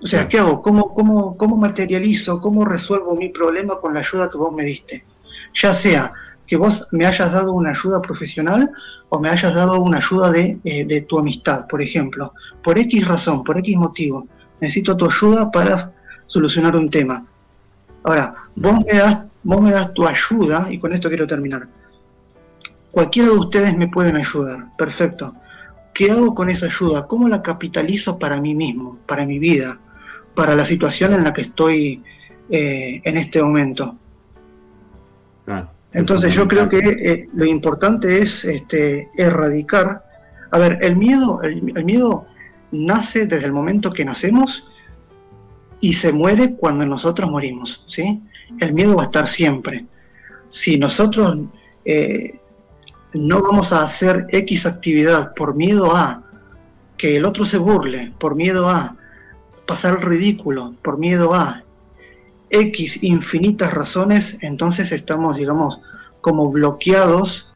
O 0.01 0.07
sea, 0.07 0.27
¿qué 0.27 0.39
hago? 0.39 0.61
¿Cómo, 0.61 0.93
cómo, 0.93 1.37
¿Cómo 1.37 1.57
materializo, 1.57 2.41
cómo 2.41 2.65
resuelvo 2.65 3.15
mi 3.15 3.29
problema 3.29 3.79
con 3.79 3.93
la 3.93 3.99
ayuda 3.99 4.29
que 4.29 4.37
vos 4.37 4.53
me 4.53 4.65
diste? 4.65 5.05
Ya 5.53 5.73
sea 5.73 6.11
que 6.47 6.57
vos 6.57 6.87
me 6.91 7.05
hayas 7.05 7.31
dado 7.31 7.53
una 7.53 7.69
ayuda 7.69 8.01
profesional 8.01 8.69
o 9.09 9.19
me 9.19 9.29
hayas 9.29 9.53
dado 9.53 9.79
una 9.79 9.99
ayuda 9.99 10.31
de, 10.31 10.59
eh, 10.63 10.85
de 10.85 11.01
tu 11.01 11.19
amistad, 11.19 11.65
por 11.67 11.81
ejemplo. 11.81 12.33
Por 12.63 12.77
X 12.77 13.07
razón, 13.07 13.43
por 13.43 13.57
X 13.59 13.77
motivo. 13.77 14.27
Necesito 14.61 14.95
tu 14.95 15.05
ayuda 15.05 15.51
para 15.51 15.91
solucionar 16.27 16.75
un 16.75 16.89
tema. 16.89 17.25
Ahora, 18.03 18.35
vos 18.55 18.79
me 18.85 18.97
das, 18.97 19.25
vos 19.43 19.61
me 19.61 19.71
das 19.71 19.93
tu 19.93 20.07
ayuda, 20.07 20.67
y 20.71 20.79
con 20.79 20.93
esto 20.93 21.09
quiero 21.09 21.27
terminar. 21.27 21.67
Cualquiera 22.91 23.29
de 23.29 23.35
ustedes 23.35 23.75
me 23.75 23.89
pueden 23.89 24.15
ayudar, 24.15 24.67
perfecto. 24.77 25.35
¿Qué 25.93 26.09
hago 26.11 26.33
con 26.33 26.49
esa 26.49 26.67
ayuda? 26.67 27.05
¿Cómo 27.07 27.27
la 27.27 27.41
capitalizo 27.41 28.17
para 28.17 28.39
mí 28.39 28.55
mismo, 28.55 28.97
para 29.05 29.25
mi 29.25 29.39
vida? 29.39 29.77
para 30.35 30.55
la 30.55 30.65
situación 30.65 31.13
en 31.13 31.23
la 31.23 31.33
que 31.33 31.41
estoy 31.41 32.01
eh, 32.49 33.01
en 33.03 33.17
este 33.17 33.41
momento. 33.41 33.95
Entonces 35.93 36.33
yo 36.33 36.47
creo 36.47 36.69
que 36.69 36.77
eh, 36.77 37.27
lo 37.33 37.45
importante 37.45 38.19
es 38.19 38.45
este, 38.45 39.09
erradicar. 39.17 40.05
A 40.51 40.57
ver, 40.57 40.79
el 40.81 40.95
miedo, 40.95 41.41
el, 41.41 41.61
miedo 41.83 42.25
nace 42.71 43.25
desde 43.25 43.45
el 43.45 43.53
momento 43.53 43.91
que 43.91 44.05
nacemos 44.05 44.63
y 45.79 45.93
se 45.93 46.11
muere 46.11 46.55
cuando 46.55 46.85
nosotros 46.85 47.29
morimos, 47.29 47.83
¿sí? 47.87 48.21
El 48.59 48.73
miedo 48.73 48.95
va 48.95 49.03
a 49.03 49.05
estar 49.05 49.27
siempre. 49.27 49.85
Si 50.49 50.77
nosotros 50.77 51.37
eh, 51.85 52.39
no 53.13 53.41
vamos 53.41 53.71
a 53.71 53.83
hacer 53.83 54.27
X 54.29 54.65
actividad 54.65 55.33
por 55.33 55.55
miedo 55.55 55.95
a 55.95 56.23
que 56.97 57.17
el 57.17 57.25
otro 57.25 57.45
se 57.45 57.57
burle, 57.57 58.13
por 58.19 58.35
miedo 58.35 58.69
a 58.69 58.95
pasar 59.65 59.95
el 59.95 60.01
ridículo 60.01 60.73
por 60.83 60.97
miedo 60.97 61.33
a 61.33 61.63
X 62.49 63.01
infinitas 63.03 63.73
razones, 63.73 64.37
entonces 64.41 64.91
estamos, 64.91 65.37
digamos, 65.37 65.79
como 66.19 66.51
bloqueados 66.51 67.47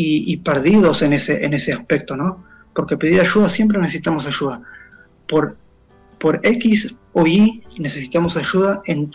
y, 0.00 0.36
perdidos 0.36 1.02
en 1.02 1.12
ese, 1.12 1.44
en 1.44 1.54
ese 1.54 1.72
aspecto, 1.72 2.16
¿no? 2.16 2.44
Porque 2.78 2.96
pedir 2.96 3.20
ayuda 3.20 3.50
siempre 3.50 3.80
necesitamos 3.80 4.24
ayuda. 4.24 4.62
Por, 5.26 5.56
por 6.20 6.38
X 6.44 6.94
o 7.12 7.26
Y 7.26 7.64
necesitamos 7.76 8.36
ayuda 8.36 8.82
en, 8.86 9.10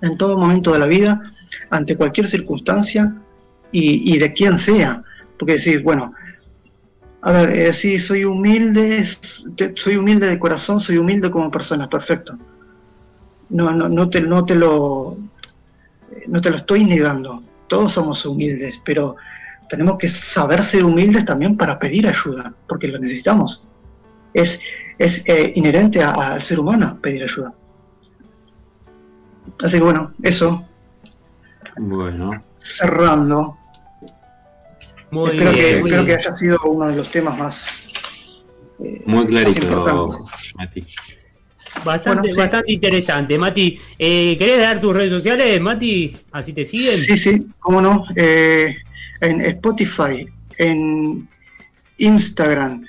en 0.00 0.16
todo 0.16 0.38
momento 0.38 0.72
de 0.72 0.78
la 0.78 0.86
vida, 0.86 1.22
ante 1.68 1.94
cualquier 1.94 2.26
circunstancia 2.26 3.14
y, 3.70 4.16
de 4.16 4.32
quien 4.32 4.56
sea. 4.58 5.04
Porque 5.38 5.52
decir, 5.52 5.82
bueno, 5.82 6.14
a 7.20 7.32
ver, 7.32 7.50
eh, 7.50 7.98
soy 7.98 8.24
humilde, 8.24 9.06
soy 9.76 9.96
humilde 9.96 10.28
de 10.28 10.38
corazón, 10.38 10.80
soy 10.80 10.96
humilde 10.96 11.30
como 11.30 11.50
persona, 11.50 11.90
perfecto. 11.90 12.38
No, 13.50 13.74
no, 13.74 13.90
no, 13.90 14.08
te, 14.08 14.22
no, 14.22 14.46
te 14.46 14.54
lo, 14.54 15.18
no 16.28 16.40
te 16.40 16.48
lo 16.48 16.56
estoy 16.56 16.84
negando, 16.86 17.42
todos 17.68 17.92
somos 17.92 18.24
humildes, 18.24 18.80
pero 18.82 19.16
tenemos 19.72 19.96
que 19.96 20.06
saber 20.06 20.62
ser 20.62 20.84
humildes 20.84 21.24
también 21.24 21.56
para 21.56 21.78
pedir 21.78 22.06
ayuda, 22.06 22.52
porque 22.68 22.88
lo 22.88 22.98
necesitamos. 22.98 23.64
Es, 24.34 24.60
es 24.98 25.22
eh, 25.24 25.50
inherente 25.56 26.02
al 26.02 26.42
ser 26.42 26.60
humano 26.60 26.98
pedir 27.00 27.22
ayuda. 27.22 27.54
Así 29.62 29.78
que 29.78 29.82
bueno, 29.82 30.12
eso. 30.22 30.62
Bueno. 31.78 32.44
Cerrando. 32.58 33.56
Muy 35.10 35.30
espero, 35.30 35.52
que, 35.52 35.76
espero 35.78 36.04
que 36.04 36.14
haya 36.16 36.32
sido 36.32 36.58
uno 36.64 36.88
de 36.88 36.96
los 36.96 37.10
temas 37.10 37.38
más. 37.38 37.64
Eh, 38.78 39.02
muy 39.06 39.26
clarito, 39.26 40.10
Mati. 40.54 40.86
Bastante, 41.82 42.34
bastante 42.34 42.72
interesante. 42.74 43.38
Mati, 43.38 43.80
eh, 43.98 44.36
¿querés 44.36 44.58
dar 44.58 44.82
tus 44.82 44.94
redes 44.94 45.12
sociales, 45.12 45.58
Mati? 45.62 46.12
Así 46.30 46.52
te 46.52 46.66
siguen. 46.66 46.98
Sí, 46.98 47.16
sí, 47.16 47.46
cómo 47.58 47.80
no. 47.80 48.04
Eh, 48.14 48.76
en 49.22 49.40
Spotify, 49.40 50.26
en 50.58 51.28
Instagram, 51.98 52.84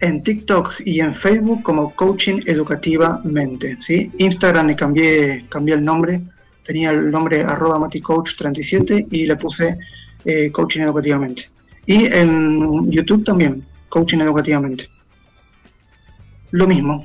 en 0.00 0.22
TikTok 0.22 0.80
y 0.84 1.00
en 1.00 1.14
Facebook 1.14 1.62
como 1.62 1.94
Coaching 1.94 2.40
Educativamente. 2.46 3.76
¿sí? 3.80 4.10
Instagram 4.18 4.68
le 4.68 4.76
cambié, 4.76 5.44
cambié 5.48 5.74
el 5.74 5.82
nombre, 5.82 6.22
tenía 6.64 6.90
el 6.90 7.10
nombre 7.10 7.42
arroba 7.42 7.78
maticoach37 7.78 9.08
y 9.10 9.26
le 9.26 9.36
puse 9.36 9.76
eh, 10.24 10.50
Coaching 10.52 10.82
Educativamente. 10.82 11.48
Y 11.86 12.06
en 12.06 12.90
YouTube 12.90 13.24
también, 13.24 13.64
Coaching 13.88 14.18
Educativamente. 14.18 14.88
Lo 16.52 16.68
mismo. 16.68 17.04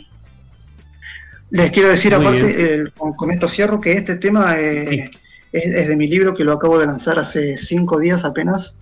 Les 1.49 1.71
quiero 1.71 1.89
decir, 1.89 2.13
aparte, 2.13 2.83
con, 2.95 3.31
esto 3.31 3.47
cierro, 3.47 3.79
que 3.79 3.93
este 3.93 4.17
tema 4.17 4.59
eh, 4.59 5.09
es, 5.51 5.87
de 5.87 5.95
mi 5.95 6.07
libro 6.07 6.33
que 6.33 6.43
lo 6.43 6.53
acabo 6.53 6.79
de 6.79 6.87
lanzar 6.87 7.19
hace 7.19 7.57
cinco 7.57 7.99
días 7.99 8.23
apenas, 8.25 8.75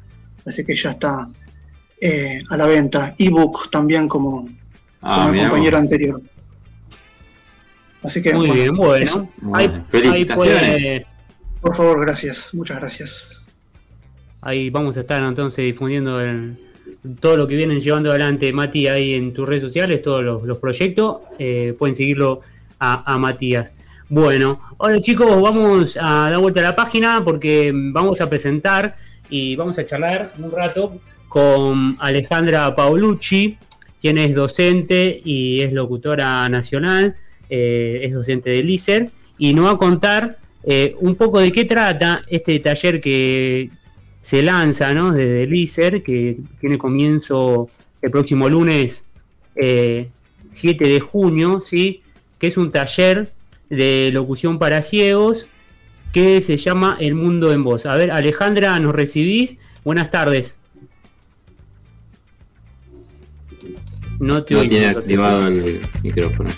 así 0.46 0.64
que 0.64 0.76
ya 0.76 0.92
está 0.92 1.30
eh, 2.02 2.40
a 2.50 2.58
la 2.58 2.68
venta. 2.68 3.16
Ebook 3.18 3.70
también 3.72 4.08
como, 4.08 4.48
ah, 5.02 5.32
el 5.34 5.42
compañero 5.42 5.78
anterior. 5.78 6.22
Así 8.04 8.22
que, 8.22 8.34
Muy 8.34 8.52
bien, 8.52 8.76
bueno. 8.76 9.30
felicitaciones. 9.86 11.06
Por 11.60 11.76
favor, 11.76 12.02
gracias, 12.02 12.54
muchas 12.54 12.78
gracias. 12.78 13.44
Ahí 14.42 14.70
vamos 14.70 14.96
a 14.98 15.00
estar 15.00 15.24
entonces 15.24 15.66
difundiendo 15.66 16.20
todo 17.20 17.36
lo 17.36 17.48
que 17.48 17.56
vienen 17.56 17.82
llevando 17.82 18.12
adelante 18.12 18.54
Mati 18.54 18.88
ahí 18.88 19.16
en 19.16 19.34
tus 19.34 19.48
redes 19.48 19.64
sociales, 19.64 20.04
todos 20.04 20.24
los, 20.24 20.60
proyectos. 20.60 21.22
Eh, 21.40 21.74
pueden 21.78 21.96
seguirlo 21.96 22.42
a, 22.78 23.18
Matías. 23.18 23.76
Bueno, 24.08 24.62
ahora 24.78 25.02
chicos, 25.02 25.42
vamos 25.42 25.98
a 26.00 26.30
dar 26.30 26.38
vuelta 26.38 26.60
a 26.60 26.64
la 26.64 26.76
página 26.76 27.24
porque 27.26 27.72
vamos 27.74 28.22
a 28.22 28.30
presentar 28.30 28.96
y 29.32 29.56
vamos 29.56 29.80
a 29.80 29.88
charlar 29.88 30.32
un 30.38 30.52
rato 30.52 31.00
con 31.28 31.98
Alejandra 32.00 32.76
Paolucci, 32.76 33.58
quien 34.00 34.20
es 34.20 34.36
docente 34.36 35.20
y 35.26 35.60
es 35.62 35.74
locutora 35.74 36.48
nacional, 36.50 37.16
eh, 37.50 38.02
es 38.04 38.14
docente 38.14 38.52
de 38.52 38.62
LICER, 38.62 39.10
y 39.40 39.56
nos 39.56 39.66
va 39.66 39.72
a 39.72 39.78
contar 39.78 40.38
eh, 40.64 40.96
un 41.00 41.16
poco 41.16 41.40
de 41.40 41.52
qué 41.52 41.66
trata 41.66 42.22
este 42.28 42.60
taller 42.60 43.02
que 43.02 43.72
se 44.22 44.44
lanza 44.44 44.94
¿no? 44.94 45.14
desde 45.14 45.48
LICER, 45.48 46.04
que 46.04 46.38
tiene 46.60 46.78
comienzo 46.78 47.72
el 48.04 48.12
próximo 48.12 48.48
lunes 48.50 49.04
7 49.56 50.06
eh, 50.62 50.78
de 50.78 51.00
junio, 51.00 51.64
¿sí? 51.66 52.04
que 52.38 52.48
es 52.48 52.58
un 52.58 52.72
taller 52.72 53.34
de 53.70 54.12
locución 54.14 54.60
para 54.60 54.82
ciegos 54.82 55.48
que 56.14 56.40
se 56.42 56.58
llama 56.58 56.98
El 57.00 57.16
Mundo 57.16 57.52
en 57.52 57.64
Voz. 57.64 57.86
A 57.86 57.96
ver, 57.96 58.12
Alejandra, 58.12 58.80
¿nos 58.80 58.96
recibís? 58.96 59.58
Buenas 59.84 60.12
tardes. 60.12 60.58
No, 64.20 64.44
te 64.44 64.54
no 64.54 64.62
tiene 64.62 64.88
activado 64.88 65.48
el 65.48 65.82
micrófono. 66.02 66.50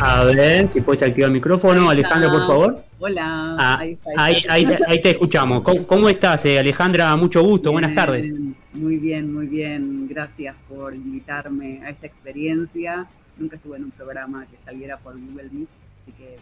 A 0.00 0.24
ver, 0.24 0.70
si 0.70 0.80
puedes 0.80 1.02
activar 1.02 1.28
el 1.28 1.34
micrófono, 1.34 1.88
Alejandra, 1.88 2.30
por 2.30 2.46
favor. 2.46 2.84
Hola. 2.98 3.56
Ah, 3.58 3.80
ahí, 4.16 4.44
ahí, 4.48 5.02
te 5.02 5.10
escuchamos. 5.10 5.62
¿Cómo, 5.62 6.08
estás, 6.08 6.44
eh, 6.46 6.58
Alejandra? 6.58 7.14
Mucho 7.16 7.42
gusto, 7.42 7.70
buenas 7.72 7.94
tardes. 7.94 8.32
Muy 8.74 8.96
bien, 8.96 9.32
muy 9.32 9.46
bien. 9.46 10.08
Gracias 10.08 10.56
por 10.68 10.94
invitarme 10.94 11.80
a 11.84 11.90
esta 11.90 12.06
experiencia. 12.06 13.06
Nunca 13.36 13.56
estuve 13.56 13.76
en 13.76 13.84
un 13.84 13.90
programa 13.90 14.46
que 14.46 14.56
saliera 14.56 14.98
por 14.98 15.14
Google 15.14 15.48
Meet, 15.52 15.68
así 16.02 16.12
que 16.12 16.36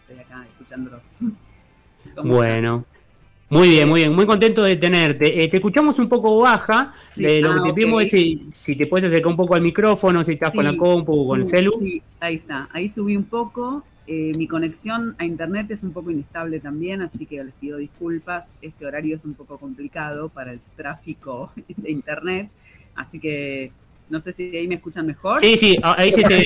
estoy 0.00 0.24
acá 0.24 0.44
escuchándolos. 0.48 1.16
Bueno. 2.22 2.84
Muy 3.48 3.68
bien, 3.68 3.88
muy 3.88 4.00
bien, 4.00 4.14
muy 4.14 4.26
contento 4.26 4.62
de 4.62 4.76
tenerte. 4.76 5.42
Eh, 5.42 5.48
te 5.48 5.56
escuchamos 5.56 5.98
un 5.98 6.08
poco 6.08 6.38
baja. 6.38 6.92
Eh, 7.16 7.40
lo 7.40 7.54
que 7.54 7.60
ah, 7.60 7.62
te 7.66 7.72
pedimos 7.72 8.02
es 8.02 8.10
si, 8.50 8.76
te 8.76 8.86
puedes 8.86 9.04
acercar 9.06 9.30
un 9.30 9.36
poco 9.36 9.54
al 9.54 9.62
micrófono, 9.62 10.24
si 10.24 10.32
estás 10.32 10.50
con 10.50 10.64
la 10.64 10.76
compu 10.76 11.20
o 11.20 11.28
con 11.28 11.40
el 11.40 11.48
celu. 11.48 11.72
Sí, 11.80 12.02
ahí 12.20 12.36
está. 12.36 12.68
Ahí 12.72 12.88
subí 12.88 13.16
un 13.16 13.24
poco. 13.24 13.84
Eh, 14.06 14.32
mi 14.36 14.46
conexión 14.46 15.14
a 15.18 15.24
internet 15.24 15.70
es 15.70 15.82
un 15.82 15.92
poco 15.92 16.10
inestable 16.10 16.60
también, 16.60 17.02
así 17.02 17.26
que 17.26 17.42
les 17.42 17.54
pido 17.54 17.78
disculpas. 17.78 18.46
Este 18.60 18.84
horario 18.86 19.16
es 19.16 19.24
un 19.24 19.34
poco 19.34 19.58
complicado 19.58 20.28
para 20.28 20.52
el 20.52 20.60
tráfico 20.76 21.52
de 21.76 21.90
internet, 21.90 22.50
así 22.94 23.18
que 23.18 23.72
no 24.10 24.20
sé 24.20 24.32
si 24.32 24.56
ahí 24.56 24.68
me 24.68 24.76
escuchan 24.76 25.06
mejor. 25.06 25.40
Sí, 25.40 25.56
sí, 25.56 25.76
ahí 25.82 26.12
se 26.12 26.22
te, 26.22 26.44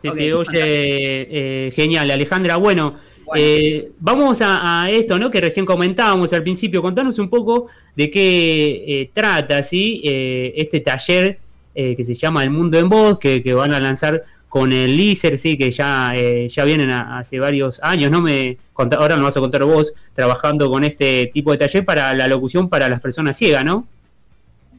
se 0.00 0.10
te, 0.10 0.34
oye 0.34 1.72
genial, 1.74 2.10
Alejandra. 2.10 2.56
Bueno, 2.56 2.96
eh, 3.34 3.92
vamos 3.98 4.40
a, 4.42 4.88
esto, 4.90 5.18
¿no? 5.18 5.30
Que 5.30 5.40
recién 5.40 5.64
comentábamos 5.64 6.32
al 6.32 6.42
principio. 6.42 6.82
Contanos 6.82 7.18
un 7.18 7.28
poco 7.28 7.68
de 7.96 8.10
qué 8.10 8.84
eh, 8.86 9.10
trata, 9.12 9.62
¿sí? 9.62 10.00
Eh, 10.04 10.52
este 10.56 10.80
taller 10.80 11.38
que 11.74 12.04
se 12.04 12.12
llama 12.12 12.44
El 12.44 12.50
Mundo 12.50 12.78
en 12.78 12.86
Voz, 12.90 13.18
que, 13.18 13.42
van 13.54 13.72
a 13.72 13.80
lanzar 13.80 14.24
con 14.52 14.70
el 14.70 14.98
LISER, 14.98 15.38
sí, 15.38 15.56
que 15.56 15.70
ya, 15.70 16.12
ya 16.46 16.64
vienen 16.66 16.90
hace 16.90 17.40
varios 17.40 17.80
años, 17.82 18.10
¿no? 18.10 18.20
Me 18.20 18.58
ahora 18.74 19.16
nos 19.16 19.24
vas 19.24 19.36
a 19.38 19.40
contar 19.40 19.64
vos, 19.64 19.94
trabajando 20.14 20.68
con 20.68 20.84
este 20.84 21.30
tipo 21.32 21.52
de 21.52 21.56
taller 21.56 21.86
para 21.86 22.14
la 22.14 22.28
locución 22.28 22.68
para 22.68 22.86
las 22.90 23.00
personas 23.00 23.38
ciegas, 23.38 23.64
¿no? 23.64 23.86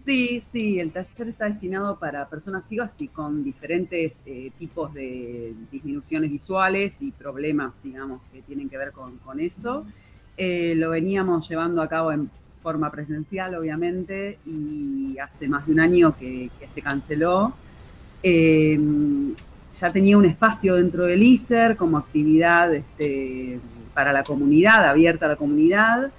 Sí, 0.06 0.44
sí, 0.52 0.80
el 0.80 0.92
taller 0.92 1.30
está 1.30 1.46
destinado 1.46 1.98
para 1.98 2.30
personas 2.30 2.68
ciegas 2.68 2.94
y 3.00 3.08
con 3.08 3.44
diferentes 3.44 4.22
eh, 4.28 4.52
tipos 4.60 4.94
de 4.94 5.56
disminuciones 5.72 6.30
visuales 6.30 6.98
y 7.00 7.10
problemas, 7.10 7.74
digamos, 7.84 8.22
que 8.32 8.44
tienen 8.44 8.70
que 8.70 8.78
ver 8.78 8.92
con, 8.92 9.40
eso. 9.40 9.88
Eh, 10.38 10.76
lo 10.78 10.92
veníamos 10.92 11.50
llevando 11.50 11.82
a 11.82 11.90
cabo 11.90 12.12
en 12.12 12.30
forma 12.62 12.92
presencial, 12.92 13.56
obviamente, 13.56 14.38
y 14.46 15.18
hace 15.18 15.48
más 15.48 15.66
de 15.66 15.74
un 15.74 15.80
año 15.80 16.16
que, 16.16 16.52
se 16.72 16.82
canceló. 16.84 17.54
Eh, 18.22 18.80
ya 19.84 19.92
tenía 19.92 20.18
un 20.18 20.24
espacio 20.24 20.76
dentro 20.76 21.04
del 21.04 21.22
ISER 21.22 21.76
como 21.76 21.98
actividad 21.98 22.74
este, 22.74 23.60
para 23.94 24.14
la 24.14 24.24
comunidad, 24.24 24.88
abierta 24.88 25.26
a 25.26 25.30
la 25.30 25.36
comunidad, 25.36 26.10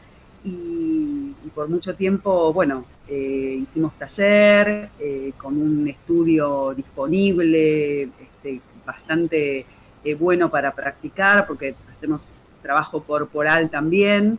y 0.45 1.33
por 1.55 1.71
mucho 1.71 1.95
tiempo, 1.95 2.53
bueno, 2.53 2.85
eh, 3.09 3.59
hicimos 3.63 3.95
taller 3.95 4.91
eh, 5.01 5.33
con 5.39 5.57
un 5.57 5.89
estudio 5.89 6.75
disponible, 6.75 8.03
este, 8.03 8.61
bastante 8.85 9.65
eh, 10.05 10.15
bueno 10.15 10.51
para 10.51 10.73
practicar, 10.73 11.47
porque 11.47 11.75
hacemos 11.91 12.21
trabajo 12.61 13.03
corporal 13.03 13.71
también, 13.71 14.39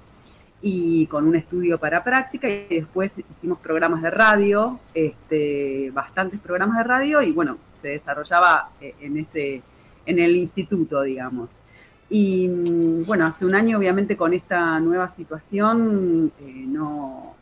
y 0.61 1.07
con 1.07 1.26
un 1.26 1.35
estudio 1.35 1.80
para 1.80 2.03
práctica, 2.03 2.47
y 2.47 2.68
después 2.69 3.11
hicimos 3.35 3.57
programas 3.57 4.03
de 4.03 4.11
radio, 4.11 4.80
este, 4.93 5.89
bastantes 5.95 6.39
programas 6.39 6.77
de 6.77 6.84
radio, 6.84 7.23
y 7.23 7.31
bueno, 7.31 7.57
se 7.86 7.91
desarrollaba 7.91 8.72
en, 8.82 9.18
ese, 9.18 9.62
en 10.07 10.18
el 10.18 10.36
instituto, 10.36 11.03
digamos. 11.03 11.52
Y 12.10 12.48
mm, 12.48 13.06
bueno, 13.06 13.26
hace 13.28 13.45
un 13.45 13.53
año 13.53 13.78
obviamente 13.78 14.18
con 14.18 14.34
esta 14.34 14.80
nueva 14.80 15.10
situación 15.12 16.32
no, 16.68 17.36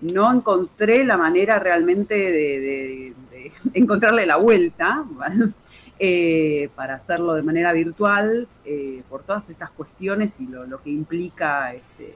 no 0.00 0.32
encontré 0.32 1.04
la 1.04 1.18
manera 1.18 1.58
realmente 1.58 2.14
de, 2.14 3.12
encontrarle 3.74 4.24
la 4.24 4.36
vuelta 4.36 5.04
eh, 5.98 6.70
para 6.74 6.94
hacerlo 6.94 7.34
de 7.34 7.42
manera 7.42 7.74
virtual 7.74 8.48
eh, 8.64 9.02
por 9.10 9.24
todas 9.24 9.50
estas 9.50 9.70
cuestiones 9.72 10.40
y 10.40 10.46
lo, 10.46 10.82
que 10.82 10.90
implica 10.90 11.74
este, 11.74 12.14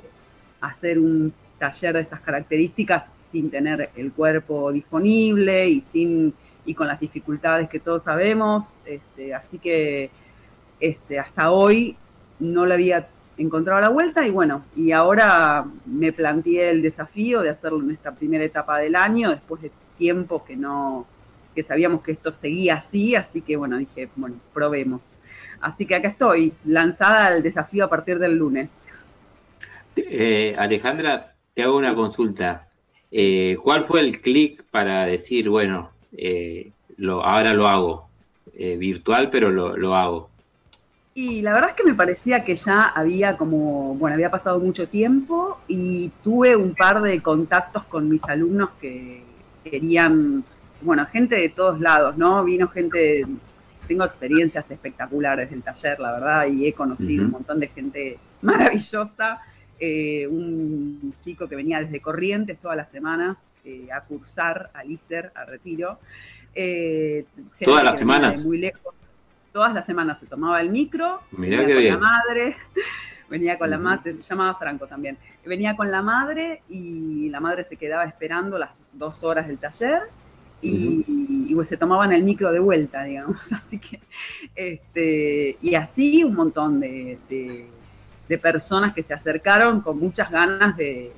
hacer 0.62 0.98
un 0.98 1.34
taller 1.58 1.92
de 1.92 2.00
estas 2.00 2.20
características 2.22 3.10
sin 3.30 3.50
tener 3.50 3.90
el 3.96 4.12
cuerpo 4.12 4.72
disponible 4.72 5.68
y 5.68 5.82
sin 5.82 6.32
y 6.66 6.74
con 6.74 6.88
las 6.88 7.00
dificultades 7.00 7.68
que 7.70 7.80
todos 7.80 8.02
sabemos. 8.02 8.64
Este, 8.84 9.34
así 9.34 9.58
que 9.58 10.10
este, 10.80 11.18
hasta 11.18 11.50
hoy 11.52 11.96
no 12.38 12.66
le 12.66 12.74
había 12.74 13.08
encontrado 13.38 13.80
la 13.80 13.88
vuelta 13.88 14.26
y 14.26 14.30
bueno, 14.30 14.64
y 14.74 14.92
ahora 14.92 15.66
me 15.86 16.12
planteé 16.12 16.70
el 16.70 16.82
desafío 16.82 17.42
de 17.42 17.50
hacerlo 17.50 17.80
en 17.80 17.92
esta 17.92 18.14
primera 18.14 18.44
etapa 18.44 18.78
del 18.78 18.96
año, 18.96 19.30
después 19.30 19.62
de 19.62 19.70
tiempo 19.98 20.44
que 20.44 20.56
no, 20.56 21.06
que 21.54 21.62
sabíamos 21.62 22.02
que 22.02 22.12
esto 22.12 22.32
seguía 22.32 22.76
así, 22.76 23.14
así 23.14 23.40
que 23.40 23.56
bueno, 23.56 23.78
dije, 23.78 24.08
bueno, 24.16 24.36
probemos. 24.52 25.18
Así 25.60 25.86
que 25.86 25.94
acá 25.94 26.08
estoy, 26.08 26.52
lanzada 26.64 27.26
al 27.26 27.42
desafío 27.42 27.84
a 27.84 27.88
partir 27.88 28.18
del 28.18 28.36
lunes. 28.36 28.70
Eh, 29.96 30.54
Alejandra, 30.58 31.34
te 31.54 31.62
hago 31.62 31.76
una 31.76 31.94
consulta. 31.94 32.68
Eh, 33.10 33.56
¿Cuál 33.62 33.82
fue 33.82 34.00
el 34.00 34.20
clic 34.20 34.64
para 34.70 35.06
decir, 35.06 35.48
bueno, 35.48 35.90
eh, 36.16 36.70
lo, 36.96 37.22
ahora 37.22 37.52
lo 37.54 37.68
hago? 37.68 38.06
virtual, 38.78 39.28
pero 39.28 39.50
lo, 39.50 39.76
lo 39.76 39.94
hago. 39.94 40.30
Y 41.18 41.40
la 41.40 41.54
verdad 41.54 41.70
es 41.70 41.76
que 41.76 41.84
me 41.84 41.94
parecía 41.94 42.44
que 42.44 42.56
ya 42.56 42.82
había 42.82 43.38
como, 43.38 43.94
bueno, 43.94 44.12
había 44.12 44.30
pasado 44.30 44.58
mucho 44.60 44.86
tiempo 44.86 45.58
y 45.66 46.10
tuve 46.22 46.54
un 46.56 46.74
par 46.74 47.00
de 47.00 47.22
contactos 47.22 47.84
con 47.84 48.06
mis 48.06 48.22
alumnos 48.24 48.68
que 48.82 49.22
querían, 49.64 50.44
bueno, 50.82 51.06
gente 51.06 51.36
de 51.36 51.48
todos 51.48 51.80
lados, 51.80 52.18
¿no? 52.18 52.44
Vino 52.44 52.68
gente, 52.68 53.26
tengo 53.88 54.04
experiencias 54.04 54.70
espectaculares 54.70 55.48
del 55.48 55.62
taller, 55.62 55.98
la 56.00 56.12
verdad, 56.12 56.46
y 56.48 56.66
he 56.66 56.74
conocido 56.74 57.24
un 57.24 57.30
montón 57.30 57.60
de 57.60 57.68
gente 57.68 58.18
maravillosa. 58.42 59.40
Eh, 59.80 60.26
un 60.26 61.14
chico 61.20 61.48
que 61.48 61.56
venía 61.56 61.80
desde 61.80 62.00
Corrientes 62.00 62.58
todas 62.58 62.76
las 62.76 62.90
semanas 62.90 63.38
eh, 63.66 63.88
a 63.92 64.00
cursar 64.02 64.70
al 64.74 64.88
ISER, 64.88 65.32
a 65.34 65.44
retiro. 65.44 65.98
Eh, 66.54 67.24
todas 67.60 67.82
las 67.82 67.98
semanas. 67.98 68.44
Muy 68.44 68.58
lejos. 68.58 68.94
Todas 69.52 69.74
las 69.74 69.84
semanas 69.84 70.20
se 70.20 70.26
tomaba 70.26 70.60
el 70.60 70.70
micro, 70.70 71.22
venía 71.32 71.64
con 71.64 71.84
la 71.84 71.98
madre, 71.98 72.56
venía 73.28 73.58
con 73.58 73.70
la 73.70 73.78
madre, 73.78 74.14
se 74.22 74.22
llamaba 74.22 74.54
Franco 74.54 74.86
también, 74.86 75.18
venía 75.44 75.74
con 75.74 75.90
la 75.90 76.00
madre 76.02 76.62
y 76.68 77.28
la 77.30 77.40
madre 77.40 77.64
se 77.64 77.76
quedaba 77.76 78.04
esperando 78.04 78.56
las 78.56 78.70
dos 78.92 79.24
horas 79.24 79.48
del 79.48 79.58
taller 79.58 80.02
y, 80.60 81.54
pues 81.54 81.68
se 81.68 81.76
tomaban 81.76 82.12
el 82.12 82.22
micro 82.22 82.52
de 82.52 82.58
vuelta, 82.58 83.02
digamos, 83.04 83.52
así 83.52 83.78
que, 83.78 84.00
este, 84.54 85.56
y 85.60 85.74
así 85.74 86.22
un 86.22 86.34
montón 86.34 86.78
de, 86.78 87.18
personas 88.40 88.94
que 88.94 89.02
se 89.02 89.14
acercaron 89.14 89.80
con 89.80 89.98
muchas 89.98 90.30
ganas 90.30 90.76
de, 90.76 91.12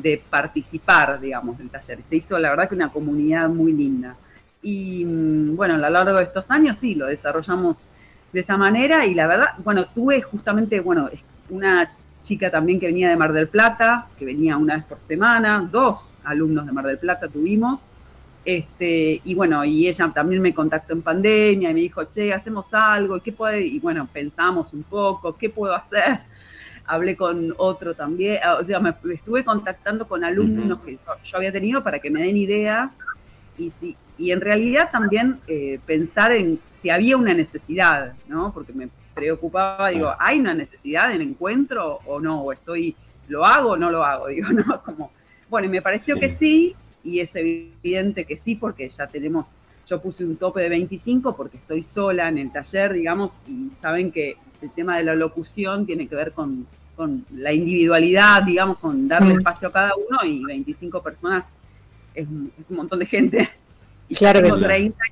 de 0.00 0.22
participar, 0.30 1.20
digamos, 1.20 1.58
del 1.58 1.70
taller. 1.70 1.98
Se 2.08 2.16
hizo, 2.16 2.38
la 2.38 2.50
verdad, 2.50 2.68
que 2.68 2.74
una 2.74 2.90
comunidad 2.90 3.48
muy 3.48 3.72
linda. 3.72 4.16
Y 4.62 5.04
mm, 5.04 5.56
bueno, 5.56 5.74
a 5.74 5.78
lo 5.78 5.90
largo 5.90 6.18
de 6.18 6.24
estos 6.24 6.50
años 6.50 6.78
sí, 6.78 6.94
lo 6.94 7.06
desarrollamos 7.06 7.90
de 8.32 8.40
esa 8.40 8.56
manera 8.56 9.06
y 9.06 9.14
la 9.14 9.26
verdad, 9.26 9.48
bueno, 9.64 9.86
tuve 9.86 10.22
justamente, 10.22 10.80
bueno, 10.80 11.08
una 11.48 11.90
chica 12.22 12.50
también 12.50 12.78
que 12.78 12.86
venía 12.86 13.08
de 13.10 13.16
Mar 13.16 13.32
del 13.32 13.48
Plata, 13.48 14.06
que 14.18 14.24
venía 14.24 14.56
una 14.56 14.76
vez 14.76 14.84
por 14.84 15.00
semana, 15.00 15.68
dos 15.70 16.10
alumnos 16.24 16.66
de 16.66 16.72
Mar 16.72 16.86
del 16.86 16.98
Plata 16.98 17.28
tuvimos, 17.28 17.80
este, 18.44 19.20
y 19.24 19.34
bueno, 19.34 19.64
y 19.64 19.88
ella 19.88 20.10
también 20.14 20.40
me 20.40 20.54
contactó 20.54 20.92
en 20.92 21.02
pandemia 21.02 21.70
y 21.70 21.74
me 21.74 21.80
dijo, 21.80 22.04
che, 22.04 22.32
hacemos 22.32 22.72
algo, 22.72 23.20
¿qué 23.20 23.32
puede? 23.32 23.66
Y 23.66 23.78
bueno, 23.78 24.08
pensamos 24.10 24.72
un 24.72 24.82
poco, 24.84 25.36
¿qué 25.36 25.50
puedo 25.50 25.74
hacer? 25.74 26.20
Hablé 26.90 27.14
con 27.16 27.54
otro 27.56 27.94
también, 27.94 28.40
o 28.60 28.64
sea, 28.64 28.80
me 28.80 28.94
estuve 29.14 29.44
contactando 29.44 30.08
con 30.08 30.24
alumnos 30.24 30.80
que 30.80 30.98
yo 31.24 31.36
había 31.36 31.52
tenido 31.52 31.84
para 31.84 32.00
que 32.00 32.10
me 32.10 32.20
den 32.20 32.36
ideas 32.36 32.92
y 33.56 33.70
si, 33.70 33.96
y 34.18 34.32
en 34.32 34.40
realidad 34.40 34.90
también 34.90 35.38
eh, 35.46 35.78
pensar 35.86 36.32
en 36.32 36.58
si 36.82 36.90
había 36.90 37.16
una 37.16 37.32
necesidad, 37.32 38.14
¿no? 38.26 38.52
Porque 38.52 38.72
me 38.72 38.88
preocupaba, 39.14 39.90
digo, 39.90 40.12
¿hay 40.18 40.40
una 40.40 40.54
necesidad 40.54 41.14
en 41.14 41.22
encuentro 41.22 42.00
o 42.06 42.20
no? 42.20 42.42
¿O 42.42 42.52
estoy, 42.52 42.96
lo 43.28 43.44
hago 43.44 43.70
o 43.70 43.76
no 43.76 43.90
lo 43.90 44.04
hago? 44.04 44.26
Digo, 44.28 44.48
¿no? 44.50 44.82
Como, 44.82 45.12
bueno, 45.48 45.66
y 45.66 45.70
me 45.70 45.82
pareció 45.82 46.18
que 46.18 46.28
sí, 46.28 46.74
y 47.04 47.20
es 47.20 47.34
evidente 47.36 48.24
que 48.24 48.36
sí, 48.36 48.56
porque 48.56 48.88
ya 48.88 49.06
tenemos, 49.06 49.48
yo 49.86 50.00
puse 50.00 50.24
un 50.24 50.36
tope 50.36 50.60
de 50.62 50.68
25 50.68 51.36
porque 51.36 51.58
estoy 51.58 51.82
sola 51.82 52.28
en 52.28 52.38
el 52.38 52.52
taller, 52.52 52.92
digamos, 52.92 53.40
y 53.46 53.70
saben 53.80 54.10
que 54.10 54.36
el 54.62 54.70
tema 54.70 54.98
de 54.98 55.04
la 55.04 55.14
locución 55.14 55.86
tiene 55.86 56.06
que 56.08 56.14
ver 56.14 56.32
con, 56.32 56.66
con 57.00 57.24
la 57.34 57.50
individualidad, 57.50 58.42
digamos, 58.42 58.76
con 58.76 59.08
darle 59.08 59.32
espacio 59.32 59.68
a 59.68 59.72
cada 59.72 59.92
uno, 59.96 60.18
y 60.22 60.44
25 60.44 61.02
personas 61.02 61.46
es, 62.14 62.28
es 62.60 62.68
un 62.68 62.76
montón 62.76 62.98
de 62.98 63.06
gente. 63.06 63.48
Y 64.06 64.16
ya 64.16 64.34
tengo 64.34 64.58
30, 64.58 65.02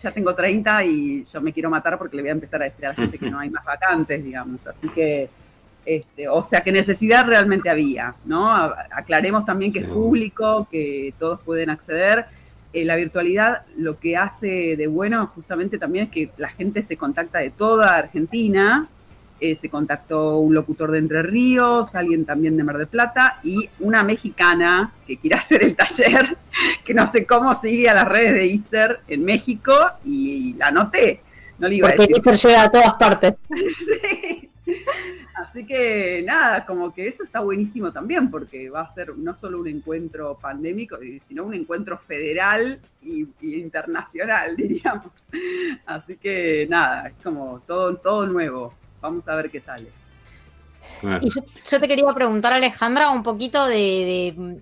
ya 0.00 0.10
tengo 0.10 0.34
30 0.34 0.84
y 0.84 1.24
yo 1.32 1.40
me 1.40 1.52
quiero 1.52 1.70
matar 1.70 1.96
porque 1.96 2.16
le 2.16 2.22
voy 2.22 2.30
a 2.30 2.32
empezar 2.32 2.60
a 2.60 2.64
decir 2.64 2.86
a 2.86 2.88
la 2.88 2.94
gente 2.96 3.18
que 3.18 3.30
no 3.30 3.38
hay 3.38 3.50
más 3.50 3.64
vacantes, 3.64 4.24
digamos. 4.24 4.66
Así 4.66 4.88
que, 4.88 5.30
este, 5.86 6.28
o 6.28 6.42
sea, 6.42 6.60
que 6.62 6.72
necesidad 6.72 7.24
realmente 7.24 7.70
había, 7.70 8.16
¿no? 8.24 8.52
Aclaremos 8.90 9.46
también 9.46 9.72
que 9.72 9.78
es 9.78 9.86
público, 9.86 10.66
que 10.72 11.14
todos 11.20 11.40
pueden 11.42 11.70
acceder. 11.70 12.26
Eh, 12.72 12.84
la 12.84 12.96
virtualidad 12.96 13.62
lo 13.76 14.00
que 14.00 14.16
hace 14.16 14.74
de 14.76 14.88
bueno 14.88 15.28
justamente 15.36 15.78
también 15.78 16.06
es 16.06 16.10
que 16.10 16.30
la 16.36 16.48
gente 16.48 16.82
se 16.82 16.96
contacta 16.96 17.38
de 17.38 17.50
toda 17.50 17.94
Argentina, 17.94 18.88
eh, 19.42 19.56
se 19.56 19.68
contactó 19.68 20.38
un 20.38 20.54
locutor 20.54 20.92
de 20.92 20.98
Entre 20.98 21.20
Ríos, 21.20 21.96
alguien 21.96 22.24
también 22.24 22.56
de 22.56 22.62
Mar 22.62 22.78
del 22.78 22.86
Plata 22.86 23.40
y 23.42 23.68
una 23.80 24.04
mexicana 24.04 24.92
que 25.04 25.16
quiere 25.16 25.36
hacer 25.40 25.64
el 25.64 25.74
taller, 25.74 26.36
que 26.84 26.94
no 26.94 27.08
sé 27.08 27.26
cómo 27.26 27.52
sigue 27.56 27.88
a 27.88 27.94
las 27.94 28.08
redes 28.08 28.34
de 28.34 28.46
ISER 28.46 29.00
en 29.08 29.24
México 29.24 29.74
y 30.04 30.54
la 30.54 30.68
anoté. 30.68 31.22
No 31.58 31.66
le 31.66 31.74
iba 31.74 31.88
Porque 31.88 32.14
a 32.14 32.18
ISER 32.18 32.34
llega 32.36 32.62
a 32.62 32.70
todas 32.70 32.94
partes. 32.94 33.34
Así 35.34 35.66
que 35.66 36.22
nada, 36.24 36.64
como 36.64 36.94
que 36.94 37.08
eso 37.08 37.24
está 37.24 37.40
buenísimo 37.40 37.92
también, 37.92 38.30
porque 38.30 38.70
va 38.70 38.82
a 38.82 38.94
ser 38.94 39.18
no 39.18 39.34
solo 39.34 39.58
un 39.58 39.66
encuentro 39.66 40.38
pandémico, 40.40 40.98
sino 41.26 41.44
un 41.44 41.54
encuentro 41.54 41.98
federal 41.98 42.80
y, 43.02 43.26
internacional, 43.40 44.54
diríamos. 44.56 45.08
Así 45.84 46.16
que 46.16 46.68
nada, 46.70 47.08
es 47.08 47.14
como 47.24 47.60
todo, 47.66 47.96
todo 47.96 48.24
nuevo. 48.26 48.74
Vamos 49.02 49.28
a 49.28 49.36
ver 49.36 49.50
qué 49.50 49.60
sale. 49.60 49.90
Y 51.20 51.28
yo, 51.28 51.80
te 51.80 51.88
quería 51.88 52.06
preguntar, 52.14 52.52
Alejandra, 52.52 53.10
un 53.10 53.22
poquito 53.22 53.66
de, 53.66 54.34
mm, 54.36 54.54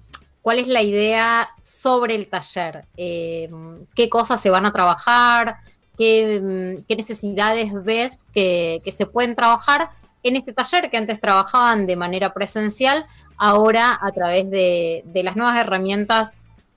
cuál 0.42 0.58
es 0.58 0.66
la 0.66 0.82
idea 0.82 1.50
sobre 1.62 2.14
el 2.14 2.26
taller. 2.28 2.86
Eh, 2.96 3.48
¿Qué 3.94 4.08
cosas 4.08 4.40
se 4.40 4.50
van 4.50 4.66
a 4.66 4.72
trabajar? 4.72 5.58
¿Qué, 5.98 6.40
mm, 6.88 6.94
necesidades 6.96 7.72
ves 7.84 8.18
que, 8.32 8.82
se 8.96 9.06
pueden 9.06 9.36
trabajar 9.36 9.90
en 10.22 10.36
este 10.36 10.52
taller 10.52 10.90
que 10.90 10.96
antes 10.96 11.20
trabajaban 11.20 11.86
de 11.86 11.96
manera 11.96 12.32
presencial, 12.32 13.06
ahora 13.36 13.98
a 14.00 14.10
través 14.12 14.50
de, 14.50 15.04
las 15.22 15.36
nuevas 15.36 15.56
herramientas 15.56 16.32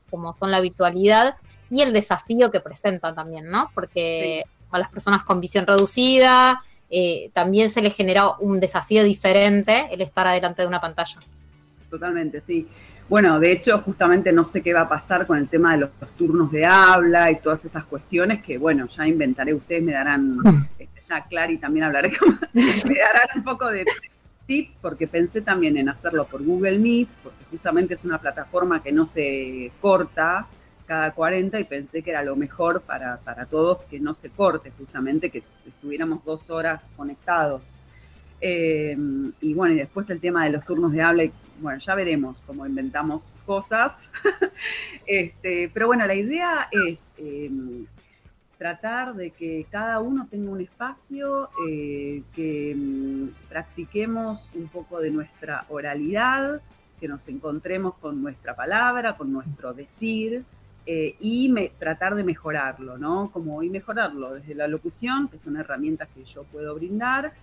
como 0.10 0.36
son 0.38 0.52
la 0.52 0.60
virtualidad 0.60 1.38
y 1.70 1.82
el 1.82 1.92
desafío 1.92 2.52
que 2.52 2.60
presentan 2.60 3.16
también, 3.16 3.50
¿no? 3.50 3.72
Porque 3.74 4.44
a 4.72 4.78
las 4.78 4.90
personas 4.90 5.24
con 5.24 5.42
visión 5.42 5.66
reducida, 5.66 6.62
eh, 6.96 7.32
también 7.34 7.72
se 7.72 7.82
le 7.82 7.90
genera 7.90 8.38
un 8.40 8.60
desafío 8.60 9.04
diferente 9.04 9.88
el 9.92 10.02
estar 10.02 10.28
adelante 10.28 10.62
de 10.62 10.68
una 10.68 10.80
pantalla. 10.80 11.18
Totalmente, 11.90 12.40
sí. 12.40 12.68
Bueno, 13.10 13.40
de 13.40 13.52
hecho, 13.52 13.80
justamente 13.80 14.32
no 14.32 14.46
sé 14.46 14.62
qué 14.62 14.76
va 14.76 14.82
a 14.82 14.90
pasar 14.90 15.26
con 15.26 15.40
el 15.40 15.48
tema 15.48 15.74
de 15.74 15.80
los, 15.80 15.90
turnos 16.16 16.52
de 16.52 16.68
habla 16.68 17.32
y 17.32 17.40
todas 17.40 17.66
esas 17.66 17.84
cuestiones 17.86 18.44
que, 18.44 18.60
bueno, 18.60 18.88
ya 18.96 19.08
inventaré, 19.08 19.56
ustedes 19.56 19.82
me 19.82 19.92
darán, 19.92 20.38
este, 20.78 21.02
ya 21.10 21.26
Clary 21.26 21.58
también 21.58 21.86
hablaré, 21.86 22.16
con, 22.16 22.40
me 22.54 22.64
darán 22.64 23.38
un 23.38 23.44
poco 23.44 23.72
de 23.72 23.86
tips, 24.46 24.76
porque 24.80 25.08
pensé 25.08 25.42
también 25.42 25.76
en 25.78 25.90
hacerlo 25.90 26.26
por 26.26 26.44
Google 26.44 26.78
Meet, 26.78 27.10
porque 27.24 27.44
justamente 27.50 27.96
es 27.96 28.06
una 28.06 28.20
plataforma 28.20 28.84
que 28.84 28.92
no 28.92 29.08
se 29.08 29.72
corta, 29.82 30.46
cada 30.94 31.12
40 31.12 31.60
y 31.60 31.64
pensé 31.64 32.04
que 32.04 32.12
era 32.12 32.22
lo 32.22 32.36
mejor 32.36 32.82
para, 32.82 33.18
todos 33.50 33.80
que 33.86 34.00
no 34.00 34.14
se 34.14 34.30
corte 34.30 34.72
justamente, 34.78 35.32
que 35.32 35.42
estuviéramos 35.66 36.24
dos 36.24 36.52
horas 36.52 36.88
conectados. 36.96 37.64
Eh, 38.40 38.96
y 39.42 39.54
bueno, 39.56 39.74
y 39.74 39.78
después 39.78 40.08
el 40.12 40.20
tema 40.20 40.46
de 40.46 40.52
los 40.52 40.64
turnos 40.64 40.92
de 40.92 41.02
habla, 41.02 41.24
bueno, 41.60 41.80
ya 41.80 41.96
veremos 41.96 42.44
cómo 42.46 42.68
inventamos 42.68 43.34
cosas. 43.44 44.08
este, 45.08 45.72
pero 45.74 45.88
bueno, 45.88 46.06
la 46.06 46.14
idea 46.14 46.70
es 46.72 47.00
em, 47.18 47.88
tratar 48.60 49.16
de 49.16 49.32
que 49.32 49.66
cada 49.72 50.00
uno 50.00 50.28
tenga 50.30 50.52
un 50.52 50.62
espacio, 50.62 51.50
eh, 51.68 52.22
que 52.36 52.70
em, 52.70 53.32
practiquemos 53.50 54.48
un 54.54 54.68
poco 54.68 55.00
de 55.00 55.10
nuestra 55.10 55.66
oralidad, 55.70 56.62
que 57.00 57.08
nos 57.08 57.28
encontremos 57.30 57.96
con 57.96 58.22
nuestra 58.22 58.56
palabra, 58.56 59.18
con 59.18 59.34
nuestro 59.34 59.74
decir, 59.74 60.46
eh, 60.86 61.16
y 61.22 61.54
tratar 61.80 62.14
de 62.16 62.26
mejorarlo, 62.26 62.98
¿no? 62.98 63.32
Como 63.32 63.64
y 63.64 63.70
mejorarlo 63.70 64.34
desde 64.34 64.54
la 64.54 64.68
locución, 64.68 65.30
que 65.30 65.40
son 65.40 65.56
herramientas 65.56 66.10
que 66.14 66.24
yo 66.26 66.44
puedo 66.44 66.76
brindar, 66.76 67.34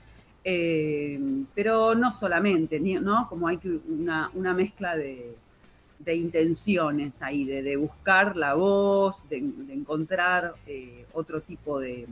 Eh, 0.43 1.19
pero 1.55 1.95
no 1.95 2.15
solamente, 2.15 2.81
¿no? 2.81 3.29
Como 3.29 3.47
hay 3.49 3.59
una, 3.89 4.31
una 4.35 4.55
mezcla 4.55 4.97
de, 4.97 5.37
de, 5.99 6.15
intenciones 6.15 7.21
ahí, 7.21 7.45
de, 7.45 7.77
buscar 7.77 8.37
la 8.37 8.55
voz, 8.55 9.29
de, 9.29 9.37
encontrar 9.37 10.55
eh, 10.67 11.05
otro 11.13 11.43
tipo 11.43 11.79
de, 11.79 12.07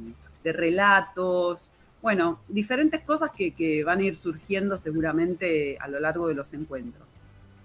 relatos, 0.44 1.68
bueno, 2.02 2.40
diferentes 2.48 3.00
cosas 3.02 3.30
que, 3.36 3.82
van 3.84 4.00
a 4.00 4.02
ir 4.04 4.16
surgiendo 4.16 4.78
seguramente 4.78 5.78
a 5.78 5.88
lo 5.88 5.98
largo 5.98 6.28
de 6.28 6.34
los 6.34 6.52
encuentros. 6.52 7.06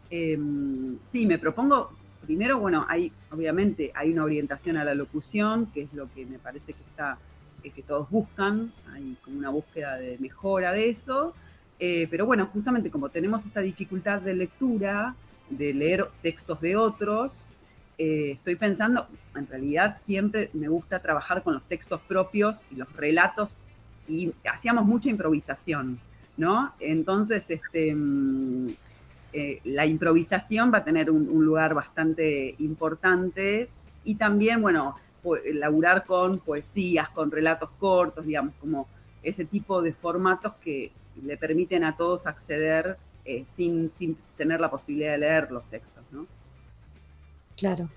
Sí, 0.10 1.26
me 1.26 1.38
propongo, 1.40 1.92
primero, 2.26 2.60
bueno, 2.60 2.86
hay, 2.90 3.12
obviamente 3.32 3.92
hay 3.94 4.12
una 4.12 4.24
orientación 4.24 4.78
a 4.78 4.84
la 4.84 4.96
locución, 4.96 5.68
que 5.68 5.84
es 5.84 5.94
lo 5.94 6.12
que 6.14 6.26
me 6.26 6.40
parece 6.40 6.74
que 6.74 6.82
está 6.82 7.18
que 7.72 7.82
todos 7.82 8.10
buscan, 8.10 8.74
hay 8.92 9.16
como 9.24 9.38
una 9.38 9.50
búsqueda 9.50 9.98
de 9.98 10.18
mejora 10.20 10.72
de 10.74 10.90
eso, 10.90 11.34
eh, 11.80 12.08
pero 12.10 12.26
bueno, 12.26 12.48
justamente 12.48 12.90
como 12.90 13.10
tenemos 13.10 13.46
esta 13.46 13.62
dificultad 13.62 14.22
de 14.22 14.34
lectura, 14.34 15.16
de 15.50 15.74
leer 15.74 16.08
textos 16.22 16.60
de 16.62 16.76
otros, 16.76 17.50
eh, 17.98 18.32
estoy 18.34 18.56
pensando, 18.56 19.08
en 19.36 19.48
realidad 19.48 19.98
siempre 20.04 20.50
me 20.54 20.68
gusta 20.68 21.00
trabajar 21.00 21.44
con 21.44 21.54
los 21.54 21.64
textos 21.64 22.02
propios 22.02 22.62
y 22.72 22.76
los 22.76 22.92
relatos 22.96 23.58
y 24.08 24.34
hacíamos 24.52 24.86
mucha 24.86 25.10
improvisación, 25.10 26.00
¿no? 26.38 26.74
Entonces, 26.80 27.50
este, 27.50 27.94
mm, 27.94 28.68
eh, 29.34 29.60
la 29.64 29.86
improvisación 29.86 30.72
va 30.72 30.80
a 30.80 30.84
tener 30.84 31.10
un, 31.10 31.44
lugar 31.44 31.74
bastante 31.74 32.56
importante 32.60 33.70
y 34.04 34.16
también, 34.16 34.62
bueno, 34.62 34.96
laburar 35.54 36.06
con 36.06 36.40
poesías, 36.40 37.10
con 37.10 37.32
relatos 37.32 37.70
cortos, 37.80 38.26
digamos, 38.26 38.54
como 38.60 38.88
ese 39.24 39.46
tipo 39.46 39.82
de 39.82 39.94
formatos 39.94 40.54
que 40.64 40.92
le 41.24 41.38
permiten 41.38 41.84
a 41.84 41.96
todos 41.96 42.28
acceder 42.28 42.98
eh, 43.26 43.46
sin, 43.48 43.92
sin 43.98 44.18
tener 44.38 44.60
la 44.60 44.70
posibilidad 44.70 45.14
de 45.14 45.18
leer 45.20 45.52
los 45.52 45.64
textos, 45.70 46.04
¿no? 46.12 46.28
Claro. 47.58 47.90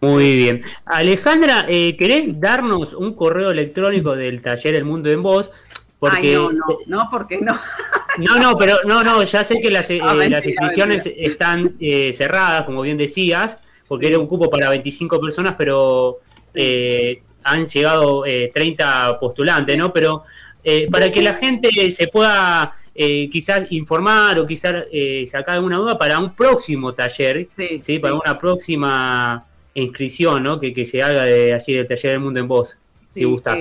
Muy 0.00 0.36
bien. 0.36 0.62
Alejandra, 0.84 1.64
eh, 1.68 1.96
¿querés 1.96 2.40
darnos 2.40 2.92
un 2.92 3.14
correo 3.14 3.50
electrónico 3.50 4.16
del 4.16 4.42
taller 4.42 4.74
El 4.74 4.84
Mundo 4.84 5.10
en 5.10 5.22
Voz? 5.22 5.50
Porque, 5.98 6.34
no, 6.34 6.50
no, 6.50 6.66
no, 6.86 7.02
porque 7.10 7.40
no. 7.40 7.52
No, 8.18 8.38
no, 8.38 8.56
pero 8.58 8.78
no, 8.84 9.02
no, 9.02 9.22
ya 9.24 9.44
sé 9.44 9.60
que 9.60 9.70
las, 9.70 9.90
eh, 9.90 10.00
las 10.00 10.46
inscripciones 10.46 11.10
están 11.16 11.76
cerradas, 12.12 12.62
como 12.62 12.82
bien 12.82 12.98
decías, 12.98 13.58
porque 13.92 14.08
era 14.08 14.18
un 14.18 14.26
cupo 14.26 14.48
para 14.48 14.70
25 14.70 15.20
personas, 15.20 15.54
pero 15.58 16.20
eh, 16.54 17.22
han 17.44 17.66
llegado 17.66 18.22
30 18.22 19.10
eh, 19.10 19.14
postulantes, 19.20 19.76
¿no? 19.76 19.92
Pero 19.92 20.22
eh, 20.64 20.88
para 20.90 21.10
que 21.12 21.20
la 21.22 21.34
gente 21.34 21.68
se 21.90 22.08
pueda 22.08 22.74
quizás 22.94 23.70
informar 23.70 24.38
o 24.38 24.46
quizás 24.46 24.84
sacar 25.26 25.56
alguna 25.56 25.76
duda 25.76 25.98
para 25.98 26.18
un 26.18 26.34
próximo 26.34 26.94
taller, 26.94 27.48
sí, 27.80 27.98
para 27.98 28.14
una 28.14 28.38
próxima 28.38 29.44
inscripción, 29.74 30.42
¿no? 30.42 30.60
Que, 30.60 30.86
se 30.86 31.02
haga 31.02 31.24
de 31.24 31.52
allí 31.52 31.74
del 31.74 31.86
taller 31.86 32.12
del 32.12 32.20
mundo 32.20 32.40
en 32.40 32.48
voz, 32.48 32.78
si 33.10 33.24
gustas. 33.24 33.58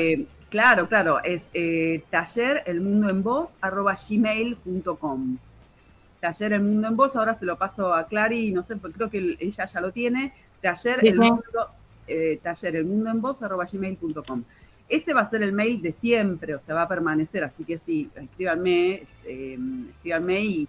Claro, 0.52 0.88
claro, 0.88 1.20
es 1.24 1.42
taller 2.12 2.62
el 2.68 2.82
mundo 2.82 3.10
en 3.10 3.24
voz 3.24 3.58
arroba 3.62 3.96
gmail.com. 3.96 5.38
Taller 6.20 6.54
el 6.54 6.62
mundo 6.62 6.88
en 6.88 6.96
voz, 6.96 7.16
ahora 7.16 7.34
se 7.34 7.46
lo 7.46 7.58
paso 7.58 7.96
a 7.96 8.06
Clary, 8.06 8.52
no 8.52 8.62
sé, 8.62 8.78
creo 8.78 9.10
que 9.10 9.38
ella 9.40 9.66
ya 9.66 9.82
lo 9.82 9.92
tiene. 9.92 10.34
Taller 10.62 11.00
el 11.04 11.18
mundo 11.18 11.72
eh, 12.08 12.40
tallerenmundoenvoz.com. 12.44 14.44
Ese 14.90 15.14
va 15.14 15.22
a 15.22 15.30
ser 15.30 15.44
el 15.44 15.54
mail 15.54 15.82
de 15.82 15.94
siempre, 15.94 16.54
o 16.54 16.60
sea, 16.60 16.76
va 16.76 16.82
a 16.82 16.88
permanecer, 16.88 17.46
así 17.46 17.64
que 17.64 17.80
sí, 17.80 18.10
escríbanme, 18.14 19.04
eh, 19.24 19.58
escríbanme 19.96 20.44
y 20.44 20.68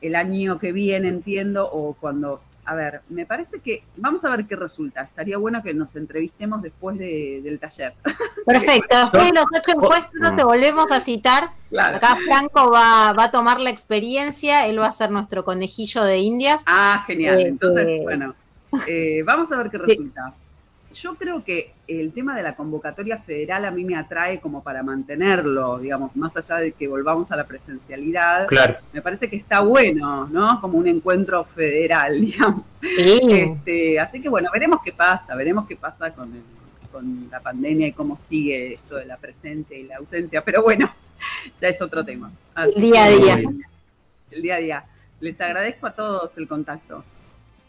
el 0.00 0.16
año 0.16 0.58
que 0.58 0.72
viene 0.72 1.08
entiendo, 1.08 1.70
o 1.70 1.92
cuando, 1.92 2.40
a 2.64 2.74
ver, 2.74 3.00
me 3.08 3.26
parece 3.26 3.60
que, 3.60 3.82
vamos 3.96 4.24
a 4.24 4.30
ver 4.30 4.46
qué 4.46 4.56
resulta, 4.56 5.02
estaría 5.02 5.38
bueno 5.38 5.62
que 5.62 5.74
nos 5.74 5.94
entrevistemos 5.96 6.62
después 6.62 6.98
del 6.98 7.58
taller. 7.58 7.94
Perfecto, 8.46 8.98
después 8.98 9.24
de 9.24 9.32
los 9.32 9.44
ocho 9.44 9.72
encuestos 9.72 10.36
te 10.36 10.44
volvemos 10.44 10.92
a 10.92 11.00
citar, 11.00 11.50
acá 11.78 12.16
Franco 12.24 12.70
va, 12.70 13.12
va, 13.12 13.24
a 13.24 13.30
tomar 13.30 13.60
la 13.60 13.70
experiencia, 13.70 14.66
él 14.66 14.80
va 14.80 14.86
a 14.86 14.92
ser 14.92 15.10
nuestro 15.10 15.44
conejillo 15.44 16.04
de 16.04 16.18
indias. 16.18 16.62
Ah, 16.66 17.04
genial, 17.06 17.40
eh, 17.40 17.48
entonces, 17.48 18.02
bueno, 18.02 18.34
vamos 19.24 19.50
a 19.52 19.56
ver 19.56 19.70
qué 19.70 19.78
resulta 19.78 20.34
yo 20.94 21.14
creo 21.14 21.44
que 21.44 21.72
el 21.86 22.12
tema 22.12 22.36
de 22.36 22.42
la 22.42 22.56
convocatoria 22.56 23.18
federal 23.18 23.64
a 23.64 23.70
mí 23.70 23.84
me 23.84 23.96
atrae 23.96 24.40
como 24.40 24.62
para 24.62 24.82
mantenerlo, 24.82 25.78
digamos, 25.78 26.14
más 26.16 26.36
allá 26.36 26.56
de 26.56 26.72
que 26.72 26.88
volvamos 26.88 27.30
a 27.30 27.36
la 27.36 27.44
presencialidad. 27.44 28.46
Claro. 28.46 28.76
Me 28.92 29.00
parece 29.00 29.28
que 29.28 29.36
está 29.36 29.60
bueno, 29.60 30.28
¿no? 30.28 30.60
Como 30.60 30.78
un 30.78 30.88
encuentro 30.88 31.44
federal, 31.44 32.20
digamos. 32.20 32.64
Este, 32.82 34.00
así 34.00 34.20
que 34.20 34.28
bueno, 34.28 34.50
veremos 34.52 34.80
qué 34.84 34.92
pasa, 34.92 35.34
veremos 35.34 35.66
qué 35.66 35.76
pasa 35.76 36.12
con, 36.12 36.32
con 36.90 37.28
la 37.30 37.40
pandemia 37.40 37.88
y 37.88 37.92
cómo 37.92 38.18
sigue 38.18 38.74
esto 38.74 38.96
de 38.96 39.06
la 39.06 39.16
presencia 39.16 39.76
y 39.76 39.84
la 39.84 39.96
ausencia, 39.96 40.42
pero 40.42 40.62
bueno, 40.62 40.92
ya 41.60 41.68
es 41.68 41.80
otro 41.80 42.04
tema. 42.04 42.30
el 42.56 42.80
día 42.80 43.04
a 43.04 43.08
día. 43.08 43.42
El 44.30 44.42
día 44.42 44.54
a 44.56 44.58
día. 44.58 44.84
Les 45.20 45.40
agradezco 45.40 45.86
a 45.86 45.92
todos 45.92 46.36
el 46.38 46.48
contacto. 46.48 47.04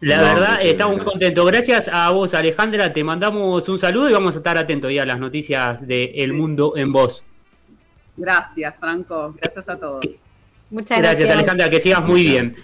La 0.02 0.19
verdad, 0.19 0.60
estamos 0.64 1.03
contentos. 1.03 1.45
Gracias 1.45 1.88
a 1.88 2.10
vos, 2.10 2.34
Alejandra. 2.34 2.91
Te 2.91 3.03
mandamos 3.03 3.69
un 3.69 3.78
saludo 3.78 4.10
y 4.10 4.14
vamos 4.14 4.34
a 4.34 4.40
estar 4.40 4.57
atentos 4.57 4.91
ya 4.91 5.03
a 5.03 5.06
las 5.06 5.19
noticias 5.19 5.86
de 5.86 6.06
El 6.15 6.34
Mundo 6.34 6.73
en 6.76 6.91
Voz. 6.91 7.23
Gracias, 8.18 8.73
Franco. 8.80 9.36
Gracias 9.40 9.69
a 9.69 9.78
todos. 9.78 10.03
Muchas 10.72 10.98
gracias. 10.98 11.19
Gracias, 11.19 11.30
Alejandra. 11.30 11.69
Que 11.69 11.80
sigas 11.80 12.03
muy 12.03 12.23
bien. 12.23 12.56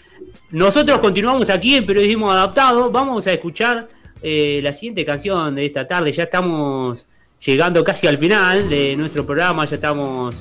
Nosotros 0.50 0.98
continuamos 0.98 1.52
aquí 1.52 1.76
en 1.76 1.86
Periodismo 1.86 2.32
Adaptado. 2.32 2.90
Vamos 2.90 3.28
a 3.28 3.34
escuchar 3.34 3.88
eh, 4.24 4.60
la 4.64 4.74
siguiente 4.74 5.06
canción 5.06 5.54
de 5.54 5.68
esta 5.68 5.88
tarde. 5.88 6.12
Ya 6.12 6.24
estamos 6.24 7.06
llegando 7.46 7.84
casi 7.84 8.08
al 8.08 8.18
final 8.18 8.68
de 8.68 8.96
nuestro 8.96 9.24
programa. 9.28 9.64
Ya 9.66 9.76
estamos 9.76 10.36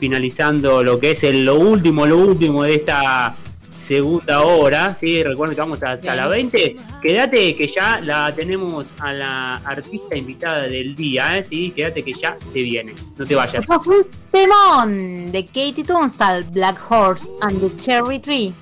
finalizando 0.00 0.82
lo 0.82 0.98
que 0.98 1.12
es 1.12 1.22
lo 1.32 1.60
último, 1.60 2.06
lo 2.06 2.16
último 2.16 2.64
de 2.64 2.74
esta 2.74 3.36
segunda 3.80 4.42
hora, 4.42 4.96
¿sí? 4.98 5.22
Recuerden 5.22 5.54
que 5.54 5.60
vamos 5.60 5.82
hasta 5.82 6.14
la 6.14 6.28
20. 6.28 6.76
Quédate 7.02 7.54
que 7.54 7.66
ya 7.66 8.00
la 8.00 8.32
tenemos 8.34 8.88
a 8.98 9.12
la 9.12 9.54
artista 9.64 10.16
invitada 10.16 10.62
del 10.62 10.94
día, 10.94 11.38
¿eh? 11.38 11.44
¿sí? 11.44 11.72
Quédate 11.74 12.02
que 12.02 12.12
ya 12.12 12.36
se 12.52 12.62
viene. 12.62 12.94
No 13.16 13.26
te 13.26 13.34
vayas. 13.34 13.64
un 13.86 14.06
temón 14.30 15.32
de 15.32 15.44
Katie 15.46 15.84
Tunstall, 15.84 16.44
Black 16.52 16.78
Horse 16.90 17.32
and 17.40 17.60
the 17.60 17.80
Cherry 17.80 18.18
Tree. 18.18 18.52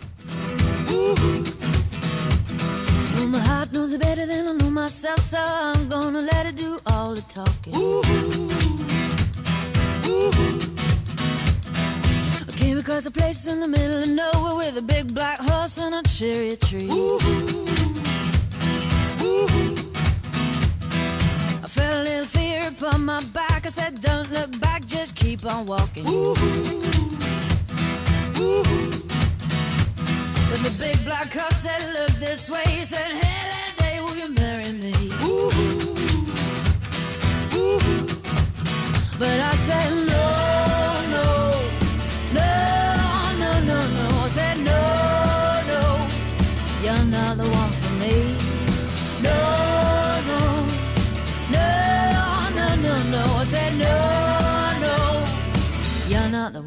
Across 12.89 13.05
a 13.05 13.11
place 13.11 13.47
in 13.47 13.61
the 13.61 13.69
middle 13.69 14.01
of 14.01 14.09
nowhere 14.09 14.57
with 14.57 14.79
a 14.79 14.83
big 14.83 15.13
black 15.13 15.39
horse 15.39 15.77
and 15.77 15.95
a 15.95 16.03
cherry 16.09 16.57
tree. 16.57 16.89
I 21.63 21.67
felt 21.67 21.99
a 21.99 22.03
little 22.03 22.25
fear 22.25 22.69
upon 22.69 23.05
my 23.05 23.23
back. 23.35 23.67
I 23.67 23.69
said, 23.69 24.01
Don't 24.01 24.31
look 24.33 24.59
back, 24.59 24.87
just 24.87 25.17
keep 25.17 25.45
on 25.45 25.67
walking. 25.67 26.05
But 26.05 26.39
the 30.65 30.75
big 30.79 31.05
black 31.05 31.31
horse 31.31 31.59
said, 31.65 31.93
Look 31.93 32.13
this 32.13 32.49
way. 32.49 32.65
He 32.69 32.85
said, 32.85 33.13
Hey, 33.13 33.51
that 33.51 33.75
day, 33.77 34.01
will 34.01 34.17
you 34.17 34.33
marry 34.33 34.73
me? 34.73 34.95
But 39.19 39.41
I 39.41 39.55
said, 39.67 40.08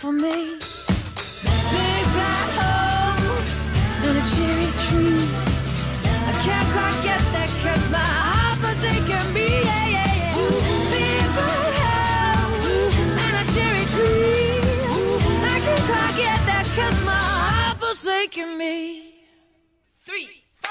For 0.00 0.12
me. 0.12 0.59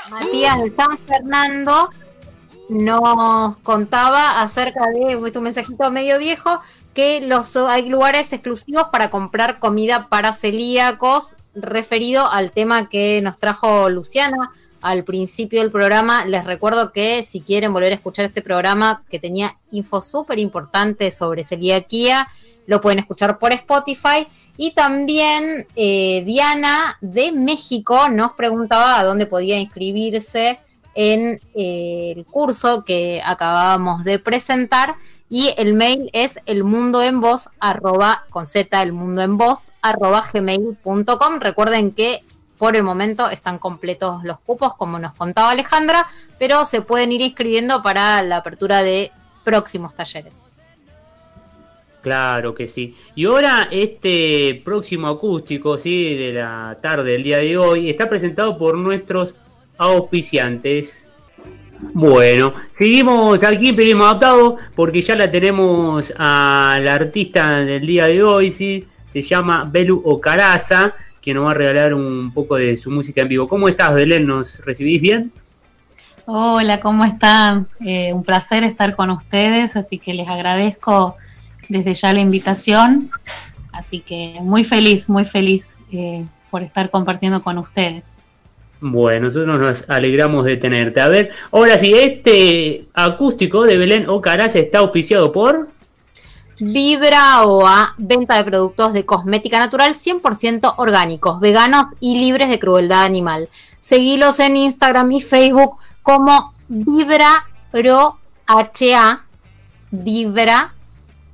Matías 0.10 0.62
de 0.62 0.76
San 0.76 0.98
Fernando 1.00 1.90
nos 2.70 3.58
contaba 3.58 4.42
acerca 4.42 4.88
de 4.88 5.16
un 5.16 5.44
mensajito 5.44 5.90
medio 5.90 6.20
viejo 6.20 6.62
que 6.94 7.22
los 7.22 7.56
hay 7.56 7.90
lugares 7.90 8.32
exclusivos 8.34 8.88
para 8.92 9.10
comprar 9.10 9.60
comida 9.60 10.08
para 10.10 10.34
celíacos 10.34 11.36
referido 11.56 12.30
al 12.30 12.52
tema 12.52 12.88
que 12.88 13.22
nos 13.24 13.40
trajo 13.40 13.90
Luciana 13.90 14.52
al 14.82 15.04
principio 15.04 15.62
del 15.62 15.72
programa. 15.72 16.26
Les 16.26 16.46
recuerdo 16.46 16.92
que 16.92 17.24
si 17.24 17.42
quieren 17.42 17.74
volver 17.74 17.92
a 17.92 17.96
escuchar 17.96 18.26
este 18.26 18.42
programa 18.42 19.04
que 19.10 19.20
tenía 19.20 19.54
info 19.72 20.02
súper 20.02 20.40
importante 20.40 21.12
sobre 21.12 21.44
celiaquía, 21.44 22.28
lo 22.68 22.82
pueden 22.82 23.00
escuchar 23.00 23.40
por 23.40 23.52
Spotify. 23.54 24.28
Y 24.62 24.72
también 24.72 25.68
eh, 25.78 26.22
Diana 26.26 26.98
de 27.00 27.32
México 27.32 28.10
nos 28.10 28.34
preguntaba 28.34 29.00
a 29.00 29.06
dónde 29.06 29.26
podía 29.26 29.58
inscribirse 29.58 30.60
en 30.96 31.40
eh, 31.56 32.14
el 32.18 32.26
curso 32.26 32.84
que 32.84 33.22
acabábamos 33.26 34.04
de 34.04 34.20
presentar. 34.20 34.96
Y 35.30 35.54
el 35.56 35.76
mail 35.76 36.10
es 36.12 36.42
el 36.46 36.66
mundo 36.66 37.02
en 37.02 37.22
voz, 37.22 37.48
arroba, 37.62 38.26
con 38.32 38.48
z, 38.48 38.82
el 38.82 38.92
mundo 38.92 39.22
en 39.22 39.38
voz, 39.38 39.72
arroba 39.82 40.26
gmail.com. 40.30 41.40
Recuerden 41.40 41.94
que 41.94 42.22
por 42.58 42.76
el 42.76 42.84
momento 42.84 43.30
están 43.30 43.60
completos 43.60 44.26
los 44.26 44.42
cupos, 44.42 44.76
como 44.76 45.00
nos 45.00 45.14
contaba 45.14 45.52
Alejandra, 45.52 46.06
pero 46.38 46.66
se 46.66 46.82
pueden 46.82 47.14
ir 47.14 47.22
inscribiendo 47.22 47.82
para 47.82 48.22
la 48.24 48.36
apertura 48.36 48.84
de 48.84 49.14
próximos 49.46 49.96
talleres. 49.96 50.49
Claro 52.02 52.56
que 52.56 52.68
sí. 52.68 52.96
Y 53.16 53.26
ahora 53.26 53.68
este 53.72 54.62
próximo 54.64 55.08
acústico, 55.08 55.78
sí, 55.78 56.16
de 56.16 56.34
la 56.34 56.78
tarde 56.82 57.12
del 57.12 57.24
día 57.24 57.40
de 57.40 57.58
hoy, 57.58 57.90
está 57.90 58.08
presentado 58.10 58.58
por 58.58 58.78
nuestros 58.78 59.36
auspiciantes. 59.78 61.08
Bueno, 61.94 62.54
seguimos 62.72 63.44
aquí 63.44 63.70
en 63.70 63.76
Periodismo 63.76 64.06
Adaptado 64.06 64.58
porque 64.76 65.02
ya 65.02 65.16
la 65.16 65.32
tenemos 65.32 66.14
a 66.18 66.78
la 66.82 66.94
artista 66.94 67.58
del 67.58 67.86
día 67.86 68.08
de 68.08 68.22
hoy, 68.22 68.52
sí, 68.52 68.86
se 69.08 69.22
llama 69.22 69.64
Belu 69.66 70.02
Ocaraza, 70.06 70.94
que 71.22 71.34
nos 71.34 71.46
va 71.46 71.52
a 71.52 71.54
regalar 71.54 71.94
un 71.94 72.32
poco 72.34 72.56
de 72.56 72.78
su 72.78 72.92
música 72.92 73.22
en 73.22 73.30
vivo. 73.30 73.48
¿Cómo 73.48 73.68
estás, 73.68 73.94
Belén? 73.94 74.26
¿Nos 74.26 74.64
recibís 74.66 75.02
bien? 75.02 75.32
Hola, 76.26 76.80
¿cómo 76.80 77.06
están? 77.06 77.68
Eh, 77.84 78.14
un 78.14 78.24
placer 78.24 78.64
estar 78.64 78.96
con 78.96 79.10
ustedes, 79.10 79.76
así 79.76 79.98
que 79.98 80.14
les 80.14 80.28
agradezco 80.28 81.16
desde 81.70 81.94
ya 81.94 82.14
la 82.14 82.20
invitación. 82.20 83.10
Así 83.72 84.02
que 84.02 84.40
muy 84.42 84.66
feliz, 84.66 85.08
muy 85.08 85.24
feliz 85.24 85.72
eh, 85.92 86.26
por 86.52 86.64
estar 86.64 86.90
compartiendo 86.90 87.42
con 87.42 87.58
ustedes. 87.58 88.04
Bueno, 88.82 89.28
nosotros 89.28 89.60
nos 89.60 89.90
alegramos 89.90 90.46
de 90.46 90.58
tenerte. 90.58 91.02
A 91.02 91.10
ver, 91.10 91.32
ahora 91.52 91.78
sí, 91.78 91.94
este 91.94 92.88
acústico 92.94 93.64
de 93.64 93.78
Belén 93.78 94.10
Ocaraz 94.10 94.56
está 94.56 94.80
auspiciado 94.80 95.32
por... 95.32 95.70
Vibra 96.62 97.44
OA, 97.46 97.94
venta 97.98 98.38
de 98.38 98.44
productos 98.44 98.92
de 98.92 99.06
cosmética 99.06 99.60
natural 99.60 99.94
100% 99.94 100.74
orgánicos, 100.78 101.40
veganos 101.40 101.86
y 102.02 102.20
libres 102.20 102.50
de 102.50 102.60
crueldad 102.60 103.04
animal. 103.04 103.48
Seguilos 103.80 104.40
en 104.40 104.58
Instagram 104.58 105.10
y 105.14 105.22
Facebook 105.22 105.78
como 106.04 106.54
Vibra 106.68 107.48
Pro 107.72 108.18
HA, 108.46 109.24
Vibra 109.92 110.74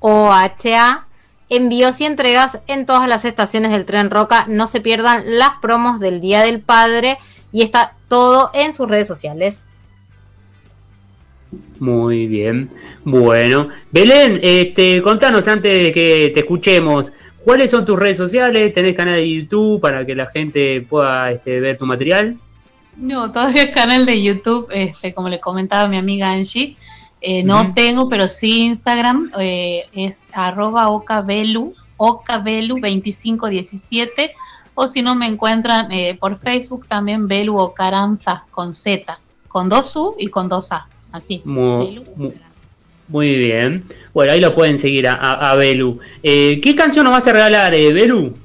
OHA, 0.08 1.08
envíos 1.50 2.00
y 2.00 2.06
entregas 2.06 2.60
en 2.68 2.86
todas 2.86 3.10
las 3.10 3.26
estaciones 3.26 3.72
del 3.72 3.86
tren 3.86 4.12
Roca. 4.12 4.46
No 4.48 4.68
se 4.68 4.80
pierdan 4.80 5.24
las 5.26 5.54
promos 5.64 6.00
del 6.00 6.22
Día 6.22 6.42
del 6.42 6.62
Padre 6.62 7.18
y 7.52 7.64
está 7.64 7.94
todo 8.08 8.52
en 8.54 8.72
sus 8.72 8.88
redes 8.88 9.08
sociales. 9.08 9.66
Muy 11.80 12.28
bien. 12.28 12.70
Bueno, 13.04 13.70
Belén, 13.92 14.40
este, 14.44 15.02
contanos 15.02 15.48
antes 15.48 15.76
de 15.76 15.92
que 15.92 16.32
te 16.36 16.42
escuchemos, 16.42 17.12
¿cuáles 17.44 17.72
son 17.72 17.84
tus 17.84 17.98
redes 17.98 18.18
sociales? 18.18 18.76
¿Tenés 18.76 18.96
canal 18.96 19.16
de 19.16 19.28
YouTube 19.28 19.82
para 19.82 20.06
que 20.06 20.14
la 20.14 20.28
gente 20.28 20.86
pueda 20.88 21.32
este, 21.32 21.60
ver 21.60 21.80
tu 21.80 21.88
material? 21.88 22.36
No, 22.96 23.32
todavía 23.32 23.64
es 23.64 23.72
canal 23.72 24.06
de 24.06 24.22
YouTube, 24.22 24.68
este, 24.70 25.16
como 25.16 25.30
le 25.30 25.40
comentaba 25.40 25.88
mi 25.88 25.98
amiga 25.98 26.32
Angie. 26.32 26.78
Eh, 27.28 27.42
no 27.42 27.74
tengo, 27.74 28.08
pero 28.08 28.28
sí 28.28 28.62
Instagram, 28.62 29.32
eh, 29.40 29.86
es 29.94 30.16
arroba 30.32 30.90
ocabelu, 30.90 31.74
ocabelu2517, 31.98 34.30
o 34.76 34.88
si 34.88 35.02
no 35.02 35.16
me 35.16 35.26
encuentran 35.26 35.92
eh, 35.92 36.16
por 36.20 36.38
Facebook 36.38 36.86
también 36.88 37.28
Belu 37.28 37.58
Ocaranza 37.58 38.44
con 38.52 38.76
Z, 38.76 39.20
con 39.48 39.70
dos 39.70 39.96
U 39.96 40.16
y 40.20 40.28
con 40.28 40.50
dos 40.50 40.72
A, 40.72 40.88
así. 41.12 41.42
Muy, 41.46 42.04
muy, 43.08 43.36
bien. 43.36 43.86
Bueno, 44.14 44.32
ahí 44.32 44.40
lo 44.40 44.54
pueden 44.54 44.78
seguir 44.78 45.08
a, 45.08 45.56
Belu. 45.56 46.00
¿Qué 46.22 46.76
canción 46.78 47.06
nos 47.06 47.14
vas 47.14 47.26
a 47.26 47.34
regalar, 47.34 47.72
Belu? 47.72 48.36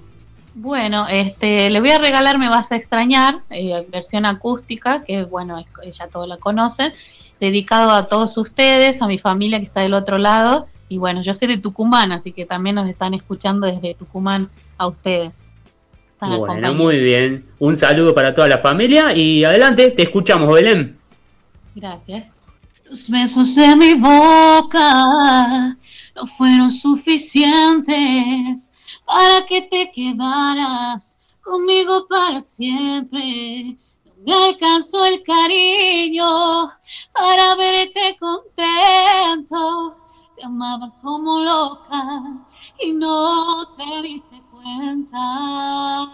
Bueno, 0.55 1.07
este, 1.07 1.69
le 1.69 1.81
voy 1.81 1.91
a 1.91 1.99
regalar 1.99 2.39
Me 2.39 2.49
Vas 2.49 2.73
a 2.73 2.77
Extrañar, 2.77 3.41
versión 3.89 4.25
acústica, 4.25 5.03
que 5.03 5.25
bueno, 5.25 5.63
ya 5.93 6.09
todos 6.09 6.27
la 6.27 6.39
conocen 6.39 6.95
dedicado 7.41 7.91
a 7.91 8.07
todos 8.07 8.37
ustedes, 8.37 9.03
a 9.03 9.07
mi 9.07 9.19
familia 9.19 9.59
que 9.59 9.67
está 9.67 9.81
del 9.81 9.95
otro 9.95 10.19
lado. 10.19 10.69
Y 10.89 10.99
bueno, 10.99 11.23
yo 11.23 11.35
soy 11.35 11.49
de 11.49 11.59
Tucumán, 11.59 12.13
así 12.13 12.33
que 12.33 12.45
también 12.45 12.77
nos 12.77 12.89
están 12.89 13.15
escuchando 13.15 13.67
desde 13.67 13.95
Tucumán 13.95 14.51
a 14.77 14.87
ustedes. 14.87 15.33
bueno, 16.21 16.75
muy 16.75 16.99
bien. 16.99 17.47
Un 17.59 17.77
saludo 17.77 18.15
para 18.15 18.35
toda 18.35 18.49
la 18.49 18.59
familia 18.59 19.15
y 19.15 19.43
adelante, 19.45 19.91
te 19.91 20.03
escuchamos, 20.03 20.53
Belén. 20.53 20.99
Gracias. 21.75 22.27
Los 22.85 23.09
besos 23.09 23.55
de 23.55 23.77
mi 23.77 23.95
boca 23.95 25.77
no 26.17 26.27
fueron 26.37 26.71
suficientes 26.71 28.69
para 29.07 29.47
que 29.47 29.63
te 29.63 29.93
quedaras 29.95 31.19
conmigo 31.41 32.07
para 32.09 32.41
siempre 32.41 33.77
me 34.25 34.35
alcanzó 34.35 35.05
el 35.05 35.23
cariño 35.23 36.69
para 37.13 37.55
verte 37.55 38.19
contento. 38.19 39.97
Te 40.37 40.45
amaba 40.45 40.93
como 41.03 41.41
loca 41.41 42.47
y 42.79 42.93
no 42.93 43.75
te 43.77 44.03
diste 44.03 44.43
cuenta. 44.51 46.07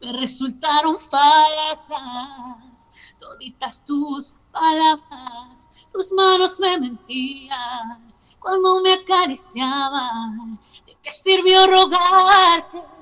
Me 0.00 0.12
resultaron 0.12 0.98
falsas 1.00 2.88
toditas 3.18 3.84
tus 3.84 4.34
palabras. 4.52 5.68
Tus 5.92 6.12
manos 6.12 6.58
me 6.60 6.78
mentían 6.78 8.12
cuando 8.40 8.80
me 8.80 8.94
acariciaban. 8.94 10.58
¿De 10.86 10.96
qué 11.02 11.10
sirvió 11.10 11.66
rogarte? 11.66 12.96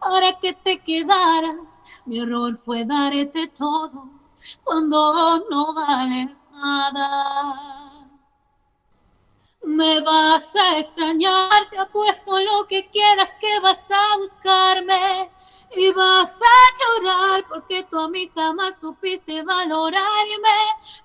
para 0.00 0.38
que 0.38 0.52
te 0.52 0.78
quedaras. 0.80 1.82
Mi 2.06 2.20
error 2.20 2.56
fue 2.64 2.84
darte 2.84 3.48
todo 3.48 4.08
cuando 4.62 5.44
no 5.50 5.74
vales 5.74 6.30
nada. 6.52 8.06
Me 9.64 10.00
vas 10.00 10.54
a 10.54 10.78
extrañar, 10.78 11.68
te 11.68 11.78
apuesto 11.78 12.38
lo 12.38 12.64
que 12.68 12.88
quieras 12.90 13.30
que 13.40 13.58
vas 13.58 13.90
a 13.90 14.18
buscarme 14.18 15.28
y 15.76 15.90
vas 15.90 16.40
a 16.40 16.54
llorar 16.78 17.44
porque 17.48 17.84
tú 17.90 17.98
a 17.98 18.08
mí 18.08 18.30
jamás 18.32 18.78
supiste 18.78 19.42
valorarme. 19.42 20.58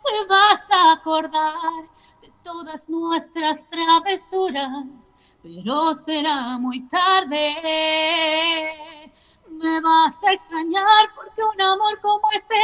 Te 0.03 0.25
vas 0.29 0.69
a 0.69 0.91
acordar 0.91 1.89
de 2.21 2.31
todas 2.43 2.87
nuestras 2.87 3.67
travesuras, 3.71 4.85
pero 5.41 5.95
será 5.95 6.59
muy 6.59 6.87
tarde. 6.87 7.49
Me 9.61 9.79
vas 9.81 10.23
a 10.23 10.33
extrañar 10.33 11.13
porque 11.15 11.43
un 11.43 11.61
amor 11.61 11.99
como 12.01 12.21
este 12.33 12.55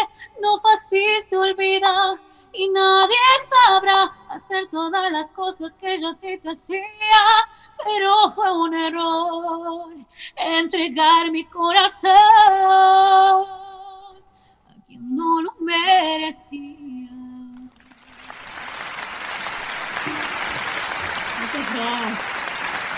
no 0.41 0.59
fácil 0.61 1.21
se 1.23 1.37
olvida 1.37 2.15
y 2.53 2.69
nadie 2.69 3.15
sabrá 3.65 4.11
hacer 4.29 4.67
todas 4.69 5.11
las 5.11 5.31
cosas 5.31 5.73
que 5.75 5.99
yo 5.99 6.15
te 6.17 6.41
hacía 6.49 6.81
pero 7.83 8.31
fue 8.31 8.51
un 8.51 8.73
error 8.73 9.91
entregar 10.35 11.31
mi 11.31 11.45
corazón 11.45 12.15
a 12.15 13.45
quien 14.87 15.15
no 15.15 15.41
lo 15.41 15.53
merecía. 15.59 17.09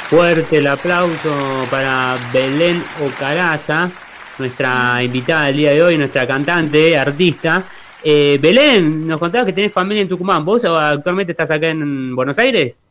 Fuerte 0.09 0.57
el 0.57 0.65
aplauso 0.65 1.65
para 1.69 2.17
Belén 2.33 2.83
Ocaraza, 3.05 3.91
nuestra 4.39 5.03
invitada 5.03 5.45
del 5.45 5.57
día 5.57 5.69
de 5.71 5.83
hoy, 5.83 5.99
nuestra 5.99 6.25
cantante, 6.25 6.97
artista. 6.97 7.63
Eh, 8.03 8.39
Belén, 8.41 9.07
nos 9.07 9.19
contabas 9.19 9.45
que 9.45 9.53
tenés 9.53 9.71
familia 9.71 10.01
en 10.01 10.09
Tucumán. 10.09 10.43
¿Vos 10.43 10.65
actualmente 10.65 11.33
estás 11.33 11.51
acá 11.51 11.67
en 11.67 12.15
Buenos 12.15 12.39
Aires? 12.39 12.81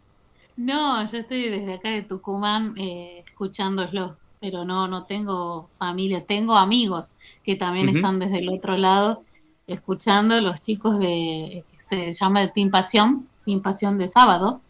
No, 0.57 1.05
yo 1.11 1.19
estoy 1.19 1.49
desde 1.51 1.75
acá 1.75 1.89
de 1.89 2.03
Tucumán 2.03 2.75
eh, 2.79 3.25
escuchándolo, 3.27 4.17
pero 4.39 4.65
no, 4.65 4.87
no 4.87 5.03
tengo 5.03 5.69
familia, 5.77 6.25
tengo 6.25 6.57
amigos 6.57 7.17
que 7.45 7.57
también 7.57 7.89
están 7.89 8.21
desde 8.21 8.39
el 8.39 8.49
otro 8.49 8.77
lado 8.77 9.25
escuchando, 9.67 10.41
los 10.41 10.63
chicos 10.63 11.01
de, 11.01 11.65
se 11.81 12.13
llama 12.13 12.47
Team 12.53 12.71
Pasión, 12.71 13.27
Team 13.45 13.61
Pasión 13.61 13.99
de 13.99 14.09
sábado. 14.09 14.61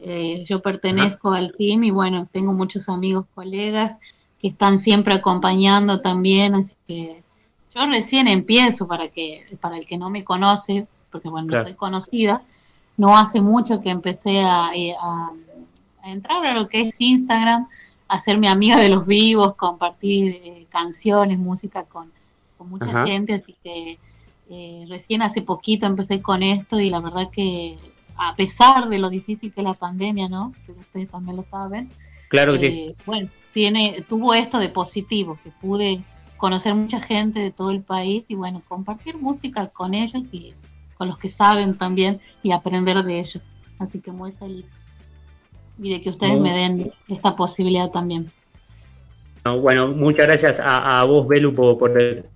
Eh, 0.00 0.44
yo 0.46 0.60
pertenezco 0.60 1.32
al 1.32 1.52
team 1.52 1.84
y 1.84 1.90
bueno, 1.90 2.28
tengo 2.30 2.52
muchos 2.52 2.88
amigos, 2.88 3.26
colegas 3.34 3.98
que 4.40 4.48
están 4.48 4.78
siempre 4.78 5.14
acompañando 5.14 6.00
también, 6.00 6.54
así 6.54 6.74
que 6.86 7.22
yo 7.74 7.86
recién 7.86 8.28
empiezo 8.28 8.86
para 8.86 9.08
que, 9.08 9.46
para 9.60 9.78
el 9.78 9.86
que 9.86 9.96
no 9.96 10.10
me 10.10 10.24
conoce, 10.24 10.86
porque 11.10 11.28
bueno, 11.28 11.56
no 11.56 11.62
soy 11.62 11.74
conocida, 11.74 12.42
no 12.96 13.16
hace 13.16 13.40
mucho 13.40 13.80
que 13.80 13.90
empecé 13.90 14.40
a, 14.40 14.70
eh, 14.74 14.94
entrar 16.04 16.44
a 16.44 16.54
lo 16.54 16.68
que 16.68 16.82
es 16.82 17.00
Instagram, 17.00 17.68
a 18.08 18.20
ser 18.20 18.38
mi 18.38 18.46
amiga 18.46 18.76
de 18.76 18.88
los 18.88 19.06
vivos, 19.06 19.56
compartir 19.56 20.40
eh, 20.42 20.66
canciones, 20.70 21.38
música 21.38 21.84
con, 21.84 22.14
mucha 22.58 23.04
gente, 23.06 23.34
así 23.34 23.54
que 23.62 23.98
eh, 24.48 24.86
recién 24.88 25.22
hace 25.22 25.42
poquito 25.42 25.86
empecé 25.86 26.22
con 26.22 26.42
esto 26.42 26.80
y 26.80 26.90
la 26.90 27.00
verdad 27.00 27.30
que 27.30 27.78
a 28.16 28.34
pesar 28.34 28.88
de 28.88 28.98
lo 28.98 29.10
difícil 29.10 29.52
que 29.52 29.60
es 29.60 29.64
la 29.64 29.74
pandemia, 29.74 30.28
¿no? 30.28 30.52
Que 30.64 30.72
ustedes 30.72 31.10
también 31.10 31.36
lo 31.36 31.42
saben. 31.42 31.90
Claro 32.28 32.52
que 32.52 32.58
sí. 32.58 32.94
Bueno, 33.04 33.28
tiene, 33.52 34.04
tuvo 34.08 34.34
esto 34.34 34.58
de 34.58 34.68
positivo, 34.68 35.38
que 35.42 35.50
pude 35.50 36.02
conocer 36.36 36.74
mucha 36.74 37.00
gente 37.00 37.40
de 37.40 37.50
todo 37.50 37.70
el 37.70 37.82
país 37.82 38.24
y 38.28 38.34
bueno, 38.34 38.62
compartir 38.66 39.16
música 39.16 39.68
con 39.68 39.94
ellos 39.94 40.24
y 40.32 40.54
con 40.96 41.08
los 41.08 41.18
que 41.18 41.30
saben 41.30 41.76
también 41.76 42.20
y 42.42 42.52
aprender 42.52 43.02
de 43.02 43.20
ellos. 43.20 43.42
Así 43.78 44.00
que 44.00 44.10
muy 44.12 44.32
feliz. 44.32 44.66
Y 45.78 45.90
de 45.90 46.00
que 46.00 46.10
ustedes 46.10 46.40
me 46.40 46.52
den 46.52 46.92
esta 47.08 47.34
posibilidad 47.34 47.90
también. 47.90 48.30
Bueno, 49.54 49.88
muchas 49.88 50.26
gracias 50.26 50.60
a, 50.64 51.04
vos, 51.04 51.28
Belu, 51.28 51.54
por, 51.54 51.92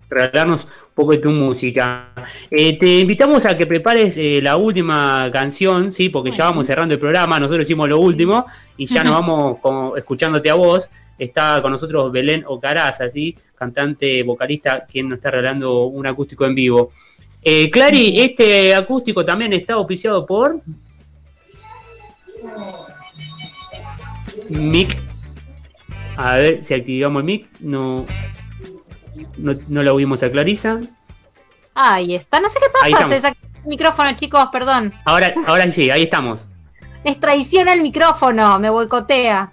regalarnos 0.08 0.64
un 0.64 0.70
poco 0.94 1.12
de 1.12 1.18
tu 1.18 1.30
música. 1.30 2.12
Eh, 2.50 2.78
te 2.78 3.00
invitamos 3.00 3.44
a 3.46 3.56
que 3.56 3.66
prepares 3.66 4.16
eh, 4.18 4.40
la 4.42 4.56
última 4.56 5.28
canción, 5.32 5.90
¿sí? 5.90 6.08
Porque 6.08 6.30
ya 6.30 6.44
vamos 6.44 6.66
cerrando 6.66 6.94
el 6.94 7.00
programa, 7.00 7.40
nosotros 7.40 7.64
hicimos 7.64 7.88
lo 7.88 7.98
último 7.98 8.46
y 8.76 8.86
ya 8.86 9.02
nos 9.02 9.14
vamos 9.20 9.58
escuchándote 9.96 10.50
a 10.50 10.54
vos. 10.54 10.88
Está 11.18 11.60
con 11.60 11.72
nosotros 11.72 12.10
Belén 12.12 12.44
Ocaraza, 12.46 13.10
¿sí? 13.10 13.36
Cantante, 13.54 14.22
vocalista, 14.22 14.86
quien 14.90 15.08
nos 15.08 15.18
está 15.18 15.30
regalando 15.30 15.84
un 15.84 16.06
acústico 16.06 16.46
en 16.46 16.54
vivo. 16.54 16.92
Eh, 17.42 17.70
Clary, 17.70 18.20
este 18.20 18.74
acústico 18.74 19.24
también 19.24 19.52
está 19.52 19.74
auspiciado 19.74 20.24
por 20.24 20.60
Mic. 24.48 24.96
A 26.22 26.36
ver 26.36 26.62
si 26.62 26.74
activamos 26.74 27.20
el 27.20 27.24
mic. 27.24 27.48
No, 27.60 28.04
no, 29.38 29.82
lo 29.82 29.94
oímos 29.94 30.22
a 30.22 30.30
Clarisa. 30.30 30.80
Ahí 31.74 32.14
está. 32.14 32.40
No 32.40 32.48
sé 32.48 32.58
qué 32.60 32.66
pasa. 32.70 33.08
Se 33.08 33.28
el 33.28 33.34
micrófono, 33.66 34.12
chicos, 34.14 34.48
perdón. 34.52 34.92
Ahora, 35.06 35.32
ahora 35.46 35.70
sí, 35.72 35.90
ahí 35.90 36.02
estamos. 36.02 36.46
Es 37.04 37.18
traiciona 37.18 37.72
el 37.72 37.80
micrófono, 37.80 38.58
me 38.58 38.68
boicotea. 38.68 39.50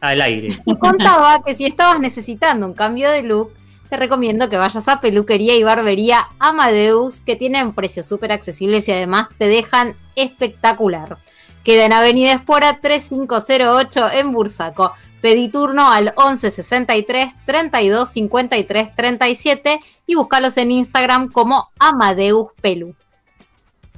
Al 0.00 0.20
aire. 0.20 0.60
Me 0.66 0.78
contaba 0.78 1.42
que 1.42 1.54
si 1.54 1.64
estabas 1.64 1.98
necesitando 1.98 2.66
un 2.66 2.74
cambio 2.74 3.10
de 3.10 3.22
look, 3.22 3.52
te 3.88 3.96
recomiendo 3.96 4.48
que 4.48 4.56
vayas 4.56 4.86
a 4.86 5.00
Peluquería 5.00 5.56
y 5.56 5.62
Barbería 5.62 6.28
Amadeus, 6.38 7.22
que 7.22 7.36
tienen 7.36 7.72
precios 7.72 8.06
súper 8.06 8.30
accesibles 8.30 8.86
y 8.86 8.92
además 8.92 9.28
te 9.36 9.48
dejan 9.48 9.96
espectacular. 10.14 11.18
Queda 11.64 11.86
en 11.86 11.92
Avenida 11.94 12.32
Espora 12.32 12.80
3508 12.80 14.12
en 14.12 14.32
Bursaco. 14.32 14.92
Pedí 15.24 15.48
turno 15.48 15.90
al 15.90 16.12
1163 16.18 17.32
32 17.46 18.10
53 18.10 18.94
37 18.94 19.80
y 20.06 20.16
búscalos 20.16 20.58
en 20.58 20.70
Instagram 20.70 21.30
como 21.30 21.70
Amadeus 21.78 22.48
Pelu. 22.60 22.94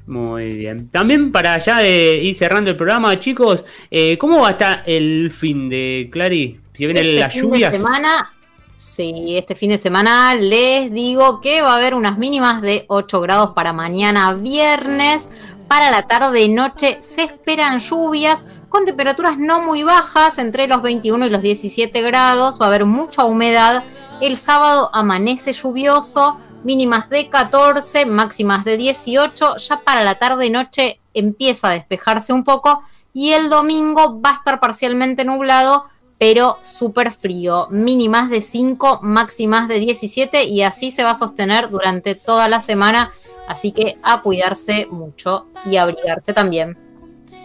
Muy 0.06 0.50
bien. 0.50 0.88
También 0.88 1.32
para 1.32 1.58
ya 1.58 1.84
ir 1.84 2.32
cerrando 2.36 2.70
el 2.70 2.76
programa, 2.76 3.18
chicos, 3.18 3.64
eh, 3.90 4.16
¿cómo 4.18 4.42
va 4.42 4.50
a 4.50 4.50
estar 4.52 4.82
el 4.86 5.32
fin 5.32 5.68
de 5.68 6.08
Clary? 6.12 6.60
Si 6.76 6.86
viene 6.86 7.00
este 7.00 7.18
las 7.18 7.34
lluvias. 7.34 7.72
De 7.72 7.78
semana 7.78 8.30
Sí, 8.76 9.36
este 9.36 9.56
fin 9.56 9.70
de 9.70 9.78
semana 9.78 10.32
les 10.36 10.92
digo 10.92 11.40
que 11.40 11.60
va 11.60 11.72
a 11.72 11.76
haber 11.76 11.96
unas 11.96 12.18
mínimas 12.18 12.62
de 12.62 12.84
8 12.86 13.20
grados 13.20 13.50
para 13.52 13.72
mañana 13.72 14.32
viernes. 14.34 15.28
Para 15.66 15.90
la 15.90 16.02
tarde 16.06 16.42
y 16.42 16.48
noche 16.50 16.98
se 17.00 17.24
esperan 17.24 17.80
lluvias 17.80 18.44
con 18.76 18.84
temperaturas 18.84 19.38
no 19.38 19.62
muy 19.62 19.84
bajas, 19.84 20.36
entre 20.36 20.66
los 20.66 20.82
21 20.82 21.24
y 21.24 21.30
los 21.30 21.40
17 21.40 22.02
grados. 22.02 22.60
Va 22.60 22.66
a 22.66 22.68
haber 22.68 22.84
mucha 22.84 23.24
humedad. 23.24 23.82
El 24.20 24.36
sábado 24.36 24.90
amanece 24.92 25.54
lluvioso, 25.54 26.38
mínimas 26.62 27.08
de 27.08 27.30
14, 27.30 28.04
máximas 28.04 28.66
de 28.66 28.76
18. 28.76 29.56
Ya 29.56 29.80
para 29.80 30.04
la 30.04 30.16
tarde 30.16 30.44
y 30.44 30.50
noche 30.50 31.00
empieza 31.14 31.68
a 31.68 31.70
despejarse 31.70 32.34
un 32.34 32.44
poco. 32.44 32.82
Y 33.14 33.32
el 33.32 33.48
domingo 33.48 34.20
va 34.20 34.32
a 34.32 34.34
estar 34.34 34.60
parcialmente 34.60 35.24
nublado 35.24 35.86
pero 36.18 36.58
súper 36.62 37.12
frío, 37.12 37.68
mínimas 37.70 38.28
de 38.28 38.42
5, 38.42 39.00
máximas 39.02 39.68
de 39.68 39.80
17 39.80 40.44
y 40.44 40.62
así 40.62 40.90
se 40.90 41.02
va 41.02 41.10
a 41.10 41.14
sostener 41.14 41.68
durante 41.68 42.14
toda 42.14 42.48
la 42.48 42.60
semana, 42.60 43.10
así 43.46 43.72
que 43.72 43.98
a 44.02 44.22
cuidarse 44.22 44.86
mucho 44.90 45.46
y 45.66 45.76
abrigarse 45.76 46.32
también. 46.32 46.85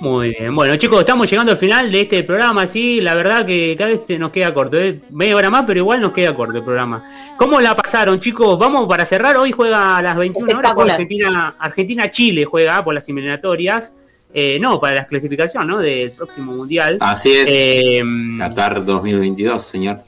Muy 0.01 0.29
bien, 0.29 0.55
bueno 0.55 0.75
chicos, 0.77 0.99
estamos 1.01 1.29
llegando 1.29 1.51
al 1.51 1.59
final 1.59 1.91
de 1.91 2.01
este 2.01 2.23
programa, 2.23 2.65
sí, 2.65 2.99
la 3.01 3.13
verdad 3.13 3.45
que 3.45 3.75
cada 3.77 3.91
vez 3.91 4.03
se 4.03 4.17
nos 4.17 4.31
queda 4.31 4.51
corto, 4.51 4.79
es 4.79 5.11
media 5.11 5.35
hora 5.35 5.51
más, 5.51 5.63
pero 5.67 5.77
igual 5.77 6.01
nos 6.01 6.11
queda 6.11 6.33
corto 6.33 6.57
el 6.57 6.63
programa. 6.63 7.03
¿Cómo 7.37 7.61
la 7.61 7.75
pasaron 7.75 8.19
chicos? 8.19 8.57
Vamos 8.57 8.87
para 8.87 9.05
cerrar, 9.05 9.37
hoy 9.37 9.51
juega 9.51 9.97
a 9.97 10.01
las 10.01 10.17
21 10.17 10.57
horas 10.57 10.73
Argentina, 10.75 11.55
Argentina-Chile, 11.59 12.45
juega 12.45 12.83
por 12.83 12.95
las 12.95 13.07
eliminatorias. 13.07 13.93
Eh, 14.33 14.57
no, 14.59 14.79
para 14.79 14.95
la 14.95 15.07
clasificación 15.07 15.67
¿no? 15.67 15.77
del 15.77 16.09
próximo 16.09 16.53
mundial. 16.53 16.97
Así 16.99 17.33
es. 17.33 17.49
Eh, 17.51 18.01
Qatar 18.39 18.83
2022, 18.83 19.61
señor. 19.61 19.99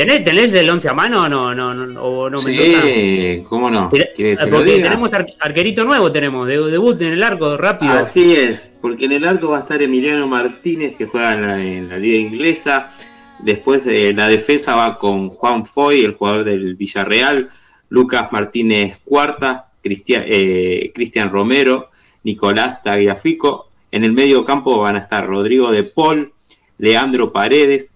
¿Tenés, 0.00 0.24
¿Tenés 0.24 0.54
el 0.54 0.70
11 0.70 0.88
a 0.88 0.94
mano 0.94 1.24
o 1.24 1.28
no? 1.28 1.54
no, 1.54 1.74
no, 1.74 2.02
o 2.02 2.30
no 2.30 2.38
sí, 2.38 3.44
¿cómo 3.46 3.68
no? 3.68 3.90
Porque 3.90 4.34
tenemos 4.82 5.12
arquerito 5.12 5.84
nuevo, 5.84 6.10
tenemos, 6.10 6.48
de, 6.48 6.56
debut 6.70 6.98
en 7.02 7.12
el 7.12 7.22
arco, 7.22 7.54
rápido. 7.58 7.92
Así 7.92 8.34
es, 8.34 8.78
porque 8.80 9.04
en 9.04 9.12
el 9.12 9.26
arco 9.26 9.48
va 9.48 9.58
a 9.58 9.60
estar 9.60 9.82
Emiliano 9.82 10.26
Martínez, 10.26 10.96
que 10.96 11.04
juega 11.04 11.34
en 11.60 11.90
la, 11.90 11.98
liga 11.98 12.18
inglesa. 12.18 12.92
Después 13.40 13.86
eh, 13.88 14.14
la 14.14 14.28
defensa 14.28 14.74
va 14.74 14.96
con 14.96 15.28
Juan 15.28 15.66
Foy, 15.66 16.00
el 16.00 16.14
jugador 16.14 16.44
del 16.44 16.76
Villarreal. 16.76 17.50
Lucas 17.90 18.32
Martínez 18.32 19.00
Cuarta, 19.04 19.68
Cristian 19.82 21.30
Romero, 21.30 21.90
Nicolás 22.24 22.80
Tagliafico. 22.80 23.68
En 23.90 24.04
el 24.04 24.12
medio 24.14 24.46
campo 24.46 24.80
van 24.80 24.96
a 24.96 25.00
estar 25.00 25.26
Rodrigo 25.26 25.70
de 25.70 25.82
Paul, 25.82 26.32
Leandro 26.78 27.34
Paredes 27.34 27.92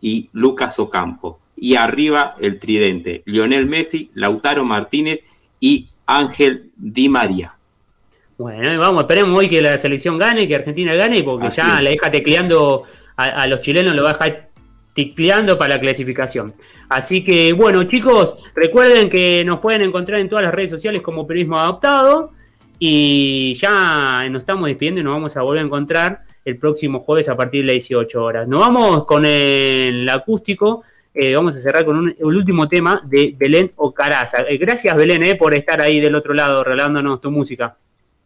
y 0.00 0.30
Lucas 0.32 0.80
Ocampo. 0.80 1.43
Y 1.56 1.76
arriba 1.76 2.34
el 2.40 2.58
tridente, 2.58 3.22
Lionel 3.26 3.66
Messi, 3.66 4.10
Lautaro 4.14 4.64
Martínez 4.64 5.22
y 5.60 5.88
Ángel 6.06 6.70
Di 6.76 7.08
María. 7.08 7.54
Bueno, 8.36 8.78
vamos, 8.80 9.02
esperemos 9.02 9.38
hoy 9.38 9.48
que 9.48 9.62
la 9.62 9.78
selección 9.78 10.18
gane, 10.18 10.48
que 10.48 10.56
Argentina 10.56 10.94
gane, 10.94 11.22
porque 11.22 11.50
ya 11.50 11.80
la 11.80 11.90
deja 11.90 12.10
tecleando 12.10 12.82
a, 13.16 13.46
los 13.46 13.60
chilenos, 13.60 13.94
lo 13.94 14.02
va 14.02 14.10
a 14.10 14.12
dejar 14.14 14.48
tecleando 14.92 15.56
para 15.56 15.76
la 15.76 15.80
clasificación. 15.80 16.54
Así 16.88 17.24
que, 17.24 17.52
bueno, 17.52 17.84
chicos, 17.84 18.34
recuerden 18.54 19.08
que 19.08 19.44
nos 19.44 19.60
pueden 19.60 19.82
encontrar 19.82 20.20
en 20.20 20.28
todas 20.28 20.44
las 20.44 20.54
redes 20.54 20.70
sociales 20.70 21.00
como 21.02 21.26
Periodismo 21.26 21.60
Adaptado. 21.60 22.32
Y 22.78 23.54
ya 23.54 24.28
nos 24.28 24.42
estamos 24.42 24.66
despidiendo 24.66 25.00
y 25.00 25.04
nos 25.04 25.14
vamos 25.14 25.36
a 25.36 25.42
volver 25.42 25.62
a 25.62 25.66
encontrar 25.66 26.22
el 26.44 26.58
próximo 26.58 27.00
jueves 27.00 27.28
a 27.28 27.36
partir 27.36 27.62
de 27.62 27.68
las 27.68 27.74
18 27.74 28.22
horas. 28.22 28.48
Nos 28.48 28.60
vamos 28.60 29.06
con 29.06 29.24
el 29.24 30.08
acústico. 30.08 30.82
Eh, 31.14 31.34
vamos 31.34 31.54
a 31.54 31.60
cerrar 31.60 31.84
con 31.84 32.08
el 32.18 32.24
último 32.24 32.68
tema 32.68 33.00
de 33.04 33.34
Belén 33.38 33.72
Ocaraza. 33.76 34.38
Eh, 34.48 34.58
gracias, 34.58 34.94
Belén, 34.96 35.22
eh, 35.22 35.36
por 35.36 35.54
estar 35.54 35.80
ahí 35.80 36.00
del 36.00 36.16
otro 36.16 36.34
lado 36.34 36.64
regalándonos 36.64 37.20
tu 37.20 37.30
música. 37.30 37.76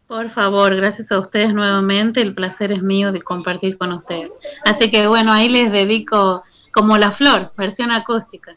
Por 0.07 0.31
favor, 0.31 0.75
gracias 0.75 1.11
a 1.11 1.19
ustedes 1.19 1.53
nuevamente. 1.53 2.19
El 2.19 2.33
placer 2.33 2.71
es 2.71 2.81
mío 2.81 3.11
de 3.11 3.21
compartir 3.21 3.77
con 3.77 3.91
ustedes. 3.91 4.31
Así 4.65 4.89
que 4.89 5.07
bueno, 5.07 5.31
ahí 5.31 5.49
les 5.49 5.71
dedico 5.71 6.43
como 6.71 6.97
la 6.97 7.11
flor, 7.11 7.51
versión 7.55 7.91
acústica. 7.91 8.55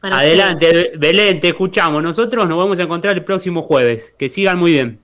Adelante, 0.00 0.92
Belén, 0.96 1.40
te 1.40 1.48
escuchamos.Nosotros 1.48 2.48
nos 2.48 2.58
vamos 2.58 2.78
a 2.78 2.82
encontrar 2.82 3.14
el 3.14 3.24
próximo 3.24 3.62
jueves. 3.62 4.14
Que 4.18 4.30
sigan 4.30 4.58
muy 4.58 4.72
bien. 4.72 5.00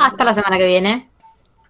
Hasta 0.00 0.24
la 0.24 0.34
semana 0.34 0.58
que 0.58 0.66
viene. 0.66 1.08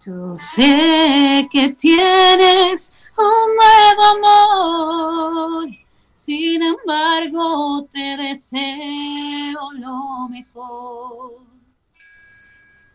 Yo 0.07 0.37
sé 0.37 1.49
que 1.51 1.75
tienes 1.79 2.93
un 3.17 3.57
nuevo 3.57 4.03
amor, 4.27 5.69
sin 6.25 6.63
embargo 6.63 7.87
te 7.93 8.17
deseo 8.17 9.73
lo 9.75 10.29
mejor. 10.31 11.33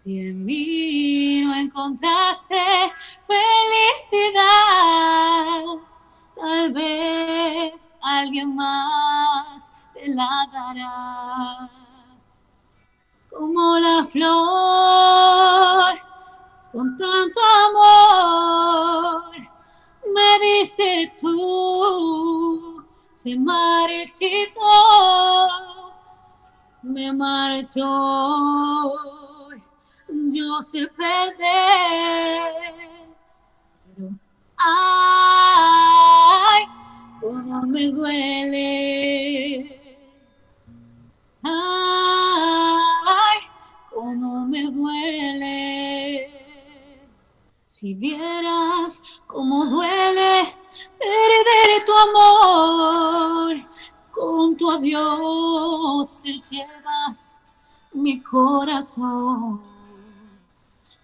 Si 0.03 0.19
en 0.19 0.45
mí 0.45 1.41
no 1.43 1.53
encontraste 1.56 2.57
felicidad, 4.11 4.39
tal 6.35 6.72
vez 6.73 7.73
alguien 8.01 8.56
más 8.56 9.72
te 9.93 10.07
la 10.10 10.49
dará 10.51 11.69
como 13.30 13.77
la 13.77 14.03
flor, 14.06 15.99
con 16.72 16.97
tanto 16.97 17.39
amor, 17.68 19.31
me 20.14 20.39
dice 20.39 21.14
tú, 21.22 22.68
se 23.21 23.35
marchito, 23.35 24.61
me 26.83 27.11
marchó, 27.11 27.83
yo 30.07 30.61
sé 30.61 30.87
perder, 30.95 32.53
ay, 34.55 35.03
como 37.19 37.61
me 37.63 37.87
duele. 37.87 39.75
Ay, 41.43 43.39
cómo 43.93 44.45
me 44.45 44.63
duele. 44.71 46.29
Si 47.67 47.93
vieras 47.95 49.03
cómo 49.27 49.65
duele 49.65 50.59
perder 50.97 51.85
tu 51.85 51.93
amor, 51.93 53.67
con 54.11 54.55
tu 54.57 54.71
adiós 54.71 56.17
te 56.21 56.33
llevas 56.37 57.39
mi 57.93 58.21
corazón. 58.21 59.61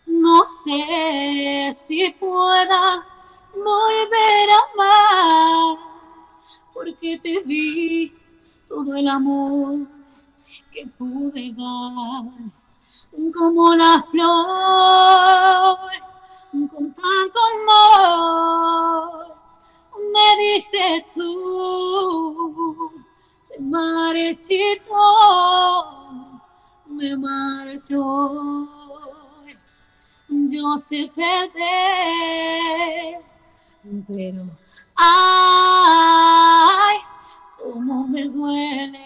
No 0.05 0.45
sé 0.45 1.71
si 1.73 2.11
pueda 2.19 3.05
volver 3.53 4.49
a 4.51 4.59
amar, 4.73 5.77
porque 6.73 7.19
te 7.19 7.41
vi 7.43 8.13
todo 8.67 8.95
el 8.95 9.07
amor 9.07 9.87
que 10.71 10.85
pude 10.97 11.53
dar, 11.53 12.25
como 13.33 13.75
la 13.75 14.01
flor, 14.11 15.77
con 16.51 16.93
tanto 16.93 17.39
amor, 17.55 19.35
me 20.13 20.37
dice 20.37 21.05
tú, 21.13 22.91
se 23.41 23.59
marchito, 23.61 24.95
me 26.87 27.17
marchó, 27.17 28.67
yo 30.27 30.77
sé 30.77 31.11
perder, 31.15 31.51
pero 34.07 34.43
ay, 34.95 35.27
cómo 37.57 38.07
me 38.07 38.23
duele. 38.27 39.05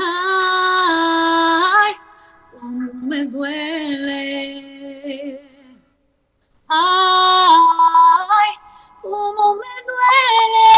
Ay, 0.00 1.92
cómo 2.52 2.92
me 2.94 3.24
duele. 3.24 4.28
Ay, 6.70 8.50
cómo 9.00 9.54
me 9.54 9.64
duele. 9.86 10.68